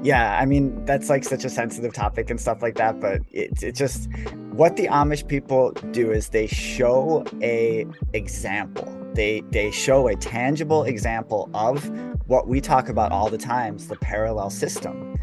Yeah, 0.03 0.39
I 0.39 0.45
mean 0.45 0.85
that's 0.85 1.09
like 1.09 1.23
such 1.23 1.43
a 1.43 1.49
sensitive 1.49 1.93
topic 1.93 2.29
and 2.29 2.39
stuff 2.39 2.61
like 2.61 2.75
that, 2.75 2.99
but 2.99 3.21
it's 3.31 3.63
it 3.63 3.75
just 3.75 4.07
what 4.51 4.77
the 4.77 4.87
Amish 4.87 5.27
people 5.27 5.71
do 5.91 6.11
is 6.11 6.29
they 6.29 6.47
show 6.47 7.25
a 7.41 7.85
example. 8.13 8.91
They 9.13 9.41
they 9.51 9.71
show 9.71 10.07
a 10.07 10.15
tangible 10.15 10.83
example 10.83 11.49
of 11.53 11.89
what 12.27 12.47
we 12.47 12.61
talk 12.61 12.89
about 12.89 13.11
all 13.11 13.29
the 13.29 13.37
times, 13.37 13.87
the 13.87 13.97
parallel 13.97 14.49
system 14.49 15.17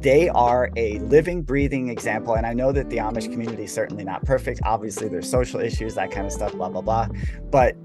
they 0.00 0.28
are 0.30 0.70
a 0.76 0.98
living, 1.00 1.42
breathing 1.42 1.88
example. 1.88 2.34
And 2.34 2.46
I 2.46 2.52
know 2.52 2.72
that 2.72 2.90
the 2.90 2.98
Amish 2.98 3.30
community 3.30 3.64
is 3.64 3.72
certainly 3.72 4.04
not 4.04 4.24
perfect. 4.24 4.60
Obviously, 4.64 5.08
there's 5.08 5.28
social 5.28 5.60
issues, 5.60 5.94
that 5.94 6.10
kind 6.10 6.26
of 6.26 6.32
stuff, 6.32 6.52
blah, 6.52 6.68
blah, 6.68 6.82
blah. 6.82 7.08
But 7.50 7.76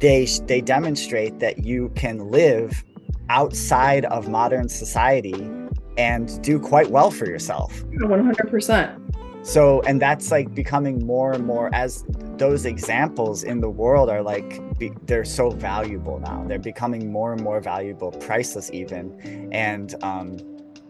they 0.00 0.26
they 0.46 0.60
demonstrate 0.60 1.38
that 1.38 1.64
you 1.64 1.90
can 1.94 2.30
live 2.30 2.84
outside 3.28 4.04
of 4.06 4.28
modern 4.28 4.68
society 4.68 5.48
and 5.96 6.42
do 6.42 6.58
quite 6.58 6.90
well 6.90 7.10
for 7.10 7.26
yourself. 7.26 7.84
100%. 7.84 8.98
So, 9.44 9.80
and 9.82 10.00
that's 10.00 10.30
like 10.30 10.54
becoming 10.54 11.04
more 11.04 11.32
and 11.32 11.44
more 11.44 11.68
as 11.74 12.04
those 12.36 12.64
examples 12.64 13.42
in 13.42 13.60
the 13.60 13.68
world 13.68 14.08
are 14.08 14.22
like, 14.22 14.60
be, 14.78 14.92
they're 15.06 15.24
so 15.24 15.50
valuable 15.50 16.20
now. 16.20 16.44
They're 16.46 16.58
becoming 16.58 17.10
more 17.10 17.32
and 17.32 17.42
more 17.42 17.60
valuable, 17.60 18.12
priceless 18.12 18.70
even. 18.72 19.50
And, 19.52 19.94
um, 20.02 20.38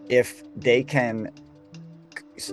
if 0.09 0.43
they 0.55 0.83
can 0.83 1.31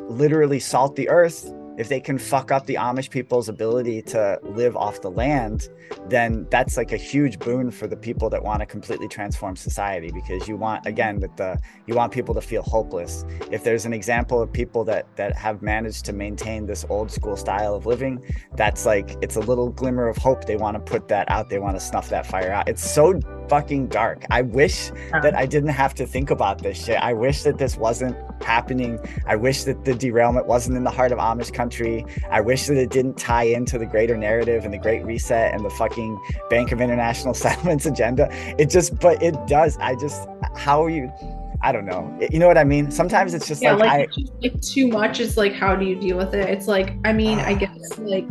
literally 0.09 0.61
salt 0.61 0.97
the 0.97 1.09
earth 1.09 1.51
if 1.81 1.89
they 1.89 1.99
can 1.99 2.19
fuck 2.19 2.53
up 2.53 2.67
the 2.67 2.75
Amish 2.75 3.09
people's 3.09 3.49
ability 3.49 4.03
to 4.03 4.39
live 4.43 4.77
off 4.77 5.01
the 5.01 5.11
land, 5.11 5.71
then 6.11 6.47
that's 6.51 6.77
like 6.77 6.93
a 6.93 6.99
huge 6.99 7.39
boon 7.39 7.71
for 7.71 7.87
the 7.87 7.97
people 7.97 8.29
that 8.29 8.43
want 8.43 8.61
to 8.61 8.67
completely 8.67 9.09
transform 9.09 9.57
society 9.57 10.11
because 10.13 10.47
you 10.47 10.57
want 10.57 10.85
again 10.85 11.21
that 11.21 11.39
the 11.39 11.59
you 11.87 11.95
want 11.95 12.13
people 12.13 12.35
to 12.35 12.43
feel 12.43 12.63
hopeless. 12.63 13.25
If 13.51 13.65
there's 13.65 13.87
an 13.87 13.95
example 13.95 14.43
of 14.43 14.53
people 14.53 14.85
that 14.85 15.07
that 15.17 15.35
have 15.37 15.63
managed 15.63 16.05
to 16.05 16.13
maintain 16.13 16.67
this 16.67 16.85
old 16.91 17.11
school 17.11 17.35
style 17.35 17.75
of 17.75 17.87
living, 17.87 18.23
that's 18.57 18.85
like 18.85 19.17
it's 19.23 19.37
a 19.37 19.41
little 19.41 19.71
glimmer 19.71 20.07
of 20.07 20.19
hope. 20.19 20.45
They 20.45 20.57
want 20.57 20.75
to 20.75 20.81
put 20.81 21.09
that 21.09 21.31
out. 21.31 21.49
They 21.49 21.61
want 21.61 21.77
to 21.77 21.81
snuff 21.81 22.11
that 22.11 22.27
fire 22.27 22.53
out. 22.53 22.69
It's 22.69 22.89
so 22.89 23.19
fucking 23.51 23.89
dark. 23.89 24.25
I 24.31 24.43
wish 24.43 24.93
that 25.11 25.35
I 25.35 25.45
didn't 25.45 25.71
have 25.71 25.93
to 25.97 26.07
think 26.07 26.31
about 26.31 26.63
this 26.63 26.85
shit. 26.85 26.97
I 27.03 27.13
wish 27.13 27.43
that 27.43 27.59
this 27.59 27.77
wasn't 27.77 28.17
happening. 28.41 29.01
I 29.27 29.35
wish 29.35 29.65
that 29.65 29.85
the 29.85 29.93
derailment 29.93 30.47
wasn't 30.47 30.77
in 30.77 30.85
the 30.85 30.91
heart 30.91 31.11
of 31.11 31.19
Amish 31.19 31.53
country. 31.53 32.07
I 32.31 32.41
wish 32.41 32.69
that 32.69 32.77
it 32.77 32.91
didn't 32.91 33.19
tie 33.19 33.43
into 33.43 33.77
the 33.77 33.87
greater 33.87 34.17
narrative 34.17 34.65
and 34.65 34.73
the 34.73 34.79
Great 34.79 35.05
Reset 35.05 35.53
and 35.53 35.65
the 35.65 35.71
fucking 35.71 36.21
Bank 36.49 36.71
of 36.71 36.81
International 36.81 37.35
Settlements 37.45 37.87
agenda. 37.87 38.29
It 38.57 38.71
just, 38.71 39.01
but 39.01 39.21
it 39.21 39.35
does. 39.49 39.77
I 39.79 39.97
just, 39.97 40.29
how 40.55 40.85
are 40.85 40.91
you? 40.91 41.13
I 41.61 41.73
don't 41.73 41.87
know. 41.87 42.17
You 42.31 42.39
know 42.39 42.47
what 42.47 42.57
I 42.57 42.65
mean? 42.65 42.93
Sometimes 42.93 43.35
it's 43.35 43.49
just 43.49 43.63
yeah, 43.63 43.73
like, 43.73 43.81
like, 43.81 43.91
I, 43.91 44.07
just, 44.07 44.33
like 44.41 44.61
too 44.63 44.87
much 44.87 45.19
is 45.19 45.37
like, 45.37 45.55
how 45.55 45.75
do 45.75 45.85
you 45.85 45.97
deal 45.97 46.17
with 46.17 46.35
it? 46.35 46.49
It's 46.49 46.69
like, 46.69 46.95
I 47.05 47.13
mean, 47.13 47.41
I 47.41 47.55
guess 47.55 47.99
like, 47.99 48.29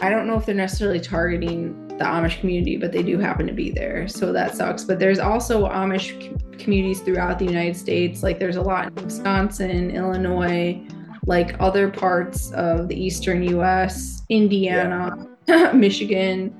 I 0.00 0.08
don't 0.08 0.26
know 0.26 0.36
if 0.36 0.46
they're 0.46 0.54
necessarily 0.54 1.00
targeting 1.00 1.85
the 1.98 2.04
Amish 2.04 2.40
community, 2.40 2.76
but 2.76 2.92
they 2.92 3.02
do 3.02 3.18
happen 3.18 3.46
to 3.46 3.52
be 3.52 3.70
there. 3.70 4.06
So 4.08 4.32
that 4.32 4.54
sucks. 4.54 4.84
But 4.84 4.98
there's 4.98 5.18
also 5.18 5.66
Amish 5.68 6.58
communities 6.58 7.00
throughout 7.00 7.38
the 7.38 7.44
United 7.44 7.76
States. 7.76 8.22
Like 8.22 8.38
there's 8.38 8.56
a 8.56 8.62
lot 8.62 8.86
in 8.86 9.04
Wisconsin, 9.04 9.90
Illinois, 9.90 10.80
like 11.26 11.56
other 11.60 11.90
parts 11.90 12.52
of 12.52 12.88
the 12.88 13.00
eastern 13.00 13.42
US, 13.58 14.22
Indiana, 14.28 15.28
yeah. 15.46 15.72
Michigan, 15.74 16.56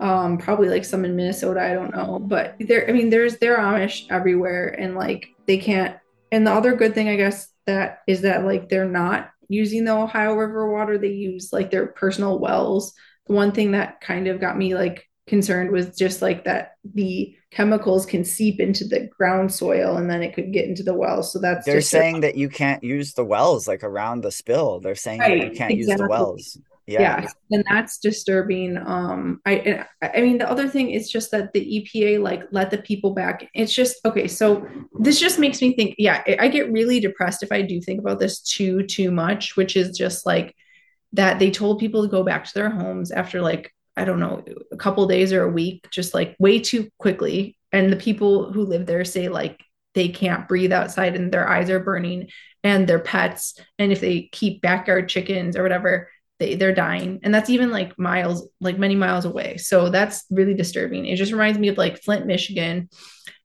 um, 0.00 0.36
probably 0.36 0.68
like 0.68 0.84
some 0.84 1.04
in 1.04 1.14
Minnesota, 1.14 1.62
I 1.62 1.74
don't 1.74 1.94
know. 1.94 2.18
But 2.18 2.56
there 2.60 2.88
I 2.88 2.92
mean 2.92 3.10
there's 3.10 3.38
there 3.38 3.58
Amish 3.58 4.06
everywhere 4.10 4.68
and 4.68 4.94
like 4.96 5.28
they 5.46 5.58
can't 5.58 5.96
and 6.30 6.46
the 6.46 6.52
other 6.52 6.74
good 6.74 6.94
thing 6.94 7.08
I 7.08 7.16
guess 7.16 7.48
that 7.66 8.00
is 8.06 8.22
that 8.22 8.44
like 8.44 8.68
they're 8.68 8.88
not 8.88 9.30
using 9.48 9.84
the 9.84 9.92
Ohio 9.92 10.34
River 10.34 10.70
water. 10.70 10.98
They 10.98 11.08
use 11.08 11.52
like 11.52 11.70
their 11.70 11.86
personal 11.86 12.38
wells. 12.38 12.94
One 13.32 13.52
thing 13.52 13.72
that 13.72 14.00
kind 14.00 14.28
of 14.28 14.40
got 14.40 14.58
me 14.58 14.74
like 14.74 15.08
concerned 15.26 15.70
was 15.70 15.96
just 15.96 16.20
like 16.20 16.44
that 16.44 16.72
the 16.84 17.34
chemicals 17.50 18.04
can 18.06 18.24
seep 18.24 18.60
into 18.60 18.84
the 18.84 19.08
ground 19.16 19.52
soil 19.52 19.96
and 19.96 20.10
then 20.10 20.22
it 20.22 20.34
could 20.34 20.52
get 20.52 20.66
into 20.66 20.82
the 20.82 20.94
wells. 20.94 21.32
So 21.32 21.38
that's 21.38 21.64
they're 21.64 21.80
saying 21.80 22.20
that 22.20 22.36
you 22.36 22.48
can't 22.48 22.82
use 22.82 23.14
the 23.14 23.24
wells 23.24 23.68
like 23.68 23.84
around 23.84 24.22
the 24.22 24.32
spill. 24.32 24.80
They're 24.80 24.94
saying 24.94 25.20
right, 25.20 25.40
that 25.40 25.46
you 25.46 25.56
can't 25.56 25.72
exactly. 25.72 25.92
use 25.92 26.00
the 26.00 26.08
wells. 26.08 26.58
Yeah. 26.86 27.22
yeah. 27.22 27.28
and 27.52 27.64
that's 27.70 27.98
disturbing. 27.98 28.76
Um, 28.76 29.40
I 29.46 29.84
I 30.02 30.20
mean 30.20 30.38
the 30.38 30.50
other 30.50 30.68
thing 30.68 30.90
is 30.90 31.10
just 31.10 31.30
that 31.30 31.52
the 31.52 31.60
EPA 31.94 32.20
like 32.20 32.42
let 32.50 32.70
the 32.70 32.78
people 32.78 33.14
back. 33.14 33.48
It's 33.54 33.72
just 33.72 34.04
okay. 34.04 34.26
So 34.26 34.66
this 34.98 35.20
just 35.20 35.38
makes 35.38 35.62
me 35.62 35.74
think. 35.74 35.94
Yeah, 35.98 36.22
I 36.40 36.48
get 36.48 36.72
really 36.72 36.98
depressed 36.98 37.44
if 37.44 37.52
I 37.52 37.62
do 37.62 37.80
think 37.80 38.00
about 38.00 38.18
this 38.18 38.40
too 38.40 38.82
too 38.82 39.12
much, 39.12 39.56
which 39.56 39.76
is 39.76 39.96
just 39.96 40.26
like 40.26 40.56
that 41.14 41.38
they 41.38 41.50
told 41.50 41.78
people 41.78 42.02
to 42.02 42.08
go 42.08 42.22
back 42.22 42.44
to 42.44 42.54
their 42.54 42.70
homes 42.70 43.10
after 43.10 43.40
like 43.40 43.72
I 43.96 44.04
don't 44.04 44.20
know, 44.20 44.42
a 44.72 44.76
couple 44.76 45.06
days 45.06 45.32
or 45.32 45.42
a 45.42 45.50
week, 45.50 45.86
just 45.90 46.14
like 46.14 46.34
way 46.38 46.60
too 46.60 46.88
quickly. 46.98 47.58
And 47.72 47.92
the 47.92 47.96
people 47.96 48.52
who 48.52 48.64
live 48.64 48.86
there 48.86 49.04
say 49.04 49.28
like 49.28 49.62
they 49.94 50.08
can't 50.08 50.48
breathe 50.48 50.72
outside 50.72 51.14
and 51.14 51.30
their 51.30 51.48
eyes 51.48 51.68
are 51.68 51.80
burning 51.80 52.30
and 52.64 52.86
their 52.86 52.98
pets. 52.98 53.58
And 53.78 53.92
if 53.92 54.00
they 54.00 54.30
keep 54.32 54.62
backyard 54.62 55.08
chickens 55.08 55.56
or 55.56 55.62
whatever, 55.62 56.08
they, 56.38 56.54
they're 56.54 56.74
dying. 56.74 57.20
And 57.22 57.34
that's 57.34 57.50
even 57.50 57.70
like 57.70 57.98
miles, 57.98 58.48
like 58.60 58.78
many 58.78 58.94
miles 58.94 59.24
away. 59.24 59.58
So 59.58 59.90
that's 59.90 60.24
really 60.30 60.54
disturbing. 60.54 61.06
It 61.06 61.16
just 61.16 61.32
reminds 61.32 61.58
me 61.58 61.68
of 61.68 61.76
like 61.76 62.02
Flint, 62.02 62.26
Michigan. 62.26 62.88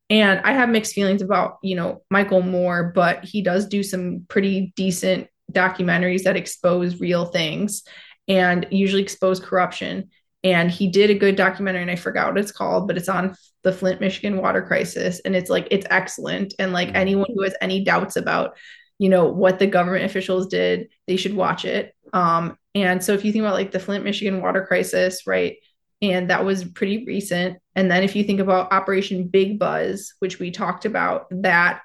And 0.09 0.39
I 0.41 0.53
have 0.53 0.69
mixed 0.69 0.93
feelings 0.93 1.21
about, 1.21 1.57
you 1.61 1.75
know, 1.75 2.03
Michael 2.09 2.41
Moore, 2.41 2.93
but 2.95 3.25
he 3.25 3.41
does 3.41 3.65
do 3.65 3.83
some 3.83 4.25
pretty 4.29 4.71
decent 4.77 5.27
documentaries 5.51 6.23
that 6.23 6.35
expose 6.35 6.99
real 6.99 7.25
things 7.25 7.83
and 8.27 8.67
usually 8.71 9.01
expose 9.01 9.39
corruption. 9.39 10.09
And 10.43 10.69
he 10.69 10.87
did 10.87 11.09
a 11.09 11.15
good 11.15 11.35
documentary 11.35 11.81
and 11.81 11.91
i 11.91 11.95
forgot 11.95 12.29
what 12.29 12.37
it's 12.37 12.51
called 12.51 12.87
but 12.87 12.97
it's 12.97 13.09
on 13.09 13.35
the 13.63 13.73
flint 13.73 13.99
michigan 13.99 14.37
water 14.37 14.61
crisis. 14.61 15.19
And 15.25 15.35
it's 15.35 15.49
like 15.49 15.67
it's 15.71 15.87
excellent. 15.89 16.53
And 16.59 16.73
like 16.73 16.89
mm-hmm. 16.89 16.97
anyone 16.97 17.29
who 17.33 17.43
has 17.43 17.55
any 17.61 17.83
doubts 17.83 18.15
about 18.15 18.57
you 18.99 19.09
know 19.09 19.25
what 19.25 19.59
the 19.59 19.67
government 19.67 20.05
officials 20.05 20.47
did 20.47 20.89
they 21.07 21.17
should 21.17 21.35
watch 21.35 21.65
it. 21.65 21.93
Um 22.13 22.57
and 22.75 23.03
so 23.03 23.13
if 23.13 23.25
you 23.25 23.31
think 23.31 23.43
about 23.43 23.55
like 23.55 23.71
the 23.71 23.79
flint 23.79 24.03
michigan 24.03 24.41
water 24.41 24.65
crisis 24.65 25.25
right 25.25 25.57
and 26.01 26.29
that 26.29 26.45
was 26.45 26.63
pretty 26.63 27.05
recent. 27.05 27.57
And 27.75 27.89
then 27.89 28.03
if 28.03 28.15
you 28.15 28.23
think 28.23 28.39
about 28.39 28.71
operation 28.71 29.27
big 29.27 29.59
buzz 29.59 30.13
which 30.19 30.39
we 30.39 30.51
talked 30.51 30.85
about 30.85 31.27
that 31.31 31.81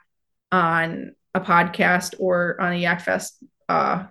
on 0.51 1.14
a 1.34 1.40
podcast 1.40 2.14
or 2.18 2.60
on 2.60 2.72
a 2.72 2.82
yakfest 2.82 3.32
uh 3.73 4.07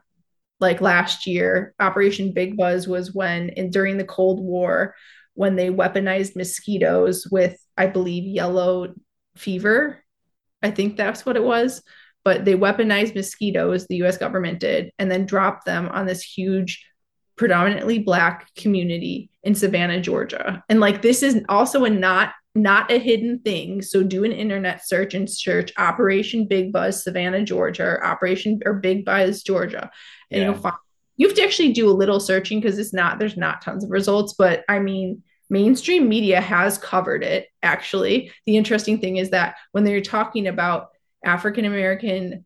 like 0.60 0.80
last 0.82 1.26
year 1.26 1.74
operation 1.80 2.34
big 2.34 2.56
buzz 2.58 2.88
was 2.88 3.14
when 3.14 3.50
in 3.50 3.70
during 3.70 3.98
the 3.98 4.04
cold 4.04 4.40
war 4.40 4.96
when 5.34 5.56
they 5.56 5.70
weaponized 5.70 6.36
mosquitoes 6.36 7.28
with 7.32 7.58
i 7.78 7.88
believe 7.88 8.24
yellow 8.24 8.94
fever. 9.36 10.04
I 10.62 10.72
think 10.72 10.98
that's 10.98 11.26
what 11.26 11.36
it 11.36 11.44
was. 11.44 11.82
But 12.24 12.46
they 12.46 12.54
weaponized 12.54 13.16
mosquitoes 13.16 13.88
the 13.88 13.98
us 14.04 14.18
government 14.18 14.60
did 14.60 14.92
and 15.00 15.10
then 15.10 15.26
dropped 15.26 15.66
them 15.66 15.90
on 15.90 16.06
this 16.06 16.22
huge 16.22 16.86
predominantly 17.36 17.98
black 17.98 18.54
community 18.56 19.32
in 19.44 19.56
savannah 19.56 20.00
georgia. 20.00 20.64
And 20.70 20.80
like 20.80 21.02
this 21.02 21.24
is 21.24 21.42
also 21.50 21.86
a 21.86 21.90
not 21.90 22.34
not 22.54 22.92
a 22.92 22.98
hidden 22.98 23.40
thing. 23.40 23.82
So 23.82 24.04
do 24.04 24.24
an 24.24 24.32
internet 24.32 24.86
search 24.86 25.14
and 25.14 25.30
search 25.30 25.72
Operation 25.78 26.48
Big 26.48 26.74
Buzz 26.74 27.04
Savannah, 27.04 27.44
Georgia, 27.44 27.84
or 27.84 28.06
Operation 28.06 28.60
or 28.66 28.74
Big 28.74 29.06
Buzz 29.06 29.44
Georgia, 29.44 29.90
and 30.30 30.42
yeah. 30.42 30.50
you'll 30.50 30.58
find 30.58 30.76
you 31.18 31.28
have 31.28 31.38
to 31.38 31.44
actually 31.44 31.72
do 31.72 31.90
a 31.90 31.92
little 31.92 32.20
searching 32.20 32.60
because 32.60 32.80
it's 32.80 32.94
not 32.94 33.20
there's 33.20 33.38
not 33.38 33.62
tons 33.62 33.84
of 33.84 33.92
results. 33.92 34.34
But 34.38 34.64
I 34.68 34.80
mean, 34.80 35.24
mainstream 35.50 36.10
media 36.10 36.42
has 36.42 36.78
covered 36.78 37.24
it. 37.24 37.48
Actually, 37.62 38.32
the 38.46 38.58
interesting 38.58 39.00
thing 39.00 39.18
is 39.18 39.30
that 39.30 39.56
when 39.72 39.84
they're 39.84 40.02
talking 40.02 40.48
about 40.48 40.88
African 41.24 41.66
American 41.66 42.46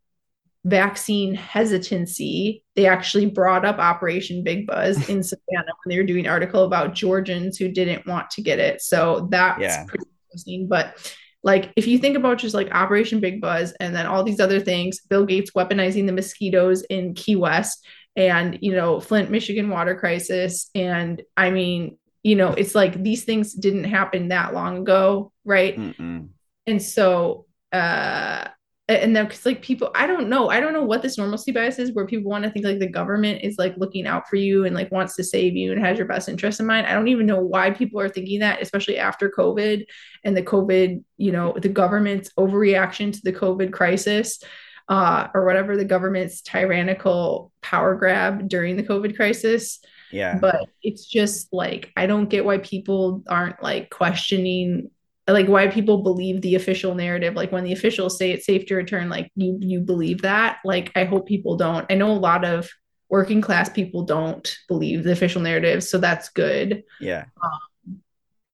vaccine 0.66 1.36
hesitancy, 1.36 2.64
they 2.76 2.88
actually 2.88 3.28
brought 3.28 3.64
up 3.66 3.78
Operation 3.78 4.44
Big 4.44 4.66
Buzz 4.66 5.08
in 5.10 5.24
Savannah 5.24 5.72
when 5.84 5.90
they 5.90 5.98
were 5.98 6.04
doing 6.04 6.26
an 6.26 6.32
article 6.32 6.64
about 6.64 6.96
Georgians 6.96 7.58
who 7.58 7.70
didn't 7.70 8.06
want 8.08 8.32
to 8.32 8.42
get 8.42 8.60
it. 8.60 8.82
So 8.82 9.28
that's 9.30 9.62
yeah. 9.62 9.86
pretty 9.86 10.06
interesting. 10.28 10.68
But 10.68 11.14
like 11.44 11.72
if 11.76 11.86
you 11.86 12.00
think 12.00 12.18
about 12.18 12.40
just 12.40 12.56
like 12.56 12.74
Operation 12.74 13.20
Big 13.20 13.40
Buzz 13.40 13.74
and 13.80 13.96
then 13.96 14.08
all 14.08 14.24
these 14.24 14.40
other 14.40 14.60
things, 14.60 15.02
Bill 15.02 15.26
Gates 15.26 15.52
weaponizing 15.52 16.08
the 16.08 16.14
mosquitoes 16.14 16.82
in 16.90 17.14
Key 17.14 17.36
West 17.36 17.86
and 18.16 18.58
you 18.62 18.74
know 18.74 19.00
Flint, 19.00 19.30
Michigan 19.30 19.70
water 19.70 19.96
crisis, 19.96 20.70
and 20.74 21.22
I 21.38 21.52
mean, 21.52 22.00
you 22.24 22.36
know, 22.36 22.50
it's 22.50 22.74
like 22.74 23.02
these 23.04 23.24
things 23.24 23.54
didn't 23.54 23.84
happen 23.84 24.30
that 24.30 24.56
long 24.56 24.80
ago, 24.80 25.32
right? 25.44 25.78
Mm-mm. 25.78 26.30
And 26.66 26.82
so 26.82 27.46
uh 27.72 28.48
and 28.88 29.16
then 29.16 29.26
because 29.26 29.46
like 29.46 29.62
people 29.62 29.90
i 29.96 30.06
don't 30.06 30.30
know 30.30 30.50
i 30.50 30.60
don't 30.60 30.74
know 30.74 30.84
what 30.84 31.02
this 31.02 31.18
normalcy 31.18 31.52
bias 31.52 31.80
is 31.80 31.94
where 31.94 32.06
people 32.06 32.30
want 32.30 32.44
to 32.44 32.52
think 32.52 32.66
like 32.66 32.78
the 32.80 32.88
government 32.88 33.42
is 33.42 33.58
like 33.58 33.76
looking 33.78 34.06
out 34.06 34.28
for 34.28 34.36
you 34.36 34.66
and 34.66 34.76
like 34.76 34.92
wants 34.92 35.16
to 35.16 35.24
save 35.24 35.56
you 35.56 35.72
and 35.72 35.84
has 35.84 35.98
your 35.98 36.08
best 36.08 36.30
interest 36.30 36.60
in 36.60 36.66
mind 36.68 36.86
i 36.86 36.94
don't 36.94 37.08
even 37.08 37.26
know 37.26 37.40
why 37.40 37.72
people 37.72 38.00
are 38.00 38.10
thinking 38.10 38.40
that 38.40 38.62
especially 38.62 38.98
after 38.98 39.30
covid 39.30 39.86
and 40.24 40.38
the 40.38 40.44
covid 40.44 41.04
you 41.18 41.32
know 41.32 41.56
the 41.60 41.70
government's 41.70 42.30
overreaction 42.38 43.12
to 43.12 43.20
the 43.24 43.34
covid 43.34 43.74
crisis 43.74 44.40
uh, 44.88 45.30
or 45.34 45.46
whatever 45.46 45.76
the 45.76 45.84
government's 45.84 46.42
tyrannical 46.42 47.52
power 47.64 47.96
grab 47.96 48.48
during 48.48 48.76
the 48.78 48.84
covid 48.84 49.16
crisis 49.16 49.80
Yeah. 50.12 50.38
but 50.38 50.58
it's 50.84 51.08
just 51.08 51.52
like 51.52 51.92
i 51.98 52.06
don't 52.06 52.30
get 52.30 52.46
why 52.46 52.60
people 52.60 53.24
aren't 53.28 53.64
like 53.64 53.90
questioning 53.90 54.92
like 55.28 55.48
why 55.48 55.68
people 55.68 56.04
believe 56.04 56.42
the 56.42 56.56
official 56.56 56.94
narrative 56.96 57.34
like 57.36 57.52
when 57.52 57.64
the 57.64 57.74
officials 57.74 58.18
say 58.18 58.32
it's 58.32 58.46
safe 58.46 58.66
to 58.66 58.76
return 58.76 59.10
like 59.10 59.32
you 59.36 59.58
you 59.62 59.80
believe 59.80 60.22
that 60.22 60.60
like 60.64 60.92
i 60.96 61.04
hope 61.04 61.28
people 61.28 61.58
don't 61.58 61.86
i 61.90 61.96
know 61.96 62.12
a 62.12 62.14
lot 62.14 62.46
of 62.46 62.70
working 63.10 63.42
class 63.42 63.70
people 63.70 64.04
don't 64.04 64.58
believe 64.68 65.04
the 65.04 65.12
official 65.12 65.42
narrative 65.42 65.84
so 65.84 65.98
that's 65.98 66.30
good 66.30 66.84
Yeah. 67.00 67.26
Um, 67.44 68.00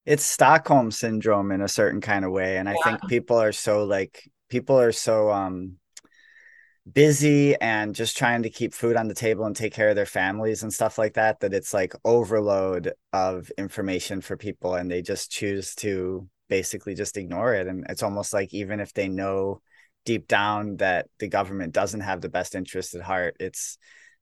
It's 0.06 0.23
Stockholm 0.23 0.91
syndrome 0.91 1.52
in 1.52 1.61
a 1.61 1.68
certain 1.68 2.02
kind 2.02 2.26
of 2.26 2.31
way. 2.31 2.57
And 2.57 2.68
I 2.68 2.76
think 2.84 3.07
people 3.07 3.38
are 3.38 3.52
so 3.52 3.85
like 3.85 4.30
people 4.49 4.80
are 4.80 4.91
so 4.91 5.31
um 5.31 5.77
busy 6.91 7.56
and 7.61 7.95
just 7.95 8.18
trying 8.18 8.43
to 8.43 8.49
keep 8.49 8.73
food 8.73 8.98
on 8.98 9.07
the 9.07 9.14
table 9.14 9.45
and 9.45 9.56
take 9.56 9.73
care 9.73 9.89
of 9.89 9.95
their 9.95 10.06
families 10.06 10.64
and 10.64 10.73
stuff 10.73 10.98
like 10.98 11.14
that 11.14 11.39
that 11.39 11.53
it's 11.53 11.73
like 11.73 11.93
overload 12.03 12.93
of 13.14 13.52
information 13.57 14.19
for 14.19 14.35
people 14.35 14.73
and 14.73 14.89
they 14.89 15.02
just 15.02 15.31
choose 15.31 15.76
to 15.76 16.27
basically 16.52 16.94
just 16.94 17.15
ignore 17.15 17.53
it 17.56 17.65
and 17.65 17.86
it's 17.88 18.03
almost 18.03 18.34
like 18.34 18.53
even 18.53 18.82
if 18.82 18.94
they 18.94 19.07
know 19.07 19.61
deep 20.03 20.28
down 20.28 20.76
that 20.76 21.07
the 21.18 21.30
government 21.30 21.72
doesn't 21.72 22.02
have 22.02 22.19
the 22.19 22.28
best 22.28 22.56
interest 22.56 22.94
at 22.94 23.02
heart 23.02 23.38
it's 23.40 23.78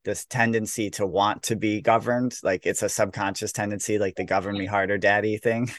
this 0.06 0.26
tendency 0.26 0.92
to 0.92 1.08
want 1.08 1.42
to 1.42 1.56
be 1.56 1.82
governed 1.82 2.38
like 2.44 2.68
it's 2.68 2.84
a 2.84 2.88
subconscious 2.88 3.52
tendency 3.52 3.98
like 3.98 4.14
the 4.14 4.24
govern 4.24 4.56
me 4.56 4.68
harder 4.68 5.00
daddy 5.00 5.38
thing 5.38 5.72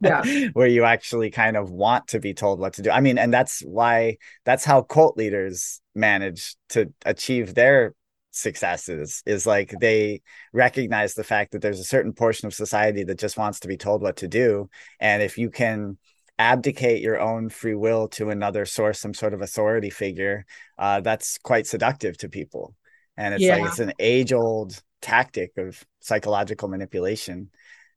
Yeah. 0.00 0.24
where 0.52 0.66
you 0.66 0.84
actually 0.84 1.30
kind 1.30 1.54
of 1.54 1.70
want 1.70 2.08
to 2.08 2.20
be 2.20 2.34
told 2.34 2.60
what 2.60 2.74
to 2.74 2.82
do. 2.82 2.90
I 2.90 3.00
mean, 3.00 3.18
and 3.18 3.32
that's 3.32 3.60
why 3.60 4.18
that's 4.44 4.64
how 4.64 4.82
cult 4.82 5.16
leaders 5.16 5.80
manage 5.94 6.56
to 6.70 6.92
achieve 7.04 7.54
their 7.54 7.94
successes 8.40 9.22
is 9.26 9.46
like 9.46 9.74
they 9.80 10.22
recognize 10.52 11.14
the 11.14 11.24
fact 11.24 11.52
that 11.52 11.62
there's 11.62 11.80
a 11.80 11.84
certain 11.84 12.12
portion 12.12 12.46
of 12.46 12.54
society 12.54 13.04
that 13.04 13.18
just 13.18 13.36
wants 13.36 13.60
to 13.60 13.68
be 13.68 13.76
told 13.76 14.02
what 14.02 14.16
to 14.16 14.28
do. 14.28 14.68
And 14.98 15.22
if 15.22 15.38
you 15.38 15.50
can 15.50 15.98
abdicate 16.38 17.02
your 17.02 17.20
own 17.20 17.50
free 17.50 17.74
will 17.74 18.08
to 18.08 18.30
another 18.30 18.64
source, 18.64 18.98
some 18.98 19.14
sort 19.14 19.34
of 19.34 19.42
authority 19.42 19.90
figure, 19.90 20.46
uh, 20.78 21.00
that's 21.00 21.38
quite 21.38 21.66
seductive 21.66 22.16
to 22.18 22.28
people. 22.28 22.74
And 23.16 23.34
it's 23.34 23.44
like 23.44 23.64
it's 23.64 23.78
an 23.78 23.92
age 23.98 24.32
old 24.32 24.82
tactic 25.02 25.52
of 25.58 25.84
psychological 26.00 26.68
manipulation. 26.68 27.50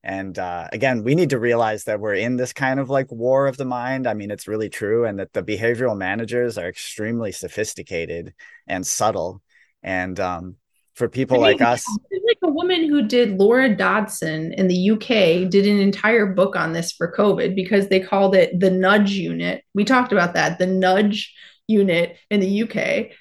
And 0.03 0.37
uh, 0.37 0.67
again, 0.73 1.03
we 1.03 1.15
need 1.15 1.29
to 1.29 1.39
realize 1.39 1.85
that 1.85 2.01
we're 2.01 2.15
in 2.15 2.35
this 2.35 2.51
kind 2.51 2.79
of 2.79 2.89
like 2.89 3.09
war 3.09 3.47
of 3.47 3.55
the 3.55 3.65
mind. 3.65 4.05
I 4.05 4.13
mean, 4.13 4.31
it's 4.31 4.49
really 4.49 4.69
true, 4.69 5.05
and 5.05 5.17
that 5.19 5.31
the 5.31 5.41
behavioral 5.41 5.97
managers 5.97 6.57
are 6.57 6.67
extremely 6.67 7.31
sophisticated 7.31 8.33
and 8.67 8.85
subtle. 8.85 9.41
And 9.84 10.19
um, 10.19 10.55
for 10.93 11.10
people 11.10 11.38
I 11.38 11.51
like 11.51 11.61
us, 11.61 11.85
like 12.11 12.38
a 12.43 12.49
woman 12.51 12.88
who 12.88 13.07
did 13.07 13.38
Laura 13.38 13.76
Dodsworth 13.76 14.53
in 14.53 14.68
the 14.68 14.91
UK 14.91 15.49
did 15.49 15.65
an 15.68 15.80
entire 15.80 16.27
book 16.27 16.55
on 16.55 16.73
this 16.73 16.91
for 16.91 17.11
COVID 17.11 17.55
because 17.55 17.88
they 17.88 17.99
called 17.99 18.35
it 18.35 18.60
the 18.60 18.72
nudge 18.72 19.11
unit. 19.11 19.64
We 19.73 19.84
talked 19.85 20.11
about 20.11 20.34
that, 20.35 20.60
the 20.60 20.68
nudge 20.68 21.34
unit 21.68 22.18
in 22.30 22.39
the 22.39 22.64
UK. 22.64 22.76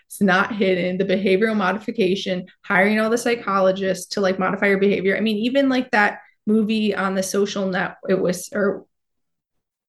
It's 0.06 0.20
not 0.20 0.54
hidden. 0.54 0.98
The 0.98 1.04
behavioral 1.04 1.56
modification, 1.56 2.46
hiring 2.64 3.00
all 3.00 3.10
the 3.10 3.18
psychologists 3.18 4.14
to 4.14 4.20
like 4.20 4.38
modify 4.38 4.66
your 4.66 4.78
behavior. 4.78 5.16
I 5.16 5.20
mean, 5.20 5.38
even 5.38 5.68
like 5.68 5.90
that 5.92 6.20
movie 6.46 6.94
on 6.94 7.14
the 7.14 7.22
social 7.22 7.66
net, 7.68 7.96
it 8.08 8.20
was 8.20 8.48
or 8.52 8.86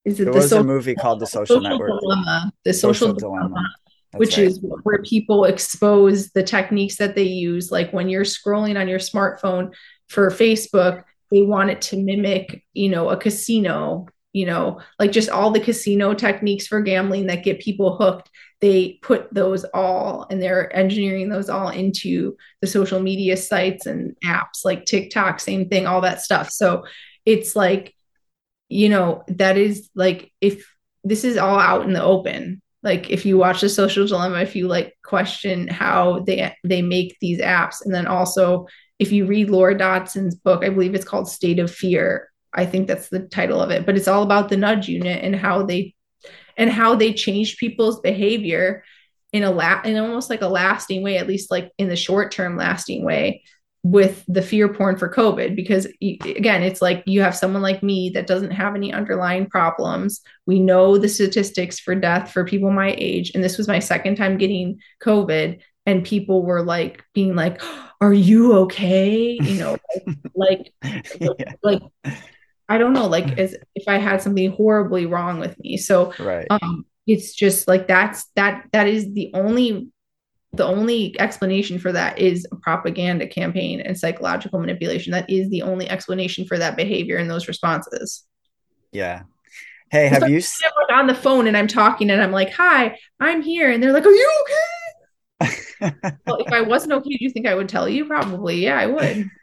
is 0.04 0.20
it 0.20 0.24
there 0.24 0.32
the 0.32 0.38
was 0.38 0.46
a 0.46 0.48
social, 0.48 0.64
movie 0.64 0.94
called 0.94 1.20
The 1.20 1.26
Social, 1.26 1.56
social 1.56 1.70
Network. 1.70 2.00
dilemma? 2.00 2.52
The 2.64 2.72
social, 2.74 3.08
Social 3.08 3.14
dilemma 3.14 3.48
Dilemma. 3.48 3.68
That's 4.14 4.20
which 4.20 4.38
right. 4.38 4.46
is 4.46 4.60
where 4.82 5.02
people 5.02 5.44
expose 5.44 6.30
the 6.30 6.42
techniques 6.42 6.96
that 6.96 7.14
they 7.14 7.24
use. 7.24 7.70
Like 7.70 7.92
when 7.92 8.08
you're 8.08 8.24
scrolling 8.24 8.78
on 8.78 8.88
your 8.88 8.98
smartphone 8.98 9.74
for 10.08 10.30
Facebook, 10.30 11.04
they 11.30 11.42
want 11.42 11.70
it 11.70 11.82
to 11.82 11.96
mimic, 11.96 12.64
you 12.74 12.88
know, 12.88 13.10
a 13.10 13.16
casino, 13.16 14.06
you 14.32 14.46
know, 14.46 14.80
like 14.98 15.12
just 15.12 15.30
all 15.30 15.50
the 15.50 15.60
casino 15.60 16.14
techniques 16.14 16.66
for 16.66 16.80
gambling 16.80 17.26
that 17.26 17.44
get 17.44 17.60
people 17.60 17.96
hooked. 17.96 18.30
They 18.60 18.98
put 19.02 19.32
those 19.34 19.64
all 19.74 20.26
and 20.30 20.40
they're 20.40 20.74
engineering 20.74 21.28
those 21.28 21.48
all 21.48 21.68
into 21.68 22.36
the 22.60 22.66
social 22.66 23.00
media 23.00 23.36
sites 23.36 23.86
and 23.86 24.16
apps 24.24 24.64
like 24.64 24.84
TikTok, 24.84 25.40
same 25.40 25.68
thing, 25.68 25.86
all 25.86 26.00
that 26.02 26.22
stuff. 26.22 26.50
So 26.50 26.84
it's 27.26 27.56
like, 27.56 27.94
you 28.68 28.88
know, 28.88 29.24
that 29.28 29.56
is 29.58 29.90
like 29.94 30.32
if 30.40 30.66
this 31.04 31.24
is 31.24 31.36
all 31.36 31.58
out 31.58 31.84
in 31.84 31.92
the 31.92 32.02
open, 32.02 32.62
like 32.84 33.10
if 33.10 33.26
you 33.26 33.36
watch 33.36 33.62
the 33.62 33.68
social 33.68 34.06
dilemma 34.06 34.40
if 34.40 34.54
you 34.54 34.68
like 34.68 34.96
question 35.02 35.66
how 35.66 36.20
they 36.20 36.54
they 36.62 36.82
make 36.82 37.16
these 37.20 37.40
apps 37.40 37.84
and 37.84 37.92
then 37.92 38.06
also 38.06 38.66
if 38.98 39.10
you 39.10 39.26
read 39.26 39.50
laura 39.50 39.74
dodsworth's 39.74 40.36
book 40.36 40.62
i 40.64 40.68
believe 40.68 40.94
it's 40.94 41.04
called 41.04 41.28
state 41.28 41.58
of 41.58 41.70
fear. 41.70 42.30
I 42.56 42.66
think 42.66 42.86
that's 42.86 43.08
the 43.08 43.20
title 43.20 43.60
of 43.60 43.70
it 43.70 43.84
but 43.84 43.96
it's 43.96 44.06
all 44.06 44.22
about 44.22 44.48
the 44.48 44.56
nudge 44.56 44.86
unit 44.86 45.24
and 45.24 45.34
how 45.34 45.64
they 45.64 45.94
and 46.56 46.70
how 46.70 46.94
they 46.94 47.12
change 47.12 47.56
people's 47.56 47.98
behavior 47.98 48.84
in 49.32 49.42
a 49.42 49.50
la- 49.50 49.82
in 49.82 49.96
almost 49.96 50.30
like 50.30 50.42
a 50.42 50.46
lasting 50.46 51.02
way 51.02 51.18
at 51.18 51.26
least 51.26 51.50
like 51.50 51.72
in 51.78 51.88
the 51.88 51.96
short 51.96 52.30
term 52.30 52.56
lasting 52.56 53.04
way 53.04 53.42
with 53.84 54.24
the 54.28 54.40
fear 54.40 54.72
porn 54.72 54.96
for 54.96 55.12
covid 55.12 55.54
because 55.54 55.86
again 56.00 56.62
it's 56.62 56.80
like 56.80 57.02
you 57.06 57.20
have 57.20 57.36
someone 57.36 57.60
like 57.60 57.82
me 57.82 58.10
that 58.14 58.26
doesn't 58.26 58.50
have 58.50 58.74
any 58.74 58.90
underlying 58.90 59.44
problems 59.44 60.22
we 60.46 60.58
know 60.58 60.96
the 60.96 61.08
statistics 61.08 61.78
for 61.78 61.94
death 61.94 62.32
for 62.32 62.46
people 62.46 62.70
my 62.70 62.94
age 62.96 63.30
and 63.34 63.44
this 63.44 63.58
was 63.58 63.68
my 63.68 63.78
second 63.78 64.16
time 64.16 64.38
getting 64.38 64.78
covid 65.02 65.60
and 65.84 66.02
people 66.02 66.42
were 66.42 66.62
like 66.62 67.04
being 67.12 67.36
like 67.36 67.60
are 68.00 68.14
you 68.14 68.54
okay 68.54 69.38
you 69.42 69.58
know 69.58 69.76
like 70.34 70.72
like, 71.20 71.30
Yeah. 71.38 71.52
like 71.62 71.82
i 72.70 72.78
don't 72.78 72.94
know 72.94 73.06
like 73.06 73.38
as 73.38 73.54
if 73.74 73.84
i 73.86 73.98
had 73.98 74.22
something 74.22 74.50
horribly 74.50 75.04
wrong 75.04 75.38
with 75.40 75.58
me 75.60 75.76
so 75.76 76.10
Right. 76.18 76.46
um 76.48 76.86
it's 77.06 77.34
just 77.34 77.68
like 77.68 77.86
that's 77.86 78.24
that 78.34 78.64
that 78.72 78.88
is 78.88 79.12
the 79.12 79.30
only 79.34 79.90
the 80.56 80.64
only 80.66 81.18
explanation 81.20 81.78
for 81.78 81.92
that 81.92 82.18
is 82.18 82.46
a 82.52 82.56
propaganda 82.56 83.26
campaign 83.26 83.80
and 83.80 83.98
psychological 83.98 84.58
manipulation 84.60 85.12
that 85.12 85.28
is 85.28 85.48
the 85.50 85.62
only 85.62 85.88
explanation 85.88 86.44
for 86.46 86.58
that 86.58 86.76
behavior 86.76 87.16
and 87.16 87.28
those 87.30 87.48
responses 87.48 88.24
Yeah. 88.92 89.22
Hey, 89.90 90.08
have 90.08 90.28
you? 90.28 90.38
s- 90.38 90.60
I'm 90.64 90.72
like 90.88 90.98
on 90.98 91.06
the 91.06 91.14
phone 91.14 91.46
and 91.46 91.56
I'm 91.56 91.68
talking 91.68 92.10
and 92.10 92.20
I'm 92.22 92.32
like, 92.32 92.52
"Hi, 92.54 92.98
I'm 93.20 93.42
here," 93.42 93.70
and 93.70 93.82
they're 93.82 93.92
like, 93.92 94.06
"Are 94.06 94.10
you 94.10 94.44
okay?" 95.40 95.54
Well, 96.26 96.38
if 96.46 96.52
I 96.52 96.62
wasn't 96.62 96.94
okay, 96.94 97.10
do 97.10 97.18
you 97.24 97.30
think 97.30 97.46
I 97.46 97.54
would 97.54 97.68
tell 97.68 97.88
you? 97.88 98.06
Probably, 98.06 98.56
yeah, 98.64 98.78
I 98.78 98.86
would. 98.86 99.30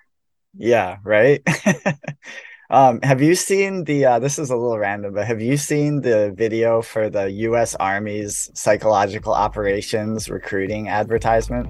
Yeah, 0.53 0.97
right. 1.05 1.41
Um, 2.71 3.01
have 3.03 3.21
you 3.21 3.35
seen 3.35 3.83
the 3.83 4.05
uh, 4.05 4.19
this 4.19 4.39
is 4.39 4.49
a 4.49 4.55
little 4.55 4.79
random, 4.79 5.13
but 5.13 5.27
have 5.27 5.41
you 5.41 5.57
seen 5.57 5.99
the 5.99 6.31
video 6.37 6.81
for 6.81 7.09
the 7.09 7.29
US 7.29 7.75
Army's 7.75 8.49
psychological 8.53 9.33
operations 9.33 10.29
recruiting 10.29 10.87
advertisement? 10.87 11.67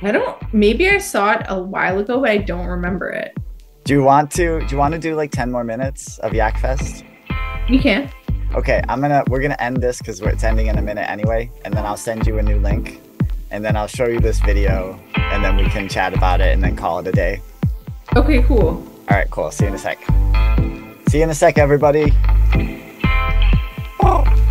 I 0.00 0.10
don't. 0.10 0.54
Maybe 0.54 0.88
I 0.88 0.96
saw 0.96 1.32
it 1.32 1.44
a 1.50 1.62
while 1.62 1.98
ago, 1.98 2.18
but 2.18 2.30
I 2.30 2.38
don't 2.38 2.64
remember 2.64 3.10
it. 3.10 3.36
Do 3.84 3.92
you 3.92 4.02
want 4.02 4.30
to 4.32 4.60
do 4.60 4.74
you 4.74 4.78
want 4.78 4.94
to 4.94 4.98
do 4.98 5.14
like 5.14 5.32
10 5.32 5.52
more 5.52 5.64
minutes 5.64 6.16
of 6.20 6.32
Yak 6.32 6.58
Fest? 6.58 7.04
You 7.68 7.78
can. 7.78 8.10
Okay, 8.54 8.82
I'm 8.88 9.02
gonna 9.02 9.22
we're 9.28 9.42
gonna 9.42 9.60
end 9.60 9.82
this 9.82 9.98
because 9.98 10.22
it's 10.22 10.44
ending 10.44 10.68
in 10.68 10.78
a 10.78 10.82
minute 10.82 11.10
anyway, 11.10 11.50
and 11.66 11.74
then 11.74 11.84
I'll 11.84 11.98
send 11.98 12.26
you 12.26 12.38
a 12.38 12.42
new 12.42 12.58
link, 12.58 13.02
and 13.50 13.62
then 13.62 13.76
I'll 13.76 13.86
show 13.86 14.06
you 14.06 14.18
this 14.18 14.40
video, 14.40 14.98
and 15.14 15.44
then 15.44 15.58
we 15.58 15.68
can 15.68 15.90
chat 15.90 16.14
about 16.14 16.40
it 16.40 16.54
and 16.54 16.64
then 16.64 16.74
call 16.74 17.00
it 17.00 17.06
a 17.06 17.12
day. 17.12 17.42
Okay, 18.16 18.40
cool. 18.44 18.82
All 19.10 19.16
right, 19.16 19.30
cool. 19.30 19.50
See 19.50 19.64
you 19.64 19.68
in 19.70 19.74
a 19.74 19.78
sec. 19.78 19.98
See 21.08 21.18
you 21.18 21.24
in 21.24 21.30
a 21.30 21.34
sec, 21.34 21.58
everybody. 21.58 22.14
everyone 24.00 24.49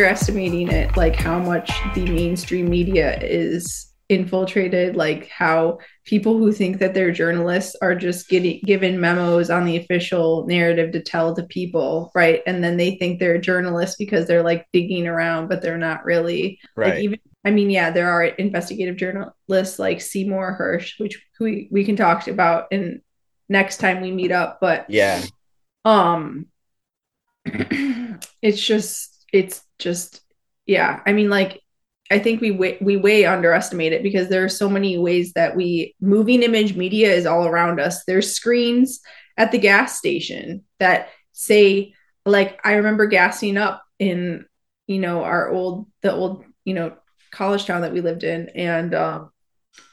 underestimating 0.00 0.70
it, 0.70 0.96
like 0.96 1.14
how 1.14 1.38
much 1.38 1.70
the 1.94 2.06
mainstream 2.06 2.70
media 2.70 3.18
is 3.20 3.92
infiltrated, 4.08 4.96
like 4.96 5.28
how 5.28 5.78
people 6.04 6.38
who 6.38 6.52
think 6.52 6.78
that 6.78 6.94
they're 6.94 7.12
journalists 7.12 7.76
are 7.82 7.94
just 7.94 8.28
getting 8.28 8.60
given 8.64 8.98
memos 8.98 9.50
on 9.50 9.64
the 9.66 9.76
official 9.76 10.46
narrative 10.46 10.90
to 10.92 11.02
tell 11.02 11.36
to 11.36 11.42
people, 11.44 12.10
right? 12.14 12.42
And 12.46 12.64
then 12.64 12.78
they 12.78 12.96
think 12.96 13.20
they're 13.20 13.38
journalists 13.38 13.96
because 13.96 14.26
they're 14.26 14.42
like 14.42 14.66
digging 14.72 15.06
around, 15.06 15.48
but 15.48 15.60
they're 15.60 15.78
not 15.78 16.04
really. 16.04 16.58
Right. 16.76 16.94
Like 16.94 17.04
even 17.04 17.18
I 17.44 17.50
mean, 17.50 17.70
yeah, 17.70 17.90
there 17.90 18.10
are 18.10 18.24
investigative 18.24 18.96
journalists 18.96 19.78
like 19.78 20.00
Seymour 20.00 20.56
Hersh, 20.58 20.98
which 20.98 21.24
we, 21.38 21.68
we 21.70 21.84
can 21.84 21.96
talk 21.96 22.26
about 22.26 22.66
in 22.70 23.02
next 23.48 23.78
time 23.78 24.00
we 24.00 24.12
meet 24.12 24.32
up, 24.32 24.60
but 24.62 24.86
Yeah. 24.88 25.22
um 25.84 26.46
it's 27.44 28.60
just 28.60 29.09
it's 29.32 29.62
just 29.78 30.20
yeah 30.66 31.00
i 31.06 31.12
mean 31.12 31.28
like 31.28 31.60
i 32.10 32.18
think 32.18 32.40
we 32.40 32.50
way, 32.50 32.76
we 32.80 32.96
way 32.96 33.24
underestimate 33.24 33.92
it 33.92 34.02
because 34.02 34.28
there 34.28 34.44
are 34.44 34.48
so 34.48 34.68
many 34.68 34.98
ways 34.98 35.32
that 35.32 35.56
we 35.56 35.94
moving 36.00 36.42
image 36.42 36.76
media 36.76 37.12
is 37.12 37.26
all 37.26 37.46
around 37.46 37.80
us 37.80 38.04
there's 38.04 38.34
screens 38.34 39.00
at 39.36 39.52
the 39.52 39.58
gas 39.58 39.98
station 39.98 40.62
that 40.78 41.08
say 41.32 41.94
like 42.26 42.60
i 42.64 42.74
remember 42.74 43.06
gassing 43.06 43.56
up 43.56 43.82
in 43.98 44.44
you 44.86 44.98
know 44.98 45.22
our 45.22 45.50
old 45.50 45.86
the 46.02 46.12
old 46.12 46.44
you 46.64 46.74
know 46.74 46.94
college 47.30 47.64
town 47.64 47.82
that 47.82 47.92
we 47.92 48.00
lived 48.00 48.24
in 48.24 48.48
and 48.50 48.94
um 48.94 49.30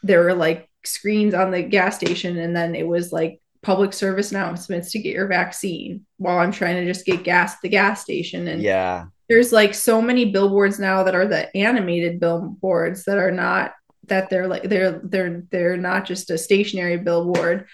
there 0.03 0.23
were 0.23 0.33
like 0.33 0.69
screens 0.83 1.33
on 1.33 1.51
the 1.51 1.61
gas 1.61 1.95
station 1.95 2.37
and 2.37 2.55
then 2.55 2.73
it 2.73 2.87
was 2.87 3.11
like 3.11 3.41
public 3.61 3.93
service 3.93 4.31
announcements 4.31 4.91
to 4.91 4.99
get 4.99 5.13
your 5.13 5.27
vaccine 5.27 6.05
while 6.17 6.39
I'm 6.39 6.51
trying 6.51 6.77
to 6.77 6.85
just 6.85 7.05
get 7.05 7.23
gas 7.23 7.53
at 7.55 7.59
the 7.61 7.69
gas 7.69 8.01
station. 8.01 8.47
And 8.47 8.61
Yeah. 8.61 9.07
There's 9.29 9.51
like 9.51 9.73
so 9.73 10.01
many 10.01 10.25
billboards 10.25 10.79
now 10.79 11.03
that 11.03 11.15
are 11.15 11.27
the 11.27 11.55
animated 11.55 12.19
billboards 12.19 13.05
that 13.05 13.17
are 13.17 13.31
not 13.31 13.73
that 14.05 14.29
they're 14.29 14.47
like 14.47 14.63
they're 14.63 15.01
they're 15.03 15.43
they're 15.51 15.77
not 15.77 16.05
just 16.05 16.29
a 16.31 16.37
stationary 16.37 16.97
billboard. 16.97 17.67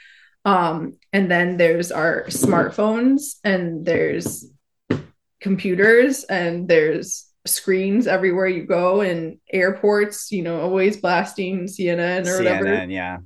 Um, 0.46 0.98
and 1.14 1.32
then 1.32 1.58
there's 1.58 1.92
our 1.92 2.26
smartphones 2.26 3.36
and 3.44 3.86
there's 3.86 4.46
computers 5.40 6.24
and 6.26 6.68
there's 6.68 7.30
screens 7.46 8.08
everywhere 8.08 8.48
you 8.48 8.66
go 8.66 9.02
and 9.02 9.38
airports, 9.52 10.32
you 10.32 10.42
know, 10.42 10.62
always 10.62 10.98
blasting 10.98 11.66
CNN 11.66 12.28
or 12.28 12.38
whatever. 12.38 12.86
Yeah. 12.86 13.18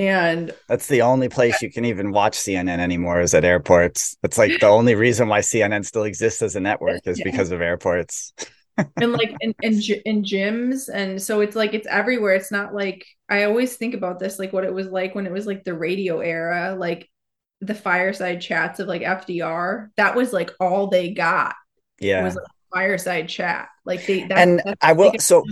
And 0.00 0.52
That's 0.66 0.86
the 0.86 1.02
only 1.02 1.28
place 1.28 1.60
you 1.60 1.70
can 1.70 1.84
even 1.84 2.10
watch 2.10 2.36
CNN 2.38 2.78
anymore 2.78 3.20
is 3.20 3.34
at 3.34 3.44
airports. 3.44 4.16
It's 4.22 4.38
like 4.38 4.58
the 4.60 4.66
only 4.68 4.94
reason 4.94 5.28
why 5.28 5.40
CNN 5.40 5.84
still 5.84 6.04
exists 6.04 6.40
as 6.42 6.56
a 6.56 6.60
network 6.60 7.06
is 7.06 7.18
Yeah. 7.18 7.24
because 7.30 7.50
of 7.50 7.60
airports. 7.60 8.32
and 8.96 9.12
like 9.12 9.34
in, 9.40 9.54
in, 9.62 9.74
in 10.06 10.22
gyms 10.22 10.88
and 10.92 11.20
so 11.20 11.40
it's 11.42 11.54
like 11.54 11.74
it's 11.74 11.86
everywhere 11.88 12.32
it's 12.34 12.50
not 12.52 12.72
like 12.72 13.04
i 13.28 13.42
always 13.44 13.76
think 13.76 13.92
about 13.94 14.18
this 14.18 14.38
like 14.38 14.54
what 14.54 14.64
it 14.64 14.72
was 14.72 14.86
like 14.86 15.14
when 15.14 15.26
it 15.26 15.32
was 15.32 15.44
like 15.46 15.64
the 15.64 15.74
radio 15.74 16.20
era 16.20 16.74
like 16.78 17.10
the 17.60 17.74
fireside 17.74 18.40
chats 18.40 18.78
of 18.80 18.88
like 18.88 19.02
fdr 19.02 19.88
that 19.98 20.14
was 20.16 20.32
like 20.32 20.52
all 20.60 20.86
they 20.86 21.10
got 21.12 21.56
Yeah. 21.98 22.22
was 22.24 22.36
like 22.36 22.46
fireside 22.72 23.28
chat 23.28 23.68
like 23.84 24.06
they 24.06 24.22
that, 24.28 24.38
and 24.38 24.62
I 24.80 24.92
will 24.92 25.12
so 25.18 25.44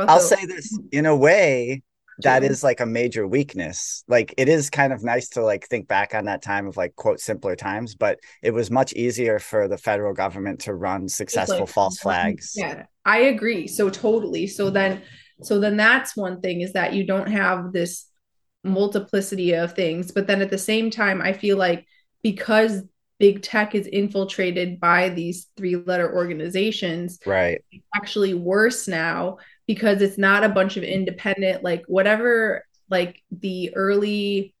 I'll 0.00 0.16
the- 0.18 0.20
say 0.20 0.44
this 0.44 0.78
in 0.92 1.06
a 1.06 1.16
way 1.16 1.82
that 2.22 2.44
is 2.44 2.62
like 2.64 2.80
a 2.80 2.86
major 2.86 3.26
weakness. 3.26 4.04
Like 4.08 4.34
it 4.36 4.48
is 4.48 4.70
kind 4.70 4.92
of 4.92 5.04
nice 5.04 5.28
to 5.30 5.42
like 5.42 5.66
think 5.68 5.86
back 5.88 6.14
on 6.14 6.24
that 6.26 6.42
time 6.42 6.66
of 6.66 6.76
like 6.76 6.96
quote 6.96 7.20
simpler 7.20 7.56
times, 7.56 7.94
but 7.94 8.18
it 8.42 8.52
was 8.52 8.70
much 8.70 8.92
easier 8.94 9.38
for 9.38 9.68
the 9.68 9.78
federal 9.78 10.14
government 10.14 10.60
to 10.60 10.74
run 10.74 11.08
successful 11.08 11.60
like, 11.60 11.68
false 11.68 11.98
flags. 11.98 12.54
Yeah, 12.56 12.84
I 13.04 13.18
agree. 13.18 13.66
So 13.66 13.90
totally. 13.90 14.46
So 14.46 14.70
then, 14.70 15.02
so 15.42 15.60
then 15.60 15.76
that's 15.76 16.16
one 16.16 16.40
thing 16.40 16.62
is 16.62 16.72
that 16.72 16.94
you 16.94 17.06
don't 17.06 17.28
have 17.28 17.72
this 17.72 18.06
multiplicity 18.64 19.52
of 19.52 19.74
things. 19.74 20.10
But 20.12 20.26
then 20.26 20.40
at 20.40 20.50
the 20.50 20.58
same 20.58 20.90
time, 20.90 21.20
I 21.20 21.32
feel 21.32 21.56
like 21.56 21.86
because 22.22 22.82
big 23.18 23.42
tech 23.42 23.74
is 23.74 23.86
infiltrated 23.86 24.80
by 24.80 25.08
these 25.08 25.48
three 25.56 25.76
letter 25.76 26.14
organizations, 26.14 27.18
Right. 27.24 27.62
it's 27.70 27.86
actually 27.94 28.34
worse 28.34 28.88
now 28.88 29.38
because 29.66 30.02
it's 30.02 30.18
not 30.18 30.44
a 30.44 30.48
bunch 30.48 30.76
of 30.76 30.82
independent, 30.84 31.62
like 31.62 31.84
whatever, 31.86 32.64
like 32.88 33.22
the 33.30 33.74
early 33.74 34.54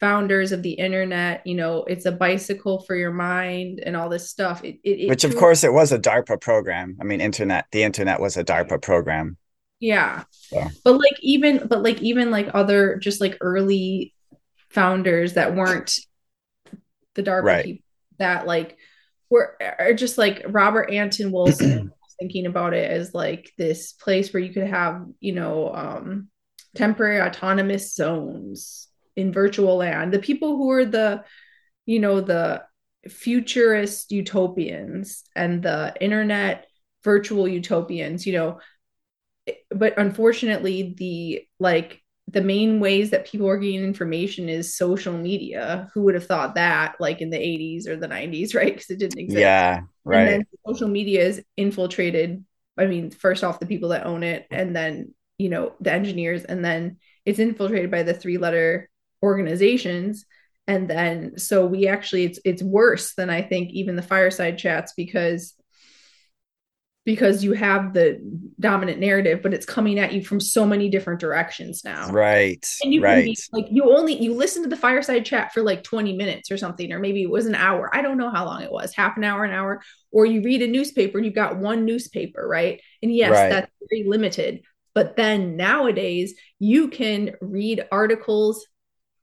founders 0.00 0.52
of 0.52 0.62
the 0.62 0.72
internet, 0.72 1.46
you 1.46 1.54
know, 1.54 1.84
it's 1.84 2.06
a 2.06 2.12
bicycle 2.12 2.80
for 2.80 2.94
your 2.94 3.12
mind 3.12 3.80
and 3.84 3.96
all 3.96 4.08
this 4.08 4.30
stuff. 4.30 4.64
It, 4.64 4.78
it, 4.82 5.00
it 5.00 5.08
Which 5.08 5.24
of 5.24 5.36
course 5.36 5.62
it 5.64 5.72
was 5.72 5.92
a 5.92 5.98
DARPA 5.98 6.40
program. 6.40 6.96
I 7.00 7.04
mean, 7.04 7.20
internet, 7.20 7.66
the 7.72 7.82
internet 7.82 8.20
was 8.20 8.36
a 8.36 8.44
DARPA 8.44 8.82
program. 8.82 9.36
Yeah. 9.78 10.24
Yeah. 10.52 10.68
But 10.84 10.94
like 10.94 11.16
even 11.20 11.66
but 11.66 11.82
like 11.82 12.02
even 12.02 12.30
like 12.30 12.50
other 12.54 12.96
just 12.96 13.20
like 13.20 13.38
early 13.40 14.14
founders 14.70 15.34
that 15.34 15.54
weren't 15.54 15.98
the 17.14 17.22
DARPA 17.22 17.42
Right. 17.42 17.64
people 17.64 17.84
that 18.18 18.46
like 18.46 18.76
were 19.30 19.56
are 19.78 19.94
just 19.94 20.18
like 20.18 20.44
Robert 20.48 20.90
Anton 20.90 21.32
Wilson 21.32 21.92
thinking 22.20 22.46
about 22.46 22.74
it 22.74 22.90
as 22.90 23.14
like 23.14 23.52
this 23.58 23.92
place 23.92 24.32
where 24.32 24.42
you 24.42 24.52
could 24.52 24.66
have, 24.68 25.06
you 25.20 25.32
know, 25.32 25.74
um 25.74 26.28
temporary 26.74 27.20
autonomous 27.20 27.94
zones 27.94 28.88
in 29.16 29.32
virtual 29.32 29.76
land. 29.76 30.12
The 30.12 30.20
people 30.20 30.56
who 30.56 30.70
are 30.70 30.84
the, 30.84 31.24
you 31.86 31.98
know, 31.98 32.20
the 32.20 32.62
futurist 33.08 34.12
utopians 34.12 35.24
and 35.34 35.62
the 35.62 35.94
internet 36.00 36.66
virtual 37.02 37.48
utopians, 37.48 38.26
you 38.26 38.34
know, 38.34 38.60
but 39.70 39.98
unfortunately 39.98 40.94
the 40.96 41.42
like 41.58 42.02
the 42.28 42.40
main 42.42 42.78
ways 42.78 43.10
that 43.10 43.26
people 43.26 43.48
are 43.48 43.58
getting 43.58 43.82
information 43.82 44.48
is 44.48 44.76
social 44.76 45.12
media 45.12 45.88
who 45.94 46.02
would 46.02 46.14
have 46.14 46.26
thought 46.26 46.54
that 46.54 46.94
like 47.00 47.20
in 47.20 47.30
the 47.30 47.38
80s 47.38 47.88
or 47.88 47.96
the 47.96 48.06
90s 48.08 48.54
right 48.54 48.72
because 48.74 48.90
it 48.90 48.98
didn't 48.98 49.18
exist 49.18 49.38
Yeah. 49.38 49.80
And 50.18 50.28
then 50.28 50.44
social 50.66 50.88
media 50.88 51.24
is 51.24 51.42
infiltrated 51.56 52.44
i 52.78 52.86
mean 52.86 53.10
first 53.10 53.44
off 53.44 53.60
the 53.60 53.66
people 53.66 53.90
that 53.90 54.06
own 54.06 54.22
it 54.22 54.46
and 54.50 54.74
then 54.74 55.14
you 55.38 55.48
know 55.48 55.72
the 55.80 55.92
engineers 55.92 56.44
and 56.44 56.64
then 56.64 56.96
it's 57.24 57.38
infiltrated 57.38 57.90
by 57.90 58.02
the 58.02 58.14
three 58.14 58.38
letter 58.38 58.88
organizations. 59.22 60.24
And 60.66 60.88
then 60.88 61.38
so 61.38 61.66
we 61.66 61.88
actually 61.88 62.24
it's 62.24 62.38
it's 62.44 62.62
worse 62.62 63.14
than 63.14 63.28
i 63.28 63.42
think 63.42 63.70
even 63.70 63.96
the 63.96 64.02
fireside 64.02 64.56
chats 64.56 64.92
because 64.96 65.54
because 67.06 67.42
you 67.42 67.54
have 67.54 67.94
the 67.94 68.20
dominant 68.58 68.98
narrative 69.00 69.40
but 69.42 69.54
it's 69.54 69.64
coming 69.64 69.98
at 69.98 70.12
you 70.12 70.22
from 70.22 70.38
so 70.38 70.66
many 70.66 70.90
different 70.90 71.18
directions 71.18 71.82
now 71.82 72.10
Right. 72.10 72.64
and 72.82 72.92
you 72.92 73.00
can 73.00 73.10
Right. 73.10 73.24
be 73.24 73.36
like 73.52 73.66
you 73.70 73.84
only 73.96 74.14
you 74.22 74.34
listen 74.34 74.62
to 74.64 74.68
the 74.68 74.76
fireside 74.76 75.24
chat 75.24 75.52
for 75.52 75.62
like 75.62 75.82
20 75.82 76.14
minutes 76.16 76.50
or 76.50 76.58
something 76.58 76.92
or 76.92 76.98
maybe 76.98 77.22
it 77.22 77.30
was 77.30 77.46
an 77.46 77.54
hour 77.54 77.88
i 77.94 78.02
don't 78.02 78.18
know 78.18 78.30
how 78.30 78.44
long 78.44 78.62
it 78.62 78.70
was 78.70 78.94
half 78.94 79.16
an 79.16 79.24
hour 79.24 79.44
an 79.44 79.52
hour 79.52 79.80
or 80.12 80.26
you 80.26 80.42
read 80.42 80.60
a 80.62 80.66
newspaper 80.66 81.16
and 81.18 81.24
you've 81.24 81.34
got 81.34 81.56
one 81.58 81.84
newspaper 81.86 82.46
right 82.46 82.80
and 83.02 83.14
yes 83.14 83.30
Right. 83.30 83.48
that's 83.48 83.70
very 83.90 84.06
limited 84.06 84.60
but 84.94 85.16
then 85.16 85.56
nowadays 85.56 86.34
you 86.58 86.88
can 86.88 87.32
read 87.40 87.86
articles 87.90 88.66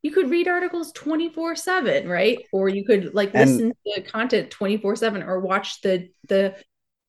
you 0.01 0.11
could 0.11 0.31
read 0.31 0.47
articles 0.47 0.91
24 0.93 1.55
7 1.55 2.07
right 2.07 2.39
or 2.51 2.69
you 2.69 2.83
could 2.85 3.13
like 3.13 3.31
And- 3.35 3.49
listen 3.51 3.73
to 3.95 4.01
content 4.01 4.49
24 4.49 4.95
7 4.95 5.21
or 5.21 5.39
watch 5.41 5.81
the 5.81 6.09
the 6.27 6.55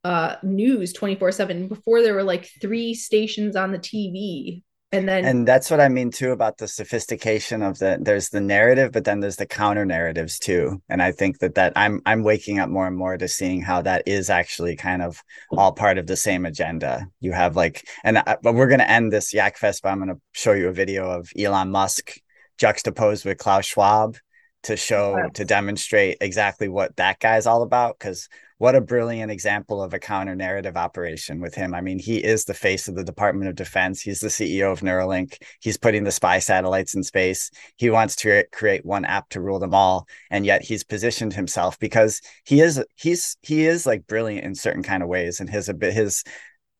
uh 0.08 0.36
news 0.42 0.94
24 0.94 1.32
7 1.32 1.68
before 1.68 2.02
there 2.02 2.14
were 2.14 2.22
like 2.22 2.50
three 2.62 2.94
stations 2.94 3.54
on 3.56 3.72
the 3.72 3.78
tv 3.78 4.62
and 4.90 5.06
then 5.06 5.26
and 5.26 5.46
that's 5.46 5.70
what 5.70 5.80
I 5.80 5.90
mean 5.90 6.10
too 6.10 6.32
about 6.32 6.56
the 6.56 6.66
sophistication 6.66 7.62
of 7.62 7.78
the 7.78 7.98
there's 8.00 8.30
the 8.30 8.40
narrative, 8.40 8.90
but 8.90 9.04
then 9.04 9.20
there's 9.20 9.36
the 9.36 9.44
counter 9.44 9.84
narratives 9.84 10.38
too. 10.38 10.82
And 10.88 11.02
I 11.02 11.12
think 11.12 11.40
that 11.40 11.56
that 11.56 11.74
I'm 11.76 12.00
I'm 12.06 12.22
waking 12.22 12.58
up 12.58 12.70
more 12.70 12.86
and 12.86 12.96
more 12.96 13.18
to 13.18 13.28
seeing 13.28 13.60
how 13.60 13.82
that 13.82 14.04
is 14.08 14.30
actually 14.30 14.76
kind 14.76 15.02
of 15.02 15.22
all 15.50 15.72
part 15.72 15.98
of 15.98 16.06
the 16.06 16.16
same 16.16 16.46
agenda. 16.46 17.06
You 17.20 17.32
have 17.32 17.54
like, 17.54 17.86
and 18.02 18.16
I, 18.16 18.38
but 18.42 18.54
we're 18.54 18.68
gonna 18.68 18.84
end 18.84 19.12
this 19.12 19.34
Yak 19.34 19.58
Fest, 19.58 19.82
but 19.82 19.90
I'm 19.90 19.98
gonna 19.98 20.20
show 20.32 20.52
you 20.52 20.68
a 20.68 20.72
video 20.72 21.10
of 21.10 21.30
Elon 21.38 21.70
Musk 21.70 22.18
juxtaposed 22.56 23.26
with 23.26 23.36
Klaus 23.36 23.66
Schwab 23.66 24.16
to 24.64 24.76
show 24.76 25.28
to 25.34 25.44
demonstrate 25.44 26.18
exactly 26.20 26.68
what 26.68 26.96
that 26.96 27.20
guy's 27.20 27.46
all 27.46 27.62
about. 27.62 27.98
Because 27.98 28.28
what 28.58 28.74
a 28.74 28.80
brilliant 28.80 29.30
example 29.30 29.80
of 29.80 29.94
a 29.94 30.00
counter 30.00 30.34
narrative 30.34 30.76
operation 30.76 31.40
with 31.40 31.54
him. 31.54 31.74
I 31.74 31.80
mean, 31.80 32.00
he 32.00 32.18
is 32.18 32.44
the 32.44 32.54
face 32.54 32.88
of 32.88 32.96
the 32.96 33.04
Department 33.04 33.48
of 33.48 33.54
Defense. 33.54 34.00
He's 34.00 34.18
the 34.18 34.28
CEO 34.28 34.72
of 34.72 34.80
Neuralink. 34.80 35.40
He's 35.60 35.78
putting 35.78 36.02
the 36.02 36.10
spy 36.10 36.40
satellites 36.40 36.94
in 36.94 37.04
space. 37.04 37.52
He 37.76 37.88
wants 37.88 38.16
to 38.16 38.44
create 38.50 38.84
one 38.84 39.04
app 39.04 39.28
to 39.30 39.40
rule 39.40 39.60
them 39.60 39.74
all, 39.74 40.08
and 40.30 40.44
yet 40.44 40.62
he's 40.62 40.82
positioned 40.82 41.34
himself 41.34 41.78
because 41.78 42.20
he 42.44 42.60
is 42.60 42.84
he's 42.96 43.36
he 43.42 43.64
is 43.64 43.86
like 43.86 44.08
brilliant 44.08 44.44
in 44.44 44.54
certain 44.56 44.82
kind 44.82 45.04
of 45.04 45.08
ways, 45.08 45.38
and 45.38 45.48
his 45.48 45.68
a 45.68 45.74
bit 45.74 45.92
his 45.92 46.24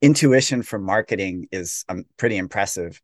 intuition 0.03 0.63
for 0.63 0.79
marketing 0.81 1.47
is 1.53 1.85
um, 1.89 2.05
pretty 2.17 2.37
impressive. 2.37 3.01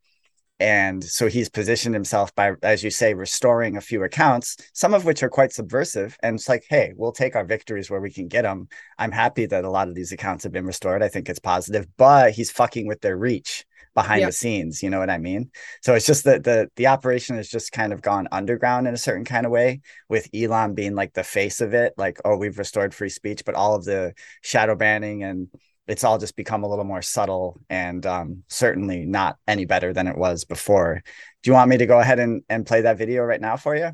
And 0.65 1.05
so 1.05 1.29
he's 1.29 1.51
positioned 1.51 1.95
himself 1.95 2.35
by 2.35 2.53
as 2.63 2.83
you 2.83 2.91
say 2.91 3.13
restoring 3.15 3.77
a 3.77 3.81
few 3.91 4.03
accounts 4.03 4.57
some 4.73 4.95
of 4.95 5.05
which 5.05 5.23
are 5.23 5.29
quite 5.39 5.53
subversive. 5.53 6.17
And 6.23 6.37
it's 6.37 6.49
like 6.49 6.65
hey 6.69 6.93
we'll 6.97 7.13
take 7.13 7.37
our 7.37 7.45
victories 7.45 7.91
where 7.91 8.01
we 8.01 8.11
can 8.11 8.29
get 8.29 8.43
them 8.43 8.69
i'm 8.99 9.13
happy 9.13 9.47
that 9.47 9.65
a 9.65 9.71
lot 9.71 9.89
of 9.89 9.95
these 9.95 10.13
accounts 10.13 10.45
have 10.45 10.53
been 10.53 10.67
restored. 10.67 11.03
I 11.03 11.09
think 11.09 11.29
it's 11.29 11.39
positive 11.55 11.87
but 11.97 12.33
he's 12.33 12.51
fucking 12.51 12.87
with 12.87 13.01
their 13.03 13.17
reach 13.17 13.65
behind 13.95 14.21
Yeah. 14.23 14.27
the 14.27 14.33
scenes. 14.33 14.83
You 14.83 14.91
know 14.91 14.99
what 14.99 15.11
i 15.11 15.19
mean? 15.19 15.51
So 15.83 15.95
it's 15.95 16.07
just 16.07 16.25
that 16.25 16.43
the 16.45 16.69
the 16.77 16.89
operation 16.89 17.37
has 17.37 17.49
just 17.49 17.71
kind 17.71 17.93
of 17.93 18.01
gone 18.03 18.27
underground 18.33 18.89
in 18.89 18.95
a 18.95 19.05
certain 19.09 19.25
kind 19.35 19.47
of 19.47 19.53
way 19.53 19.83
with 20.09 20.29
elon 20.35 20.75
being 20.75 20.95
like 21.01 21.13
the 21.15 21.25
face 21.25 21.61
of 21.61 21.75
it 21.75 21.93
like 21.97 22.17
oh 22.25 22.37
we've 22.37 22.59
restored 22.59 22.93
free 22.95 23.09
speech 23.21 23.43
but 23.47 23.55
all 23.55 23.75
of 23.77 23.85
the 23.85 24.13
shadow 24.43 24.75
banning 24.75 25.23
and 25.23 25.49
it's 25.87 26.05
all 26.05 26.19
just 26.19 26.37
become 26.37 26.65
a 26.65 26.69
little 26.69 26.85
more 26.85 27.03
subtle 27.03 27.61
and 27.69 28.05
um, 28.07 28.43
certainly 28.49 29.05
not 29.05 29.37
any 29.47 29.65
better 29.65 29.93
than 29.93 30.07
it 30.07 30.17
was 30.17 30.45
before. 30.45 31.03
Do 31.43 31.51
you 31.51 31.55
want 31.55 31.69
me 31.71 31.77
to 31.79 31.87
go 31.87 31.99
ahead 32.01 32.19
and, 32.19 32.43
and 32.49 32.67
play 32.67 32.83
that 32.83 32.99
video 32.99 33.23
right 33.23 33.41
now 33.41 33.57
for 33.57 33.77
you? 33.77 33.93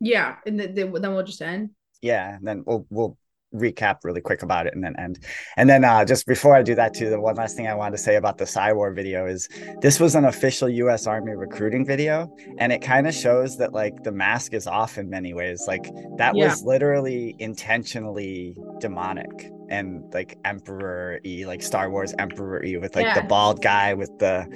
Yeah, 0.00 0.36
and 0.46 0.58
th- 0.58 0.74
th- 0.74 0.92
then 0.94 1.14
we'll 1.14 1.24
just 1.24 1.42
end. 1.42 1.70
Yeah, 2.02 2.36
and 2.36 2.46
then 2.46 2.62
we'll 2.66 2.86
we'll 2.90 3.16
recap 3.54 3.96
really 4.04 4.20
quick 4.20 4.42
about 4.42 4.66
it 4.66 4.74
and 4.74 4.84
then 4.84 4.94
end. 4.98 5.18
And 5.56 5.68
then 5.68 5.82
uh, 5.82 6.04
just 6.04 6.26
before 6.26 6.54
I 6.54 6.62
do 6.62 6.74
that 6.74 6.92
too, 6.94 7.08
the 7.08 7.18
one 7.18 7.34
last 7.36 7.56
thing 7.56 7.66
I 7.66 7.74
wanted 7.74 7.96
to 7.96 8.02
say 8.02 8.16
about 8.16 8.36
the 8.36 8.44
Psywar 8.44 8.94
video 8.94 9.26
is 9.26 9.48
this 9.80 9.98
was 9.98 10.14
an 10.14 10.26
official 10.26 10.68
U.S. 10.68 11.06
Army 11.06 11.32
recruiting 11.32 11.84
video, 11.86 12.32
and 12.58 12.72
it 12.72 12.82
kind 12.82 13.08
of 13.08 13.14
shows 13.14 13.56
that 13.58 13.72
like 13.72 14.02
the 14.04 14.12
mask 14.12 14.52
is 14.52 14.66
off 14.66 14.98
in 14.98 15.08
many 15.10 15.32
ways. 15.34 15.64
Like 15.66 15.90
that 16.18 16.36
Yeah. 16.36 16.48
was 16.48 16.62
literally 16.62 17.34
intentionally 17.38 18.54
demonic 18.78 19.50
and 19.68 20.02
like 20.14 20.38
emperor 20.44 21.20
e 21.24 21.44
like 21.46 21.62
star 21.62 21.90
wars 21.90 22.14
emperor 22.18 22.64
e 22.64 22.76
with 22.76 22.94
like 22.96 23.06
the 23.14 23.22
bald 23.28 23.62
guy 23.62 23.94
with 23.94 24.16
the 24.18 24.46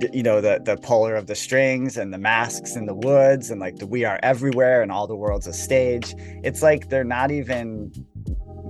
the- 0.00 0.10
you 0.12 0.22
know 0.22 0.40
the 0.40 0.60
the 0.64 0.76
puller 0.78 1.14
of 1.14 1.26
the 1.26 1.34
strings 1.34 1.96
and 1.96 2.12
the 2.12 2.18
masks 2.18 2.74
in 2.76 2.86
the 2.86 2.94
woods 2.94 3.50
and 3.50 3.60
like 3.60 3.76
the 3.76 3.86
we 3.86 4.04
are 4.04 4.18
everywhere 4.22 4.82
and 4.82 4.90
all 4.90 5.06
the 5.06 5.16
world's 5.16 5.46
a 5.46 5.52
stage. 5.52 6.14
It's 6.42 6.62
like 6.62 6.88
they're 6.88 7.04
not 7.04 7.30
even 7.30 7.92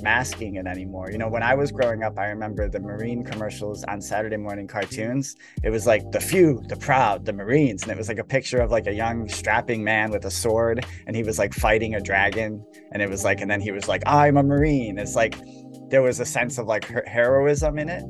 masking 0.02 0.54
it 0.54 0.66
anymore. 0.66 1.10
You 1.12 1.18
know 1.18 1.28
when 1.28 1.42
i 1.42 1.54
was 1.54 1.70
growing 1.70 2.02
up 2.02 2.18
i 2.18 2.26
remember 2.30 2.68
the 2.68 2.80
marine 2.80 3.22
commercials 3.22 3.84
on 3.84 4.00
saturday 4.00 4.38
morning 4.38 4.66
cartoons. 4.66 5.36
It 5.62 5.70
was 5.70 5.86
like 5.86 6.10
the 6.10 6.20
few 6.20 6.62
the 6.68 6.76
proud 6.76 7.26
the 7.26 7.32
marines 7.34 7.82
and 7.82 7.92
it 7.92 7.98
was 7.98 8.08
like 8.08 8.18
a 8.18 8.24
picture 8.24 8.60
of 8.60 8.70
like 8.70 8.86
a 8.86 8.94
young 8.94 9.28
strapping 9.28 9.84
man 9.84 10.10
with 10.10 10.24
a 10.24 10.30
sword 10.30 10.86
and 11.06 11.14
he 11.14 11.22
was 11.22 11.38
like 11.38 11.52
fighting 11.52 11.94
a 11.94 12.00
dragon 12.00 12.64
and 12.92 13.02
it 13.02 13.10
was 13.10 13.24
like 13.24 13.40
and 13.42 13.50
then 13.50 13.60
he 13.60 13.70
was 13.72 13.88
like 13.88 14.02
i'm 14.06 14.36
a 14.38 14.42
marine. 14.42 14.98
It's 14.98 15.14
like 15.14 15.34
there 15.90 16.02
was 16.02 16.20
a 16.20 16.24
sense 16.24 16.56
of 16.58 16.66
like 16.66 16.84
her- 16.86 17.04
heroism 17.06 17.78
in 17.78 17.88
it 17.88 18.04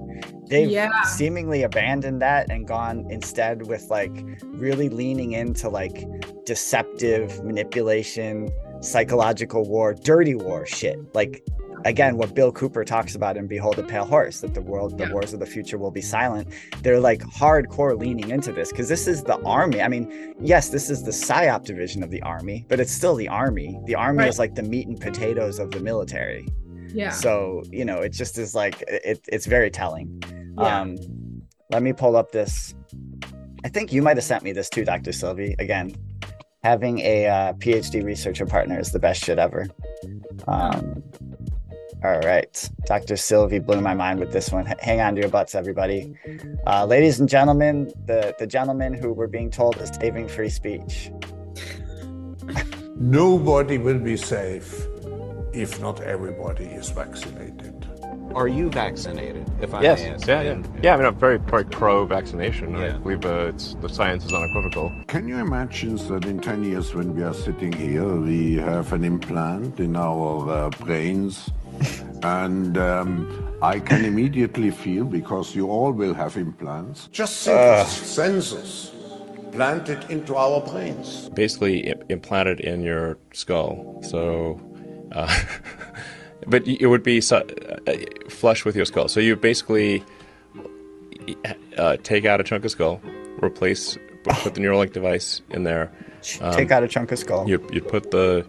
they've 0.48 0.70
Yeah. 0.70 1.02
seemingly 1.02 1.62
abandoned 1.62 2.20
that 2.22 2.50
and 2.50 2.66
gone 2.66 3.06
instead 3.10 3.66
with 3.66 3.84
like 3.90 4.12
really 4.44 4.88
leaning 4.88 5.32
into 5.32 5.68
like 5.68 6.04
deceptive 6.44 7.42
manipulation 7.44 8.48
psychological 8.82 9.62
war 9.64 9.94
dirty 9.94 10.34
war 10.34 10.66
shit 10.66 10.98
like 11.14 11.42
again 11.86 12.16
what 12.18 12.34
bill 12.34 12.52
cooper 12.52 12.84
talks 12.84 13.14
about 13.14 13.36
in 13.36 13.46
behold 13.46 13.78
a 13.78 13.82
pale 13.82 14.04
horse 14.04 14.40
that 14.40 14.52
the 14.52 14.60
world 14.60 14.98
the 14.98 15.04
Yeah. 15.04 15.12
wars 15.12 15.32
of 15.32 15.40
the 15.40 15.46
future 15.46 15.78
will 15.78 15.90
be 15.90 16.00
silent 16.02 16.48
they're 16.82 17.00
like 17.00 17.22
hardcore 17.22 17.98
leaning 17.98 18.28
into 18.30 18.52
this 18.52 18.70
because 18.70 18.88
this 18.88 19.06
is 19.06 19.22
the 19.22 19.38
army 19.42 19.80
i 19.80 19.88
mean 19.88 20.34
yes 20.40 20.68
this 20.70 20.90
is 20.90 21.02
the 21.02 21.10
psyop 21.12 21.64
division 21.64 22.02
of 22.02 22.10
the 22.10 22.20
army 22.22 22.66
but 22.68 22.80
it's 22.80 22.92
still 22.92 23.14
the 23.14 23.28
army 23.28 23.78
the 23.86 23.94
army 23.94 24.18
Right. 24.18 24.28
is 24.28 24.38
like 24.38 24.54
the 24.54 24.62
meat 24.62 24.88
and 24.88 25.00
potatoes 25.00 25.58
of 25.58 25.70
the 25.70 25.80
military 25.80 26.46
Yeah. 26.92 27.10
so 27.10 27.62
you 27.70 27.84
know 27.84 27.98
it 27.98 28.10
just 28.12 28.38
is 28.38 28.54
like 28.54 28.82
it, 28.88 29.20
it's 29.28 29.46
very 29.46 29.70
telling. 29.70 30.22
Yeah. 30.58 30.80
um 30.80 30.96
let 31.70 31.82
me 31.82 31.92
pull 31.92 32.16
up 32.16 32.32
this. 32.32 32.74
I 33.64 33.68
think 33.68 33.92
you 33.92 34.02
might 34.02 34.16
have 34.16 34.24
sent 34.24 34.42
me 34.42 34.52
this 34.52 34.68
too 34.68 34.84
dr 34.84 35.12
sylvie 35.12 35.54
again. 35.58 35.94
Having 36.62 36.98
a 37.00 37.26
uh, 37.26 37.52
phd 37.54 38.04
researcher 38.04 38.44
partner 38.46 38.78
is 38.78 38.92
the 38.92 38.98
best 38.98 39.22
shit 39.24 39.38
ever. 39.38 39.68
Um 40.48 41.02
all 42.02 42.18
right. 42.20 42.70
Dr 42.86 43.16
sylvie 43.16 43.58
blew 43.58 43.80
my 43.82 43.92
mind 43.92 44.20
with 44.20 44.32
this 44.32 44.50
one. 44.50 44.66
H- 44.66 44.78
hang 44.80 45.00
on 45.00 45.14
to 45.16 45.20
your 45.20 45.28
butts 45.30 45.54
everybody. 45.54 46.14
Uh, 46.66 46.86
ladies 46.86 47.20
and 47.20 47.28
gentlemen 47.28 47.92
the 48.06 48.34
the 48.38 48.46
gentleman 48.46 48.94
who 48.94 49.12
we're 49.12 49.26
being 49.26 49.50
told 49.50 49.76
is 49.80 49.90
saving 50.00 50.26
free 50.28 50.48
speech. 50.48 51.10
Nobody 52.96 53.78
will 53.78 53.98
be 53.98 54.16
safe 54.16 54.86
if 55.52 55.80
not 55.80 56.00
everybody 56.00 56.64
is 56.66 56.90
vaccinated. 56.90 57.86
Are 58.34 58.46
you 58.48 58.70
vaccinated? 58.70 59.44
If 59.60 59.74
I 59.74 59.82
Yes. 59.82 60.00
may 60.00 60.10
ask? 60.10 60.26
Yeah, 60.28 60.42
yeah. 60.42 60.56
Yeah, 60.82 60.94
I 60.94 60.96
mean, 60.98 61.06
I'm 61.06 61.16
very, 61.16 61.38
very 61.38 61.64
pro 61.64 62.06
vaccination. 62.06 62.76
I 62.76 62.86
Yeah. 62.86 62.92
believe 62.98 63.24
uh, 63.26 63.48
it's, 63.52 63.74
the 63.80 63.88
science 63.88 64.24
is 64.24 64.32
unequivocal. 64.32 64.92
Can 65.08 65.26
you 65.26 65.38
imagine 65.38 65.96
that 66.08 66.24
in 66.24 66.38
10 66.38 66.62
years, 66.62 66.94
when 66.94 67.14
we 67.16 67.22
are 67.24 67.34
sitting 67.34 67.72
here, 67.72 68.06
we 68.06 68.54
have 68.56 68.92
an 68.92 69.02
implant 69.04 69.80
in 69.80 69.96
our 69.96 70.48
uh, 70.48 70.70
brains? 70.84 71.50
and 72.22 72.76
um, 72.76 73.26
I 73.62 73.78
can 73.80 74.04
immediately 74.04 74.70
feel, 74.70 75.06
because 75.06 75.54
you 75.56 75.70
all 75.70 75.90
will 75.90 76.12
have 76.12 76.36
implants, 76.36 77.08
just 77.10 77.44
think 77.46 77.56
of 77.56 77.86
sensors 77.86 78.90
planted 79.52 80.04
into 80.10 80.36
our 80.36 80.60
brains. 80.60 81.30
Basically, 81.34 81.90
i- 81.90 81.94
implanted 82.10 82.60
in 82.60 82.82
your 82.82 83.16
skull. 83.32 83.98
So, 84.02 84.60
uh, 85.12 85.44
but 86.46 86.66
it 86.66 86.86
would 86.86 87.02
be 87.02 87.20
su- 87.20 87.36
uh, 87.36 87.92
flush 88.28 88.64
with 88.64 88.76
your 88.76 88.84
skull. 88.84 89.08
So 89.08 89.20
you 89.20 89.36
basically 89.36 90.02
uh, 91.76 91.96
take 92.02 92.24
out 92.24 92.40
a 92.40 92.44
chunk 92.44 92.64
of 92.64 92.70
skull, 92.70 93.00
replace, 93.42 93.98
put 94.24 94.54
the 94.54 94.60
Neuralink 94.60 94.92
device 94.92 95.42
in 95.50 95.64
there. 95.64 95.90
take 96.52 96.70
out 96.70 96.82
a 96.82 96.88
chunk 96.88 97.10
of 97.12 97.18
skull 97.18 97.48
You 97.48 97.66
you 97.72 97.80
put 97.80 98.10
the 98.10 98.44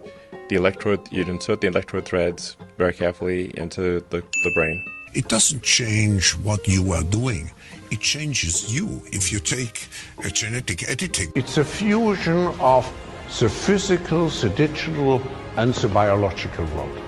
the 0.48 0.56
electrode. 0.56 1.00
You'd 1.10 1.28
insert 1.28 1.60
the 1.60 1.68
electrode 1.68 2.04
threads 2.04 2.56
very 2.76 2.92
carefully 2.92 3.52
into 3.56 4.04
the, 4.10 4.22
the 4.44 4.52
brain. 4.54 4.84
It 5.14 5.28
doesn't 5.28 5.62
change 5.62 6.32
what 6.38 6.66
you 6.66 6.92
are 6.92 7.02
doing. 7.04 7.50
It 7.90 8.00
changes 8.00 8.74
you 8.74 9.02
if 9.12 9.30
you 9.30 9.38
take 9.38 9.86
a 10.24 10.30
genetic 10.30 10.88
editing. 10.88 11.32
It's 11.34 11.58
a 11.58 11.64
fusion 11.64 12.46
of 12.60 12.90
the 13.38 13.48
physical, 13.48 14.28
the 14.28 14.50
digital, 14.50 15.22
and 15.56 15.72
the 15.74 15.88
biological 15.88 16.66
world. 16.76 17.00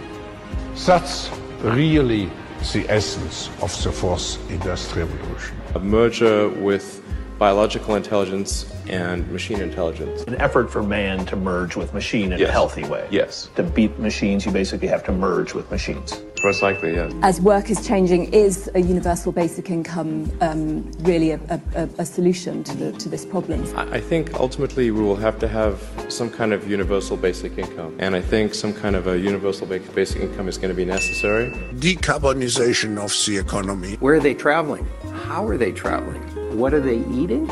That's 0.87 1.31
really 1.61 2.31
the 2.73 2.87
essence 2.89 3.51
of 3.61 3.71
the 3.83 3.93
fourth 3.93 4.39
industrial 4.51 5.09
revolution. 5.09 5.57
A 5.75 5.79
merger 5.81 6.49
with 6.49 7.04
biological 7.39 7.95
intelligence 7.95 8.71
and 8.89 9.31
machine 9.31 9.61
intelligence. 9.61 10.23
An 10.25 10.37
effort 10.37 10.71
for 10.71 10.83
man 10.83 11.25
to 11.27 11.37
merge 11.37 11.77
with 11.77 11.95
machine 11.95 12.33
in 12.33 12.43
a 12.43 12.51
healthy 12.51 12.85
way. 12.85 13.09
Yes. 13.11 13.49
To 13.57 13.63
beat 13.63 13.99
machines, 13.99 14.45
you 14.45 14.53
basically 14.53 14.89
have 14.89 15.05
to 15.05 15.13
merge 15.13 15.55
with 15.55 15.71
machines. 15.71 16.21
Most 16.43 16.61
likely, 16.61 16.95
yes. 16.95 17.11
As 17.23 17.41
work 17.41 17.71
is 17.71 17.87
changing, 17.87 18.35
is 18.35 18.71
a 18.75 18.81
universal 18.81 19.33
basic 19.33 19.71
income 19.71 20.31
um, 20.43 20.93
really 21.01 21.31
a, 21.31 21.41
a, 21.75 21.89
a 21.97 22.05
solution 22.05 22.63
to, 22.65 22.77
the, 22.77 22.93
to 22.93 23.09
this 23.09 23.25
problem? 23.25 23.65
I 23.75 23.95
I 23.95 24.01
think 24.01 24.35
ultimately 24.35 24.91
we 24.91 25.01
will 25.01 25.17
have 25.17 25.39
to 25.39 25.49
have 25.49 25.81
some 26.09 26.29
kind 26.29 26.53
of 26.53 26.69
universal 26.69 27.17
basic 27.17 27.57
income. 27.57 27.97
And 27.99 28.15
I 28.15 28.21
think 28.21 28.55
some 28.55 28.75
kind 28.75 28.97
of 28.97 29.07
a 29.07 29.19
universal 29.19 29.67
basic 29.67 30.21
income 30.21 30.49
is 30.49 30.59
going 30.59 30.69
to 30.69 30.75
be 30.75 30.85
necessary. 30.85 31.51
Decarbonization 31.77 32.99
of 32.99 33.11
the 33.27 33.39
economy. 33.39 33.95
Where 34.01 34.15
are 34.15 34.21
they 34.21 34.35
traveling? 34.35 34.87
How 35.25 35.47
are 35.47 35.57
they 35.57 35.73
traveling? 35.73 36.23
What 36.55 36.73
are 36.73 36.81
they 36.81 36.99
eating? 37.11 37.47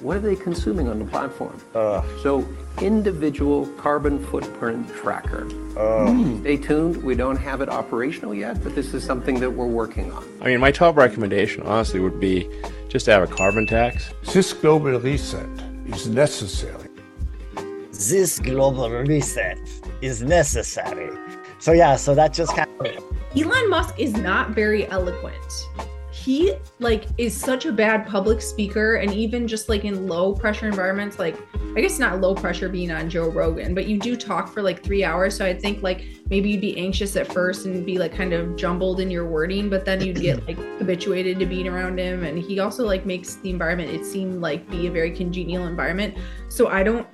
What 0.00 0.18
are 0.18 0.20
they 0.20 0.36
consuming 0.36 0.88
on 0.88 0.98
the 0.98 1.04
platform? 1.06 1.60
So, 2.22 2.46
individual 2.80 3.66
carbon 3.78 4.24
footprint 4.26 4.88
tracker. 4.94 5.44
Hmm. 5.44 6.40
Stay 6.40 6.56
tuned. 6.58 7.02
We 7.02 7.14
don't 7.14 7.36
have 7.36 7.60
it 7.62 7.68
operational 7.68 8.34
yet, 8.34 8.62
but 8.62 8.74
this 8.74 8.94
is 8.94 9.02
something 9.02 9.40
that 9.40 9.50
we're 9.50 9.66
working 9.66 10.12
on. 10.12 10.24
I 10.40 10.46
mean, 10.46 10.60
my 10.60 10.70
top 10.70 10.96
recommendation, 10.96 11.62
honestly, 11.64 12.00
would 12.00 12.20
be 12.20 12.48
just 12.88 13.06
to 13.06 13.12
have 13.12 13.22
a 13.22 13.26
carbon 13.32 13.66
tax. 13.66 14.12
This 14.32 14.52
global 14.52 15.00
reset 15.00 15.48
is 15.86 16.06
necessary. 16.08 16.88
this 18.08 18.38
global 18.38 18.90
reset 18.90 19.56
is 20.02 20.20
necessary 20.20 21.08
so 21.60 21.70
yeah 21.72 21.94
so 21.94 22.12
that 22.14 22.32
just 22.34 22.54
kind 22.56 22.68
of 22.80 23.04
Elon 23.36 23.68
Musk 23.70 23.98
is 23.98 24.12
not 24.14 24.50
very 24.50 24.86
eloquent. 24.88 25.34
He 26.24 26.54
like 26.78 27.04
is 27.18 27.36
such 27.36 27.66
a 27.66 27.72
bad 27.72 28.06
public 28.06 28.40
speaker 28.40 28.94
and 28.94 29.12
even 29.12 29.46
just 29.46 29.68
like 29.68 29.84
in 29.84 30.06
low 30.06 30.32
pressure 30.32 30.66
environments 30.66 31.18
like 31.18 31.36
I 31.76 31.82
guess 31.82 31.98
not 31.98 32.22
low 32.22 32.34
pressure 32.34 32.70
being 32.70 32.90
on 32.90 33.10
Joe 33.10 33.28
Rogan, 33.28 33.74
but 33.74 33.86
you 33.86 33.98
do 33.98 34.16
talk 34.16 34.48
for 34.48 34.62
like 34.62 34.82
3 34.82 35.04
hours 35.04 35.36
so 35.36 35.44
I 35.44 35.52
think 35.52 35.82
like 35.82 36.06
maybe 36.30 36.48
you'd 36.48 36.62
be 36.62 36.78
anxious 36.78 37.14
at 37.16 37.30
first 37.30 37.66
and 37.66 37.84
be 37.84 37.98
like 37.98 38.14
kind 38.14 38.32
of 38.32 38.56
jumbled 38.56 39.00
in 39.00 39.10
your 39.10 39.26
wording, 39.26 39.68
but 39.68 39.84
then 39.84 40.00
you'd 40.00 40.20
get 40.20 40.46
like 40.46 40.56
habituated 40.78 41.38
to 41.40 41.46
being 41.46 41.68
around 41.68 41.98
him 41.98 42.24
and 42.24 42.38
he 42.38 42.58
also 42.58 42.86
like 42.86 43.04
makes 43.04 43.34
the 43.36 43.50
environment 43.50 43.90
it 43.90 44.06
seem 44.06 44.40
like 44.40 44.68
be 44.70 44.86
a 44.86 44.90
very 44.90 45.10
congenial 45.10 45.66
environment. 45.66 46.16
So 46.48 46.68
I 46.68 46.82
don't 46.82 47.06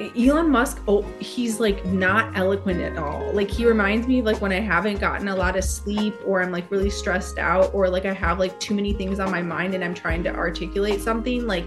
Elon 0.00 0.48
Musk, 0.48 0.80
oh, 0.86 1.02
he's 1.18 1.58
like 1.58 1.84
not 1.86 2.36
eloquent 2.36 2.80
at 2.80 2.96
all. 2.98 3.32
Like 3.32 3.50
he 3.50 3.66
reminds 3.66 4.06
me 4.06 4.20
of 4.20 4.26
like 4.26 4.40
when 4.40 4.52
I 4.52 4.60
haven't 4.60 5.00
gotten 5.00 5.26
a 5.26 5.34
lot 5.34 5.56
of 5.56 5.64
sleep 5.64 6.14
or 6.24 6.40
I'm 6.40 6.52
like 6.52 6.70
really 6.70 6.90
stressed 6.90 7.38
out 7.38 7.74
or 7.74 7.88
like 7.88 8.04
I 8.04 8.12
have 8.12 8.38
like 8.38 8.58
too 8.60 8.74
many 8.74 8.92
things 8.92 9.18
on 9.18 9.30
my 9.30 9.42
mind 9.42 9.74
and 9.74 9.82
I'm 9.82 9.94
trying 9.94 10.22
to 10.22 10.34
articulate 10.34 11.00
something. 11.00 11.46
Like 11.46 11.66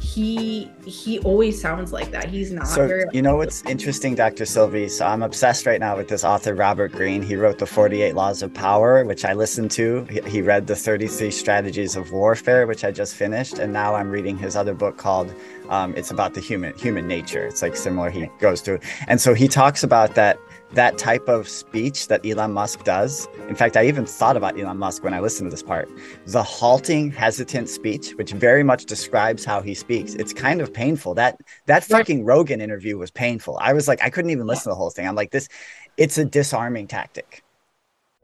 he 0.00 0.70
he 0.86 1.18
always 1.20 1.60
sounds 1.60 1.92
like 1.92 2.10
that. 2.10 2.28
He's 2.28 2.50
not 2.50 2.66
So 2.66 2.88
very 2.88 3.04
you 3.12 3.20
know 3.20 3.36
what's 3.36 3.62
interesting, 3.64 4.14
Dr. 4.14 4.46
Sylvie? 4.46 4.88
So 4.88 5.04
I'm 5.06 5.22
obsessed 5.22 5.66
right 5.66 5.78
now 5.78 5.96
with 5.96 6.08
this 6.08 6.24
author 6.24 6.54
Robert 6.54 6.92
Greene. 6.92 7.22
He 7.22 7.36
wrote 7.36 7.58
the 7.58 7.66
48 7.66 8.14
Laws 8.14 8.42
of 8.42 8.52
Power, 8.52 9.04
which 9.04 9.24
I 9.26 9.34
listened 9.34 9.70
to. 9.72 10.04
He, 10.04 10.20
he 10.22 10.42
read 10.42 10.66
the 10.66 10.74
33 10.74 11.30
Strategies 11.30 11.96
of 11.96 12.12
Warfare, 12.12 12.66
which 12.66 12.82
I 12.82 12.90
just 12.90 13.14
finished, 13.14 13.58
and 13.58 13.72
now 13.72 13.94
I'm 13.94 14.10
reading 14.10 14.38
his 14.38 14.56
other 14.56 14.74
book 14.74 14.96
called 14.96 15.34
um, 15.68 15.94
"It's 15.96 16.10
About 16.10 16.32
the 16.32 16.40
Human 16.40 16.74
Human 16.78 17.06
Nature." 17.06 17.46
It's 17.46 17.60
like 17.60 17.76
similar. 17.76 18.08
He 18.08 18.30
goes 18.38 18.62
through, 18.62 18.80
and 19.06 19.20
so 19.20 19.34
he 19.34 19.48
talks 19.48 19.82
about 19.82 20.14
that 20.14 20.38
that 20.72 20.98
type 20.98 21.28
of 21.28 21.48
speech 21.48 22.08
that 22.08 22.24
Elon 22.24 22.52
Musk 22.52 22.84
does. 22.84 23.28
In 23.48 23.56
fact, 23.56 23.76
I 23.76 23.86
even 23.86 24.06
thought 24.06 24.36
about 24.36 24.58
Elon 24.58 24.78
Musk 24.78 25.02
when 25.02 25.14
I 25.14 25.20
listened 25.20 25.46
to 25.46 25.50
this 25.50 25.62
part. 25.62 25.88
The 26.26 26.42
halting, 26.42 27.10
hesitant 27.10 27.68
speech, 27.68 28.12
which 28.12 28.32
very 28.32 28.62
much 28.62 28.84
describes 28.84 29.44
how 29.44 29.62
he 29.62 29.74
speaks. 29.74 30.14
It's 30.14 30.32
kind 30.32 30.60
of 30.60 30.72
painful. 30.72 31.14
That 31.14 31.40
that 31.66 31.84
fucking 31.84 32.24
Rogan 32.24 32.60
interview 32.60 32.98
was 32.98 33.10
painful. 33.10 33.58
I 33.60 33.72
was 33.72 33.88
like, 33.88 34.02
I 34.02 34.10
couldn't 34.10 34.30
even 34.30 34.46
listen 34.46 34.64
to 34.64 34.68
the 34.70 34.76
whole 34.76 34.90
thing. 34.90 35.08
I'm 35.08 35.14
like, 35.14 35.32
this, 35.32 35.48
it's 35.96 36.18
a 36.18 36.24
disarming 36.24 36.86
tactic. 36.86 37.42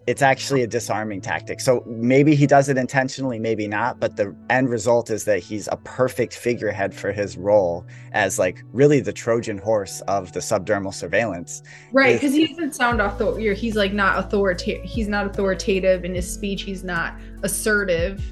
It's 0.06 0.22
actually 0.22 0.62
a 0.62 0.68
disarming 0.68 1.20
tactic. 1.20 1.60
So 1.60 1.82
maybe 1.84 2.36
he 2.36 2.46
does 2.46 2.68
it 2.68 2.78
intentionally, 2.78 3.40
maybe 3.40 3.66
not. 3.66 3.98
But 3.98 4.16
the 4.16 4.36
end 4.50 4.68
result 4.68 5.10
is 5.10 5.24
that 5.24 5.40
he's 5.40 5.68
a 5.72 5.76
perfect 5.78 6.36
figurehead 6.36 6.94
for 6.94 7.10
his 7.10 7.36
role 7.36 7.84
as 8.12 8.38
like 8.38 8.62
really 8.72 9.00
the 9.00 9.12
Trojan 9.12 9.58
horse 9.58 10.02
of 10.02 10.32
the 10.32 10.40
subdermal 10.40 10.94
surveillance. 10.94 11.62
right 11.92 12.14
because 12.14 12.32
he 12.32 12.46
doesn't 12.46 12.74
sound 12.74 13.00
author. 13.00 13.36
He's 13.52 13.74
like 13.74 13.92
not 13.92 14.18
authoritative. 14.18 14.84
He's 14.84 15.08
not 15.08 15.26
authoritative 15.26 16.04
in 16.04 16.14
his 16.14 16.32
speech. 16.32 16.62
He's 16.62 16.84
not 16.84 17.14
assertive. 17.42 18.22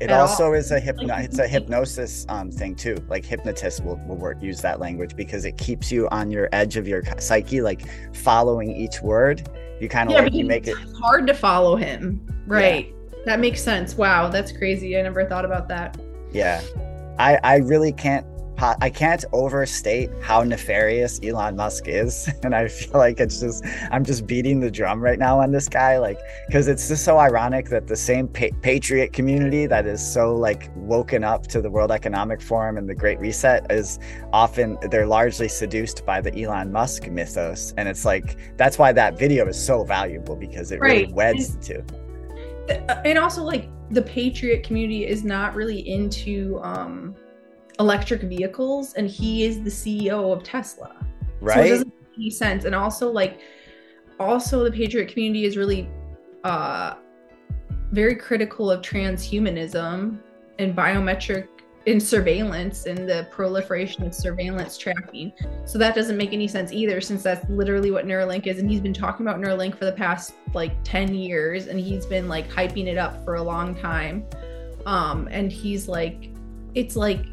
It 0.00 0.08
at 0.08 0.18
all. 0.18 0.28
also 0.28 0.54
is 0.54 0.70
a 0.70 0.80
hypno 0.80 1.14
it's 1.16 1.38
a 1.38 1.46
hypnosis 1.46 2.24
um 2.30 2.50
thing 2.50 2.74
too. 2.74 2.96
Like 3.10 3.26
hypnotists 3.26 3.80
will, 3.80 3.96
will 4.08 4.16
work, 4.16 4.42
use 4.42 4.62
that 4.62 4.80
language 4.80 5.14
because 5.14 5.44
it 5.44 5.58
keeps 5.58 5.92
you 5.92 6.08
on 6.08 6.30
your 6.30 6.48
edge 6.52 6.78
of 6.78 6.88
your 6.88 7.02
psyche, 7.18 7.60
like 7.60 7.82
following 8.14 8.74
each 8.74 9.02
word. 9.02 9.46
You 9.80 9.88
kind 9.88 10.08
of 10.08 10.14
Yeah, 10.14 10.22
like 10.22 10.32
you 10.34 10.44
make 10.44 10.66
it 10.68 10.76
hard 11.00 11.26
to 11.26 11.34
follow 11.34 11.76
him. 11.76 12.20
Right. 12.46 12.94
That 13.26 13.40
makes 13.40 13.62
sense. 13.62 13.96
Wow, 13.96 14.28
that's 14.28 14.52
crazy. 14.52 14.96
I 14.98 15.02
never 15.02 15.24
thought 15.26 15.44
about 15.44 15.68
that. 15.68 15.96
yeah. 16.32 16.60
I 17.18 17.38
I 17.44 17.56
really 17.56 17.92
can't 17.92 18.26
po- 18.60 18.76
I 18.80 18.90
can't 18.90 19.24
overstate 19.32 20.10
how 20.20 20.42
nefarious 20.42 21.18
Elon 21.22 21.56
Musk 21.56 21.88
is, 21.88 22.28
and 22.44 22.54
I 22.54 22.68
feel 22.68 22.98
like 22.98 23.18
it's 23.18 23.40
just 23.40 23.64
I'm 23.90 24.04
just 24.04 24.26
beating 24.26 24.60
the 24.60 24.70
drum 24.70 25.00
right 25.00 25.18
now 25.18 25.40
on 25.40 25.50
this 25.50 25.68
guy, 25.68 25.98
like 25.98 26.18
because 26.46 26.68
it's 26.68 26.86
just 26.88 27.04
so 27.04 27.18
ironic 27.18 27.68
that 27.70 27.86
the 27.86 27.96
same 27.96 28.28
pa- 28.28 28.54
patriot 28.62 29.12
community 29.12 29.66
that 29.66 29.86
is 29.86 30.00
so 30.14 30.34
like 30.36 30.70
woken 30.76 31.24
up 31.24 31.46
to 31.48 31.60
the 31.62 31.70
World 31.70 31.90
Economic 31.90 32.42
Forum 32.42 32.76
and 32.76 32.88
the 32.88 32.94
Great 32.94 33.18
Reset 33.18 33.70
is 33.72 33.98
often 34.32 34.76
they're 34.90 35.06
largely 35.06 35.48
seduced 35.48 36.04
by 36.04 36.20
the 36.20 36.32
Elon 36.42 36.70
Musk 36.70 37.08
mythos, 37.08 37.72
and 37.78 37.88
it's 37.88 38.04
like 38.04 38.36
that's 38.56 38.78
why 38.78 38.92
that 38.92 39.18
video 39.18 39.46
is 39.48 39.58
so 39.60 39.84
valuable 39.84 40.36
because 40.36 40.70
it 40.70 40.80
really 40.80 41.04
Right. 41.04 41.12
weds 41.14 41.56
the 41.56 41.62
two. 41.62 41.84
Uh, 42.68 43.00
and 43.04 43.18
also 43.18 43.42
like 43.42 43.68
the 43.90 44.02
patriot 44.02 44.62
community 44.62 45.06
is 45.06 45.24
not 45.24 45.54
really 45.54 45.80
into 45.88 46.60
um 46.62 47.14
electric 47.80 48.20
vehicles 48.22 48.94
and 48.94 49.08
he 49.08 49.44
is 49.44 49.62
the 49.62 49.70
ceo 49.70 50.32
of 50.32 50.42
tesla. 50.44 50.94
So 51.00 51.06
it 51.06 51.40
Right? 51.40 51.68
doesn't 51.70 51.88
make 51.88 52.14
any 52.16 52.30
sense. 52.30 52.64
And 52.66 52.74
also 52.74 53.10
like 53.10 53.40
also 54.20 54.62
the 54.64 54.70
patriot 54.70 55.08
community 55.08 55.44
is 55.46 55.56
really 55.56 55.88
uh 56.44 56.94
very 57.90 58.14
critical 58.14 58.70
of 58.70 58.82
transhumanism 58.82 60.18
and 60.58 60.76
biometric 60.76 61.48
in 61.86 61.98
surveillance 61.98 62.84
and 62.84 63.08
the 63.08 63.26
proliferation 63.30 64.04
of 64.06 64.14
surveillance 64.14 64.76
tracking. 64.76 65.32
So 65.64 65.78
that 65.78 65.94
doesn't 65.94 66.18
make 66.18 66.34
any 66.34 66.46
sense 66.46 66.72
either 66.72 67.00
since 67.00 67.22
that's 67.22 67.48
literally 67.48 67.90
what 67.90 68.04
neuralink 68.06 68.46
is. 68.46 68.58
And 68.58 68.70
he's 68.70 68.82
been 68.82 68.92
talking 68.92 69.26
about 69.26 69.40
neuralink 69.40 69.78
for 69.78 69.86
the 69.86 69.92
past 69.92 70.34
like 70.52 70.72
10 70.84 71.14
years 71.14 71.68
and 71.68 71.80
he's 71.80 72.04
been 72.04 72.28
like 72.28 72.48
hyping 72.50 72.86
it 72.86 72.98
up 72.98 73.24
for 73.24 73.36
a 73.36 73.42
long 73.42 73.74
time. 73.74 74.26
Um 74.84 75.26
and 75.30 75.50
he's 75.50 75.88
like 75.88 76.28
it's 76.74 76.94
like 76.96 77.24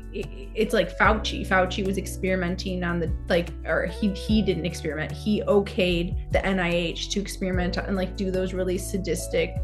it's 0.55 0.73
like 0.73 0.97
Fauci. 0.97 1.47
Fauci 1.47 1.85
was 1.85 1.97
experimenting 1.97 2.83
on 2.83 2.99
the 2.99 3.11
like, 3.29 3.49
or 3.65 3.85
he 3.85 4.09
he 4.09 4.41
didn't 4.41 4.65
experiment. 4.65 5.11
He 5.11 5.41
okayed 5.43 6.31
the 6.31 6.39
NIH 6.39 7.09
to 7.11 7.19
experiment 7.19 7.77
and 7.77 7.95
like 7.95 8.15
do 8.15 8.31
those 8.31 8.53
really 8.53 8.77
sadistic 8.77 9.55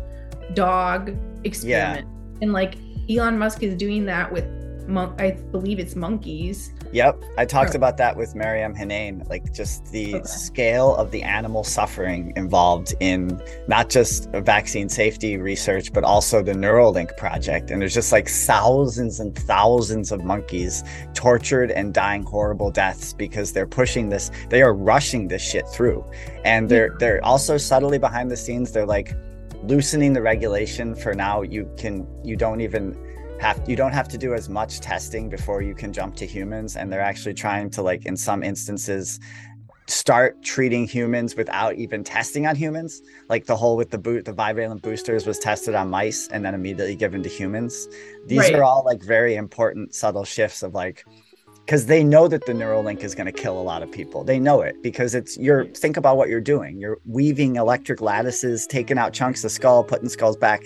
dog 0.54 1.16
experiment. 1.44 2.08
And 2.42 2.54
like 2.54 2.76
Elon 3.10 3.38
Musk 3.38 3.64
is 3.64 3.76
doing 3.76 4.06
that 4.06 4.32
with 4.32 4.46
mon- 4.88 5.16
I 5.20 5.32
believe 5.32 5.80
it's 5.80 5.96
monkeys. 5.96 6.73
Yep, 6.94 7.24
I 7.40 7.46
talked 7.46 7.72
Sure. 7.72 7.78
about 7.78 7.98
that 7.98 8.16
with 8.16 8.36
Mariam 8.36 8.76
Hanane, 8.76 9.28
like 9.28 9.52
just 9.52 9.92
the 9.92 10.16
Okay. 10.18 10.24
scale 10.26 10.96
of 10.96 11.10
the 11.10 11.24
animal 11.24 11.64
suffering 11.64 12.32
involved 12.36 12.94
in 13.00 13.42
not 13.68 13.90
just 13.90 14.30
vaccine 14.32 14.88
safety 14.90 15.38
research, 15.38 15.92
but 15.92 16.04
also 16.04 16.44
the 16.44 16.54
Neuralink 16.54 17.18
project. 17.18 17.72
And 17.72 17.82
there's 17.82 17.96
just 17.96 18.12
like 18.12 18.30
thousands 18.30 19.20
and 19.20 19.36
thousands 19.36 20.12
of 20.12 20.24
monkeys 20.24 20.84
tortured 21.16 21.72
and 21.72 21.96
dying 21.96 22.22
horrible 22.22 22.70
deaths 22.70 23.12
because 23.12 23.54
they're 23.54 23.66
pushing 23.66 24.10
this, 24.10 24.30
they 24.50 24.62
are 24.62 24.74
rushing 24.74 25.28
this 25.28 25.42
shit 25.42 25.68
through. 25.70 26.06
And 26.46 26.70
they're 26.70 26.96
they're 27.00 27.26
also 27.26 27.58
subtly 27.58 27.98
behind 27.98 28.30
the 28.30 28.38
scenes, 28.38 28.72
they're 28.72 28.86
like 28.86 29.16
loosening 29.64 30.14
the 30.14 30.22
regulation 30.22 30.94
for 30.94 31.14
now 31.14 31.42
you 31.42 31.68
can 31.78 32.06
you 32.24 32.36
don't 32.36 32.60
even 32.62 32.96
have 33.44 33.62
you 33.68 33.76
don't 33.76 33.92
have 33.92 34.08
to 34.08 34.18
do 34.18 34.34
as 34.34 34.48
much 34.48 34.80
testing 34.80 35.30
before 35.30 35.62
you 35.62 35.76
can 35.76 35.92
jump 35.92 36.16
to 36.16 36.26
humans 36.26 36.78
and 36.78 36.90
they're 36.92 37.02
actually 37.02 37.34
trying 37.34 37.70
to 37.70 37.82
like 37.82 38.06
in 38.06 38.16
some 38.16 38.42
instances 38.42 39.20
start 39.88 40.42
treating 40.42 40.88
humans 40.88 41.36
without 41.36 41.76
even 41.76 42.06
testing 42.06 42.48
on 42.48 42.56
humans 42.56 43.02
like 43.28 43.46
the 43.46 43.56
whole 43.56 43.76
with 43.76 43.90
the 43.92 43.98
boot 43.98 44.24
the 44.24 44.32
bivalent 44.32 44.82
boosters 44.82 45.28
was 45.28 45.38
tested 45.40 45.76
on 45.76 45.90
mice 45.90 46.30
and 46.32 46.46
then 46.46 46.54
immediately 46.56 46.96
given 46.96 47.22
to 47.22 47.28
humans 47.28 47.90
these 48.28 48.40
Right. 48.40 48.56
are 48.56 48.64
all 48.64 48.84
like 48.86 49.04
very 49.04 49.36
important 49.36 49.94
subtle 49.94 50.24
shifts 50.24 50.64
of 50.64 50.74
like 50.74 51.04
because 51.66 51.86
they 51.86 52.04
know 52.04 52.28
that 52.28 52.46
the 52.46 52.52
Neuralink 52.54 53.04
is 53.04 53.14
going 53.16 53.26
to 53.26 53.32
kill 53.32 53.58
a 53.58 53.64
lot 53.64 53.84
of 53.84 53.90
people. 53.90 54.26
They 54.26 54.38
know 54.38 54.60
it 54.62 54.76
because 54.84 55.16
it's 55.16 55.38
you're 55.38 55.66
think 55.68 55.96
about 55.96 56.18
what 56.18 56.28
you're 56.28 56.42
doing. 56.42 56.78
You're 56.78 56.98
weaving 57.06 57.56
electric 57.56 58.02
lattices, 58.02 58.68
taking 58.68 58.98
out 58.98 59.14
chunks 59.14 59.46
of 59.46 59.52
skull, 59.52 59.82
putting 59.82 60.10
skulls 60.10 60.36
back. 60.36 60.62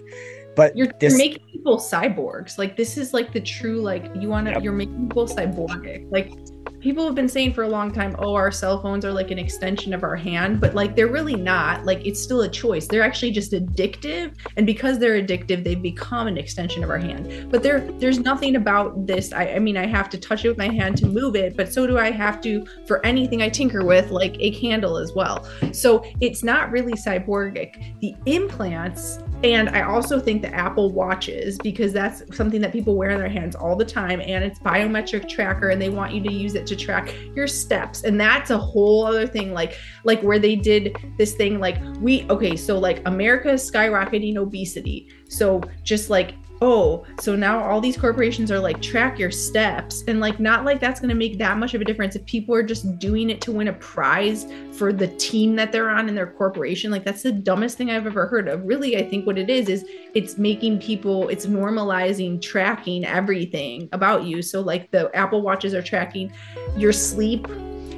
But 0.58 0.76
You're, 0.76 0.88
this 1.00 1.14
you're 1.14 1.20
making 1.20 1.46
people 1.52 1.78
cyborgs. 1.78 2.58
Like 2.58 2.76
this 2.76 2.98
is 2.98 3.14
like 3.14 3.32
the 3.32 3.40
true 3.40 3.80
like 3.80 4.12
you 4.16 4.28
want 4.28 4.48
to. 4.48 4.54
Yep. 4.54 4.64
You're 4.64 4.74
making 4.74 5.08
people 5.08 5.28
cyborgic. 5.28 6.12
Like 6.12 6.34
people 6.80 7.06
have 7.06 7.16
been 7.16 7.30
saying 7.30 7.54
for 7.54 7.64
a 7.64 7.68
long 7.68 7.92
time, 7.92 8.16
oh, 8.20 8.34
our 8.34 8.52
cell 8.52 8.82
phones 8.82 9.06
are 9.06 9.12
like 9.12 9.30
an 9.30 9.38
extension 9.38 9.94
of 9.94 10.04
our 10.04 10.16
hand, 10.16 10.60
but 10.60 10.74
like 10.74 10.96
they're 10.96 11.08
really 11.08 11.36
not. 11.36 11.86
Like 11.86 12.06
it's 12.06 12.22
still 12.22 12.42
a 12.42 12.50
choice. 12.50 12.88
They're 12.88 13.04
actually 13.04 13.32
just 13.32 13.52
addictive, 13.52 14.36
and 14.58 14.66
because 14.66 14.98
they're 14.98 15.22
addictive, 15.22 15.64
they've 15.64 15.82
become 15.82 16.28
an 16.28 16.38
extension 16.38 16.84
of 16.84 16.90
our 16.90 16.98
hand. 16.98 17.52
But 17.52 17.62
there, 17.62 17.82
there's 18.00 18.20
nothing 18.20 18.56
about 18.56 19.06
this. 19.06 19.34
I, 19.34 19.50
I 19.54 19.60
mean, 19.60 19.78
I 19.78 19.86
have 19.86 20.10
to 20.10 20.18
touch 20.18 20.44
it 20.44 20.50
with 20.50 20.58
my 20.58 20.70
hand 20.70 20.98
to 20.98 21.06
move 21.06 21.36
it, 21.36 21.56
but 21.56 21.72
so 21.72 21.86
do 21.86 22.00
I 22.00 22.10
have 22.10 22.42
to 22.42 22.66
for 22.88 23.06
anything 23.06 23.44
I 23.44 23.50
tinker 23.50 23.86
with, 23.86 24.10
like 24.10 24.36
a 24.40 24.52
candle 24.52 24.98
as 24.98 25.14
well. 25.14 25.48
So 25.72 26.04
it's 26.20 26.44
not 26.44 26.72
really 26.72 26.94
cyborgic. 26.94 28.00
The 28.02 28.16
implants 28.26 29.20
and 29.44 29.70
I 29.70 29.82
also 29.82 30.20
think 30.20 30.42
the 30.42 30.54
Apple 30.54 30.92
watches, 30.92 31.58
because 31.60 31.94
that's 31.94 32.24
something 32.36 32.60
that 32.62 32.72
people 32.72 32.96
wear 32.96 33.12
in 33.12 33.20
their 33.20 33.30
hands 33.30 33.56
all 33.56 33.76
the 33.76 33.86
time, 33.86 34.20
and 34.22 34.44
it's 34.44 34.60
biometric 34.60 35.30
tracker, 35.30 35.70
and 35.70 35.82
they 35.82 35.90
want 35.90 36.14
you 36.14 36.22
to 36.24 36.32
use 36.32 36.56
it 36.56 36.66
to 36.68 36.76
track 36.76 37.16
your 37.36 37.48
steps. 37.48 38.04
And 38.04 38.20
that's 38.20 38.50
a 38.50 38.58
whole 38.58 39.06
other 39.06 39.28
thing, 39.28 39.54
like 39.54 39.78
like 40.04 40.22
where 40.22 40.40
they 40.40 40.56
did 40.56 40.96
this 41.18 41.36
thing, 41.36 41.60
like 41.60 41.78
we 42.00 42.26
okay, 42.30 42.56
so 42.56 42.80
like 42.80 43.02
America 43.06 43.52
is 43.52 43.70
skyrocketing 43.70 44.38
obesity. 44.38 45.10
So 45.30 45.62
just 45.84 46.10
like 46.10 46.34
oh, 46.62 47.06
so 47.20 47.36
now 47.36 47.64
all 47.64 47.80
these 47.80 47.98
corporations 47.98 48.52
are 48.52 48.60
like 48.60 48.82
track 48.82 49.20
your 49.20 49.32
steps, 49.32 50.04
and 50.08 50.20
like 50.20 50.40
not 50.40 50.66
like 50.66 50.80
that's 50.80 51.00
gonna 51.00 51.16
make 51.16 51.38
that 51.38 51.58
much 51.58 51.74
of 51.74 51.82
a 51.82 51.86
difference 51.86 52.16
if 52.16 52.26
people 52.26 52.56
are 52.56 52.64
just 52.64 53.00
doing 53.00 53.30
it 53.30 53.42
to 53.42 53.52
win 53.52 53.68
a 53.68 53.74
prize 53.74 54.46
for 54.72 54.92
the 54.94 55.08
team 55.18 55.56
that 55.56 55.72
they're 55.72 55.90
on 55.90 56.08
in 56.10 56.16
their 56.16 56.28
corporation. 56.28 56.92
Like 56.92 57.04
that's 57.04 57.24
the 57.24 57.32
dumbest 57.32 57.78
thing 57.78 57.92
I've 57.92 58.06
ever 58.06 58.28
heard 58.28 58.48
of. 58.48 58.64
Really, 58.66 58.98
I 58.98 59.08
think 59.08 59.26
what 59.26 59.38
it 59.38 59.50
is 59.50 59.70
is 59.70 59.86
it's 60.14 60.38
making 60.38 60.80
people, 60.80 61.30
it's 61.30 61.46
normalizing 61.46 62.42
tracking 62.42 63.06
everything 63.06 63.90
about 63.92 64.24
you. 64.24 64.42
So 64.42 64.62
like 64.62 64.92
the 64.92 65.16
Apple 65.16 65.42
watches 65.42 65.74
are 65.74 65.82
tracking 65.82 66.32
your 66.76 66.94
sleep, 66.94 67.48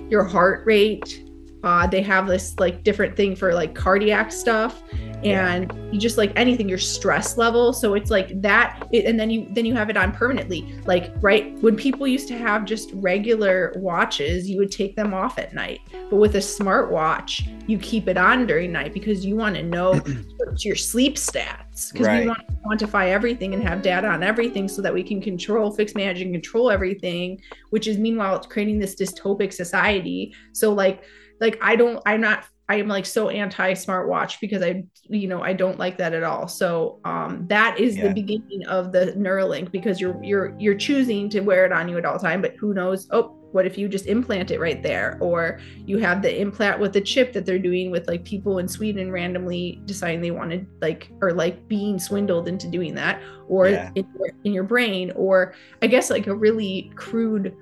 your 0.09 0.23
heart 0.23 0.65
rate. 0.65 1.28
Uh, 1.63 1.85
they 1.87 2.01
have 2.01 2.27
this 2.27 2.57
like 2.59 2.83
different 2.83 3.15
thing 3.15 3.35
for 3.35 3.53
like 3.53 3.75
cardiac 3.75 4.31
stuff 4.31 4.81
and 5.23 5.73
you 5.91 5.99
just 5.99 6.17
like 6.17 6.31
anything 6.37 6.69
your 6.69 6.77
stress 6.77 7.37
level. 7.37 7.73
So 7.73 7.93
it's 7.93 8.09
like 8.09 8.41
that 8.41 8.87
it, 8.91 9.05
and 9.05 9.19
then 9.19 9.29
you 9.29 9.47
then 9.51 9.65
you 9.65 9.75
have 9.75 9.89
it 9.89 9.97
on 9.97 10.13
permanently. 10.13 10.79
Like 10.85 11.11
right 11.19 11.53
when 11.61 11.75
people 11.75 12.07
used 12.07 12.29
to 12.29 12.37
have 12.37 12.63
just 12.63 12.91
regular 12.93 13.73
watches 13.75 14.49
you 14.49 14.57
would 14.59 14.71
take 14.71 14.95
them 14.95 15.13
off 15.13 15.37
at 15.37 15.53
night. 15.53 15.81
But 16.09 16.15
with 16.15 16.35
a 16.35 16.39
smartwatch 16.39 17.47
you 17.67 17.77
keep 17.77 18.07
it 18.07 18.17
on 18.17 18.47
during 18.47 18.71
night 18.71 18.93
because 18.93 19.25
you 19.25 19.35
want 19.35 19.55
to 19.55 19.63
know 19.63 19.99
your 20.59 20.75
sleep 20.75 21.15
stats. 21.15 21.91
Because 21.91 22.07
Right. 22.07 22.21
we 22.21 22.27
want 22.27 22.39
to 22.47 22.85
quantify 22.85 23.09
everything 23.09 23.53
and 23.53 23.61
have 23.63 23.81
data 23.81 24.07
on 24.07 24.23
everything 24.23 24.67
so 24.67 24.81
that 24.81 24.93
we 24.93 25.03
can 25.03 25.21
control, 25.21 25.71
fix, 25.71 25.95
manage, 25.95 26.21
and 26.21 26.33
control 26.33 26.71
everything, 26.71 27.39
which 27.69 27.87
is 27.87 27.97
meanwhile 27.97 28.35
it's 28.35 28.47
creating 28.47 28.79
this 28.79 28.95
dystopic 28.95 29.53
society. 29.53 30.33
So 30.53 30.73
like, 30.73 31.03
like 31.39 31.57
I 31.61 31.75
don't, 31.75 32.01
I'm 32.05 32.21
not 32.21 32.45
I 32.69 32.75
am 32.75 32.87
like 32.87 33.07
so 33.07 33.29
anti 33.29 33.73
smartwatch 33.73 34.39
because 34.39 34.61
I, 34.61 34.83
you 35.09 35.27
know, 35.27 35.41
I 35.41 35.53
don't 35.53 35.79
like 35.79 35.97
that 35.97 36.13
at 36.13 36.21
all. 36.21 36.47
So 36.47 36.99
um, 37.03 37.47
that 37.47 37.79
is 37.79 37.97
yeah. 37.97 38.07
the 38.07 38.13
beginning 38.13 38.63
of 38.67 38.91
the 38.91 39.13
Neuralink 39.17 39.71
because 39.71 39.99
you're 39.99 40.23
you're 40.23 40.55
you're 40.59 40.75
choosing 40.75 41.29
to 41.31 41.39
wear 41.39 41.65
it 41.65 41.71
on 41.71 41.89
you 41.89 41.97
at 41.97 42.05
all 42.05 42.19
time, 42.19 42.43
but 42.43 42.55
who 42.57 42.75
knows? 42.75 43.07
Oh, 43.09 43.35
what 43.51 43.65
if 43.65 43.75
you 43.75 43.89
just 43.89 44.05
implant 44.05 44.51
it 44.51 44.59
right 44.59 44.83
there, 44.83 45.17
or 45.19 45.59
you 45.83 45.97
have 45.97 46.21
the 46.21 46.39
implant 46.39 46.79
with 46.79 46.93
the 46.93 47.01
chip 47.01 47.33
that 47.33 47.47
they're 47.47 47.57
doing 47.57 47.89
with 47.89 48.07
like 48.07 48.23
people 48.23 48.59
in 48.59 48.67
Sweden 48.67 49.11
randomly 49.11 49.81
deciding 49.85 50.21
they 50.21 50.29
wanted 50.29 50.67
like 50.79 51.09
or 51.21 51.33
like 51.33 51.67
being 51.67 51.97
swindled 51.97 52.47
into 52.47 52.67
doing 52.67 52.93
that, 52.93 53.19
or 53.47 53.67
yeah. 53.67 53.89
in, 53.95 54.07
your, 54.15 54.29
in 54.43 54.53
your 54.53 54.63
brain, 54.63 55.11
or 55.15 55.55
I 55.81 55.87
guess 55.87 56.11
like 56.11 56.27
a 56.27 56.35
really 56.35 56.91
crude 56.95 57.55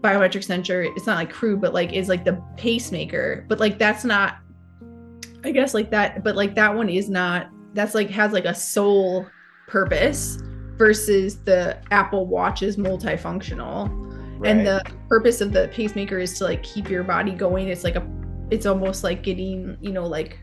biometric 0.00 0.44
sensor 0.44 0.82
it's 0.82 1.06
not 1.06 1.16
like 1.16 1.30
crude 1.30 1.60
but 1.60 1.72
like 1.72 1.92
is 1.92 2.08
like 2.08 2.24
the 2.24 2.40
pacemaker 2.56 3.44
but 3.48 3.58
like 3.58 3.78
that's 3.78 4.04
not 4.04 4.38
i 5.44 5.50
guess 5.50 5.74
like 5.74 5.90
that 5.90 6.22
but 6.22 6.36
like 6.36 6.54
that 6.54 6.74
one 6.74 6.88
is 6.88 7.08
not 7.08 7.48
that's 7.72 7.94
like 7.94 8.10
has 8.10 8.32
like 8.32 8.44
a 8.44 8.54
sole 8.54 9.26
purpose 9.66 10.38
versus 10.76 11.42
the 11.44 11.78
apple 11.90 12.26
watch 12.26 12.62
is 12.62 12.76
multifunctional 12.76 13.88
right. 14.38 14.50
and 14.50 14.66
the 14.66 14.82
purpose 15.08 15.40
of 15.40 15.52
the 15.52 15.68
pacemaker 15.72 16.18
is 16.18 16.38
to 16.38 16.44
like 16.44 16.62
keep 16.62 16.90
your 16.90 17.02
body 17.02 17.32
going 17.32 17.68
it's 17.68 17.84
like 17.84 17.96
a 17.96 18.06
it's 18.50 18.66
almost 18.66 19.02
like 19.02 19.22
getting 19.22 19.76
you 19.80 19.92
know 19.92 20.06
like 20.06 20.38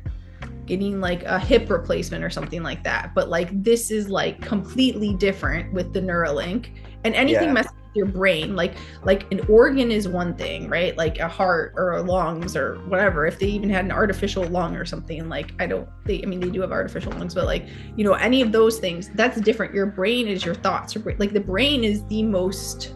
getting 0.65 0.99
like 0.99 1.23
a 1.23 1.38
hip 1.38 1.69
replacement 1.69 2.23
or 2.23 2.30
something 2.30 2.63
like 2.63 2.84
that 2.84 3.13
but 3.13 3.30
like 3.30 3.49
this 3.63 3.91
is 3.91 4.09
like 4.09 4.41
completely 4.41 5.13
different 5.15 5.71
with 5.73 5.93
the 5.93 5.99
neuralink 5.99 6.69
and 7.03 7.13
anything 7.15 7.49
yeah. 7.49 7.53
messing 7.53 7.82
your 7.95 8.06
brain 8.06 8.56
like 8.56 8.76
like 9.03 9.32
an 9.32 9.40
organ 9.49 9.91
is 9.91 10.07
one 10.07 10.36
thing 10.36 10.70
right? 10.70 10.98
Like 10.98 11.20
a 11.20 11.28
heart 11.28 11.74
or 11.76 11.94
a 11.94 12.02
lungs 12.02 12.56
or 12.56 12.76
whatever. 12.88 13.26
If 13.26 13.40
they 13.40 13.48
even 13.48 13.70
had 13.70 13.86
an 13.86 13.91
artificial 13.91 14.44
lung 14.45 14.76
or 14.76 14.86
something 14.86 15.30
like 15.30 15.53
i 15.60 15.65
don't 15.65 15.88
they 16.06 16.22
i 16.24 16.26
mean 16.26 16.40
they 16.40 16.49
do 16.49 16.61
have 16.61 16.72
artificial 16.72 17.11
lungs 17.14 17.36
but 17.36 17.45
like 17.45 17.65
you 17.95 18.03
know 18.03 18.14
any 18.14 18.41
of 18.41 18.52
those 18.52 18.80
things 18.80 19.10
that's 19.15 19.40
different. 19.41 19.74
Your 19.74 19.86
brain 19.86 20.28
is 20.28 20.45
your 20.45 20.56
thoughts. 20.56 20.95
Like 20.95 21.34
the 21.34 21.40
brain 21.40 21.84
is 21.84 22.06
the 22.07 22.24
most 22.24 22.94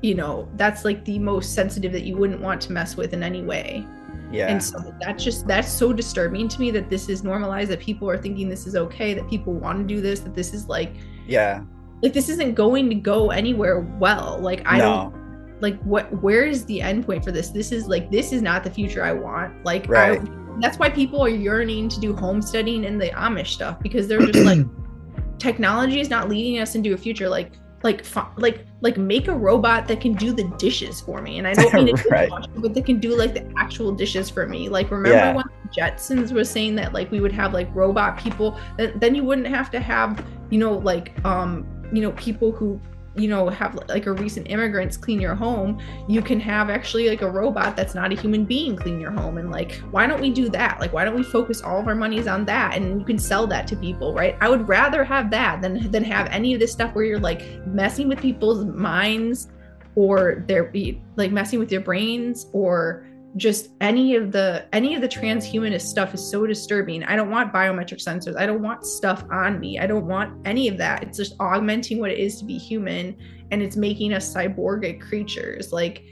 you 0.00 0.14
know 0.14 0.48
that's 0.54 0.84
like 0.84 1.04
the 1.04 1.18
most 1.18 1.54
sensitive 1.54 1.92
that 1.92 2.04
you 2.04 2.16
wouldn't 2.16 2.40
want 2.40 2.60
to 2.62 2.72
mess 2.72 2.96
with 2.96 3.12
in 3.12 3.22
any 3.22 3.42
way. 3.42 3.86
Yeah. 4.30 4.48
And 4.48 4.62
so 4.62 4.94
that's 5.00 5.24
just 5.24 5.46
that's 5.46 5.70
so 5.70 5.92
disturbing 5.92 6.48
to 6.48 6.60
me 6.60 6.70
that 6.72 6.90
this 6.90 7.08
is 7.08 7.24
normalized 7.24 7.70
that 7.70 7.80
people 7.80 8.08
are 8.10 8.18
thinking 8.18 8.48
this 8.48 8.66
is 8.66 8.76
okay 8.76 9.14
that 9.14 9.28
people 9.28 9.54
want 9.54 9.78
to 9.78 9.94
do 9.94 10.00
this 10.00 10.20
that 10.20 10.34
this 10.34 10.52
is 10.52 10.68
like 10.68 10.94
yeah 11.26 11.62
like 12.02 12.12
this 12.12 12.28
isn't 12.28 12.54
going 12.54 12.88
to 12.88 12.94
go 12.94 13.30
anywhere 13.30 13.80
well 13.98 14.38
like 14.40 14.62
i 14.66 14.78
no. 14.78 14.84
don't 15.12 15.18
like 15.60 15.80
what 15.82 16.10
where 16.22 16.44
is 16.44 16.64
the 16.66 16.80
end 16.80 17.04
point 17.04 17.24
for 17.24 17.32
this 17.32 17.50
this 17.50 17.72
is 17.72 17.86
like 17.88 18.10
this 18.10 18.32
is 18.32 18.42
not 18.42 18.62
the 18.64 18.70
future 18.70 19.02
i 19.02 19.12
want 19.12 19.52
like 19.64 19.88
right. 19.88 20.20
I, 20.20 20.24
that's 20.60 20.78
why 20.78 20.90
people 20.90 21.22
are 21.22 21.28
yearning 21.28 21.88
to 21.88 22.00
do 22.00 22.14
homesteading 22.14 22.84
and 22.84 23.00
the 23.00 23.08
amish 23.10 23.48
stuff 23.48 23.80
because 23.80 24.08
they're 24.08 24.20
just 24.20 24.44
like 24.44 24.66
technology 25.38 26.00
is 26.00 26.10
not 26.10 26.28
leading 26.28 26.60
us 26.60 26.74
into 26.74 26.94
a 26.94 26.96
future 26.96 27.28
like 27.28 27.52
like 27.84 28.04
like 28.36 28.66
like 28.80 28.96
make 28.96 29.28
a 29.28 29.32
robot 29.32 29.86
that 29.86 30.00
can 30.00 30.12
do 30.14 30.32
the 30.32 30.44
dishes 30.58 31.00
for 31.00 31.22
me 31.22 31.38
and 31.38 31.46
i 31.46 31.54
don't 31.54 31.72
mean 31.74 31.88
it 31.96 32.04
right. 32.10 32.30
but 32.56 32.74
they 32.74 32.82
can 32.82 32.98
do 32.98 33.16
like 33.16 33.34
the 33.34 33.52
actual 33.56 33.92
dishes 33.92 34.28
for 34.28 34.48
me 34.48 34.68
like 34.68 34.90
remember 34.90 35.16
yeah. 35.16 35.34
when 35.34 35.44
jetsons 35.76 36.32
was 36.32 36.50
saying 36.50 36.74
that 36.74 36.92
like 36.92 37.08
we 37.12 37.20
would 37.20 37.30
have 37.30 37.52
like 37.52 37.72
robot 37.74 38.18
people 38.18 38.58
then, 38.76 38.98
then 38.98 39.14
you 39.14 39.22
wouldn't 39.22 39.46
have 39.46 39.70
to 39.70 39.78
have 39.78 40.26
you 40.50 40.58
know 40.58 40.72
like 40.78 41.24
um 41.24 41.66
you 41.92 42.02
know 42.02 42.12
people 42.12 42.52
who 42.52 42.80
you 43.16 43.28
know 43.28 43.48
have 43.48 43.74
like 43.88 44.06
a 44.06 44.12
recent 44.12 44.48
immigrants 44.50 44.96
clean 44.96 45.20
your 45.20 45.34
home 45.34 45.80
you 46.08 46.22
can 46.22 46.38
have 46.38 46.70
actually 46.70 47.08
like 47.08 47.22
a 47.22 47.30
robot 47.30 47.76
that's 47.76 47.94
not 47.94 48.12
a 48.12 48.14
human 48.14 48.44
being 48.44 48.76
clean 48.76 49.00
your 49.00 49.10
home. 49.10 49.38
And 49.38 49.50
like 49.50 49.76
why 49.90 50.06
don't 50.06 50.20
we 50.20 50.30
do 50.30 50.48
that? 50.50 50.80
Like 50.80 50.92
why 50.92 51.04
don't 51.04 51.16
we 51.16 51.22
focus 51.22 51.62
all 51.62 51.80
of 51.80 51.86
our 51.86 51.94
monies 51.94 52.26
on 52.26 52.44
that? 52.46 52.76
And 52.76 53.00
you 53.00 53.06
can 53.06 53.18
sell 53.18 53.46
that 53.48 53.66
to 53.68 53.76
people 53.76 54.14
right? 54.14 54.36
I 54.40 54.48
would 54.48 54.68
rather 54.68 55.04
have 55.04 55.30
that 55.30 55.62
than 55.62 55.90
than 55.90 56.04
have 56.04 56.28
any 56.28 56.54
of 56.54 56.60
this 56.60 56.72
stuff 56.72 56.94
where 56.94 57.04
you're 57.04 57.18
like 57.18 57.42
messing 57.66 58.08
with 58.08 58.20
people's 58.20 58.64
minds 58.64 59.48
or 59.94 60.44
they're 60.46 60.72
like 61.16 61.32
messing 61.32 61.58
with 61.58 61.72
your 61.72 61.80
brains 61.80 62.46
or 62.52 63.04
just 63.36 63.70
any 63.80 64.16
of 64.16 64.32
the 64.32 64.66
any 64.72 64.94
of 64.94 65.00
the 65.00 65.08
transhumanist 65.08 65.82
stuff 65.82 66.14
is 66.14 66.30
so 66.30 66.46
disturbing. 66.46 67.04
I 67.04 67.14
don't 67.16 67.30
want 67.30 67.52
biometric 67.52 68.02
sensors. 68.02 68.36
I 68.36 68.46
don't 68.46 68.62
want 68.62 68.84
stuff 68.84 69.24
on 69.30 69.60
me. 69.60 69.78
I 69.78 69.86
don't 69.86 70.06
want 70.06 70.46
any 70.46 70.68
of 70.68 70.78
that. 70.78 71.02
It's 71.02 71.18
just 71.18 71.34
augmenting 71.38 71.98
what 71.98 72.10
it 72.10 72.18
is 72.18 72.38
to 72.38 72.44
be 72.44 72.58
human 72.58 73.16
and 73.50 73.62
it's 73.62 73.76
making 73.76 74.12
us 74.12 74.32
cyborgic 74.32 75.00
creatures. 75.00 75.72
Like 75.72 76.02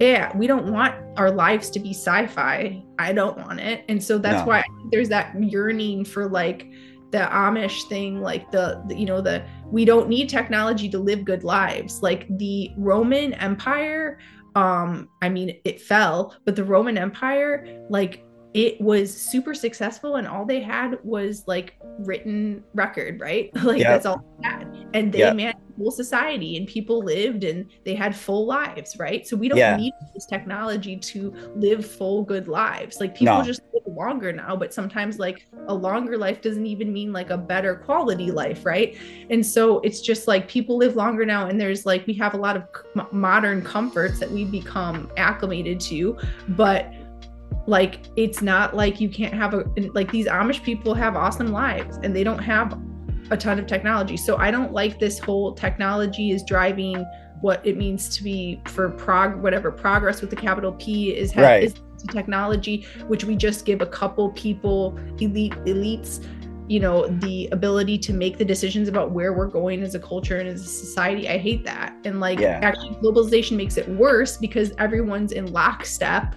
yeah 0.00 0.36
we 0.36 0.46
don't 0.46 0.70
want 0.70 0.94
our 1.16 1.30
lives 1.30 1.70
to 1.70 1.80
be 1.80 1.90
sci-fi. 1.90 2.82
I 2.98 3.12
don't 3.12 3.38
want 3.38 3.60
it. 3.60 3.84
And 3.88 4.02
so 4.02 4.18
that's 4.18 4.42
no. 4.42 4.46
why 4.46 4.64
there's 4.90 5.08
that 5.08 5.34
yearning 5.42 6.04
for 6.04 6.28
like 6.28 6.70
the 7.12 7.18
amish 7.18 7.88
thing 7.88 8.20
like 8.20 8.50
the, 8.50 8.82
the 8.88 8.96
you 8.96 9.06
know 9.06 9.20
the 9.20 9.42
we 9.70 9.84
don't 9.84 10.08
need 10.08 10.28
technology 10.28 10.88
to 10.90 10.98
live 10.98 11.24
good 11.24 11.44
lives. 11.44 12.02
Like 12.02 12.26
the 12.36 12.70
roman 12.76 13.32
empire 13.34 14.18
um 14.56 15.08
i 15.22 15.28
mean 15.28 15.54
it 15.64 15.80
fell 15.80 16.34
but 16.44 16.56
the 16.56 16.64
roman 16.64 16.98
empire 16.98 17.84
like 17.90 18.24
it 18.56 18.80
was 18.80 19.14
super 19.14 19.52
successful 19.52 20.16
and 20.16 20.26
all 20.26 20.46
they 20.46 20.60
had 20.60 20.98
was 21.04 21.44
like 21.46 21.76
written 21.98 22.64
record 22.72 23.20
right 23.20 23.54
like 23.62 23.78
yep. 23.78 23.88
that's 23.88 24.06
all 24.06 24.24
they 24.40 24.48
had 24.48 24.88
and 24.94 25.12
they 25.12 25.18
yep. 25.18 25.36
managed 25.36 25.58
whole 25.76 25.90
society 25.90 26.56
and 26.56 26.66
people 26.66 27.04
lived 27.04 27.44
and 27.44 27.68
they 27.84 27.94
had 27.94 28.16
full 28.16 28.46
lives 28.46 28.96
right 28.98 29.26
so 29.26 29.36
we 29.36 29.46
don't 29.46 29.58
yeah. 29.58 29.76
need 29.76 29.92
this 30.14 30.24
technology 30.24 30.96
to 30.96 31.34
live 31.54 31.84
full 31.84 32.22
good 32.22 32.48
lives 32.48 32.98
like 32.98 33.14
people 33.14 33.36
no. 33.36 33.44
just 33.44 33.60
live 33.74 33.82
longer 33.94 34.32
now 34.32 34.56
but 34.56 34.72
sometimes 34.72 35.18
like 35.18 35.46
a 35.68 35.74
longer 35.74 36.16
life 36.16 36.40
doesn't 36.40 36.64
even 36.64 36.90
mean 36.90 37.12
like 37.12 37.28
a 37.28 37.36
better 37.36 37.74
quality 37.74 38.30
life 38.30 38.64
right 38.64 38.96
and 39.28 39.44
so 39.44 39.80
it's 39.80 40.00
just 40.00 40.26
like 40.26 40.48
people 40.48 40.78
live 40.78 40.96
longer 40.96 41.26
now 41.26 41.46
and 41.46 41.60
there's 41.60 41.84
like 41.84 42.06
we 42.06 42.14
have 42.14 42.32
a 42.32 42.38
lot 42.38 42.56
of 42.56 43.12
modern 43.12 43.60
comforts 43.60 44.18
that 44.18 44.30
we 44.30 44.46
become 44.46 45.10
acclimated 45.18 45.78
to 45.78 46.16
but 46.48 46.90
like 47.66 48.00
it's 48.16 48.42
not 48.42 48.74
like 48.74 49.00
you 49.00 49.08
can't 49.08 49.34
have 49.34 49.54
a 49.54 49.64
like 49.92 50.10
these 50.10 50.26
amish 50.26 50.62
people 50.62 50.94
have 50.94 51.16
awesome 51.16 51.48
lives 51.48 51.98
and 52.02 52.14
they 52.14 52.24
don't 52.24 52.38
have 52.38 52.80
a 53.30 53.36
ton 53.36 53.58
of 53.58 53.66
technology 53.66 54.16
so 54.16 54.36
i 54.36 54.50
don't 54.50 54.72
like 54.72 54.98
this 54.98 55.18
whole 55.18 55.52
technology 55.52 56.30
is 56.30 56.42
driving 56.44 57.04
what 57.40 57.64
it 57.66 57.76
means 57.76 58.08
to 58.16 58.22
be 58.22 58.60
for 58.66 58.90
prog 58.90 59.42
whatever 59.42 59.70
progress 59.70 60.20
with 60.20 60.30
the 60.30 60.36
capital 60.36 60.72
p 60.72 61.14
is, 61.16 61.32
ha- 61.32 61.42
right. 61.42 61.64
is 61.64 61.74
technology 62.12 62.86
which 63.08 63.24
we 63.24 63.34
just 63.34 63.64
give 63.64 63.80
a 63.80 63.86
couple 63.86 64.30
people 64.32 64.96
elite 65.18 65.54
elites 65.64 66.24
you 66.68 66.80
know 66.80 67.06
the 67.06 67.48
ability 67.52 67.98
to 67.98 68.12
make 68.12 68.38
the 68.38 68.44
decisions 68.44 68.88
about 68.88 69.10
where 69.10 69.32
we're 69.32 69.46
going 69.46 69.82
as 69.82 69.94
a 69.94 69.98
culture 69.98 70.38
and 70.38 70.48
as 70.48 70.62
a 70.62 70.68
society 70.68 71.28
i 71.28 71.38
hate 71.38 71.64
that 71.64 71.96
and 72.04 72.20
like 72.20 72.38
yeah. 72.38 72.60
actually 72.62 72.90
globalization 72.96 73.56
makes 73.56 73.76
it 73.76 73.88
worse 73.88 74.36
because 74.36 74.72
everyone's 74.78 75.32
in 75.32 75.52
lockstep 75.52 76.36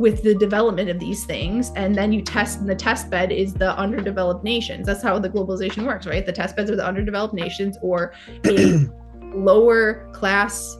with 0.00 0.22
the 0.22 0.34
development 0.34 0.88
of 0.88 0.98
these 0.98 1.26
things 1.26 1.72
and 1.76 1.94
then 1.94 2.10
you 2.10 2.22
test 2.22 2.60
and 2.60 2.66
the 2.66 2.74
test 2.74 3.10
bed 3.10 3.30
is 3.30 3.52
the 3.52 3.76
underdeveloped 3.76 4.42
nations. 4.42 4.86
That's 4.86 5.02
how 5.02 5.18
the 5.18 5.28
globalization 5.28 5.86
works 5.86 6.06
right? 6.06 6.24
The 6.24 6.32
test 6.32 6.56
beds 6.56 6.70
are 6.70 6.76
the 6.76 6.86
underdeveloped 6.86 7.34
nations 7.34 7.76
or 7.82 8.14
a 8.46 8.78
lower 9.34 10.10
class 10.12 10.78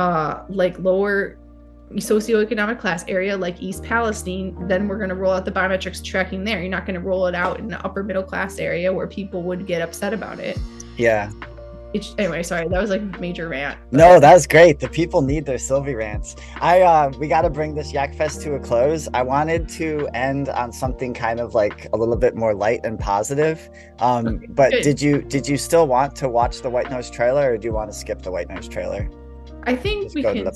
uh 0.00 0.42
like 0.48 0.76
lower 0.80 1.38
socioeconomic 1.92 2.80
class 2.80 3.04
area 3.08 3.36
like 3.36 3.62
east 3.62 3.82
palestine 3.82 4.54
then 4.68 4.86
we're 4.86 4.98
going 4.98 5.08
to 5.08 5.14
roll 5.14 5.32
out 5.32 5.44
the 5.44 5.52
biometrics 5.52 6.04
tracking 6.04 6.42
there. 6.42 6.60
You're 6.60 6.68
not 6.68 6.84
going 6.84 7.00
to 7.00 7.06
roll 7.06 7.28
it 7.28 7.36
out 7.36 7.60
in 7.60 7.68
the 7.68 7.82
upper 7.84 8.02
middle 8.02 8.24
class 8.24 8.58
area 8.58 8.92
where 8.92 9.06
people 9.06 9.44
would 9.44 9.68
get 9.68 9.82
upset 9.82 10.12
about 10.12 10.40
it. 10.40 10.58
Yeah 10.96 11.30
it's, 11.94 12.14
anyway, 12.18 12.42
sorry, 12.42 12.68
that 12.68 12.80
was 12.80 12.90
like 12.90 13.18
major 13.18 13.48
rant. 13.48 13.78
But... 13.90 13.96
No, 13.96 14.20
that 14.20 14.34
was 14.34 14.46
great. 14.46 14.78
The 14.78 14.88
people 14.88 15.22
need 15.22 15.46
their 15.46 15.58
Sylvie 15.58 15.94
rants. 15.94 16.36
I 16.60 16.82
uh, 16.82 17.10
we 17.18 17.28
got 17.28 17.42
to 17.42 17.50
bring 17.50 17.74
this 17.74 17.92
Yak 17.92 18.14
Fest 18.14 18.42
to 18.42 18.54
a 18.54 18.60
close. 18.60 19.08
I 19.14 19.22
wanted 19.22 19.68
to 19.70 20.06
end 20.12 20.50
on 20.50 20.70
something 20.70 21.14
kind 21.14 21.40
of 21.40 21.54
like 21.54 21.88
a 21.92 21.96
little 21.96 22.16
bit 22.16 22.36
more 22.36 22.54
light 22.54 22.80
and 22.84 22.98
positive. 22.98 23.70
Um, 24.00 24.26
okay, 24.26 24.46
but 24.50 24.70
good. 24.72 24.82
did 24.82 25.00
you 25.00 25.22
did 25.22 25.48
you 25.48 25.56
still 25.56 25.86
want 25.86 26.14
to 26.16 26.28
watch 26.28 26.60
the 26.60 26.68
White 26.68 26.90
Noise 26.90 27.10
trailer, 27.10 27.52
or 27.52 27.58
do 27.58 27.66
you 27.66 27.72
want 27.72 27.90
to 27.90 27.96
skip 27.96 28.20
the 28.20 28.30
White 28.30 28.50
Noise 28.50 28.68
trailer? 28.68 29.08
I 29.62 29.74
think 29.74 30.04
Just 30.04 30.14
we 30.14 30.22
can 30.22 30.44
the... 30.44 30.52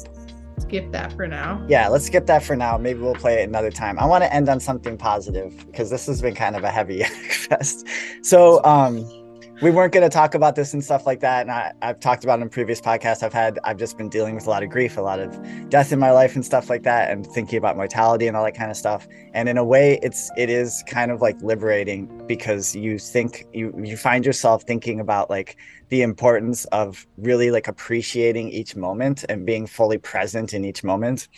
skip 0.59 0.93
that 0.93 1.15
for 1.15 1.27
now. 1.27 1.65
Yeah, 1.67 1.89
let's 1.89 2.07
skip 2.07 2.27
that 2.27 2.43
for 2.43 2.57
now. 2.57 2.77
Maybe 2.77 3.01
we'll 3.01 3.15
play 3.15 3.41
it 3.43 3.49
another 3.49 3.71
time. 3.71 3.99
I 3.99 4.05
want 4.05 4.23
to 4.23 4.33
end 4.33 4.51
on 4.51 4.61
something 4.61 4.99
positive 4.99 5.65
because 5.67 5.89
this 5.89 6.07
has 6.07 6.21
been 6.21 6.35
kind 6.35 6.57
of 6.57 6.65
a 6.65 6.71
heavy 6.71 6.97
Yak 6.99 7.13
Fest. 7.13 7.87
So. 8.21 8.63
um 8.65 9.22
we 9.63 9.71
weren't 9.71 9.93
going 9.93 10.03
to 10.03 10.13
talk 10.13 10.35
about 10.35 10.57
this 10.57 10.75
and 10.75 10.83
stuff 10.83 11.07
like 11.07 11.21
that. 11.21 11.43
And 11.43 11.51
I, 11.53 11.73
I've 11.83 12.01
talked 12.01 12.25
about 12.25 12.43
in 12.43 12.49
previous 12.49 12.81
podcasts. 12.81 13.23
I've 13.23 13.33
had, 13.33 13.61
I've 13.63 13.77
just 13.77 13.97
been 13.97 14.09
dealing 14.09 14.35
with 14.35 14.49
a 14.49 14.51
lot 14.51 14.65
of 14.65 14.71
grief, 14.71 14.97
a 14.97 15.01
lot 15.01 15.21
of 15.21 15.39
death 15.69 15.93
in 15.93 16.01
my 16.01 16.11
life 16.11 16.35
and 16.35 16.45
stuff 16.45 16.69
like 16.69 16.83
that, 16.83 17.13
and 17.13 17.25
thinking 17.25 17.59
about 17.59 17.77
mortality 17.77 18.27
and 18.27 18.37
all 18.37 18.43
that 18.43 18.57
kind 18.57 18.73
of 18.73 18.77
stuff. 18.77 19.07
And 19.35 19.49
in 19.49 19.57
a 19.59 19.65
way, 19.65 20.01
it's, 20.03 20.33
it 20.37 20.51
is 20.51 20.83
kind 20.89 21.13
of 21.13 21.21
like 21.21 21.41
liberating 21.43 22.27
because 22.27 22.75
you 22.75 22.99
think 22.99 23.47
you, 23.53 23.73
you 23.81 23.97
find 23.97 24.27
yourself 24.27 24.65
thinking 24.65 24.99
about 24.99 25.31
like 25.31 25.57
the 25.91 26.03
importance 26.03 26.65
of 26.67 27.07
really 27.17 27.53
like 27.53 27.69
appreciating 27.69 28.51
each 28.51 28.75
moment 28.75 29.25
and 29.29 29.47
being 29.47 29.69
fully 29.69 29.99
present 29.99 30.53
in 30.55 30.65
each 30.65 30.83
moment. 30.83 31.29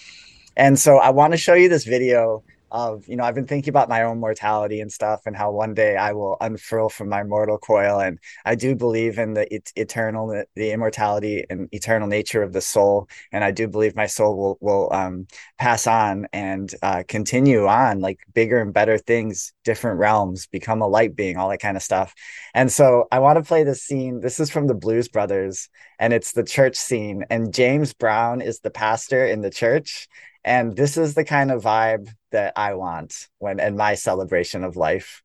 And 0.57 0.79
so 0.79 0.97
I 0.97 1.11
want 1.11 1.35
to 1.35 1.37
show 1.37 1.55
you 1.55 1.69
this 1.69 1.85
video 1.85 2.43
of 2.75 3.07
you 3.07 3.15
know 3.15 3.23
i've 3.23 3.37
been 3.37 3.47
thinking 3.47 3.71
about 3.71 3.89
my 3.89 4.03
own 4.03 4.19
mortality 4.19 4.81
and 4.81 4.91
stuff 4.91 5.21
and 5.27 5.37
how 5.37 5.53
one 5.53 5.75
day 5.75 5.97
i 5.97 6.13
will 6.13 6.37
unfurl 6.41 6.89
from 6.89 7.09
my 7.09 7.23
mortal 7.23 7.57
coil. 7.57 8.01
And 8.01 8.19
i 8.45 8.57
do 8.57 8.75
believe 8.75 9.17
in 9.19 9.33
the 9.33 9.51
et- 9.55 9.73
eternal 9.77 10.45
the 10.57 10.73
immortality 10.73 11.45
and 11.49 11.69
eternal 11.73 12.09
nature 12.09 12.43
of 12.43 12.53
the 12.53 12.61
soul. 12.61 13.09
And 13.33 13.45
i 13.45 13.53
do 13.53 13.69
believe 13.69 13.95
my 13.95 14.07
soul 14.07 14.37
will 14.37 14.59
will 14.61 14.93
um, 14.93 15.29
pass 15.57 15.87
on 15.87 16.27
and 16.33 16.75
uh, 16.83 17.05
continue 17.07 17.67
on 17.69 18.01
like 18.01 18.19
bigger 18.35 18.61
and 18.61 18.75
better 18.75 18.99
things 18.99 19.53
different 19.65 20.01
realms 20.01 20.49
become 20.49 20.83
a 20.83 20.89
light 20.89 21.15
being 21.15 21.37
all 21.37 21.49
that 21.51 21.61
kind 21.61 21.77
of 21.77 21.83
stuff. 21.83 22.13
And 22.55 22.73
so 22.73 23.07
i 23.13 23.21
want 23.21 23.37
to 23.39 23.45
play 23.45 23.63
this 23.63 23.83
scene. 23.85 24.21
This 24.21 24.41
is 24.41 24.51
from 24.51 24.67
the 24.67 24.75
blues 24.75 25.09
brothers 25.09 25.69
and 26.01 26.13
it's 26.13 26.33
the 26.33 26.43
church 26.43 26.75
scene. 26.75 27.25
And 27.31 27.55
james 27.55 27.95
brown 27.95 28.41
is 28.41 28.59
the 28.59 28.71
pastor 28.71 29.25
in 29.25 29.43
the 29.43 29.51
church 29.51 30.09
and 30.45 30.77
this 30.77 30.97
is 30.97 31.15
the 31.15 31.25
kind 31.25 31.51
of 31.51 31.63
vibe 31.63 32.09
that 32.31 32.53
I 32.57 32.75
want 32.75 33.29
when 33.39 33.61
in 33.61 33.77
my 33.77 33.95
celebration 33.95 34.63
of 34.63 34.77
life. 34.77 35.23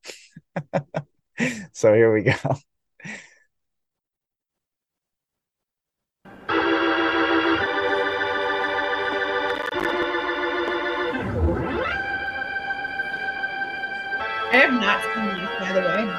so 1.73 1.93
here 1.93 2.13
we 2.13 2.23
go. 2.23 2.33
I 14.51 14.55
have 14.55 14.73
not 14.73 15.03
seen 15.13 15.25
this, 15.37 15.49
by 15.59 15.73
the 15.73 15.81
way. 15.81 16.09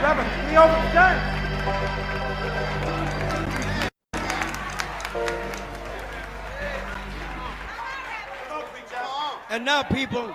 Seven, 0.00 0.26
three 0.48 0.56
over 0.56 1.29
And 9.50 9.64
now, 9.64 9.82
people, 9.82 10.32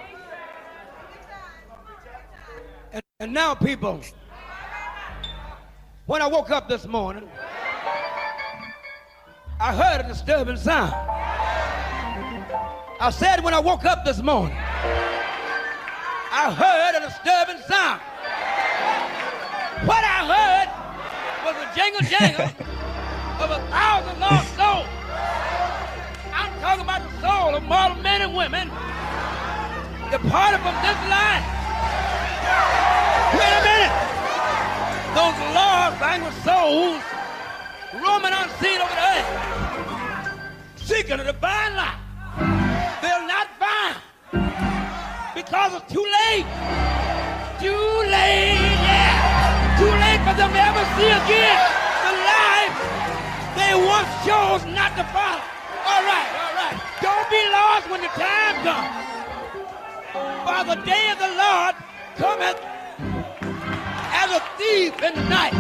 and, 2.92 3.02
and 3.22 3.32
now, 3.32 3.56
people, 3.56 4.02
when 6.06 6.22
I 6.22 6.28
woke 6.28 6.52
up 6.52 6.68
this 6.68 6.86
morning, 6.86 7.30
I 9.58 9.74
heard 9.74 10.04
a 10.04 10.08
disturbing 10.10 10.58
sound. 10.58 10.92
I 13.00 13.10
said, 13.10 13.42
when 13.42 13.54
I 13.54 13.60
woke 13.60 13.86
up 13.86 14.04
this 14.04 14.22
morning, 14.22 14.58
I 16.34 16.52
heard 16.52 17.02
a 17.02 17.08
disturbing 17.08 17.62
sound. 17.70 18.02
What 19.88 20.04
I 20.04 20.28
heard 20.28 20.68
was 21.46 21.56
a 21.64 21.74
jingle 21.74 22.02
jangle 22.02 22.46
of 23.40 23.50
a 23.50 23.66
thousand 23.70 24.20
lost 24.20 24.56
souls. 24.58 24.88
Talking 26.66 26.82
about 26.82 27.04
the 27.06 27.22
soul 27.22 27.54
of 27.54 27.62
mortal 27.62 28.02
men 28.02 28.24
and 28.24 28.36
women 28.36 28.66
departed 30.10 30.58
from 30.66 30.74
this 30.82 30.98
life. 31.14 31.46
Wait 33.38 33.54
a 33.54 33.62
minute. 33.70 33.94
Those 35.14 35.38
lost 35.54 36.02
anguished 36.02 36.42
souls 36.42 37.06
roaming 38.02 38.34
unseen 38.34 38.82
over 38.82 38.96
the 38.98 39.06
earth, 39.14 39.30
seeking 40.78 41.20
a 41.20 41.24
divine 41.24 41.76
life. 41.78 42.02
They'll 42.98 43.28
not 43.30 43.48
find 43.62 43.96
because 45.36 45.76
it's 45.78 45.94
too 45.94 46.02
late. 46.02 46.50
Too 47.62 47.94
late, 48.10 48.58
yeah. 48.90 49.78
Too 49.78 49.94
late 50.02 50.22
for 50.26 50.34
them 50.34 50.50
to 50.50 50.62
ever 50.66 50.84
see 50.98 51.14
again 51.14 51.62
the 52.02 52.14
life 52.26 52.74
they 53.54 53.78
once 53.86 54.10
chose 54.26 54.66
not 54.74 54.98
to 54.98 55.04
follow. 55.14 55.55
All 57.26 57.32
right, 57.32 57.32
all 57.32 57.32
right. 57.32 57.32
Don't 57.32 57.32
be 57.32 57.42
lost 57.52 57.90
when 57.90 58.02
the 58.02 58.08
time 58.08 58.56
comes. 58.64 59.06
For 60.46 60.64
the 60.64 60.82
day 60.86 61.10
of 61.12 61.18
the 61.20 61.28
Lord 61.28 61.76
cometh 62.18 62.60
as 64.14 64.32
a 64.32 64.40
thief 64.58 64.94
in 65.04 65.14
the 65.16 65.24
night. 65.30 65.54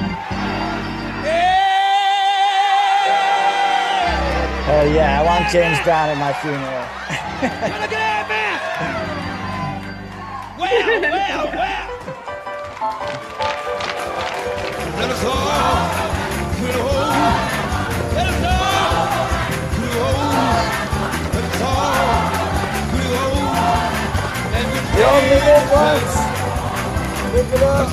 Oh 4.67 4.83
yeah, 4.93 5.21
I 5.21 5.23
want 5.23 5.51
James 5.51 5.79
Brown 5.83 6.09
at 6.09 6.17
my 6.17 6.33
funeral. 6.41 6.61
Look 7.41 7.81
at 7.81 7.89
that 7.89 8.27
man! 8.29 8.59
Well, 10.57 11.01
well, 11.01 11.45
well. 11.55 11.89
Let 14.97 15.09
us 15.11 15.23
all 15.23 15.89
to 16.55 16.65
the 16.65 16.81
home. 16.81 18.15
Let 18.15 18.27
us 18.27 18.43
all 18.43 18.64
home. 21.55 21.55
Let 21.55 21.55
us 21.55 21.61
all 21.61 22.91
to 22.91 22.97
the 23.09 23.17
home. 23.17 23.95
And 24.55 24.65
we 24.71 24.79
We 24.97 25.03
all 25.03 25.21
live 25.31 25.47
it 25.55 25.65
once. 25.73 26.15
Live 27.33 27.53
it 27.53 27.63
up. 27.63 27.89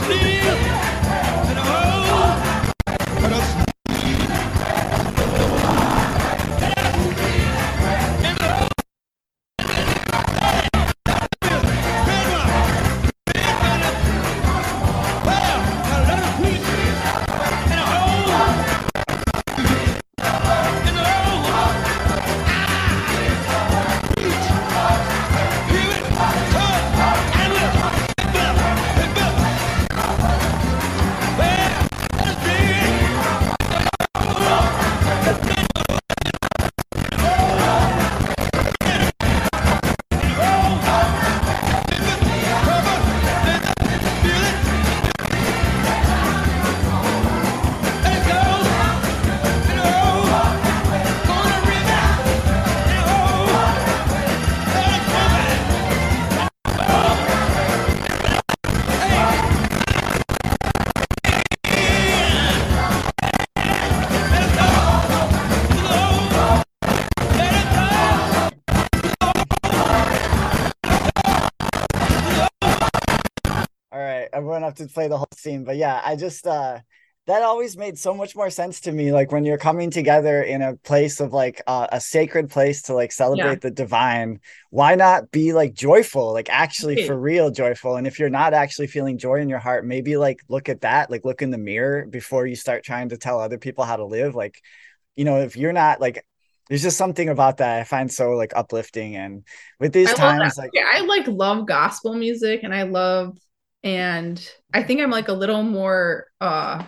Everyone 74.62 74.76
have 74.78 74.88
to 74.88 74.92
play 74.94 75.08
the 75.08 75.18
whole 75.18 75.26
scene, 75.36 75.64
but 75.64 75.76
yeah, 75.76 76.00
I 76.04 76.16
just 76.16 76.46
uh 76.46 76.80
that 77.28 77.42
always 77.42 77.76
made 77.76 77.96
so 77.96 78.14
much 78.14 78.34
more 78.34 78.50
sense 78.50 78.80
to 78.80 78.90
me 78.90 79.12
like 79.12 79.30
when 79.30 79.44
you're 79.44 79.56
coming 79.56 79.90
together 79.92 80.42
in 80.42 80.60
a 80.60 80.74
place 80.78 81.20
of 81.20 81.32
like 81.32 81.62
uh, 81.68 81.86
a 81.92 82.00
sacred 82.00 82.50
place 82.50 82.82
to 82.82 82.94
like 82.94 83.12
celebrate 83.12 83.54
Yeah. 83.54 83.60
the 83.60 83.70
divine 83.70 84.40
why 84.70 84.96
not 84.96 85.30
be 85.30 85.52
like 85.52 85.72
joyful 85.72 86.32
like 86.32 86.50
actually 86.50 86.96
Right. 86.96 87.06
for 87.06 87.16
real 87.16 87.50
joyful 87.52 87.94
and 87.94 88.08
if 88.08 88.18
you're 88.18 88.28
not 88.28 88.54
actually 88.54 88.88
feeling 88.88 89.18
joy 89.18 89.36
in 89.40 89.48
your 89.48 89.60
heart 89.60 89.86
maybe 89.86 90.16
like 90.16 90.40
look 90.48 90.68
at 90.68 90.80
that 90.80 91.12
like 91.12 91.24
look 91.24 91.42
in 91.42 91.50
the 91.52 91.58
mirror 91.58 92.06
before 92.06 92.44
you 92.44 92.56
start 92.56 92.82
trying 92.84 93.08
to 93.10 93.16
tell 93.16 93.38
other 93.40 93.58
people 93.58 93.84
how 93.84 93.96
to 93.96 94.04
live 94.04 94.34
like 94.34 94.60
you 95.16 95.24
know 95.24 95.40
if 95.42 95.56
you're 95.56 95.72
not 95.72 96.00
like 96.00 96.24
there's 96.68 96.82
just 96.82 96.98
something 96.98 97.28
about 97.28 97.58
that 97.58 97.80
i 97.80 97.84
find 97.84 98.10
so 98.12 98.30
like 98.32 98.52
uplifting 98.56 99.16
and 99.16 99.44
with 99.80 99.92
these 99.92 100.08
I 100.08 100.14
times 100.14 100.58
like 100.58 100.72
Yeah, 100.72 100.84
I 100.92 101.00
like 101.00 101.26
love 101.26 101.66
gospel 101.66 102.14
music 102.14 102.60
and 102.62 102.74
I 102.74 102.84
love 102.84 103.36
and 103.84 104.46
I 104.72 104.82
think 104.82 105.00
I'm 105.00 105.10
like 105.10 105.28
a 105.28 105.32
little 105.32 105.62
more 105.62 106.26
uh 106.40 106.84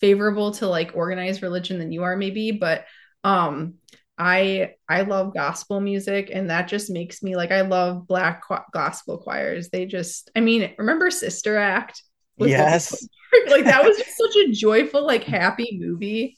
favorable 0.00 0.52
to 0.52 0.66
like 0.66 0.92
organized 0.94 1.42
religion 1.42 1.78
than 1.78 1.92
you 1.92 2.04
are 2.04 2.16
maybe, 2.16 2.52
but 2.52 2.84
um 3.24 3.74
I 4.16 4.74
I 4.88 5.02
love 5.02 5.34
gospel 5.34 5.80
music 5.80 6.30
and 6.32 6.50
that 6.50 6.68
just 6.68 6.90
makes 6.90 7.22
me 7.22 7.36
like 7.36 7.52
I 7.52 7.62
love 7.62 8.06
black 8.06 8.42
qu- 8.46 8.56
gospel 8.72 9.18
choirs. 9.18 9.70
They 9.70 9.86
just 9.86 10.30
I 10.34 10.40
mean, 10.40 10.74
remember 10.78 11.10
Sister 11.10 11.56
Act? 11.56 12.02
Yes. 12.36 13.06
like 13.50 13.64
that 13.64 13.84
was 13.84 13.96
just 13.98 14.16
such 14.16 14.36
a 14.36 14.52
joyful 14.52 15.06
like 15.06 15.24
happy 15.24 15.78
movie. 15.80 16.36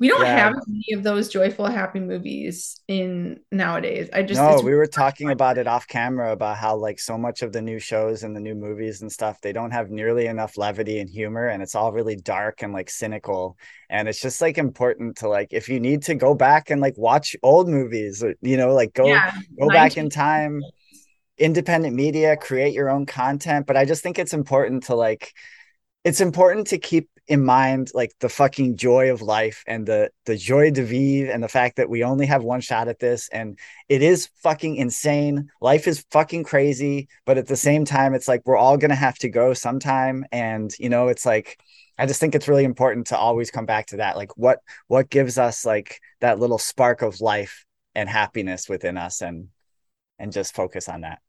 We 0.00 0.08
don't 0.08 0.26
Yeah. 0.26 0.36
have 0.36 0.54
any 0.68 0.94
of 0.94 1.04
those 1.04 1.28
joyful 1.28 1.66
happy 1.66 2.00
movies 2.00 2.80
in 2.88 3.40
nowadays. 3.52 4.08
I 4.12 4.22
just 4.22 4.42
no, 4.42 4.60
we 4.60 4.74
were 4.74 4.86
talking 4.86 5.32
about 5.32 5.58
it 5.58 5.66
off 5.66 5.88
camera 5.88 6.30
about 6.30 6.56
how 6.56 6.76
like 6.76 7.00
so 7.00 7.18
much 7.18 7.42
of 7.42 7.52
the 7.52 7.60
new 7.60 7.80
shows 7.80 8.22
and 8.22 8.34
the 8.34 8.40
new 8.40 8.54
movies 8.54 9.02
and 9.02 9.10
stuff, 9.10 9.40
they 9.40 9.52
don't 9.52 9.72
have 9.72 9.90
nearly 9.90 10.26
enough 10.26 10.56
levity 10.56 11.00
and 11.00 11.10
humor 11.10 11.48
and 11.48 11.60
it's 11.62 11.74
all 11.74 11.90
really 11.92 12.14
dark 12.14 12.62
and 12.62 12.72
like 12.72 12.90
cynical. 12.90 13.56
And 13.88 14.08
it's 14.08 14.20
just 14.20 14.40
like 14.40 14.56
important 14.56 15.16
to 15.18 15.28
like 15.28 15.48
if 15.52 15.68
you 15.68 15.80
need 15.80 16.02
to 16.04 16.14
go 16.14 16.34
back 16.36 16.70
and 16.70 16.80
like 16.80 16.96
watch 16.96 17.34
old 17.42 17.68
movies, 17.68 18.22
or, 18.22 18.34
you 18.40 18.56
know, 18.56 18.72
like 18.72 18.94
go 18.94 19.06
Yeah, 19.06 19.32
go 19.58 19.68
back 19.68 19.96
in 19.96 20.10
time, 20.10 20.70
independent 21.38 21.96
media, 21.96 22.36
create 22.36 22.74
your 22.74 22.90
own 22.90 23.06
content. 23.06 23.66
But 23.66 23.76
I 23.76 23.84
just 23.84 24.02
think 24.02 24.18
it's 24.18 24.34
important 24.34 24.84
to 24.84 24.96
like 24.96 25.32
it's 26.04 26.20
important 26.20 26.68
to 26.68 26.78
keep 26.78 27.08
in 27.30 27.44
mind 27.44 27.92
like 27.94 28.12
the 28.18 28.28
fucking 28.28 28.76
joy 28.76 29.12
of 29.12 29.22
life 29.22 29.62
and 29.66 29.86
the 29.86 30.10
the 30.26 30.36
joie 30.36 30.70
de 30.70 30.82
vivre 30.82 31.32
and 31.32 31.42
the 31.42 31.48
fact 31.48 31.76
that 31.76 31.88
we 31.88 32.02
only 32.02 32.26
have 32.26 32.42
one 32.42 32.60
shot 32.60 32.88
at 32.88 32.98
this. 32.98 33.28
And 33.28 33.56
it 33.88 34.02
is 34.02 34.28
fucking 34.42 34.74
insane. 34.74 35.48
Life 35.60 35.86
is 35.86 36.04
fucking 36.10 36.42
crazy. 36.42 37.08
But 37.24 37.38
at 37.38 37.46
the 37.46 37.56
same 37.56 37.84
time 37.84 38.14
it's 38.14 38.26
like 38.26 38.42
we're 38.44 38.56
all 38.56 38.76
going 38.76 38.90
to 38.90 38.96
have 38.96 39.16
to 39.18 39.28
go 39.28 39.54
sometime. 39.54 40.24
And 40.32 40.72
you 40.78 40.88
know 40.88 41.08
it's 41.08 41.24
like 41.24 41.58
i 41.98 42.06
just 42.06 42.18
think 42.18 42.34
it's 42.34 42.48
really 42.48 42.64
important 42.64 43.08
to 43.08 43.16
always 43.16 43.50
come 43.52 43.66
back 43.66 43.86
to 43.88 43.98
that. 43.98 44.16
Like 44.16 44.36
what 44.36 44.58
what 44.88 45.08
gives 45.08 45.38
us 45.38 45.64
like 45.64 46.00
that 46.20 46.40
little 46.40 46.58
spark 46.58 47.02
of 47.02 47.20
life 47.20 47.64
and 47.94 48.08
happiness 48.08 48.68
within 48.68 48.96
us? 48.96 49.22
And 49.22 49.48
and 50.18 50.32
just 50.32 50.54
focus 50.54 50.88
on 50.88 51.02
that. 51.02 51.20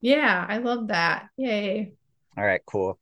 Yeah, 0.00 0.44
I 0.48 0.58
love 0.58 0.88
that. 0.88 1.28
Yay. 1.36 1.94
All 2.38 2.44
right, 2.44 2.60
cool. 2.66 2.98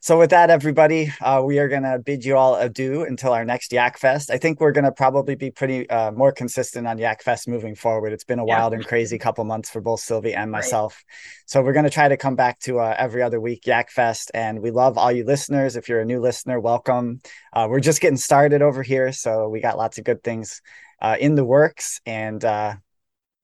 So 0.00 0.16
with 0.16 0.30
that, 0.30 0.48
everybody, 0.48 1.12
uh, 1.20 1.42
we 1.44 1.58
are 1.58 1.66
gonna 1.66 1.98
bid 1.98 2.24
you 2.24 2.36
all 2.36 2.54
adieu 2.54 3.02
until 3.02 3.32
our 3.32 3.44
next 3.44 3.72
Yak 3.72 3.98
Fest. 3.98 4.30
I 4.30 4.38
think 4.38 4.60
we're 4.60 4.70
gonna 4.70 4.92
probably 4.92 5.34
be 5.34 5.50
pretty 5.50 5.90
uh, 5.90 6.12
more 6.12 6.30
consistent 6.30 6.86
on 6.86 6.96
Yak 6.96 7.20
Fest 7.24 7.48
moving 7.48 7.74
forward. 7.74 8.12
It's 8.12 8.22
been 8.22 8.38
a 8.38 8.44
Yeah, 8.44 8.46
wild 8.46 8.74
and 8.74 8.86
crazy 8.86 9.18
couple 9.18 9.44
months 9.44 9.70
for 9.70 9.80
both 9.80 9.98
Sylvie 9.98 10.34
and 10.34 10.52
myself. 10.52 11.02
So 11.46 11.62
we're 11.62 11.72
gonna 11.72 11.90
try 11.90 12.06
to 12.06 12.16
come 12.16 12.36
back 12.36 12.60
to 12.60 12.78
uh, 12.78 12.94
every 12.96 13.22
other 13.22 13.40
week 13.40 13.66
Yak 13.66 13.90
Fest, 13.90 14.30
and 14.34 14.60
we 14.62 14.70
love 14.70 14.96
all 14.98 15.10
you 15.10 15.24
listeners. 15.24 15.74
If 15.74 15.88
you're 15.88 16.00
a 16.00 16.04
new 16.04 16.20
listener, 16.20 16.60
welcome. 16.60 17.20
Uh, 17.52 17.66
we're 17.68 17.80
just 17.80 18.00
getting 18.00 18.16
started 18.16 18.62
over 18.62 18.84
here, 18.84 19.10
so 19.10 19.48
we 19.48 19.60
got 19.60 19.76
lots 19.78 19.98
of 19.98 20.04
good 20.04 20.22
things 20.22 20.62
uh, 21.02 21.16
in 21.18 21.34
the 21.34 21.44
works, 21.44 22.00
and 22.06 22.44
uh, 22.44 22.74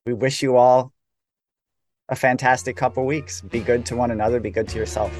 we 0.06 0.12
wish 0.14 0.42
you 0.42 0.56
all 0.56 0.92
a 2.08 2.16
fantastic 2.16 2.76
couple 2.76 3.04
weeks. 3.06 3.40
Be 3.40 3.60
good 3.60 3.86
to 3.86 3.96
one 3.96 4.10
another. 4.10 4.40
Be 4.40 4.50
good 4.50 4.68
to 4.68 4.78
yourself. 4.78 5.12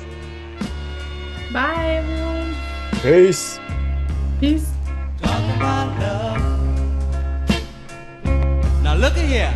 Bye 1.53 1.97
everyone. 1.97 2.55
Peace. 3.03 3.59
Peace. 4.41 4.71
Talk 5.21 5.57
about 5.57 6.01
love. 6.01 6.41
Now 8.83 8.95
look 8.95 9.17
at 9.17 9.27
here. 9.27 9.55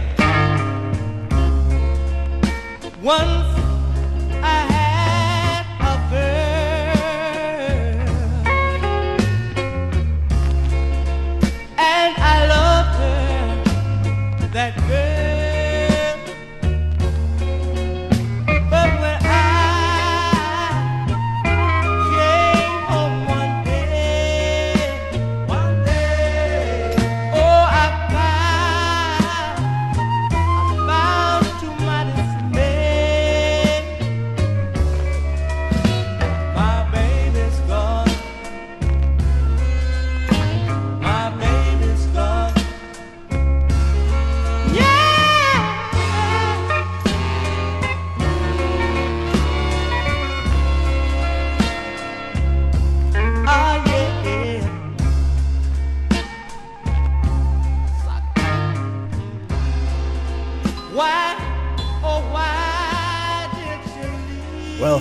Once 3.02 3.22
I 4.42 4.75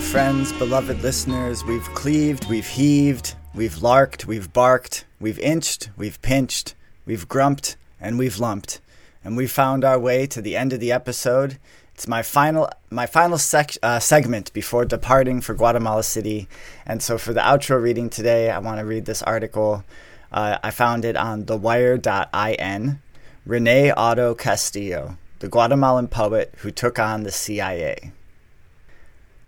friends, 0.00 0.52
beloved 0.54 1.02
listeners, 1.02 1.64
we've 1.64 1.88
cleaved, 1.94 2.48
we've 2.48 2.66
heaved, 2.66 3.34
we've 3.54 3.82
larked, 3.82 4.26
we've 4.26 4.52
barked, 4.52 5.04
we've 5.20 5.38
inched, 5.38 5.90
we've 5.96 6.20
pinched, 6.22 6.74
we've 7.06 7.28
grumped, 7.28 7.76
and 8.00 8.18
we've 8.18 8.38
lumped, 8.38 8.80
and 9.24 9.36
we 9.36 9.46
found 9.46 9.84
our 9.84 9.98
way 9.98 10.26
to 10.26 10.42
the 10.42 10.56
end 10.56 10.72
of 10.72 10.80
the 10.80 10.92
episode. 10.92 11.58
It's 11.94 12.06
my 12.06 12.22
final, 12.22 12.68
my 12.90 13.06
final 13.06 13.38
sec- 13.38 13.78
uh, 13.82 13.98
segment 13.98 14.52
before 14.52 14.84
departing 14.84 15.40
for 15.40 15.54
Guatemala 15.54 16.02
City, 16.02 16.48
and 16.84 17.02
so 17.02 17.16
for 17.16 17.32
the 17.32 17.40
outro 17.40 17.80
reading 17.80 18.10
today, 18.10 18.50
I 18.50 18.58
want 18.58 18.80
to 18.80 18.84
read 18.84 19.06
this 19.06 19.22
article. 19.22 19.84
Uh, 20.30 20.58
I 20.62 20.72
found 20.72 21.04
it 21.04 21.16
on 21.16 21.44
TheWire.in. 21.44 23.00
Rene 23.46 23.90
Otto 23.92 24.34
Castillo, 24.34 25.16
the 25.38 25.48
Guatemalan 25.48 26.08
poet 26.08 26.52
who 26.58 26.70
took 26.70 26.98
on 26.98 27.22
the 27.22 27.32
CIA. 27.32 28.12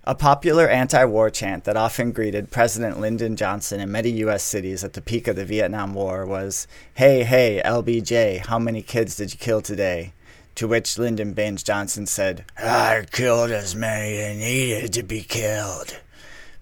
A 0.08 0.14
popular 0.14 0.66
anti 0.66 1.04
war 1.04 1.28
chant 1.28 1.64
that 1.64 1.76
often 1.76 2.12
greeted 2.12 2.50
President 2.50 2.98
Lyndon 2.98 3.36
Johnson 3.36 3.78
in 3.78 3.92
many 3.92 4.08
U.S. 4.24 4.42
cities 4.42 4.82
at 4.82 4.94
the 4.94 5.02
peak 5.02 5.28
of 5.28 5.36
the 5.36 5.44
Vietnam 5.44 5.92
War 5.92 6.24
was, 6.24 6.66
Hey, 6.94 7.24
hey, 7.24 7.60
LBJ, 7.62 8.46
how 8.46 8.58
many 8.58 8.80
kids 8.80 9.16
did 9.16 9.34
you 9.34 9.38
kill 9.38 9.60
today? 9.60 10.14
To 10.54 10.66
which 10.66 10.96
Lyndon 10.96 11.34
Baines 11.34 11.62
Johnson 11.62 12.06
said, 12.06 12.46
I 12.56 13.04
killed 13.10 13.50
as 13.50 13.76
many 13.76 14.16
as 14.16 14.38
needed 14.38 14.94
to 14.94 15.02
be 15.02 15.20
killed. 15.20 16.00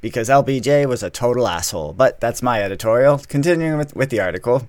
Because 0.01 0.29
LBJ 0.29 0.87
was 0.87 1.05
a 1.05 1.09
total 1.09 1.47
asshole. 1.47 1.93
But 1.93 2.21
that's 2.21 2.43
my 2.43 2.61
editorial. 2.61 3.19
Continuing 3.29 3.79
with, 3.79 3.95
with 3.95 4.11
the 4.11 4.19
article. 4.19 4.69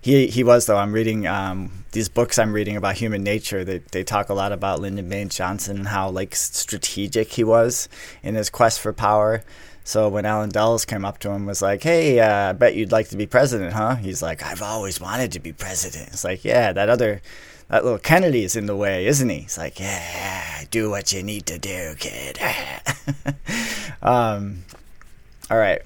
He, 0.00 0.26
he 0.26 0.42
was, 0.42 0.66
though. 0.66 0.76
I'm 0.76 0.92
reading 0.92 1.28
um, 1.28 1.81
these 1.92 2.08
books 2.08 2.38
I'm 2.38 2.52
reading 2.52 2.76
about 2.76 2.96
human 2.96 3.22
nature. 3.22 3.64
They, 3.64 3.78
they 3.78 4.02
talk 4.02 4.28
a 4.28 4.34
lot 4.34 4.52
about 4.52 4.80
Lyndon 4.80 5.08
Baines 5.08 5.36
Johnson 5.36 5.76
and 5.76 5.88
how 5.88 6.10
like 6.10 6.34
strategic 6.34 7.32
he 7.32 7.44
was 7.44 7.88
in 8.22 8.34
his 8.34 8.50
quest 8.50 8.80
for 8.80 8.92
power. 8.92 9.44
So 9.84 10.08
when 10.08 10.24
Allen 10.24 10.50
Dulles 10.50 10.84
came 10.84 11.04
up 11.04 11.18
to 11.18 11.30
him, 11.30 11.44
was 11.44 11.60
like, 11.60 11.82
"Hey, 11.82 12.20
uh, 12.20 12.50
I 12.50 12.52
bet 12.52 12.74
you'd 12.74 12.92
like 12.92 13.08
to 13.08 13.16
be 13.16 13.26
president, 13.26 13.72
huh?" 13.72 13.96
He's 13.96 14.22
like, 14.22 14.42
"I've 14.42 14.62
always 14.62 15.00
wanted 15.00 15.32
to 15.32 15.40
be 15.40 15.52
president." 15.52 16.08
It's 16.08 16.24
like, 16.24 16.44
"Yeah, 16.44 16.72
that 16.72 16.88
other, 16.88 17.20
that 17.68 17.82
little 17.84 17.98
Kennedy's 17.98 18.54
in 18.54 18.66
the 18.66 18.76
way, 18.76 19.06
isn't 19.06 19.28
he?" 19.28 19.40
He's 19.40 19.58
like, 19.58 19.80
"Yeah, 19.80 20.62
do 20.70 20.88
what 20.88 21.12
you 21.12 21.22
need 21.22 21.46
to 21.46 21.58
do, 21.58 21.94
kid." 21.98 22.38
um, 24.02 24.62
all 25.50 25.58
right. 25.58 25.82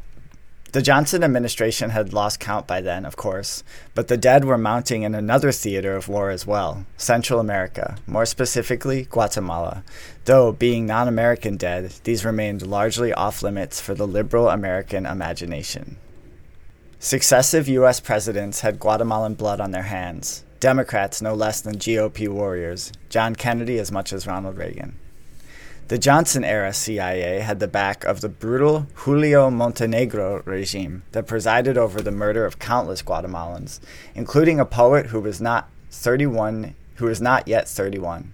The 0.73 0.83
Johnson 0.83 1.23
administration 1.23 1.91
had 1.91 2.13
lost 2.13 2.41
count 2.41 2.67
by 2.67 2.81
then, 2.81 3.05
of 3.07 3.17
course, 3.17 3.63
but 3.95 4.09
the 4.09 4.17
dead 4.17 4.45
were 4.45 4.59
mounting 4.59 5.03
in 5.03 5.15
another 5.15 5.53
theater 5.53 5.97
of 5.97 6.09
war 6.09 6.31
as 6.31 6.47
well 6.47 6.85
Central 6.97 7.41
America, 7.41 7.97
more 8.07 8.27
specifically 8.27 9.05
Guatemala. 9.05 9.85
Though, 10.25 10.53
being 10.53 10.85
non 10.85 11.09
American 11.09 11.57
dead, 11.57 11.95
these 12.05 12.25
remained 12.25 12.67
largely 12.67 13.13
off 13.13 13.43
limits 13.43 13.81
for 13.81 13.95
the 13.95 14.07
liberal 14.07 14.49
American 14.49 15.07
imagination. 15.07 15.99
Successive 16.99 17.69
U.S. 17.69 18.01
presidents 18.01 18.61
had 18.61 18.81
Guatemalan 18.81 19.35
blood 19.35 19.61
on 19.61 19.71
their 19.71 19.85
hands, 19.85 20.45
Democrats 20.59 21.23
no 21.23 21.35
less 21.35 21.61
than 21.61 21.77
GOP 21.77 22.29
warriors, 22.29 22.91
John 23.09 23.37
Kennedy 23.37 23.79
as 23.79 23.93
much 23.93 24.13
as 24.13 24.27
Ronald 24.27 24.59
Reagan. 24.59 24.99
The 25.89 25.99
Johnson 25.99 26.43
era 26.43 26.73
CIA 26.73 27.39
had 27.39 27.61
the 27.61 27.69
back 27.69 28.05
of 28.05 28.21
the 28.21 28.29
brutal 28.29 28.89
Julio 28.95 29.51
Montenegro 29.51 30.43
regime 30.45 31.05
that 31.13 31.29
presided 31.29 31.79
over 31.79 32.03
the 32.03 32.11
murder 32.11 32.45
of 32.45 32.59
countless 32.59 33.03
Guatemalans, 33.03 33.79
including 34.13 34.59
a 34.59 34.65
poet 34.65 35.07
who 35.07 35.21
was 35.21 35.41
not 35.41 35.69
31 35.93 36.75
who 36.97 37.07
was 37.07 37.21
not 37.21 37.47
yet 37.47 37.69
31. 37.69 38.33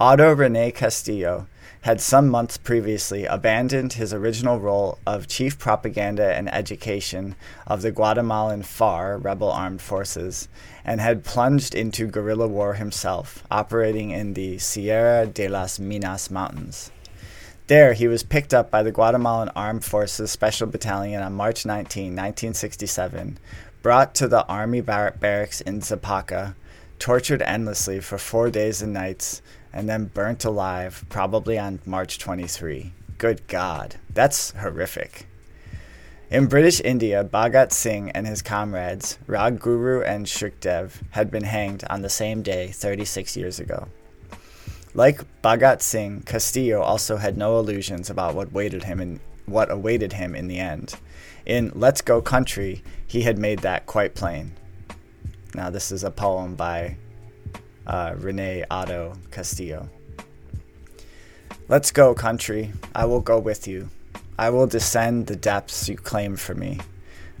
Otto 0.00 0.32
Rene 0.32 0.72
Castillo 0.72 1.46
had 1.86 2.00
some 2.00 2.28
months 2.28 2.56
previously 2.56 3.26
abandoned 3.26 3.92
his 3.92 4.12
original 4.12 4.58
role 4.58 4.98
of 5.06 5.28
chief 5.28 5.56
propaganda 5.56 6.34
and 6.34 6.52
education 6.52 7.36
of 7.64 7.80
the 7.80 7.92
Guatemalan 7.92 8.64
FAR, 8.64 9.16
rebel 9.16 9.52
armed 9.52 9.80
forces, 9.80 10.48
and 10.84 11.00
had 11.00 11.22
plunged 11.22 11.76
into 11.76 12.08
guerrilla 12.08 12.48
war 12.48 12.74
himself, 12.74 13.44
operating 13.52 14.10
in 14.10 14.34
the 14.34 14.58
Sierra 14.58 15.28
de 15.28 15.46
las 15.46 15.78
Minas 15.78 16.28
mountains. 16.28 16.90
There, 17.68 17.92
he 17.92 18.08
was 18.08 18.24
picked 18.24 18.52
up 18.52 18.68
by 18.68 18.82
the 18.82 18.90
Guatemalan 18.90 19.50
Armed 19.54 19.84
Forces 19.84 20.32
Special 20.32 20.66
Battalion 20.66 21.22
on 21.22 21.34
March 21.34 21.64
19, 21.64 22.06
1967, 22.06 23.38
brought 23.82 24.12
to 24.16 24.26
the 24.26 24.44
Army 24.48 24.80
bar- 24.80 25.14
barracks 25.20 25.60
in 25.60 25.78
Zacapa, 25.82 26.56
tortured 26.98 27.42
endlessly 27.42 28.00
for 28.00 28.18
four 28.18 28.50
days 28.50 28.82
and 28.82 28.92
nights, 28.92 29.40
and 29.76 29.90
then 29.90 30.06
burnt 30.06 30.42
alive, 30.42 31.04
probably 31.10 31.58
on 31.58 31.80
March 31.84 32.18
23. 32.18 32.94
Good 33.18 33.46
God, 33.46 33.96
that's 34.08 34.52
horrific. 34.52 35.26
In 36.30 36.46
British 36.46 36.80
India, 36.80 37.22
Bhagat 37.22 37.72
Singh 37.72 38.10
and 38.12 38.26
his 38.26 38.40
comrades, 38.40 39.18
Rajguru 39.26 40.02
and 40.02 40.24
Sukhdev, 40.24 41.02
had 41.10 41.30
been 41.30 41.44
hanged 41.44 41.84
on 41.90 42.00
the 42.00 42.08
same 42.08 42.40
day 42.40 42.68
36 42.68 43.36
years 43.36 43.60
ago. 43.60 43.88
Like 44.94 45.20
Bhagat 45.42 45.82
Singh, 45.82 46.22
Castillo 46.22 46.80
also 46.80 47.18
had 47.18 47.36
no 47.36 47.58
illusions 47.58 48.08
about 48.08 48.34
what 48.34 48.48
awaited 48.48 48.84
him 48.84 48.98
in 48.98 49.20
what 49.44 49.70
awaited 49.70 50.14
him 50.14 50.34
in 50.34 50.48
the 50.48 50.58
end. 50.58 50.94
In 51.44 51.70
Let's 51.74 52.00
Go 52.00 52.22
Country, 52.22 52.82
he 53.06 53.22
had 53.22 53.38
made 53.38 53.58
that 53.58 53.84
quite 53.84 54.14
plain. 54.14 54.52
Now, 55.54 55.68
this 55.68 55.92
is 55.92 56.02
a 56.02 56.10
poem 56.10 56.54
by 56.54 56.96
uh, 57.86 58.14
Rene 58.16 58.64
Otto 58.70 59.14
Castillo. 59.30 59.88
Let's 61.68 61.90
go, 61.90 62.14
country. 62.14 62.72
I 62.94 63.06
will 63.06 63.20
go 63.20 63.38
with 63.38 63.66
you. 63.66 63.90
I 64.38 64.50
will 64.50 64.66
descend 64.66 65.26
the 65.26 65.36
depths 65.36 65.88
you 65.88 65.96
claim 65.96 66.36
for 66.36 66.54
me. 66.54 66.80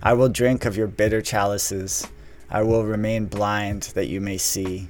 I 0.02 0.14
will 0.14 0.28
drink 0.28 0.64
of 0.64 0.76
your 0.76 0.86
bitter 0.86 1.22
chalices. 1.22 2.06
I 2.50 2.62
will 2.62 2.84
remain 2.84 3.26
blind 3.26 3.84
that 3.94 4.08
you 4.08 4.20
may 4.20 4.38
see. 4.38 4.88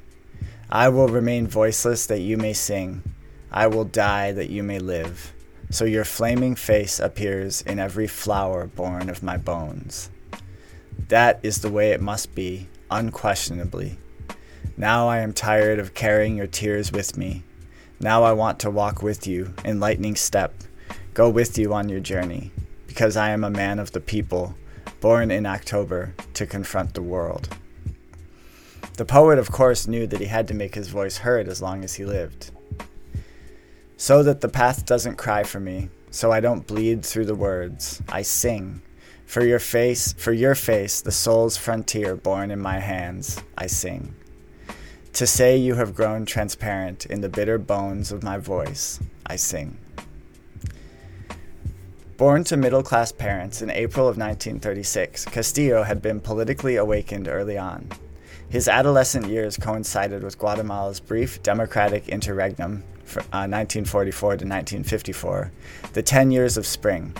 I 0.70 0.88
will 0.88 1.08
remain 1.08 1.46
voiceless 1.46 2.06
that 2.06 2.20
you 2.20 2.36
may 2.36 2.52
sing. 2.52 3.02
I 3.50 3.66
will 3.66 3.84
die 3.84 4.32
that 4.32 4.50
you 4.50 4.62
may 4.62 4.78
live. 4.78 5.32
So 5.70 5.84
your 5.84 6.04
flaming 6.04 6.54
face 6.54 7.00
appears 7.00 7.62
in 7.62 7.78
every 7.78 8.06
flower 8.06 8.66
born 8.66 9.08
of 9.08 9.22
my 9.22 9.36
bones. 9.36 10.10
That 11.08 11.40
is 11.42 11.60
the 11.60 11.70
way 11.70 11.90
it 11.90 12.00
must 12.00 12.34
be, 12.34 12.68
unquestionably. 12.90 13.98
Now 14.78 15.08
I 15.08 15.20
am 15.20 15.32
tired 15.32 15.78
of 15.78 15.94
carrying 15.94 16.36
your 16.36 16.46
tears 16.46 16.92
with 16.92 17.16
me. 17.16 17.44
Now 17.98 18.24
I 18.24 18.32
want 18.32 18.58
to 18.60 18.70
walk 18.70 19.02
with 19.02 19.26
you 19.26 19.54
in 19.64 19.80
lightning 19.80 20.16
step, 20.16 20.52
go 21.14 21.30
with 21.30 21.56
you 21.56 21.72
on 21.72 21.88
your 21.88 22.00
journey, 22.00 22.50
because 22.86 23.16
I 23.16 23.30
am 23.30 23.42
a 23.42 23.48
man 23.48 23.78
of 23.78 23.92
the 23.92 24.00
people, 24.00 24.54
born 25.00 25.30
in 25.30 25.46
October 25.46 26.14
to 26.34 26.44
confront 26.44 26.92
the 26.92 27.00
world. 27.00 27.48
The 28.98 29.06
poet, 29.06 29.38
of 29.38 29.50
course, 29.50 29.86
knew 29.86 30.06
that 30.08 30.20
he 30.20 30.26
had 30.26 30.46
to 30.48 30.54
make 30.54 30.74
his 30.74 30.88
voice 30.88 31.18
heard 31.18 31.48
as 31.48 31.62
long 31.62 31.82
as 31.82 31.94
he 31.94 32.04
lived. 32.04 32.50
So 33.96 34.22
that 34.24 34.42
the 34.42 34.48
path 34.50 34.84
doesn't 34.84 35.16
cry 35.16 35.42
for 35.42 35.58
me, 35.58 35.88
so 36.10 36.32
I 36.32 36.40
don't 36.40 36.66
bleed 36.66 37.02
through 37.02 37.24
the 37.24 37.34
words, 37.34 38.02
I 38.10 38.20
sing. 38.20 38.82
For 39.24 39.42
your 39.42 39.58
face, 39.58 40.12
for 40.12 40.34
your 40.34 40.54
face, 40.54 41.00
the 41.00 41.12
soul's 41.12 41.56
frontier 41.56 42.14
born 42.14 42.50
in 42.50 42.60
my 42.60 42.78
hands, 42.78 43.40
I 43.56 43.68
sing. 43.68 44.14
To 45.16 45.26
say 45.26 45.56
you 45.56 45.76
have 45.76 45.94
grown 45.94 46.26
transparent 46.26 47.06
in 47.06 47.22
the 47.22 47.30
bitter 47.30 47.56
bones 47.56 48.12
of 48.12 48.22
my 48.22 48.36
voice, 48.36 49.00
I 49.24 49.36
sing. 49.36 49.78
Born 52.18 52.44
to 52.44 52.58
middle 52.58 52.82
class 52.82 53.12
parents 53.12 53.62
in 53.62 53.70
April 53.70 54.08
of 54.08 54.18
1936, 54.18 55.24
Castillo 55.24 55.84
had 55.84 56.02
been 56.02 56.20
politically 56.20 56.76
awakened 56.76 57.28
early 57.28 57.56
on. 57.56 57.88
His 58.50 58.68
adolescent 58.68 59.28
years 59.28 59.56
coincided 59.56 60.22
with 60.22 60.38
Guatemala's 60.38 61.00
brief 61.00 61.42
democratic 61.42 62.10
interregnum, 62.10 62.84
uh, 63.16 63.48
1944 63.48 64.20
to 64.32 64.34
1954, 64.44 65.50
the 65.94 66.02
10 66.02 66.30
years 66.30 66.58
of 66.58 66.66
spring, 66.66 67.14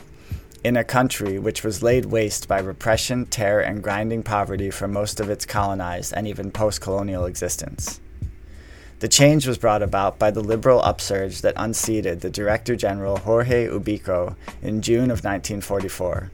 in 0.67 0.77
a 0.77 0.83
country 0.83 1.39
which 1.39 1.63
was 1.63 1.81
laid 1.81 2.07
waste 2.07 2.49
by 2.49 2.59
repression, 2.59 3.25
terror, 3.27 3.61
and 3.61 3.85
grinding 3.85 4.21
poverty 4.21 4.69
for 4.69 4.89
most 4.89 5.21
of 5.21 5.31
its 5.31 5.47
colonized 5.47 6.13
and 6.13 6.27
even 6.27 6.51
post 6.51 6.81
colonial 6.81 7.25
existence. 7.25 8.01
The 8.99 9.07
change 9.07 9.47
was 9.47 9.59
brought 9.59 9.81
about 9.81 10.19
by 10.19 10.33
the 10.33 10.41
liberal 10.41 10.83
upsurge 10.83 11.43
that 11.43 11.55
unseated 11.57 12.21
the 12.21 12.31
Director 12.31 12.75
General 12.75 13.19
Jorge 13.19 13.69
Ubico 13.69 14.35
in 14.61 14.83
June 14.83 15.13
of 15.13 15.23
1944. 15.23 16.33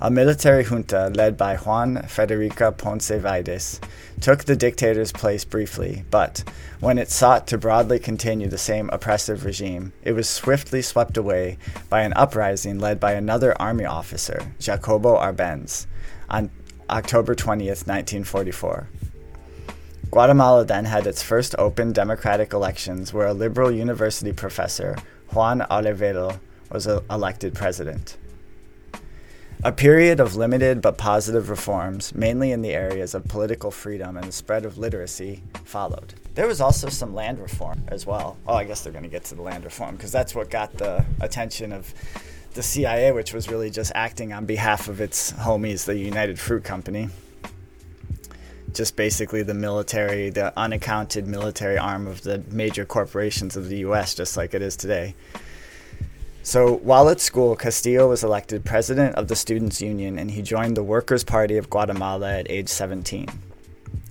A 0.00 0.10
military 0.10 0.64
junta 0.64 1.10
led 1.14 1.36
by 1.36 1.56
Juan 1.56 2.02
Federico 2.08 2.70
Ponce 2.70 3.10
Vaides 3.10 3.80
took 4.20 4.44
the 4.44 4.56
dictator's 4.56 5.12
place 5.12 5.44
briefly, 5.44 6.04
but 6.10 6.42
when 6.80 6.98
it 6.98 7.10
sought 7.10 7.46
to 7.48 7.58
broadly 7.58 7.98
continue 7.98 8.48
the 8.48 8.58
same 8.58 8.88
oppressive 8.92 9.44
regime, 9.44 9.92
it 10.02 10.12
was 10.12 10.28
swiftly 10.28 10.82
swept 10.82 11.16
away 11.16 11.58
by 11.88 12.02
an 12.02 12.12
uprising 12.14 12.78
led 12.78 12.98
by 12.98 13.12
another 13.12 13.60
army 13.60 13.84
officer, 13.84 14.52
Jacobo 14.58 15.16
Arbenz, 15.16 15.86
on 16.28 16.50
October 16.88 17.34
20th, 17.34 17.86
1944. 17.86 18.88
Guatemala 20.10 20.64
then 20.64 20.86
had 20.86 21.06
its 21.06 21.22
first 21.22 21.54
open 21.58 21.92
democratic 21.92 22.52
elections 22.52 23.12
where 23.12 23.28
a 23.28 23.34
liberal 23.34 23.70
university 23.70 24.32
professor, 24.32 24.96
Juan 25.32 25.60
Arevalo, 25.70 26.40
was 26.70 26.86
elected 26.86 27.54
president. 27.54 28.16
A 29.62 29.72
period 29.72 30.20
of 30.20 30.36
limited 30.36 30.80
but 30.80 30.96
positive 30.96 31.50
reforms, 31.50 32.14
mainly 32.14 32.50
in 32.50 32.62
the 32.62 32.70
areas 32.70 33.14
of 33.14 33.28
political 33.28 33.70
freedom 33.70 34.16
and 34.16 34.26
the 34.26 34.32
spread 34.32 34.64
of 34.64 34.78
literacy, 34.78 35.42
followed. 35.64 36.14
There 36.34 36.46
was 36.46 36.62
also 36.62 36.88
some 36.88 37.14
land 37.14 37.38
reform 37.38 37.82
as 37.88 38.06
well. 38.06 38.38
Oh, 38.46 38.54
I 38.54 38.64
guess 38.64 38.80
they're 38.80 38.92
going 38.92 39.04
to 39.04 39.10
get 39.10 39.24
to 39.24 39.34
the 39.34 39.42
land 39.42 39.64
reform 39.64 39.96
because 39.96 40.10
that's 40.10 40.34
what 40.34 40.48
got 40.48 40.72
the 40.78 41.04
attention 41.20 41.74
of 41.74 41.92
the 42.54 42.62
CIA, 42.62 43.12
which 43.12 43.34
was 43.34 43.50
really 43.50 43.68
just 43.68 43.92
acting 43.94 44.32
on 44.32 44.46
behalf 44.46 44.88
of 44.88 44.98
its 44.98 45.32
homies, 45.32 45.84
the 45.84 45.94
United 45.94 46.38
Fruit 46.38 46.64
Company. 46.64 47.10
Just 48.72 48.96
basically 48.96 49.42
the 49.42 49.52
military, 49.52 50.30
the 50.30 50.58
unaccounted 50.58 51.26
military 51.26 51.76
arm 51.76 52.06
of 52.06 52.22
the 52.22 52.42
major 52.50 52.86
corporations 52.86 53.58
of 53.58 53.68
the 53.68 53.80
US, 53.80 54.14
just 54.14 54.38
like 54.38 54.54
it 54.54 54.62
is 54.62 54.74
today. 54.74 55.14
So, 56.42 56.76
while 56.76 57.10
at 57.10 57.20
school, 57.20 57.54
Castillo 57.54 58.08
was 58.08 58.24
elected 58.24 58.64
president 58.64 59.14
of 59.16 59.28
the 59.28 59.36
Students' 59.36 59.82
Union 59.82 60.18
and 60.18 60.30
he 60.30 60.40
joined 60.40 60.76
the 60.76 60.82
Workers' 60.82 61.22
Party 61.22 61.58
of 61.58 61.68
Guatemala 61.68 62.38
at 62.38 62.50
age 62.50 62.68
17. 62.68 63.28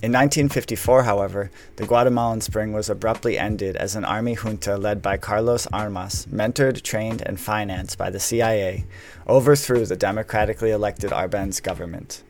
In 0.02 0.12
1954, 0.12 1.02
however, 1.02 1.50
the 1.76 1.84
Guatemalan 1.84 2.40
Spring 2.40 2.72
was 2.72 2.88
abruptly 2.88 3.36
ended 3.36 3.76
as 3.76 3.96
an 3.96 4.04
army 4.04 4.34
junta 4.34 4.78
led 4.78 5.02
by 5.02 5.18
Carlos 5.18 5.66
Armas, 5.72 6.26
mentored, 6.26 6.82
trained, 6.82 7.20
and 7.26 7.38
financed 7.38 7.98
by 7.98 8.08
the 8.08 8.20
CIA, 8.20 8.86
overthrew 9.28 9.84
the 9.84 9.96
democratically 9.96 10.70
elected 10.70 11.10
Arbenz 11.10 11.62
government. 11.62 12.22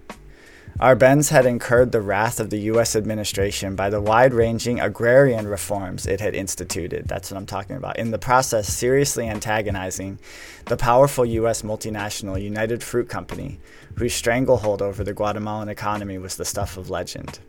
Arbenz 0.80 1.28
had 1.28 1.44
incurred 1.44 1.92
the 1.92 2.00
wrath 2.00 2.40
of 2.40 2.48
the 2.48 2.60
U.S. 2.72 2.96
administration 2.96 3.76
by 3.76 3.90
the 3.90 4.00
wide 4.00 4.32
ranging 4.32 4.80
agrarian 4.80 5.46
reforms 5.46 6.06
it 6.06 6.22
had 6.22 6.34
instituted. 6.34 7.06
That's 7.06 7.30
what 7.30 7.36
I'm 7.36 7.44
talking 7.44 7.76
about. 7.76 7.98
In 7.98 8.12
the 8.12 8.18
process, 8.18 8.66
seriously 8.66 9.28
antagonizing 9.28 10.18
the 10.64 10.78
powerful 10.78 11.26
U.S. 11.26 11.60
multinational 11.60 12.40
United 12.40 12.82
Fruit 12.82 13.10
Company, 13.10 13.60
whose 13.96 14.14
stranglehold 14.14 14.80
over 14.80 15.04
the 15.04 15.12
Guatemalan 15.12 15.68
economy 15.68 16.16
was 16.16 16.36
the 16.36 16.46
stuff 16.46 16.78
of 16.78 16.88
legend. 16.88 17.40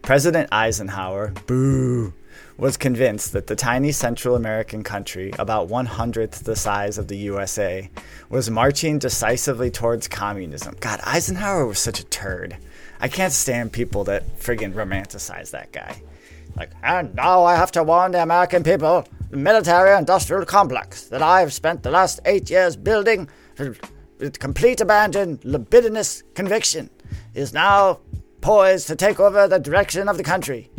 President 0.00 0.48
Eisenhower, 0.50 1.34
boo, 1.46 2.14
was 2.56 2.76
convinced 2.76 3.32
that 3.32 3.46
the 3.48 3.56
tiny 3.56 3.90
Central 3.90 4.36
American 4.36 4.82
country, 4.82 5.32
about 5.38 5.68
one 5.68 5.86
hundredth 5.86 6.44
the 6.44 6.54
size 6.54 6.98
of 6.98 7.08
the 7.08 7.16
USA, 7.16 7.90
was 8.28 8.50
marching 8.50 8.98
decisively 8.98 9.70
towards 9.70 10.06
communism. 10.06 10.76
God, 10.80 11.00
Eisenhower 11.04 11.66
was 11.66 11.78
such 11.78 12.00
a 12.00 12.04
turd. 12.04 12.56
I 13.00 13.08
can't 13.08 13.32
stand 13.32 13.72
people 13.72 14.04
that 14.04 14.38
friggin' 14.38 14.72
romanticize 14.72 15.50
that 15.50 15.72
guy. 15.72 16.00
Like, 16.56 16.70
and 16.82 17.14
now 17.14 17.44
I 17.44 17.56
have 17.56 17.72
to 17.72 17.82
warn 17.82 18.12
the 18.12 18.22
American 18.22 18.62
people, 18.62 19.06
the 19.30 19.36
military 19.36 19.96
industrial 19.98 20.44
complex 20.44 21.08
that 21.08 21.22
I 21.22 21.40
have 21.40 21.52
spent 21.52 21.82
the 21.82 21.90
last 21.90 22.20
eight 22.24 22.48
years 22.48 22.76
building 22.76 23.28
with 24.18 24.38
complete 24.38 24.80
abandon, 24.80 25.40
libidinous 25.42 26.22
conviction, 26.34 26.88
is 27.34 27.52
now 27.52 27.98
poised 28.40 28.86
to 28.86 28.94
take 28.94 29.18
over 29.18 29.48
the 29.48 29.58
direction 29.58 30.08
of 30.08 30.16
the 30.16 30.22
country. 30.22 30.70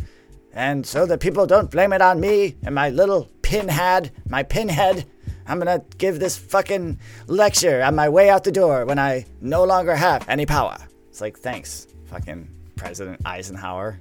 And 0.56 0.86
so 0.86 1.06
that 1.06 1.20
people 1.20 1.46
don't 1.46 1.70
blame 1.70 1.92
it 1.92 2.02
on 2.02 2.22
me 2.22 2.56
and 2.64 2.74
my 2.74 2.90
little 2.90 3.30
pinhead, 3.42 4.12
my 4.28 4.42
pinhead, 4.42 5.06
I'm 5.46 5.60
gonna 5.60 5.84
give 5.98 6.20
this 6.20 6.38
fucking 6.38 6.98
lecture 7.28 7.84
on 7.84 7.94
my 7.94 8.08
way 8.10 8.30
out 8.30 8.46
the 8.46 8.52
door 8.52 8.86
when 8.86 8.98
I 8.98 9.26
no 9.42 9.66
longer 9.66 9.96
have 9.96 10.28
any 10.28 10.46
power. 10.46 10.78
It's 11.10 11.22
like, 11.22 11.38
thanks, 11.38 11.88
fucking 12.06 12.50
President 12.78 13.22
Eisenhower. 13.26 14.00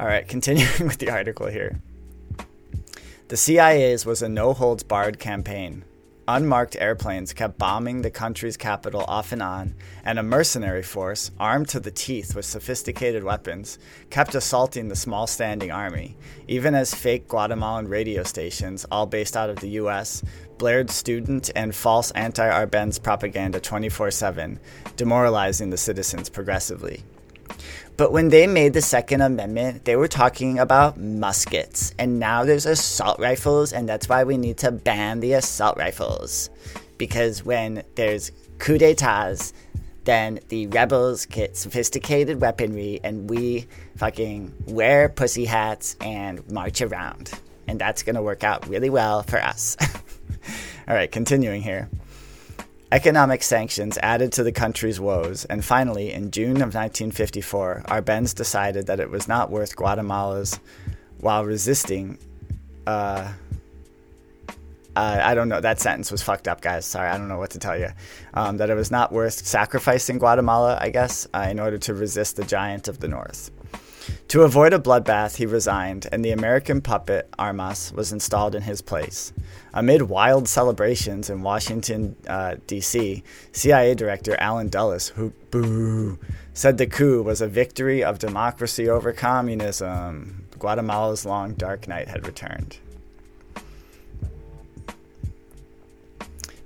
All 0.00 0.06
right, 0.06 0.26
continuing 0.28 0.88
with 0.88 0.98
the 0.98 1.10
article 1.10 1.46
here. 1.46 1.80
The 3.28 3.36
CIA's 3.36 4.04
was 4.06 4.22
a 4.22 4.28
no 4.28 4.54
holds 4.54 4.82
barred 4.82 5.20
campaign. 5.20 5.84
Unmarked 6.32 6.76
airplanes 6.76 7.32
kept 7.32 7.58
bombing 7.58 8.02
the 8.02 8.10
country's 8.10 8.56
capital 8.56 9.04
off 9.08 9.32
and 9.32 9.42
on, 9.42 9.74
and 10.04 10.16
a 10.16 10.22
mercenary 10.22 10.84
force, 10.84 11.32
armed 11.40 11.66
to 11.70 11.80
the 11.80 11.90
teeth 11.90 12.36
with 12.36 12.44
sophisticated 12.44 13.24
weapons, 13.24 13.80
kept 14.10 14.36
assaulting 14.36 14.86
the 14.86 14.94
small 14.94 15.26
standing 15.26 15.72
army, 15.72 16.16
even 16.46 16.72
as 16.72 16.94
fake 16.94 17.26
Guatemalan 17.26 17.88
radio 17.88 18.22
stations, 18.22 18.86
all 18.92 19.06
based 19.06 19.36
out 19.36 19.50
of 19.50 19.58
the 19.58 19.70
US, 19.70 20.22
blared 20.56 20.88
student 20.88 21.50
and 21.56 21.74
false 21.74 22.12
anti 22.12 22.48
Arbenz 22.48 23.02
propaganda 23.02 23.58
24 23.58 24.12
7, 24.12 24.60
demoralizing 24.94 25.70
the 25.70 25.76
citizens 25.76 26.28
progressively. 26.28 27.02
But 28.00 28.12
when 28.12 28.30
they 28.30 28.46
made 28.46 28.72
the 28.72 28.80
Second 28.80 29.20
Amendment, 29.20 29.84
they 29.84 29.94
were 29.94 30.08
talking 30.08 30.58
about 30.58 30.96
muskets. 30.96 31.94
And 31.98 32.18
now 32.18 32.44
there's 32.46 32.64
assault 32.64 33.18
rifles, 33.18 33.74
and 33.74 33.86
that's 33.86 34.08
why 34.08 34.24
we 34.24 34.38
need 34.38 34.56
to 34.56 34.72
ban 34.72 35.20
the 35.20 35.34
assault 35.34 35.76
rifles. 35.76 36.48
Because 36.96 37.44
when 37.44 37.82
there's 37.96 38.32
coup 38.56 38.78
d'etats, 38.78 39.52
then 40.04 40.40
the 40.48 40.66
rebels 40.68 41.26
get 41.26 41.58
sophisticated 41.58 42.40
weaponry, 42.40 43.00
and 43.04 43.28
we 43.28 43.66
fucking 43.96 44.54
wear 44.64 45.10
pussy 45.10 45.44
hats 45.44 45.94
and 46.00 46.50
march 46.50 46.80
around. 46.80 47.30
And 47.68 47.78
that's 47.78 48.02
gonna 48.02 48.22
work 48.22 48.44
out 48.44 48.66
really 48.66 48.88
well 48.88 49.24
for 49.24 49.42
us. 49.42 49.76
All 50.88 50.94
right, 50.94 51.12
continuing 51.12 51.60
here. 51.60 51.90
Economic 52.92 53.42
sanctions 53.44 53.98
added 54.02 54.32
to 54.32 54.42
the 54.42 54.50
country's 54.50 54.98
woes, 54.98 55.44
and 55.44 55.64
finally, 55.64 56.12
in 56.12 56.32
June 56.32 56.56
of 56.56 56.74
1954, 56.74 57.84
Arbenz 57.86 58.34
decided 58.34 58.86
that 58.86 58.98
it 58.98 59.08
was 59.08 59.28
not 59.28 59.48
worth 59.48 59.76
Guatemala's 59.76 60.58
while 61.20 61.44
resisting. 61.44 62.18
Uh, 62.88 63.32
uh, 64.96 65.20
I 65.22 65.34
don't 65.36 65.48
know. 65.48 65.60
That 65.60 65.78
sentence 65.78 66.10
was 66.10 66.20
fucked 66.20 66.48
up, 66.48 66.62
guys. 66.62 66.84
Sorry, 66.84 67.08
I 67.08 67.16
don't 67.16 67.28
know 67.28 67.38
what 67.38 67.50
to 67.50 67.60
tell 67.60 67.78
you. 67.78 67.90
Um, 68.34 68.56
that 68.56 68.70
it 68.70 68.74
was 68.74 68.90
not 68.90 69.12
worth 69.12 69.46
sacrificing 69.46 70.18
Guatemala, 70.18 70.76
I 70.80 70.90
guess, 70.90 71.28
uh, 71.32 71.46
in 71.48 71.60
order 71.60 71.78
to 71.78 71.94
resist 71.94 72.36
the 72.36 72.44
giant 72.44 72.88
of 72.88 72.98
the 72.98 73.06
north. 73.06 73.52
To 74.28 74.42
avoid 74.42 74.72
a 74.72 74.78
bloodbath, 74.78 75.36
he 75.36 75.46
resigned, 75.46 76.06
and 76.12 76.24
the 76.24 76.30
American 76.30 76.80
puppet 76.80 77.28
Armas 77.38 77.92
was 77.92 78.12
installed 78.12 78.54
in 78.54 78.62
his 78.62 78.80
place. 78.80 79.32
Amid 79.74 80.02
wild 80.02 80.48
celebrations 80.48 81.30
in 81.30 81.42
Washington, 81.42 82.14
uh, 82.28 82.56
D.C., 82.66 83.24
CIA 83.52 83.94
Director 83.94 84.36
Allen 84.38 84.68
Dulles, 84.68 85.08
who 85.08 85.32
boo, 85.50 86.18
said 86.54 86.78
the 86.78 86.86
coup 86.86 87.22
was 87.22 87.40
a 87.40 87.48
victory 87.48 88.04
of 88.04 88.18
democracy 88.18 88.88
over 88.88 89.12
communism. 89.12 90.46
Guatemala's 90.58 91.26
long 91.26 91.54
dark 91.54 91.88
night 91.88 92.08
had 92.08 92.26
returned. 92.26 92.78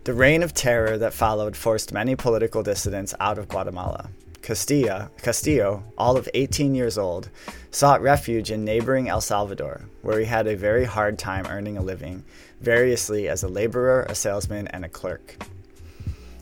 The 0.05 0.13
reign 0.13 0.43
of 0.43 0.53
terror 0.53 0.99
that 0.99 1.15
followed 1.15 1.57
forced 1.57 1.95
many 1.95 2.15
political 2.15 2.63
dissidents 2.63 3.15
out 3.19 3.39
of 3.39 3.49
Guatemala. 3.49 4.11
Castilla, 4.45 5.11
Castillo, 5.23 5.85
all 5.97 6.19
of 6.19 6.29
18 6.35 6.75
years 6.75 6.99
old, 6.99 7.31
sought 7.71 8.03
refuge 8.03 8.51
in 8.51 8.63
neighboring 8.63 9.09
El 9.09 9.23
Salvador, 9.23 9.89
where 10.03 10.19
he 10.19 10.27
had 10.27 10.47
a 10.47 10.55
very 10.55 10.85
hard 10.85 11.19
time 11.19 11.47
earning 11.47 11.79
a 11.79 11.83
living, 11.83 12.23
variously 12.61 13.27
as 13.27 13.43
a 13.43 13.49
laborer, 13.49 14.03
a 14.03 14.15
salesman, 14.15 14.69
and 14.69 14.85
a 14.85 14.89
clerk. 14.91 15.43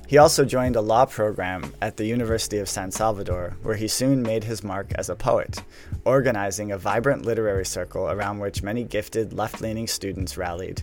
He 0.09 0.19
also 0.19 0.45
joined 0.45 0.75
a 0.75 0.81
law 0.81 1.05
program 1.07 1.73
at 1.81 1.97
the 1.97 2.05
University 2.05 2.59
of 2.59 2.69
San 2.69 2.91
Salvador, 2.91 3.57
where 3.63 3.77
he 3.77 3.87
soon 3.87 4.21
made 4.21 4.43
his 4.43 4.65
mark 4.65 4.91
as 4.97 5.09
a 5.09 5.15
poet, 5.15 5.63
organizing 6.05 6.73
a 6.73 6.79
vibrant 6.79 7.25
literary 7.25 7.65
circle 7.65 8.11
around 8.11 8.41
which 8.41 8.65
many 8.65 8.83
gifted 8.83 9.33
left 9.33 9.61
leaning 9.61 9.87
students 9.87 10.37
rallied. 10.37 10.83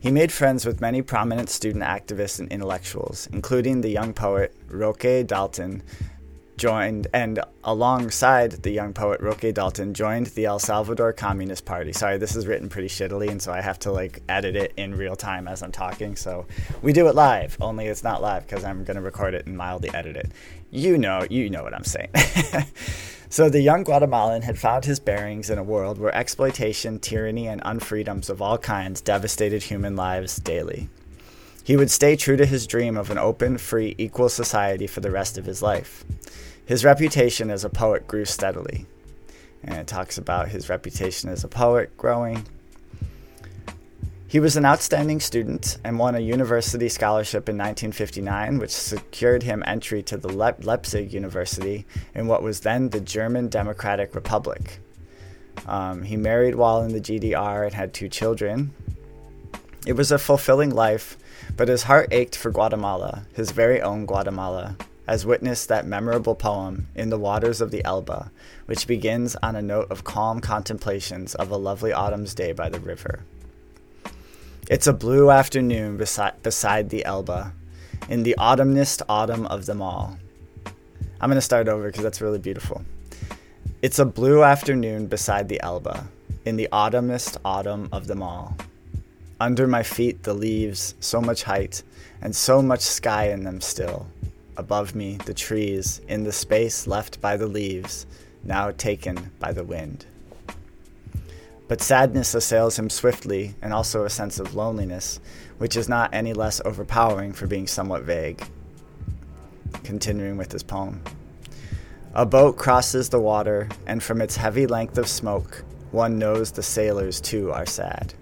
He 0.00 0.10
made 0.10 0.32
friends 0.32 0.64
with 0.64 0.80
many 0.80 1.02
prominent 1.02 1.50
student 1.50 1.84
activists 1.84 2.40
and 2.40 2.50
intellectuals, 2.50 3.28
including 3.34 3.82
the 3.82 3.90
young 3.90 4.14
poet 4.14 4.56
Roque 4.66 5.26
Dalton, 5.26 5.82
joined 6.56 7.06
and 7.14 7.40
alongside 7.64 8.52
the 8.52 8.70
young 8.70 8.92
poet 8.92 9.20
Roque 9.20 9.52
Dalton 9.54 9.94
joined 9.94 10.26
the 10.28 10.44
El 10.46 10.58
Salvador 10.58 11.12
Communist 11.12 11.64
Party. 11.64 11.92
Sorry, 11.92 12.18
this 12.18 12.36
is 12.36 12.46
written 12.46 12.68
pretty 12.68 12.88
shittily 12.88 13.28
and 13.30 13.40
so 13.40 13.50
I 13.50 13.60
have 13.62 13.78
to 13.80 13.92
like 13.92 14.22
edit 14.28 14.56
it 14.56 14.72
in 14.76 14.94
real 14.94 15.16
time 15.16 15.48
as 15.48 15.62
I'm 15.62 15.72
talking. 15.72 16.16
So 16.16 16.46
we 16.82 16.92
do 16.92 17.08
it 17.08 17.14
live, 17.14 17.56
only 17.60 17.86
it's 17.86 18.04
not 18.04 18.20
live 18.20 18.46
because 18.46 18.62
I'm 18.62 18.84
going 18.84 18.96
to 18.96 19.02
record 19.02 19.32
it 19.34 19.46
and 19.46 19.56
mildly 19.56 19.90
edit 19.94 20.16
it. 20.16 20.32
You 20.70 20.98
know, 20.98 21.26
you 21.30 21.48
know 21.48 21.62
what 21.62 21.74
I'm 21.74 21.84
saying. 21.84 22.10
So 23.32 23.48
the 23.48 23.60
young 23.60 23.84
Guatemalan 23.84 24.42
had 24.42 24.58
found 24.58 24.84
his 24.84 24.98
bearings 24.98 25.50
in 25.50 25.58
a 25.58 25.62
world 25.62 25.98
where 25.98 26.12
exploitation, 26.12 26.98
tyranny, 26.98 27.46
and 27.46 27.62
unfreedoms 27.62 28.28
of 28.28 28.42
all 28.42 28.58
kinds 28.58 29.00
devastated 29.00 29.62
human 29.62 29.94
lives 29.94 30.34
daily. 30.38 30.88
He 31.62 31.76
would 31.76 31.92
stay 31.92 32.16
true 32.16 32.36
to 32.36 32.44
his 32.44 32.66
dream 32.66 32.96
of 32.96 33.08
an 33.08 33.18
open, 33.18 33.56
free, 33.56 33.94
equal 33.98 34.28
society 34.28 34.88
for 34.88 34.98
the 34.98 35.12
rest 35.12 35.38
of 35.38 35.44
his 35.44 35.62
life. 35.62 36.04
His 36.66 36.84
reputation 36.84 37.50
as 37.50 37.64
a 37.64 37.70
poet 37.70 38.08
grew 38.08 38.24
steadily. 38.24 38.86
And 39.62 39.78
it 39.78 39.86
talks 39.86 40.18
about 40.18 40.48
his 40.48 40.68
reputation 40.68 41.30
as 41.30 41.44
a 41.44 41.48
poet 41.48 41.96
growing. 41.96 42.44
He 44.30 44.38
was 44.38 44.56
an 44.56 44.64
outstanding 44.64 45.18
student 45.18 45.78
and 45.82 45.98
won 45.98 46.14
a 46.14 46.20
university 46.20 46.88
scholarship 46.88 47.48
in 47.48 47.56
1959, 47.56 48.60
which 48.60 48.70
secured 48.70 49.42
him 49.42 49.64
entry 49.66 50.04
to 50.04 50.16
the 50.16 50.28
Le- 50.28 50.54
Leipzig 50.60 51.12
University 51.12 51.84
in 52.14 52.28
what 52.28 52.40
was 52.40 52.60
then 52.60 52.90
the 52.90 53.00
German 53.00 53.48
Democratic 53.48 54.14
Republic. 54.14 54.78
Um, 55.66 56.04
he 56.04 56.16
married 56.16 56.54
while 56.54 56.80
in 56.84 56.92
the 56.92 57.00
GDR 57.00 57.64
and 57.64 57.74
had 57.74 57.92
two 57.92 58.08
children. 58.08 58.72
It 59.84 59.94
was 59.94 60.12
a 60.12 60.18
fulfilling 60.18 60.70
life, 60.70 61.18
but 61.56 61.66
his 61.66 61.82
heart 61.82 62.06
ached 62.12 62.36
for 62.36 62.52
Guatemala, 62.52 63.26
his 63.32 63.50
very 63.50 63.82
own 63.82 64.06
Guatemala, 64.06 64.76
as 65.08 65.26
witnessed 65.26 65.68
that 65.70 65.88
memorable 65.88 66.36
poem, 66.36 66.86
In 66.94 67.10
the 67.10 67.18
Waters 67.18 67.60
of 67.60 67.72
the 67.72 67.84
Elba, 67.84 68.30
which 68.66 68.86
begins 68.86 69.34
on 69.42 69.56
a 69.56 69.60
note 69.60 69.90
of 69.90 70.04
calm 70.04 70.38
contemplations 70.38 71.34
of 71.34 71.50
a 71.50 71.56
lovely 71.56 71.92
autumn's 71.92 72.32
day 72.32 72.52
by 72.52 72.68
the 72.68 72.78
river. 72.78 73.24
It's 74.70 74.86
a 74.86 74.92
blue 74.92 75.32
afternoon 75.32 75.96
beside, 75.96 76.44
beside 76.44 76.90
the 76.90 77.04
Elba, 77.04 77.52
in 78.08 78.22
the 78.22 78.36
autumnest 78.38 79.02
autumn 79.08 79.44
of 79.46 79.66
them 79.66 79.82
all. 79.82 80.16
I'm 81.20 81.28
going 81.28 81.34
to 81.34 81.40
start 81.40 81.66
over 81.66 81.88
because 81.88 82.04
that's 82.04 82.20
really 82.20 82.38
beautiful. 82.38 82.84
It's 83.82 83.98
a 83.98 84.04
blue 84.04 84.44
afternoon 84.44 85.08
beside 85.08 85.48
the 85.48 85.60
Elba, 85.60 86.06
in 86.44 86.54
the 86.54 86.68
autumnest 86.70 87.38
autumn 87.44 87.88
of 87.90 88.06
them 88.06 88.22
all. 88.22 88.56
Under 89.40 89.66
my 89.66 89.82
feet, 89.82 90.22
the 90.22 90.34
leaves, 90.34 90.94
so 91.00 91.20
much 91.20 91.42
height, 91.42 91.82
and 92.22 92.36
so 92.36 92.62
much 92.62 92.82
sky 92.82 93.30
in 93.30 93.42
them 93.42 93.60
still. 93.60 94.06
Above 94.56 94.94
me, 94.94 95.18
the 95.24 95.34
trees, 95.34 96.00
in 96.06 96.22
the 96.22 96.30
space 96.30 96.86
left 96.86 97.20
by 97.20 97.36
the 97.36 97.48
leaves, 97.48 98.06
now 98.44 98.70
taken 98.70 99.32
by 99.40 99.52
the 99.52 99.64
wind. 99.64 100.06
But 101.70 101.82
sadness 101.82 102.34
assails 102.34 102.76
him 102.76 102.90
swiftly, 102.90 103.54
and 103.62 103.72
also 103.72 104.04
a 104.04 104.10
sense 104.10 104.40
of 104.40 104.56
loneliness, 104.56 105.20
which 105.58 105.76
is 105.76 105.88
not 105.88 106.12
any 106.12 106.32
less 106.32 106.60
overpowering 106.64 107.32
for 107.32 107.46
being 107.46 107.68
somewhat 107.68 108.02
vague. 108.02 108.42
Continuing 109.84 110.36
with 110.36 110.50
his 110.50 110.64
poem. 110.64 111.00
A 112.12 112.26
boat 112.26 112.56
crosses 112.56 113.08
the 113.08 113.20
water, 113.20 113.68
and 113.86 114.02
from 114.02 114.20
its 114.20 114.34
heavy 114.34 114.66
length 114.66 114.98
of 114.98 115.06
smoke, 115.06 115.64
one 115.92 116.18
knows 116.18 116.50
the 116.50 116.60
sailors 116.64 117.20
too 117.20 117.52
are 117.52 117.66
sad. 117.66 118.14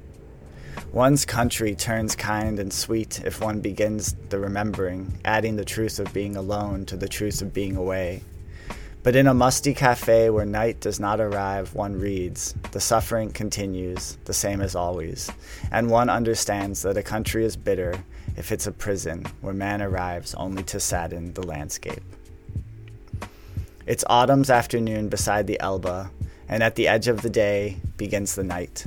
One's 0.93 1.25
country 1.25 1.75
turns 1.75 2.15
kind 2.15 2.59
and 2.59 2.71
sweet 2.71 3.25
if 3.25 3.41
one 3.41 3.61
begins 3.63 4.15
the 4.29 4.39
remembering, 4.39 5.21
adding 5.25 5.57
the 5.57 5.65
truth 5.65 5.99
of 5.99 6.13
being 6.13 6.37
alone 6.37 6.85
to 6.85 6.99
the 6.99 7.09
truth 7.09 7.41
of 7.41 7.55
being 7.55 7.77
away. 7.77 8.23
But 9.09 9.17
in 9.17 9.27
a 9.27 9.33
musty 9.33 9.73
cafe 9.73 10.29
where 10.29 10.45
night 10.45 10.81
does 10.81 11.01
not 11.01 11.19
arrive, 11.19 11.75
one 11.75 11.99
reads, 11.99 12.55
the 12.73 12.79
suffering 12.79 13.31
continues, 13.31 14.19
the 14.27 14.35
same 14.35 14.61
as 14.61 14.75
always, 14.75 15.31
and 15.73 15.89
one 15.89 16.11
understands 16.11 16.83
that 16.83 16.99
a 16.99 17.03
country 17.03 17.43
is 17.47 17.57
bitter 17.57 18.05
if 18.37 18.53
it's 18.53 18.67
a 18.67 18.71
prison 18.71 19.25
where 19.41 19.55
man 19.55 19.81
arrives 19.81 20.35
only 20.35 20.63
to 20.65 20.79
sadden 20.79 21.33
the 21.33 21.47
landscape. 21.47 22.03
It's 23.87 24.05
autumn's 24.11 24.51
afternoon 24.51 25.09
beside 25.09 25.47
the 25.47 25.59
Elba, 25.59 26.11
and 26.47 26.63
at 26.63 26.75
the 26.75 26.87
edge 26.87 27.09
of 27.09 27.23
the 27.23 27.31
day 27.31 27.79
begins 27.97 28.35
the 28.35 28.45
night. 28.45 28.85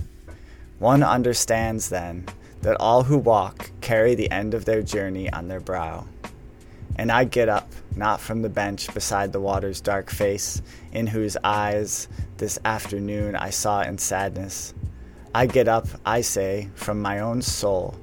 One 0.78 1.02
understands 1.02 1.90
then 1.90 2.28
that 2.62 2.80
all 2.80 3.02
who 3.02 3.18
walk 3.18 3.72
carry 3.82 4.14
the 4.14 4.30
end 4.30 4.54
of 4.54 4.66
their 4.66 4.84
journey 4.84 5.34
on 5.34 5.48
their 5.48 5.60
brow. 5.60 6.06
And 6.98 7.12
I 7.12 7.24
get 7.24 7.50
up, 7.50 7.72
not 7.96 8.20
from 8.20 8.42
the 8.42 8.50
bench 8.50 8.94
beside 8.94 9.32
the 9.32 9.40
water's 9.40 9.82
dark 9.82 10.10
face, 10.10 10.62
in 10.92 11.08
whose 11.08 11.38
eyes 11.44 12.08
this 12.38 12.60
afternoon 12.66 13.36
I 13.36 13.50
saw 13.50 13.82
in 13.82 13.98
sadness. 13.98 14.74
I 15.34 15.46
get 15.46 15.68
up, 15.68 15.88
I 16.06 16.22
say, 16.22 16.70
from 16.76 17.02
my 17.02 17.20
own 17.20 17.42
soul, 17.42 17.96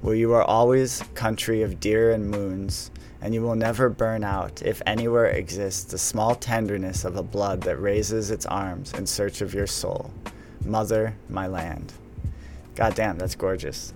where 0.00 0.14
you 0.14 0.32
are 0.34 0.44
always 0.44 1.02
country 1.14 1.62
of 1.62 1.80
deer 1.80 2.12
and 2.12 2.30
moons, 2.30 2.90
and 3.20 3.34
you 3.34 3.42
will 3.42 3.56
never 3.56 3.88
burn 3.88 4.22
out 4.22 4.62
if 4.62 4.80
anywhere 4.86 5.26
exists 5.26 5.84
the 5.84 5.98
small 5.98 6.34
tenderness 6.34 7.04
of 7.04 7.16
a 7.16 7.22
blood 7.22 7.62
that 7.62 7.80
raises 7.80 8.30
its 8.30 8.46
arms 8.46 8.92
in 8.92 9.06
search 9.06 9.40
of 9.40 9.52
your 9.52 9.66
soul. 9.66 10.12
Mother, 10.64 11.16
my 11.28 11.46
land. 11.46 11.92
God 12.76 12.94
damn, 12.94 13.18
that's 13.18 13.34
gorgeous. 13.34 13.92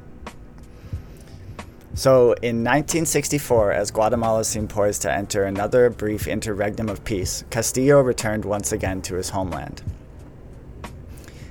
So, 1.95 2.33
in 2.35 2.63
1964, 2.63 3.73
as 3.73 3.91
Guatemala 3.91 4.45
seemed 4.45 4.71
poised 4.71 5.03
to 5.03 5.13
enter 5.13 5.45
another 5.45 5.91
brief 5.91 6.29
interregnum 6.29 6.89
of 6.89 7.05
peace, 7.05 7.45
Castillo 7.51 8.01
returned 8.01 8.45
once 8.45 8.71
again 8.71 9.03
to 9.03 9.17
his 9.17 9.31
homeland. 9.31 9.83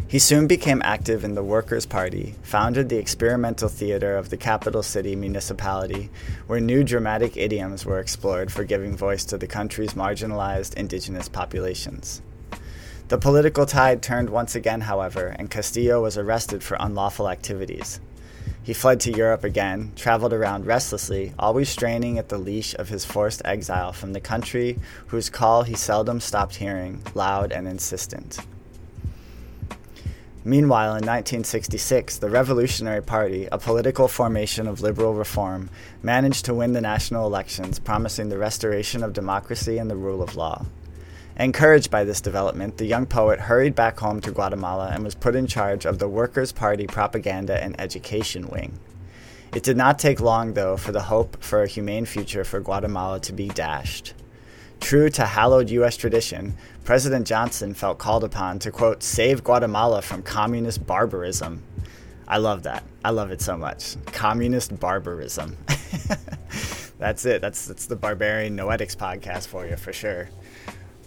He 0.07 0.18
soon 0.18 0.48
became 0.48 0.82
active 0.84 1.24
in 1.24 1.36
the 1.36 1.44
Workers' 1.44 1.86
Party, 1.86 2.34
founded 2.41 2.90
the 2.90 2.98
experimental 2.98 3.70
theater 3.70 4.18
of 4.18 4.30
the 4.30 4.38
capital 4.38 4.82
city 4.82 5.16
municipality, 5.16 6.10
where 6.48 6.60
new 6.60 6.84
dramatic 6.84 7.38
idioms 7.38 7.86
were 7.86 7.99
explored 7.99 8.52
for 8.52 8.64
giving 8.64 8.98
voice 8.98 9.24
to 9.26 9.38
the 9.38 9.45
country's 9.45 9.94
marginalized 9.94 10.74
indigenous 10.74 11.30
populations. 11.30 12.24
The 13.10 13.20
political 13.20 13.68
tide 13.68 14.02
turned 14.02 14.32
once 14.32 14.56
again, 14.56 14.82
however, 14.82 15.36
and 15.38 15.52
Castillo 15.52 16.02
was 16.02 16.18
arrested 16.18 16.64
for 16.64 16.78
unlawful 16.80 17.30
activities. 17.30 17.99
He 18.69 18.75
fled 18.75 18.99
to 18.99 19.11
Europe 19.11 19.43
again, 19.43 19.93
traveled 19.95 20.31
around 20.31 20.67
restlessly, 20.67 21.33
always 21.39 21.69
straining 21.69 22.19
at 22.19 22.29
the 22.29 22.37
leash 22.37 22.75
of 22.75 22.89
his 22.89 23.03
forced 23.03 23.41
exile 23.43 23.93
from 23.93 24.13
the 24.13 24.19
country 24.19 24.77
whose 25.07 25.27
call 25.27 25.63
he 25.63 25.73
seldom 25.73 26.19
stopped 26.19 26.57
hearing, 26.57 27.01
loud 27.15 27.51
and 27.51 27.67
insistent. 27.67 28.37
Meanwhile, 30.43 30.91
in 30.91 31.01
1966, 31.03 32.19
the 32.19 32.29
Revolutionary 32.29 33.01
Party, 33.01 33.47
a 33.51 33.57
political 33.57 34.07
formation 34.07 34.67
of 34.67 34.81
liberal 34.81 35.15
reform, 35.15 35.71
managed 36.03 36.45
to 36.45 36.53
win 36.53 36.73
the 36.73 36.79
national 36.79 37.25
elections, 37.25 37.79
promising 37.79 38.29
the 38.29 38.37
restoration 38.37 39.01
of 39.01 39.13
democracy 39.13 39.79
and 39.79 39.89
the 39.89 39.95
rule 39.95 40.21
of 40.21 40.35
law. 40.35 40.63
Encouraged 41.40 41.90
by 41.90 42.03
this 42.03 42.20
development, 42.20 42.78
the 42.78 42.86
young 42.86 43.06
poet 43.06 43.40
hurried 43.40 43.74
back 43.74 43.98
home 43.98 44.20
to 44.20 44.32
Guatemala 44.32 44.90
and 44.94 45.06
was 45.06 45.16
put 45.16 45.38
in 45.38 45.48
charge 45.48 45.86
of 45.86 45.98
the 45.98 46.10
Workers' 46.10 46.52
Party 46.52 46.86
propaganda 46.86 47.64
and 47.64 47.80
education 47.80 48.49
wing. 48.49 48.78
It 49.56 49.64
did 49.64 49.78
not 49.78 49.98
take 49.98 50.20
long, 50.20 50.53
though, 50.53 50.76
for 50.76 50.91
the 50.91 51.03
hope 51.03 51.41
for 51.41 51.64
a 51.64 51.68
humane 51.68 52.03
future 52.03 52.44
for 52.44 52.60
Guatemala 52.60 53.22
to 53.22 53.32
be 53.32 53.48
dashed. 53.48 54.14
True 54.82 55.10
to 55.11 55.26
hallowed 55.26 55.70
U.S. 55.70 55.95
tradition, 55.95 56.57
President 56.84 57.26
Johnson 57.26 57.74
felt 57.74 57.99
called 57.99 58.26
upon 58.26 58.60
to, 58.60 58.70
quote, 58.70 59.02
save 59.02 59.41
Guatemala 59.41 60.02
from 60.02 60.22
communist 60.22 60.86
barbarism. 60.86 61.64
I 62.28 62.40
love 62.40 62.64
that. 62.64 62.84
I 63.06 63.11
love 63.11 63.32
it 63.32 63.41
so 63.41 63.56
much. 63.56 63.95
Communist 64.07 64.78
barbarism. 64.78 65.56
that's 66.98 67.24
it. 67.26 67.40
That's, 67.40 67.66
that's 67.66 67.86
the 67.86 67.95
Barbarian 67.95 68.57
Noetics 68.57 68.95
podcast 68.98 69.48
for 69.48 69.66
you, 69.66 69.78
for 69.78 69.94
sure. 69.94 70.30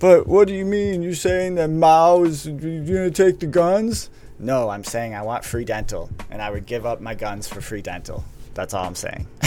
But 0.02 0.26
what 0.26 0.48
do 0.48 0.54
you 0.54 0.64
mean? 0.64 1.00
You're 1.00 1.14
saying 1.14 1.54
that 1.54 1.70
Mao 1.70 2.24
is 2.24 2.42
to 2.42 3.10
take 3.12 3.38
the 3.38 3.46
guns? 3.46 4.10
No, 4.36 4.68
I'm 4.68 4.82
saying 4.82 5.14
I 5.14 5.22
want 5.22 5.44
free 5.44 5.64
dental, 5.64 6.10
and 6.28 6.42
I 6.42 6.50
would 6.50 6.66
give 6.66 6.84
up 6.84 7.00
my 7.00 7.14
guns 7.14 7.46
for 7.46 7.60
free 7.60 7.82
dental. 7.82 8.24
That's 8.52 8.74
all 8.74 8.84
I'm 8.84 8.96
saying. 8.96 9.28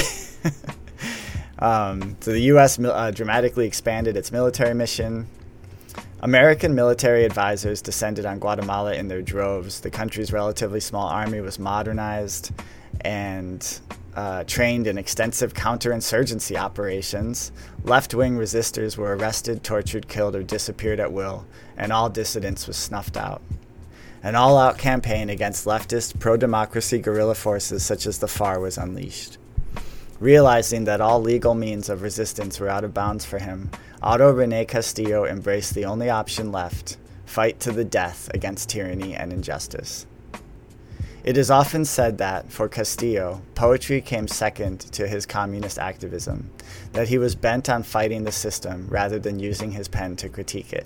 Um, 1.58 2.18
so 2.20 2.32
the 2.32 2.42
U.S. 2.42 2.78
Uh, 2.78 3.12
dramatically 3.12 3.66
expanded 3.66 4.18
its 4.18 4.30
military 4.30 4.74
mission. 4.74 5.26
American 6.20 6.76
military 6.76 7.24
advisors 7.24 7.82
descended 7.82 8.26
on 8.26 8.40
Guatemala 8.40 8.94
in 8.94 9.08
their 9.08 9.22
droves. 9.22 9.80
The 9.80 9.90
country's 9.90 10.34
relatively 10.34 10.82
small 10.82 11.08
army 11.08 11.40
was 11.40 11.58
modernized 11.58 12.52
and 13.02 13.80
uh, 14.16 14.44
trained 14.46 14.88
in 14.88 14.98
extensive 14.98 15.54
counterinsurgency 15.54 16.58
operations. 16.58 17.52
Left 17.84 18.14
wing 18.14 18.38
resistors 18.38 18.98
were 18.98 19.16
arrested, 19.16 19.64
tortured, 19.64 20.08
killed, 20.08 20.36
or 20.36 20.44
disappeared 20.44 21.00
at 21.00 21.12
will, 21.12 21.46
and 21.78 21.92
all 21.92 22.10
dissidents 22.10 22.68
was 22.68 22.78
snuffed 22.78 23.18
out. 23.18 23.42
An 24.24 24.36
all 24.36 24.58
out 24.58 24.78
campaign 24.78 25.30
against 25.30 25.66
leftist, 25.66 26.20
pro 26.20 26.38
democracy 26.38 27.00
guerrilla 27.00 27.36
forces 27.36 27.86
such 27.86 28.08
as 28.08 28.20
the 28.20 28.28
FAR 28.28 28.60
was 28.60 28.78
unleashed. 28.78 29.38
Realizing 30.20 30.86
that 30.86 31.02
all 31.02 31.22
legal 31.22 31.54
means 31.54 31.90
of 31.90 32.02
resistance 32.02 32.60
were 32.60 32.70
out 32.70 32.84
of 32.84 32.94
bounds 32.94 33.26
for 33.26 33.38
him, 33.38 33.70
Otto 34.02 34.32
Rene 34.32 34.66
Castillo 34.66 35.26
embraced 35.26 35.76
the 35.76 35.86
only 35.86 36.10
option 36.10 36.52
left 36.52 36.98
fight 37.26 37.60
to 37.60 37.72
the 37.72 37.84
death 37.84 38.30
against 38.34 38.70
tyranny 38.70 39.14
and 39.14 39.34
injustice. 39.34 40.06
It 41.26 41.38
is 41.40 41.50
often 41.50 41.86
said 41.86 42.20
that, 42.20 42.52
for 42.52 42.70
Castillo, 42.70 43.42
poetry 43.56 44.00
came 44.00 44.28
second 44.28 44.82
to 44.92 45.08
his 45.08 45.26
communist 45.26 45.80
activism, 45.80 46.52
that 46.92 47.08
he 47.08 47.18
was 47.18 47.34
bent 47.34 47.68
on 47.68 47.82
fighting 47.82 48.26
the 48.26 48.32
system 48.32 48.86
rather 48.92 49.18
than 49.18 49.40
using 49.40 49.72
his 49.72 49.88
pen 49.88 50.18
to 50.18 50.30
critique 50.30 50.72
it. 50.72 50.86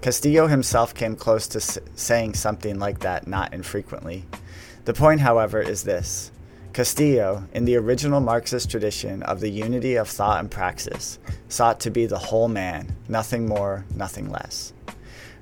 Castillo 0.00 0.48
himself 0.48 0.92
came 0.92 1.14
close 1.14 1.46
to 1.46 1.58
s- 1.58 1.78
saying 1.94 2.34
something 2.34 2.80
like 2.80 2.98
that 2.98 3.28
not 3.28 3.54
infrequently. 3.54 4.24
The 4.86 4.92
point, 4.92 5.20
however, 5.20 5.62
is 5.62 5.84
this 5.84 6.32
Castillo, 6.72 7.44
in 7.52 7.64
the 7.64 7.76
original 7.76 8.20
Marxist 8.20 8.68
tradition 8.68 9.22
of 9.22 9.38
the 9.38 9.50
unity 9.50 9.94
of 9.94 10.08
thought 10.08 10.40
and 10.40 10.50
praxis, 10.50 11.20
sought 11.48 11.78
to 11.78 11.92
be 11.92 12.06
the 12.06 12.18
whole 12.18 12.48
man, 12.48 12.96
nothing 13.08 13.46
more, 13.46 13.84
nothing 13.94 14.30
less. 14.30 14.72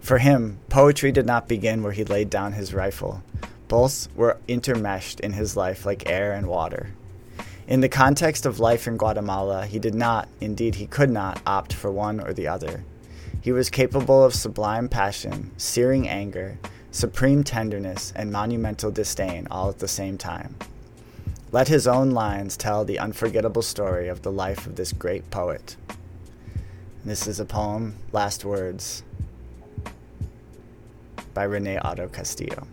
For 0.01 0.19
him, 0.19 0.59
poetry 0.69 1.13
did 1.13 1.25
not 1.25 1.49
begin 1.49 1.83
where 1.83 1.93
he 1.93 2.05
laid 2.05 2.29
down 2.29 2.53
his 2.53 2.75
rifle. 2.75 3.23
Both 3.69 4.09
were 4.15 4.39
intermeshed 4.49 5.21
in 5.21 5.33
his 5.33 5.57
life 5.57 5.85
like 5.85 6.09
air 6.09 6.33
and 6.33 6.47
water. 6.47 6.91
In 7.67 7.81
the 7.81 7.89
context 7.89 8.47
of 8.47 8.61
life 8.61 8.87
in 8.87 8.97
Guatemala, 8.97 9.67
he 9.67 9.81
did 9.81 9.95
not, 9.95 10.29
indeed, 10.41 10.77
he 10.77 10.87
could 10.87 11.11
not, 11.11 11.41
opt 11.45 11.73
for 11.73 11.91
one 11.91 12.21
or 12.21 12.33
the 12.33 12.47
other. 12.47 12.85
He 13.41 13.51
was 13.51 13.71
capable 13.71 14.25
of 14.25 14.35
sublime 14.35 14.89
passion, 14.89 15.51
searing 15.57 16.09
anger, 16.09 16.59
supreme 16.93 17.43
tenderness, 17.43 18.13
and 18.15 18.31
monumental 18.31 18.93
disdain 18.93 19.49
all 19.51 19.69
at 19.69 19.81
the 19.81 19.89
same 19.89 20.17
time. 20.17 20.55
Let 21.51 21.69
his 21.69 21.89
own 21.89 22.11
lines 22.11 22.57
tell 22.57 22.85
the 22.85 22.99
unforgettable 22.99 23.63
story 23.63 24.09
of 24.09 24.23
the 24.23 24.33
life 24.33 24.67
of 24.67 24.77
this 24.77 24.93
great 24.93 25.31
poet. 25.31 25.77
This 27.05 27.27
is 27.27 27.41
a 27.41 27.45
poem, 27.45 27.97
Last 28.13 28.45
Words, 28.45 29.03
by 31.35 31.45
Rene 31.45 31.79
Otto 31.79 32.09
Castillo. 32.09 32.67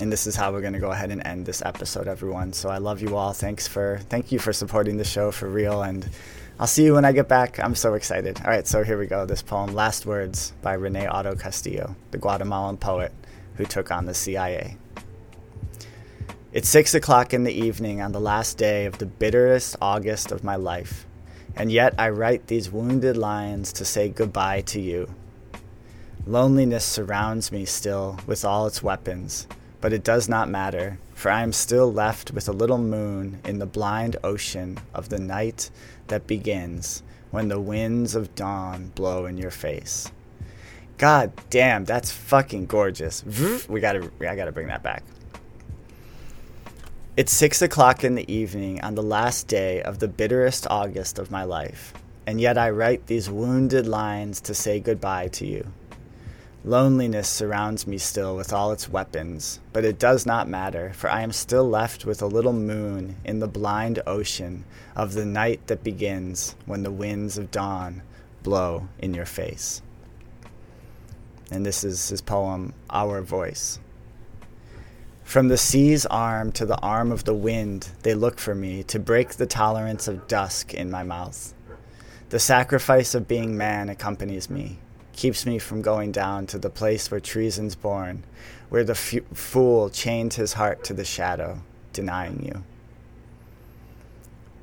And 0.00 0.12
this 0.12 0.26
is 0.26 0.34
how 0.34 0.52
we're 0.52 0.60
going 0.60 0.72
to 0.72 0.80
go 0.80 0.90
ahead 0.90 1.10
and 1.10 1.24
end 1.26 1.46
this 1.46 1.62
episode, 1.62 2.08
everyone. 2.08 2.52
So 2.52 2.68
I 2.68 2.78
love 2.78 3.00
you 3.00 3.16
all. 3.16 3.32
Thanks 3.32 3.68
for 3.68 4.00
thank 4.08 4.32
you 4.32 4.38
for 4.38 4.52
supporting 4.52 4.96
the 4.96 5.04
show 5.04 5.30
for 5.30 5.48
real 5.48 5.82
and 5.82 6.08
I'll 6.58 6.68
see 6.68 6.84
you 6.84 6.94
when 6.94 7.04
I 7.04 7.10
get 7.10 7.26
back. 7.26 7.58
I'm 7.58 7.74
so 7.74 7.94
excited. 7.94 8.40
All 8.44 8.50
right, 8.50 8.66
so 8.66 8.84
here 8.84 8.96
we 8.96 9.06
go. 9.06 9.26
This 9.26 9.42
poem, 9.42 9.74
Last 9.74 10.06
Words 10.06 10.52
by 10.62 10.74
Rene 10.74 11.06
Otto 11.06 11.34
Castillo, 11.34 11.96
the 12.12 12.18
Guatemalan 12.18 12.76
poet 12.76 13.12
who 13.56 13.64
took 13.64 13.90
on 13.90 14.06
the 14.06 14.14
CIA. 14.14 14.76
It's 16.52 16.68
six 16.68 16.94
o'clock 16.94 17.34
in 17.34 17.42
the 17.42 17.52
evening 17.52 18.00
on 18.00 18.12
the 18.12 18.20
last 18.20 18.56
day 18.56 18.86
of 18.86 18.98
the 18.98 19.06
bitterest 19.06 19.74
August 19.82 20.30
of 20.30 20.44
my 20.44 20.54
life, 20.54 21.04
and 21.56 21.72
yet 21.72 21.94
I 21.98 22.10
write 22.10 22.46
these 22.46 22.70
wounded 22.70 23.16
lines 23.16 23.72
to 23.72 23.84
say 23.84 24.08
goodbye 24.08 24.60
to 24.60 24.80
you. 24.80 25.12
Loneliness 26.24 26.84
surrounds 26.84 27.50
me 27.50 27.64
still 27.64 28.20
with 28.28 28.44
all 28.44 28.68
its 28.68 28.80
weapons, 28.80 29.48
but 29.84 29.92
it 29.92 30.02
does 30.02 30.30
not 30.30 30.48
matter, 30.48 30.98
for 31.12 31.30
I 31.30 31.42
am 31.42 31.52
still 31.52 31.92
left 31.92 32.30
with 32.30 32.48
a 32.48 32.52
little 32.52 32.78
moon 32.78 33.38
in 33.44 33.58
the 33.58 33.66
blind 33.66 34.16
ocean 34.24 34.78
of 34.94 35.10
the 35.10 35.18
night 35.18 35.68
that 36.06 36.26
begins 36.26 37.02
when 37.30 37.48
the 37.48 37.60
winds 37.60 38.14
of 38.14 38.34
dawn 38.34 38.92
blow 38.94 39.26
in 39.26 39.36
your 39.36 39.50
face. 39.50 40.10
God 40.96 41.32
damn, 41.50 41.84
that's 41.84 42.10
fucking 42.10 42.64
gorgeous. 42.64 43.22
We 43.68 43.80
gotta, 43.80 44.10
I 44.26 44.34
gotta 44.34 44.52
bring 44.52 44.68
that 44.68 44.82
back. 44.82 45.02
It's 47.18 47.30
six 47.30 47.60
o'clock 47.60 48.04
in 48.04 48.14
the 48.14 48.32
evening 48.32 48.80
on 48.80 48.94
the 48.94 49.02
last 49.02 49.48
day 49.48 49.82
of 49.82 49.98
the 49.98 50.08
bitterest 50.08 50.66
August 50.70 51.18
of 51.18 51.30
my 51.30 51.44
life, 51.44 51.92
and 52.26 52.40
yet 52.40 52.56
I 52.56 52.70
write 52.70 53.06
these 53.06 53.28
wounded 53.28 53.86
lines 53.86 54.40
to 54.40 54.54
say 54.54 54.80
goodbye 54.80 55.28
to 55.28 55.46
you. 55.46 55.66
Loneliness 56.66 57.28
surrounds 57.28 57.86
me 57.86 57.98
still 57.98 58.34
with 58.36 58.50
all 58.50 58.72
its 58.72 58.88
weapons, 58.88 59.60
but 59.74 59.84
it 59.84 59.98
does 59.98 60.24
not 60.24 60.48
matter, 60.48 60.94
for 60.94 61.10
I 61.10 61.20
am 61.20 61.30
still 61.30 61.68
left 61.68 62.06
with 62.06 62.22
a 62.22 62.26
little 62.26 62.54
moon 62.54 63.16
in 63.22 63.40
the 63.40 63.46
blind 63.46 64.00
ocean 64.06 64.64
of 64.96 65.12
the 65.12 65.26
night 65.26 65.66
that 65.66 65.84
begins 65.84 66.56
when 66.64 66.82
the 66.82 66.90
winds 66.90 67.36
of 67.36 67.50
dawn 67.50 68.00
blow 68.42 68.88
in 68.98 69.12
your 69.12 69.26
face. 69.26 69.82
And 71.50 71.66
this 71.66 71.84
is 71.84 72.08
his 72.08 72.22
poem, 72.22 72.72
Our 72.88 73.20
Voice. 73.20 73.78
From 75.22 75.48
the 75.48 75.58
sea's 75.58 76.06
arm 76.06 76.50
to 76.52 76.64
the 76.64 76.80
arm 76.80 77.12
of 77.12 77.24
the 77.24 77.34
wind, 77.34 77.90
they 78.04 78.14
look 78.14 78.38
for 78.38 78.54
me 78.54 78.82
to 78.84 78.98
break 78.98 79.34
the 79.34 79.46
tolerance 79.46 80.08
of 80.08 80.28
dusk 80.28 80.72
in 80.72 80.90
my 80.90 81.02
mouth. 81.02 81.52
The 82.30 82.38
sacrifice 82.38 83.14
of 83.14 83.28
being 83.28 83.54
man 83.54 83.90
accompanies 83.90 84.48
me, 84.48 84.78
keeps 85.14 85.46
me 85.46 85.58
from 85.58 85.82
going 85.82 86.12
down 86.12 86.46
to 86.48 86.58
the 86.58 86.70
place 86.70 87.10
where 87.10 87.20
treason's 87.20 87.74
born, 87.74 88.24
where 88.68 88.84
the 88.84 88.92
f- 88.92 89.24
fool 89.32 89.88
chained 89.90 90.34
his 90.34 90.54
heart 90.54 90.84
to 90.84 90.94
the 90.94 91.04
shadow, 91.04 91.60
denying 91.92 92.44
you. 92.44 92.64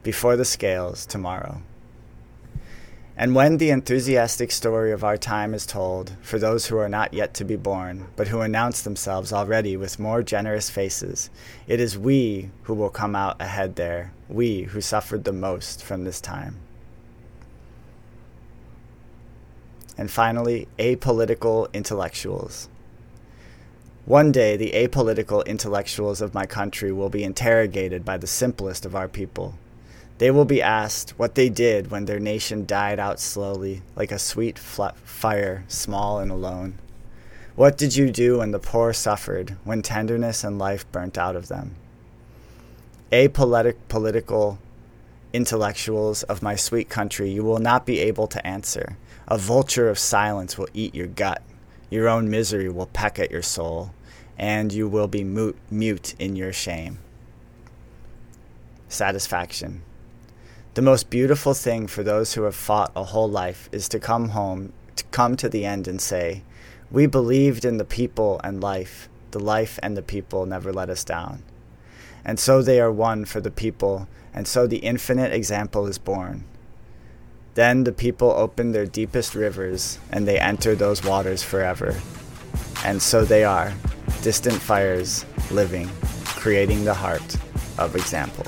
before 0.04 0.36
the 0.36 0.46
scales 0.46 1.06
tomorrow. 1.06 1.62
And 3.16 3.36
when 3.36 3.58
the 3.58 3.70
enthusiastic 3.70 4.52
story 4.52 4.92
of 4.92 5.04
our 5.04 5.18
time 5.18 5.54
is 5.54 5.66
told 5.68 6.14
for 6.22 6.40
those 6.40 6.66
who 6.68 6.78
are 6.78 6.90
not 6.90 7.14
yet 7.14 7.36
to 7.36 7.44
be 7.44 7.56
born, 7.56 8.08
but 8.16 8.30
who 8.30 8.42
announce 8.42 8.82
themselves 8.82 9.32
already 9.32 9.78
with 9.78 10.00
more 10.00 10.24
generous 10.24 10.72
faces, 10.72 11.30
it 11.68 11.80
is 11.80 12.00
we 12.00 12.50
who 12.64 12.74
will 12.74 12.90
come 12.90 13.16
out 13.16 13.40
ahead 13.40 13.76
there, 13.76 14.12
we 14.28 14.64
who 14.64 14.82
suffered 14.82 15.24
the 15.24 15.34
most 15.34 15.84
from 15.84 16.04
this 16.04 16.20
time. 16.20 16.58
And 20.02 20.10
finally, 20.10 20.68
apolitical 20.80 21.72
intellectuals. 21.74 22.68
One 24.06 24.32
day, 24.32 24.58
the 24.58 24.72
apolitical 24.72 25.46
intellectuals 25.46 26.22
of 26.22 26.34
my 26.34 26.48
country 26.48 26.92
will 26.92 27.10
be 27.10 27.24
interrogated 27.24 28.04
by 28.04 28.18
the 28.18 28.26
simplest 28.26 28.84
of 28.84 28.96
our 28.96 29.08
people 29.08 29.54
they 30.22 30.30
will 30.30 30.46
be 30.46 30.62
asked 30.62 31.18
what 31.18 31.34
they 31.34 31.50
did 31.50 31.90
when 31.90 32.06
their 32.06 32.20
nation 32.20 32.64
died 32.68 33.00
out 33.00 33.20
slowly, 33.20 33.82
like 33.96 34.12
a 34.12 34.20
sweet 34.20 34.60
fire, 34.60 35.64
small 35.68 36.20
and 36.20 36.30
alone. 36.30 36.78
What 37.56 37.76
did 37.76 37.96
you 37.96 38.12
do 38.12 38.38
when 38.38 38.52
the 38.52 38.60
poor 38.60 38.94
suffered, 38.94 39.58
when 39.64 39.82
tenderness 39.82 40.44
and 40.44 40.60
life 40.60 40.86
burnt 40.92 41.18
out 41.18 41.36
of 41.36 41.48
them? 41.48 41.74
Apolitical 43.12 43.74
political 43.88 44.60
intellectuals 45.34 46.22
of 46.22 46.44
my 46.44 46.56
sweet 46.56 46.88
country, 46.88 47.32
you 47.32 47.44
will 47.44 47.58
not 47.58 47.88
be 47.88 47.98
able 47.98 48.28
to 48.28 48.46
answer. 48.46 48.98
A 49.32 49.38
vulture 49.38 49.88
of 49.88 49.98
silence 49.98 50.58
will 50.58 50.68
eat 50.74 50.94
your 50.94 51.08
gut. 51.08 51.42
Your 51.90 52.10
own 52.10 52.30
misery 52.30 52.68
will 52.68 52.88
peck 52.88 53.18
at 53.18 53.32
your 53.32 53.42
soul, 53.42 53.94
and 54.38 54.74
you 54.74 54.90
will 54.90 55.08
be 55.08 55.24
mute, 55.24 55.56
mute 55.70 56.16
in 56.20 56.36
your 56.36 56.52
shame. 56.52 57.00
Satisfaction. 58.90 59.84
The 60.74 60.82
most 60.82 61.10
beautiful 61.10 61.54
thing 61.54 61.88
for 61.88 62.04
those 62.04 62.34
who 62.34 62.42
have 62.44 62.56
fought 62.56 62.92
a 62.94 63.06
whole 63.06 63.30
life 63.30 63.70
is 63.72 63.88
to 63.88 64.02
come 64.02 64.30
home, 64.32 64.74
to 64.98 65.06
come 65.12 65.38
to 65.38 65.48
the 65.48 65.64
end 65.64 65.88
and 65.88 66.02
say, 66.02 66.44
We 66.92 67.06
believed 67.06 67.64
in 67.64 67.78
the 67.78 67.86
people 67.86 68.42
and 68.44 68.60
life. 68.60 69.08
The 69.32 69.40
life 69.40 69.80
and 69.82 69.96
the 69.96 70.02
people 70.02 70.46
never 70.46 70.74
let 70.74 70.90
us 70.90 71.06
down. 71.06 71.44
And 72.26 72.38
so 72.38 72.62
they 72.62 72.82
are 72.82 72.92
one 72.92 73.24
for 73.24 73.40
the 73.40 73.50
people, 73.50 74.10
and 74.34 74.46
so 74.46 74.68
the 74.68 74.80
infinite 74.80 75.32
example 75.32 75.88
is 75.88 75.98
born. 75.98 76.44
Then 77.54 77.84
the 77.84 77.92
people 77.92 78.32
open 78.32 78.72
their 78.72 78.86
deepest 78.86 79.36
rivers, 79.36 80.00
and 80.12 80.28
they 80.28 80.40
enter 80.40 80.76
those 80.76 81.04
waters 81.04 81.44
forever. 81.44 82.00
And 82.86 83.02
so 83.02 83.26
they 83.26 83.44
are, 83.44 83.74
distant 84.22 84.56
fires, 84.56 85.26
living, 85.52 85.90
creating 86.26 86.86
the 86.86 86.94
heart 86.94 87.36
of 87.78 87.96
example. 87.96 88.46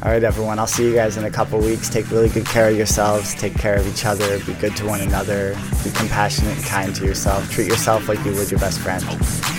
All 0.00 0.12
right, 0.12 0.22
everyone. 0.22 0.60
I'll 0.60 0.68
see 0.68 0.84
you 0.86 0.94
guys 0.94 1.16
in 1.16 1.24
a 1.24 1.30
couple 1.30 1.58
weeks. 1.58 1.88
Take 1.88 2.08
really 2.12 2.28
good 2.28 2.46
care 2.46 2.70
of 2.70 2.76
yourselves. 2.76 3.34
Take 3.34 3.54
care 3.54 3.74
of 3.74 3.86
each 3.88 4.06
other. 4.06 4.38
Be 4.44 4.52
good 4.54 4.76
to 4.76 4.86
one 4.86 5.00
another. 5.00 5.54
Be 5.82 5.90
compassionate 5.90 6.56
and 6.56 6.64
kind 6.64 6.94
to 6.94 7.04
yourself. 7.04 7.50
Treat 7.50 7.66
yourself 7.66 8.08
like 8.08 8.24
you 8.24 8.32
would 8.34 8.48
your 8.48 8.60
best 8.60 8.78
friend. 8.78 9.02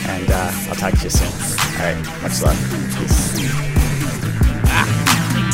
And 0.07 0.31
uh, 0.31 0.51
I'll 0.69 0.75
talk 0.75 0.93
to 0.93 1.03
you 1.03 1.09
soon. 1.09 1.27
All 1.81 1.93
right. 1.93 2.21
Much 2.21 2.41
love. 2.41 2.57
Peace. 2.97 3.78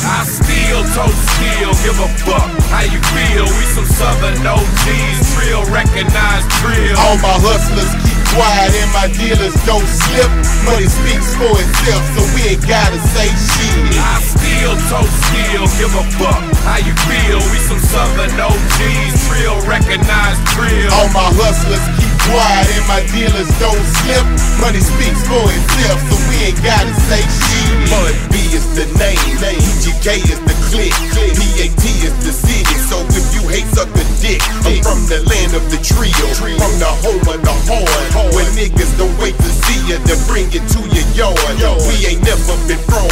I 0.06 0.22
still 0.22 0.82
toast 0.94 1.18
still, 1.34 1.74
give 1.82 1.98
a 1.98 2.08
fuck 2.22 2.46
how 2.70 2.86
you 2.86 3.02
feel. 3.10 3.42
We 3.58 3.64
some 3.74 3.86
southern 3.86 4.38
OGs, 4.46 5.26
real 5.42 5.66
recognized 5.66 6.46
drill. 6.62 6.94
All 7.10 7.18
my 7.18 7.34
hustlers 7.42 7.90
keep 8.06 8.18
quiet 8.30 8.70
and 8.70 8.90
my 8.94 9.10
dealers 9.10 9.54
don't 9.66 9.86
slip. 9.86 10.30
Money 10.62 10.86
speaks 10.86 11.34
for 11.34 11.50
itself, 11.50 12.02
so 12.14 12.22
we 12.38 12.54
ain't 12.54 12.64
gotta 12.66 13.02
say 13.12 13.26
shit. 13.34 13.98
I 13.98 14.22
still 14.22 14.74
toast 14.90 15.14
still, 15.26 15.66
give 15.78 15.92
a 15.94 16.04
fuck 16.22 16.42
how 16.62 16.78
you 16.82 16.94
feel. 17.10 17.42
We 17.50 17.58
some 17.66 17.82
southern 17.82 18.34
OGs, 18.38 19.18
real 19.34 19.58
recognized 19.66 20.42
drill. 20.54 20.90
All 21.02 21.10
my 21.10 21.30
hustlers 21.34 21.82
keep 21.98 22.15
quiet 22.30 22.66
and 22.74 22.86
my 22.90 23.02
dealers 23.14 23.50
don't 23.58 23.86
slip. 24.02 24.26
Money 24.58 24.80
speaks 24.82 25.22
for 25.26 25.42
itself, 25.46 25.98
so 26.10 26.16
we 26.30 26.50
ain't 26.50 26.60
gotta 26.62 26.94
say 27.06 27.22
shit. 27.22 27.90
Bun 27.90 28.14
B 28.32 28.42
is 28.50 28.66
the 28.74 28.86
name, 28.98 29.18
UGK 29.42 30.26
is 30.26 30.40
the 30.42 30.56
click, 30.70 30.92
PAT 31.12 31.84
is 32.02 32.16
the 32.24 32.32
city. 32.32 32.76
So 32.86 33.02
if 33.14 33.26
you 33.34 33.42
hate, 33.48 33.68
suck 33.74 33.90
a 33.90 34.04
dick. 34.22 34.42
I'm 34.66 34.82
from 34.82 35.00
the 35.06 35.22
land 35.30 35.54
of 35.54 35.62
the 35.70 35.78
trio, 35.78 36.26
from 36.34 36.74
the 36.82 36.90
home 37.04 37.26
of 37.30 37.40
the 37.42 37.54
horn. 37.70 38.34
When 38.34 38.46
niggas 38.58 38.98
don't 38.98 39.14
wait 39.22 39.36
to 39.38 39.50
see 39.66 39.78
you 39.86 39.98
to 39.98 40.14
bring 40.26 40.50
it 40.50 40.64
to 40.74 40.80
your 40.90 41.06
yard. 41.14 41.38
We 41.86 42.10
ain't 42.10 42.24
never 42.24 42.54
been 42.66 42.80
fraud, 42.90 43.10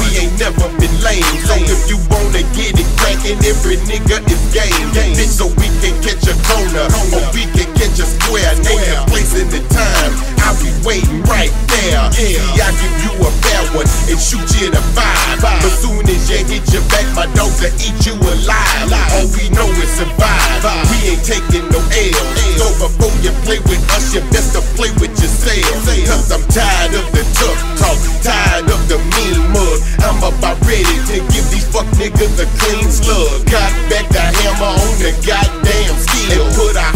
we 0.00 0.24
ain't 0.24 0.36
never 0.40 0.68
been 0.80 0.94
lame. 1.04 1.24
So 1.44 1.54
if 1.58 1.90
you 1.90 1.98
wanna 2.08 2.46
get 2.56 2.78
it 2.80 2.88
crackin', 2.96 3.44
every 3.44 3.76
nigga 3.84 4.24
is 4.30 4.42
game. 4.54 4.88
Bitch, 4.94 5.36
so 5.36 5.48
we 5.60 5.68
can 5.82 5.94
catch 6.00 6.24
a 6.30 6.34
corner, 6.48 6.86
or 7.12 7.24
we 7.34 7.44
can 7.52 7.68
catch 7.84 8.00
a. 8.00 8.14
Name 8.34 8.80
the 8.80 9.04
place 9.12 9.34
and 9.36 9.50
the 9.52 9.60
time, 9.68 10.12
I'll 10.42 10.56
be 10.58 10.72
waiting 10.82 11.22
right 11.28 11.52
there. 11.68 12.00
See, 12.12 12.40
I 12.40 12.70
give 12.80 12.96
you 13.04 13.12
a 13.20 13.30
bad 13.44 13.64
one 13.76 13.86
and 14.08 14.18
shoot 14.18 14.42
you 14.58 14.72
the 14.72 14.80
five. 14.96 15.38
But 15.40 15.60
soon 15.70 16.02
as 16.08 16.24
you 16.30 16.40
hit 16.48 16.64
your 16.72 16.82
back, 16.88 17.06
my 17.14 17.28
dogs 17.36 17.60
will 17.60 17.74
eat 17.78 17.98
you 18.02 18.16
alive. 18.16 18.88
All 19.14 19.28
we 19.36 19.52
know 19.52 19.68
is 19.78 19.90
survive. 19.94 20.64
We 20.90 21.14
ain't 21.14 21.24
taking 21.24 21.68
no 21.70 21.78
L. 21.78 22.26
So 22.58 22.66
before 22.88 23.14
you 23.20 23.30
play 23.44 23.60
with 23.68 23.84
us, 23.94 24.14
you 24.14 24.22
best 24.32 24.56
to 24.56 24.62
play 24.74 24.90
with 24.98 25.14
yourself. 25.20 25.84
Cause 25.84 26.32
I'm 26.32 26.42
tired 26.50 26.94
of 26.96 27.06
the 27.12 27.22
tough 27.36 27.60
talk, 27.78 27.98
tired 28.24 28.66
of 28.66 28.80
the 28.88 28.98
mean 29.14 29.38
mug. 29.52 29.78
I'm 30.02 30.18
about 30.24 30.58
ready 30.64 30.96
to 31.12 31.16
give 31.30 31.46
these 31.52 31.68
fuck 31.68 31.86
niggas 32.00 32.40
a 32.40 32.46
clean 32.58 32.88
slug. 32.90 33.46
Got 33.46 33.72
back 33.92 34.08
the 34.10 34.24
hammer 34.24 34.72
on 34.72 34.94
the 34.98 35.12
goddamn 35.22 35.94
steel. 36.00 36.44
And 36.44 36.54
put 36.56 36.76
a 36.76 36.88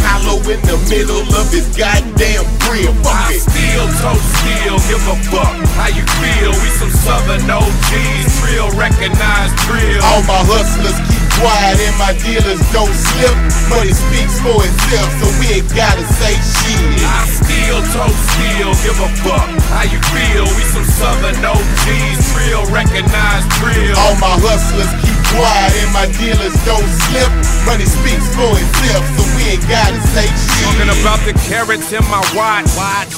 in 0.47 0.61
the 0.63 0.79
middle 0.87 1.27
of 1.35 1.47
his 1.51 1.67
goddamn 1.75 2.47
grill. 2.63 2.95
Fuck 3.03 3.33
it. 3.33 3.43
Still 3.43 3.87
toe 4.03 4.19
steel, 4.19 4.77
give 4.87 5.03
a 5.09 5.17
fuck 5.33 5.55
how 5.79 5.91
you 5.91 6.05
feel. 6.21 6.53
We 6.53 6.69
some 6.79 6.93
southern 6.93 7.49
OGs, 7.49 8.33
real 8.47 8.71
recognized 8.79 9.57
drill. 9.65 10.03
All 10.05 10.23
my 10.29 10.43
hustlers 10.45 10.99
keep 11.09 11.25
quiet 11.39 11.79
and 11.81 11.97
my 11.97 12.13
dealers 12.21 12.61
don't 12.75 12.93
slip. 12.93 13.35
Money 13.73 13.95
speaks 13.95 14.37
for 14.43 14.59
itself, 14.59 15.11
so 15.23 15.27
we 15.39 15.63
ain't 15.63 15.71
gotta 15.73 16.05
say 16.19 16.35
shit. 16.35 16.83
I 17.07 17.25
still 17.31 17.81
toast 17.95 18.21
still, 18.37 18.73
give 18.85 18.99
a 18.99 19.11
fuck 19.23 19.49
how 19.73 19.87
you 19.87 20.01
feel. 20.13 20.45
We 20.59 20.63
some 20.69 20.87
southern 20.87 21.39
OGs, 21.41 22.23
real 22.37 22.67
recognized 22.75 23.49
drill. 23.63 23.97
All 23.97 24.17
my 24.21 24.35
hustlers 24.43 24.91
keep 25.01 25.08
quiet 25.35 25.73
and 25.83 25.93
my 25.93 26.07
dealers 26.17 26.57
don't 26.65 26.89
slip. 27.09 27.31
Money 27.67 27.85
speaks 27.85 28.25
for 28.33 28.49
itself, 28.57 29.05
so 29.17 29.23
we 29.37 29.57
ain't 29.57 29.65
gotta 29.69 30.01
say 30.15 30.25
shit. 30.25 30.65
Talking 30.65 30.93
about 31.01 31.21
the 31.29 31.35
carats 31.49 31.93
in 31.93 32.05
my 32.09 32.23
watch, 32.33 32.69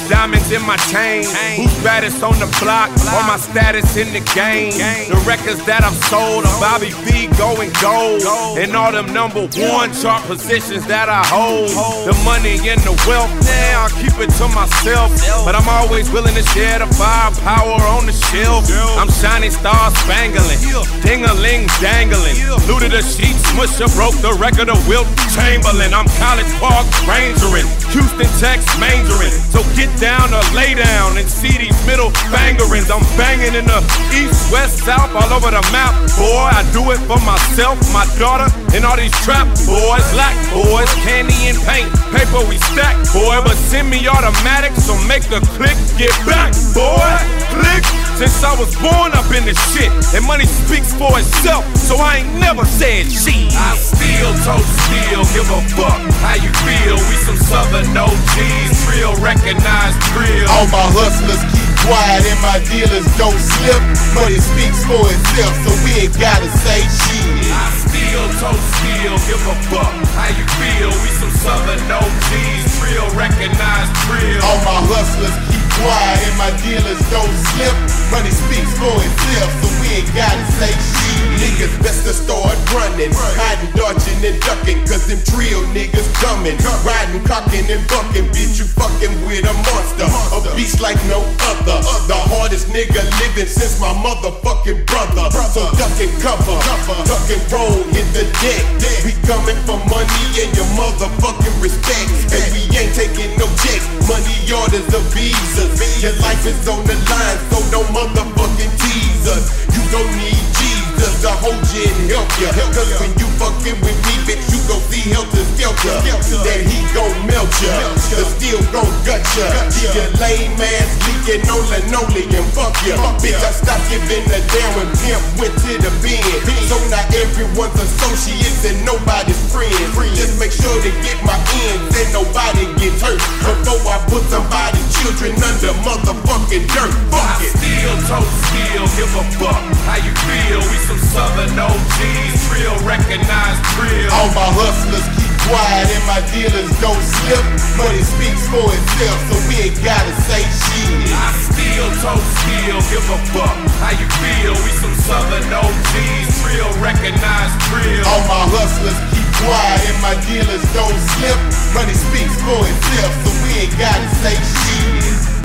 diamonds 0.09 0.51
in 0.51 0.63
my 0.67 0.77
chain. 0.91 1.25
Who's 1.57 1.75
baddest 1.85 2.23
on 2.23 2.35
the 2.39 2.51
block? 2.59 2.91
Or 3.15 3.23
my 3.27 3.39
status 3.39 3.97
in 3.97 4.13
the 4.13 4.23
game? 4.35 4.75
The 5.07 5.21
records 5.27 5.63
that 5.67 5.85
I've 5.87 5.97
sold, 6.11 6.45
a 6.45 6.53
Bobby 6.59 6.91
V 7.07 7.31
going 7.39 7.71
gold, 7.79 8.23
and 8.59 8.75
all 8.75 8.93
them 8.93 9.13
number 9.13 9.47
one 9.71 9.93
chart 9.95 10.23
positions 10.27 10.87
that 10.87 11.09
I 11.09 11.23
hold. 11.27 11.71
The 12.07 12.17
money 12.25 12.59
and 12.67 12.81
the 12.83 12.95
wealth, 13.07 13.31
yeah, 13.47 13.87
I'll 13.87 13.95
keep 14.03 14.17
it 14.19 14.31
to 14.43 14.47
myself, 14.51 15.15
but 15.45 15.55
I'm 15.55 15.69
always 15.69 16.11
willing 16.11 16.35
to 16.35 16.43
share 16.55 16.79
the 16.81 16.91
firepower 16.99 17.79
on 17.95 18.07
the 18.07 18.13
shelf. 18.13 18.67
I'm 18.99 19.11
shining 19.11 19.51
star 19.51 19.91
spangling, 20.03 20.59
ding 21.03 21.25
a 21.25 21.35
ling 21.35 21.69
dangling. 22.01 22.37
Looted 22.65 22.95
a 22.95 23.03
sheet, 23.03 23.37
smusher, 23.53 23.89
broke 23.93 24.17
the 24.25 24.33
record 24.41 24.69
of 24.69 24.81
Wilt 24.89 25.07
Chamberlain. 25.37 25.93
I'm 25.93 26.09
College 26.17 26.49
Park 26.57 26.87
Rangering, 27.05 27.69
Houston 27.93 28.31
Tex 28.41 28.65
Mandarin. 28.81 29.33
So 29.53 29.61
get 29.77 29.93
down 30.01 30.33
or 30.33 30.45
lay 30.57 30.73
down 30.73 31.19
and 31.19 31.29
see 31.29 31.53
these 31.53 31.77
middle 31.85 32.11
bangerins. 32.33 32.89
I'm 32.89 33.05
banging 33.21 33.53
in 33.53 33.67
the 33.69 33.81
east, 34.17 34.49
west, 34.53 34.81
south, 34.85 35.13
all 35.13 35.29
over 35.29 35.51
the 35.53 35.65
map. 35.73 35.93
Boy, 36.17 36.49
I 36.49 36.65
do 36.73 36.89
it 36.91 37.01
for 37.05 37.21
myself, 37.21 37.77
my 37.93 38.09
daughter, 38.17 38.49
and 38.73 38.85
all 38.85 38.97
these 38.97 39.15
trap 39.21 39.47
boys, 39.69 40.05
black 40.17 40.37
boys, 40.49 40.89
candy 41.05 41.37
and 41.53 41.59
paint, 41.69 41.91
paper 42.17 42.41
we 42.49 42.57
stack, 42.73 42.97
boy. 43.13 43.45
But 43.45 43.57
send 43.69 43.91
me 43.91 44.09
automatic, 44.09 44.73
so 44.81 44.97
make 45.05 45.25
the 45.29 45.41
click 45.59 45.77
get 46.01 46.15
back, 46.25 46.57
boy. 46.73 47.13
Click. 47.53 48.00
Since 48.21 48.45
I 48.45 48.53
was 48.61 48.69
born 48.77 49.17
up 49.17 49.25
in 49.33 49.49
this 49.49 49.57
shit, 49.73 49.89
and 50.13 50.21
money 50.29 50.45
speaks 50.45 50.93
for 50.93 51.09
itself, 51.17 51.65
so 51.73 51.97
I 51.97 52.21
ain't 52.21 52.37
never 52.37 52.69
said 52.69 53.09
shit. 53.09 53.49
I 53.57 53.73
still 53.81 54.37
toast 54.45 54.69
steel, 54.85 55.25
give 55.33 55.49
a 55.49 55.61
fuck 55.73 55.97
how 56.21 56.37
you 56.37 56.53
feel. 56.61 57.01
We 57.09 57.17
some 57.25 57.41
southern 57.41 57.89
OGs, 57.97 58.77
real 58.93 59.17
recognized 59.25 59.97
drill. 60.13 60.45
All 60.53 60.69
my 60.69 60.85
hustlers 60.93 61.41
keep 61.49 61.71
quiet 61.81 62.29
and 62.29 62.37
my 62.45 62.61
dealers 62.69 63.09
don't 63.17 63.41
slip. 63.41 63.81
Money 64.13 64.37
speaks 64.37 64.85
for 64.85 65.01
itself, 65.01 65.57
so 65.65 65.73
we 65.81 66.05
ain't 66.05 66.17
gotta 66.21 66.53
say 66.61 66.85
shit. 66.85 67.49
I 67.57 67.73
still 67.73 68.25
toast 68.37 68.69
steel, 68.85 69.17
give 69.33 69.41
a 69.49 69.57
fuck 69.73 69.97
how 70.13 70.29
you 70.37 70.45
feel. 70.61 70.93
We 70.93 71.09
some 71.17 71.33
southern 71.41 71.89
OGs, 71.89 72.69
real 72.85 73.09
recognized 73.17 73.97
drill. 74.05 74.45
All 74.45 74.61
my 74.69 74.81
hustlers 74.93 75.33
keep 75.49 75.60
quiet 75.83 76.21
and 76.29 76.37
my 76.37 76.51
dealers 76.61 77.01
don't 77.09 77.35
slip. 77.53 77.77
Money 78.11 78.33
speaks 78.33 78.73
for 78.77 78.91
itself, 78.91 79.51
so 79.63 79.69
we 79.81 80.03
ain't 80.03 80.11
gotta 80.13 80.45
say 80.59 80.73
shit. 80.73 81.19
Niggas 81.41 81.73
best 81.81 82.05
to 82.05 82.13
start 82.13 82.53
running, 82.75 83.09
hiding, 83.15 83.73
dodging, 83.73 84.21
and 84.27 84.37
ducking, 84.45 84.83
cause 84.85 85.07
them 85.09 85.21
trio 85.25 85.63
niggas 85.73 86.11
coming. 86.21 86.59
Riding, 86.85 87.23
cocking, 87.25 87.65
and 87.71 87.81
bucking, 87.89 88.29
bitch, 88.35 88.59
you 88.59 88.67
fucking 88.67 89.15
with 89.25 89.47
a 89.47 89.55
monster. 89.71 90.09
A 90.37 90.39
beast 90.57 90.81
like 90.83 90.99
no 91.09 91.23
other. 91.49 91.79
The 92.11 92.19
hardest 92.35 92.69
nigga 92.75 93.01
living 93.23 93.49
since 93.49 93.81
my 93.81 93.95
motherfucking 93.95 94.85
brother. 94.91 95.31
So 95.55 95.65
duck 95.79 95.95
and 96.03 96.13
cover, 96.21 96.59
duck 97.07 97.27
and 97.31 97.45
roll, 97.49 97.81
hit 97.95 98.09
the 98.13 98.27
deck. 98.43 98.65
We 99.07 99.15
coming 99.25 99.57
for 99.65 99.79
money 99.89 100.25
and 100.45 100.51
your 100.53 100.69
motherfucking 100.77 101.57
respect. 101.63 102.11
And 102.35 102.45
we 102.53 102.69
ain't 102.77 102.93
taking 102.93 103.33
no 103.39 103.47
checks, 103.63 103.87
money 104.11 104.37
orders 104.51 104.89
or 104.93 105.05
visas. 105.15 105.70
Your 106.01 106.17
life 106.21 106.47
is 106.47 106.69
on 106.69 106.85
the 106.87 106.97
line, 107.11 107.39
so 107.51 107.59
don't 107.71 107.87
motherfucking 107.95 108.73
tease 108.81 109.29
us. 109.29 109.45
You 109.77 109.83
don't 109.93 110.11
need 110.17 110.41
Jesus 110.57 110.70
to 111.01 111.33
hold 111.41 111.65
you 111.73 111.89
and 111.89 112.11
help 112.13 112.29
you. 112.37 112.51
Cause 112.77 112.93
when 113.01 113.13
you 113.17 113.29
fucking 113.41 113.79
with 113.81 113.99
me, 114.05 114.15
bitch, 114.29 114.45
you 114.53 114.61
gon' 114.69 114.83
see 114.93 115.05
helter 115.09 115.45
skelter. 115.57 115.97
That 116.45 116.61
he 116.61 116.79
gon' 116.93 117.15
melt 117.27 117.49
ya, 117.63 117.73
the 118.13 118.25
steel 118.37 118.61
gon' 118.73 118.89
gut 119.09 119.25
ya. 119.37 119.49
Leave 119.73 119.95
your 119.97 120.11
lame 120.21 120.61
ass 120.61 120.91
leaking 121.09 121.45
on 121.49 121.63
linoleum, 121.73 122.47
fuck 122.53 122.77
ya. 122.85 122.97
Bitch, 123.21 123.41
I 123.41 123.53
stopped 123.53 123.87
giving 123.89 124.25
a 124.29 124.41
damn 124.53 124.71
when 124.77 124.89
pimp 125.01 125.23
went 125.41 125.55
to 125.65 125.73
the 125.81 125.93
bin. 126.05 126.21
So 126.69 126.77
now 126.93 127.05
everyone's 127.17 127.77
associates 127.81 128.65
and 128.69 128.85
nobody's 128.85 129.41
friends. 129.49 129.95
Just 130.17 130.37
make 130.39 130.53
sure 130.53 130.77
to 130.85 130.91
get 131.01 131.19
my 131.25 131.37
ends 131.71 131.97
and 131.97 132.11
nobody 132.13 132.69
gets 132.77 133.01
hurt. 133.01 133.21
Before 133.41 133.81
I 133.89 133.99
put 134.09 134.25
somebody's 134.29 134.87
children 135.01 135.33
under 135.41 135.73
motherfucking 135.81 136.67
dirt. 136.69 136.93
Fuck 137.09 137.41
it. 137.41 137.53
Steel 137.57 137.95
toe 138.05 138.29
steel, 138.49 138.85
give 138.97 139.13
a 139.17 139.25
fuck 139.41 139.61
how 139.89 139.99
you 139.99 140.13
feel. 140.29 140.61
We 140.61 140.77
some 140.91 141.23
southern 141.23 141.55
OGs, 141.55 142.41
real 142.51 142.75
recognized 142.83 143.63
real. 143.79 144.11
All 144.11 144.31
my 144.35 144.51
hustlers 144.59 145.07
keep 145.15 145.31
quiet 145.47 145.87
and 145.87 146.05
my 146.11 146.19
dealers 146.35 146.71
don't 146.83 146.99
slip. 146.99 147.45
Money 147.79 148.03
speaks 148.03 148.43
for 148.51 148.67
itself, 148.67 149.19
so 149.31 149.35
we 149.47 149.71
ain't 149.71 149.79
gotta 149.87 150.11
say 150.27 150.43
shit. 150.43 151.07
I 151.15 151.31
steal, 151.47 151.87
toe 152.03 152.19
steal, 152.19 152.79
give 152.91 153.07
a 153.07 153.19
fuck 153.31 153.55
how 153.79 153.95
you 153.95 154.09
feel. 154.19 154.55
We 154.67 154.71
some 154.83 154.97
southern 155.07 155.47
OGs, 155.47 156.35
real 156.51 156.71
recognized 156.83 157.55
real. 157.71 158.03
All 158.11 158.25
my 158.27 158.45
hustlers 158.51 158.99
keep 159.15 159.29
quiet 159.47 159.81
and 159.87 159.99
my 160.03 160.19
dealers 160.27 160.65
don't 160.75 160.99
slip. 161.15 161.39
Money 161.71 161.95
speaks 161.95 162.35
for 162.43 162.67
itself, 162.67 163.13
so 163.23 163.31
we 163.47 163.63
ain't 163.63 163.77
gotta 163.79 164.11
say 164.27 164.35
shit. 164.35 165.40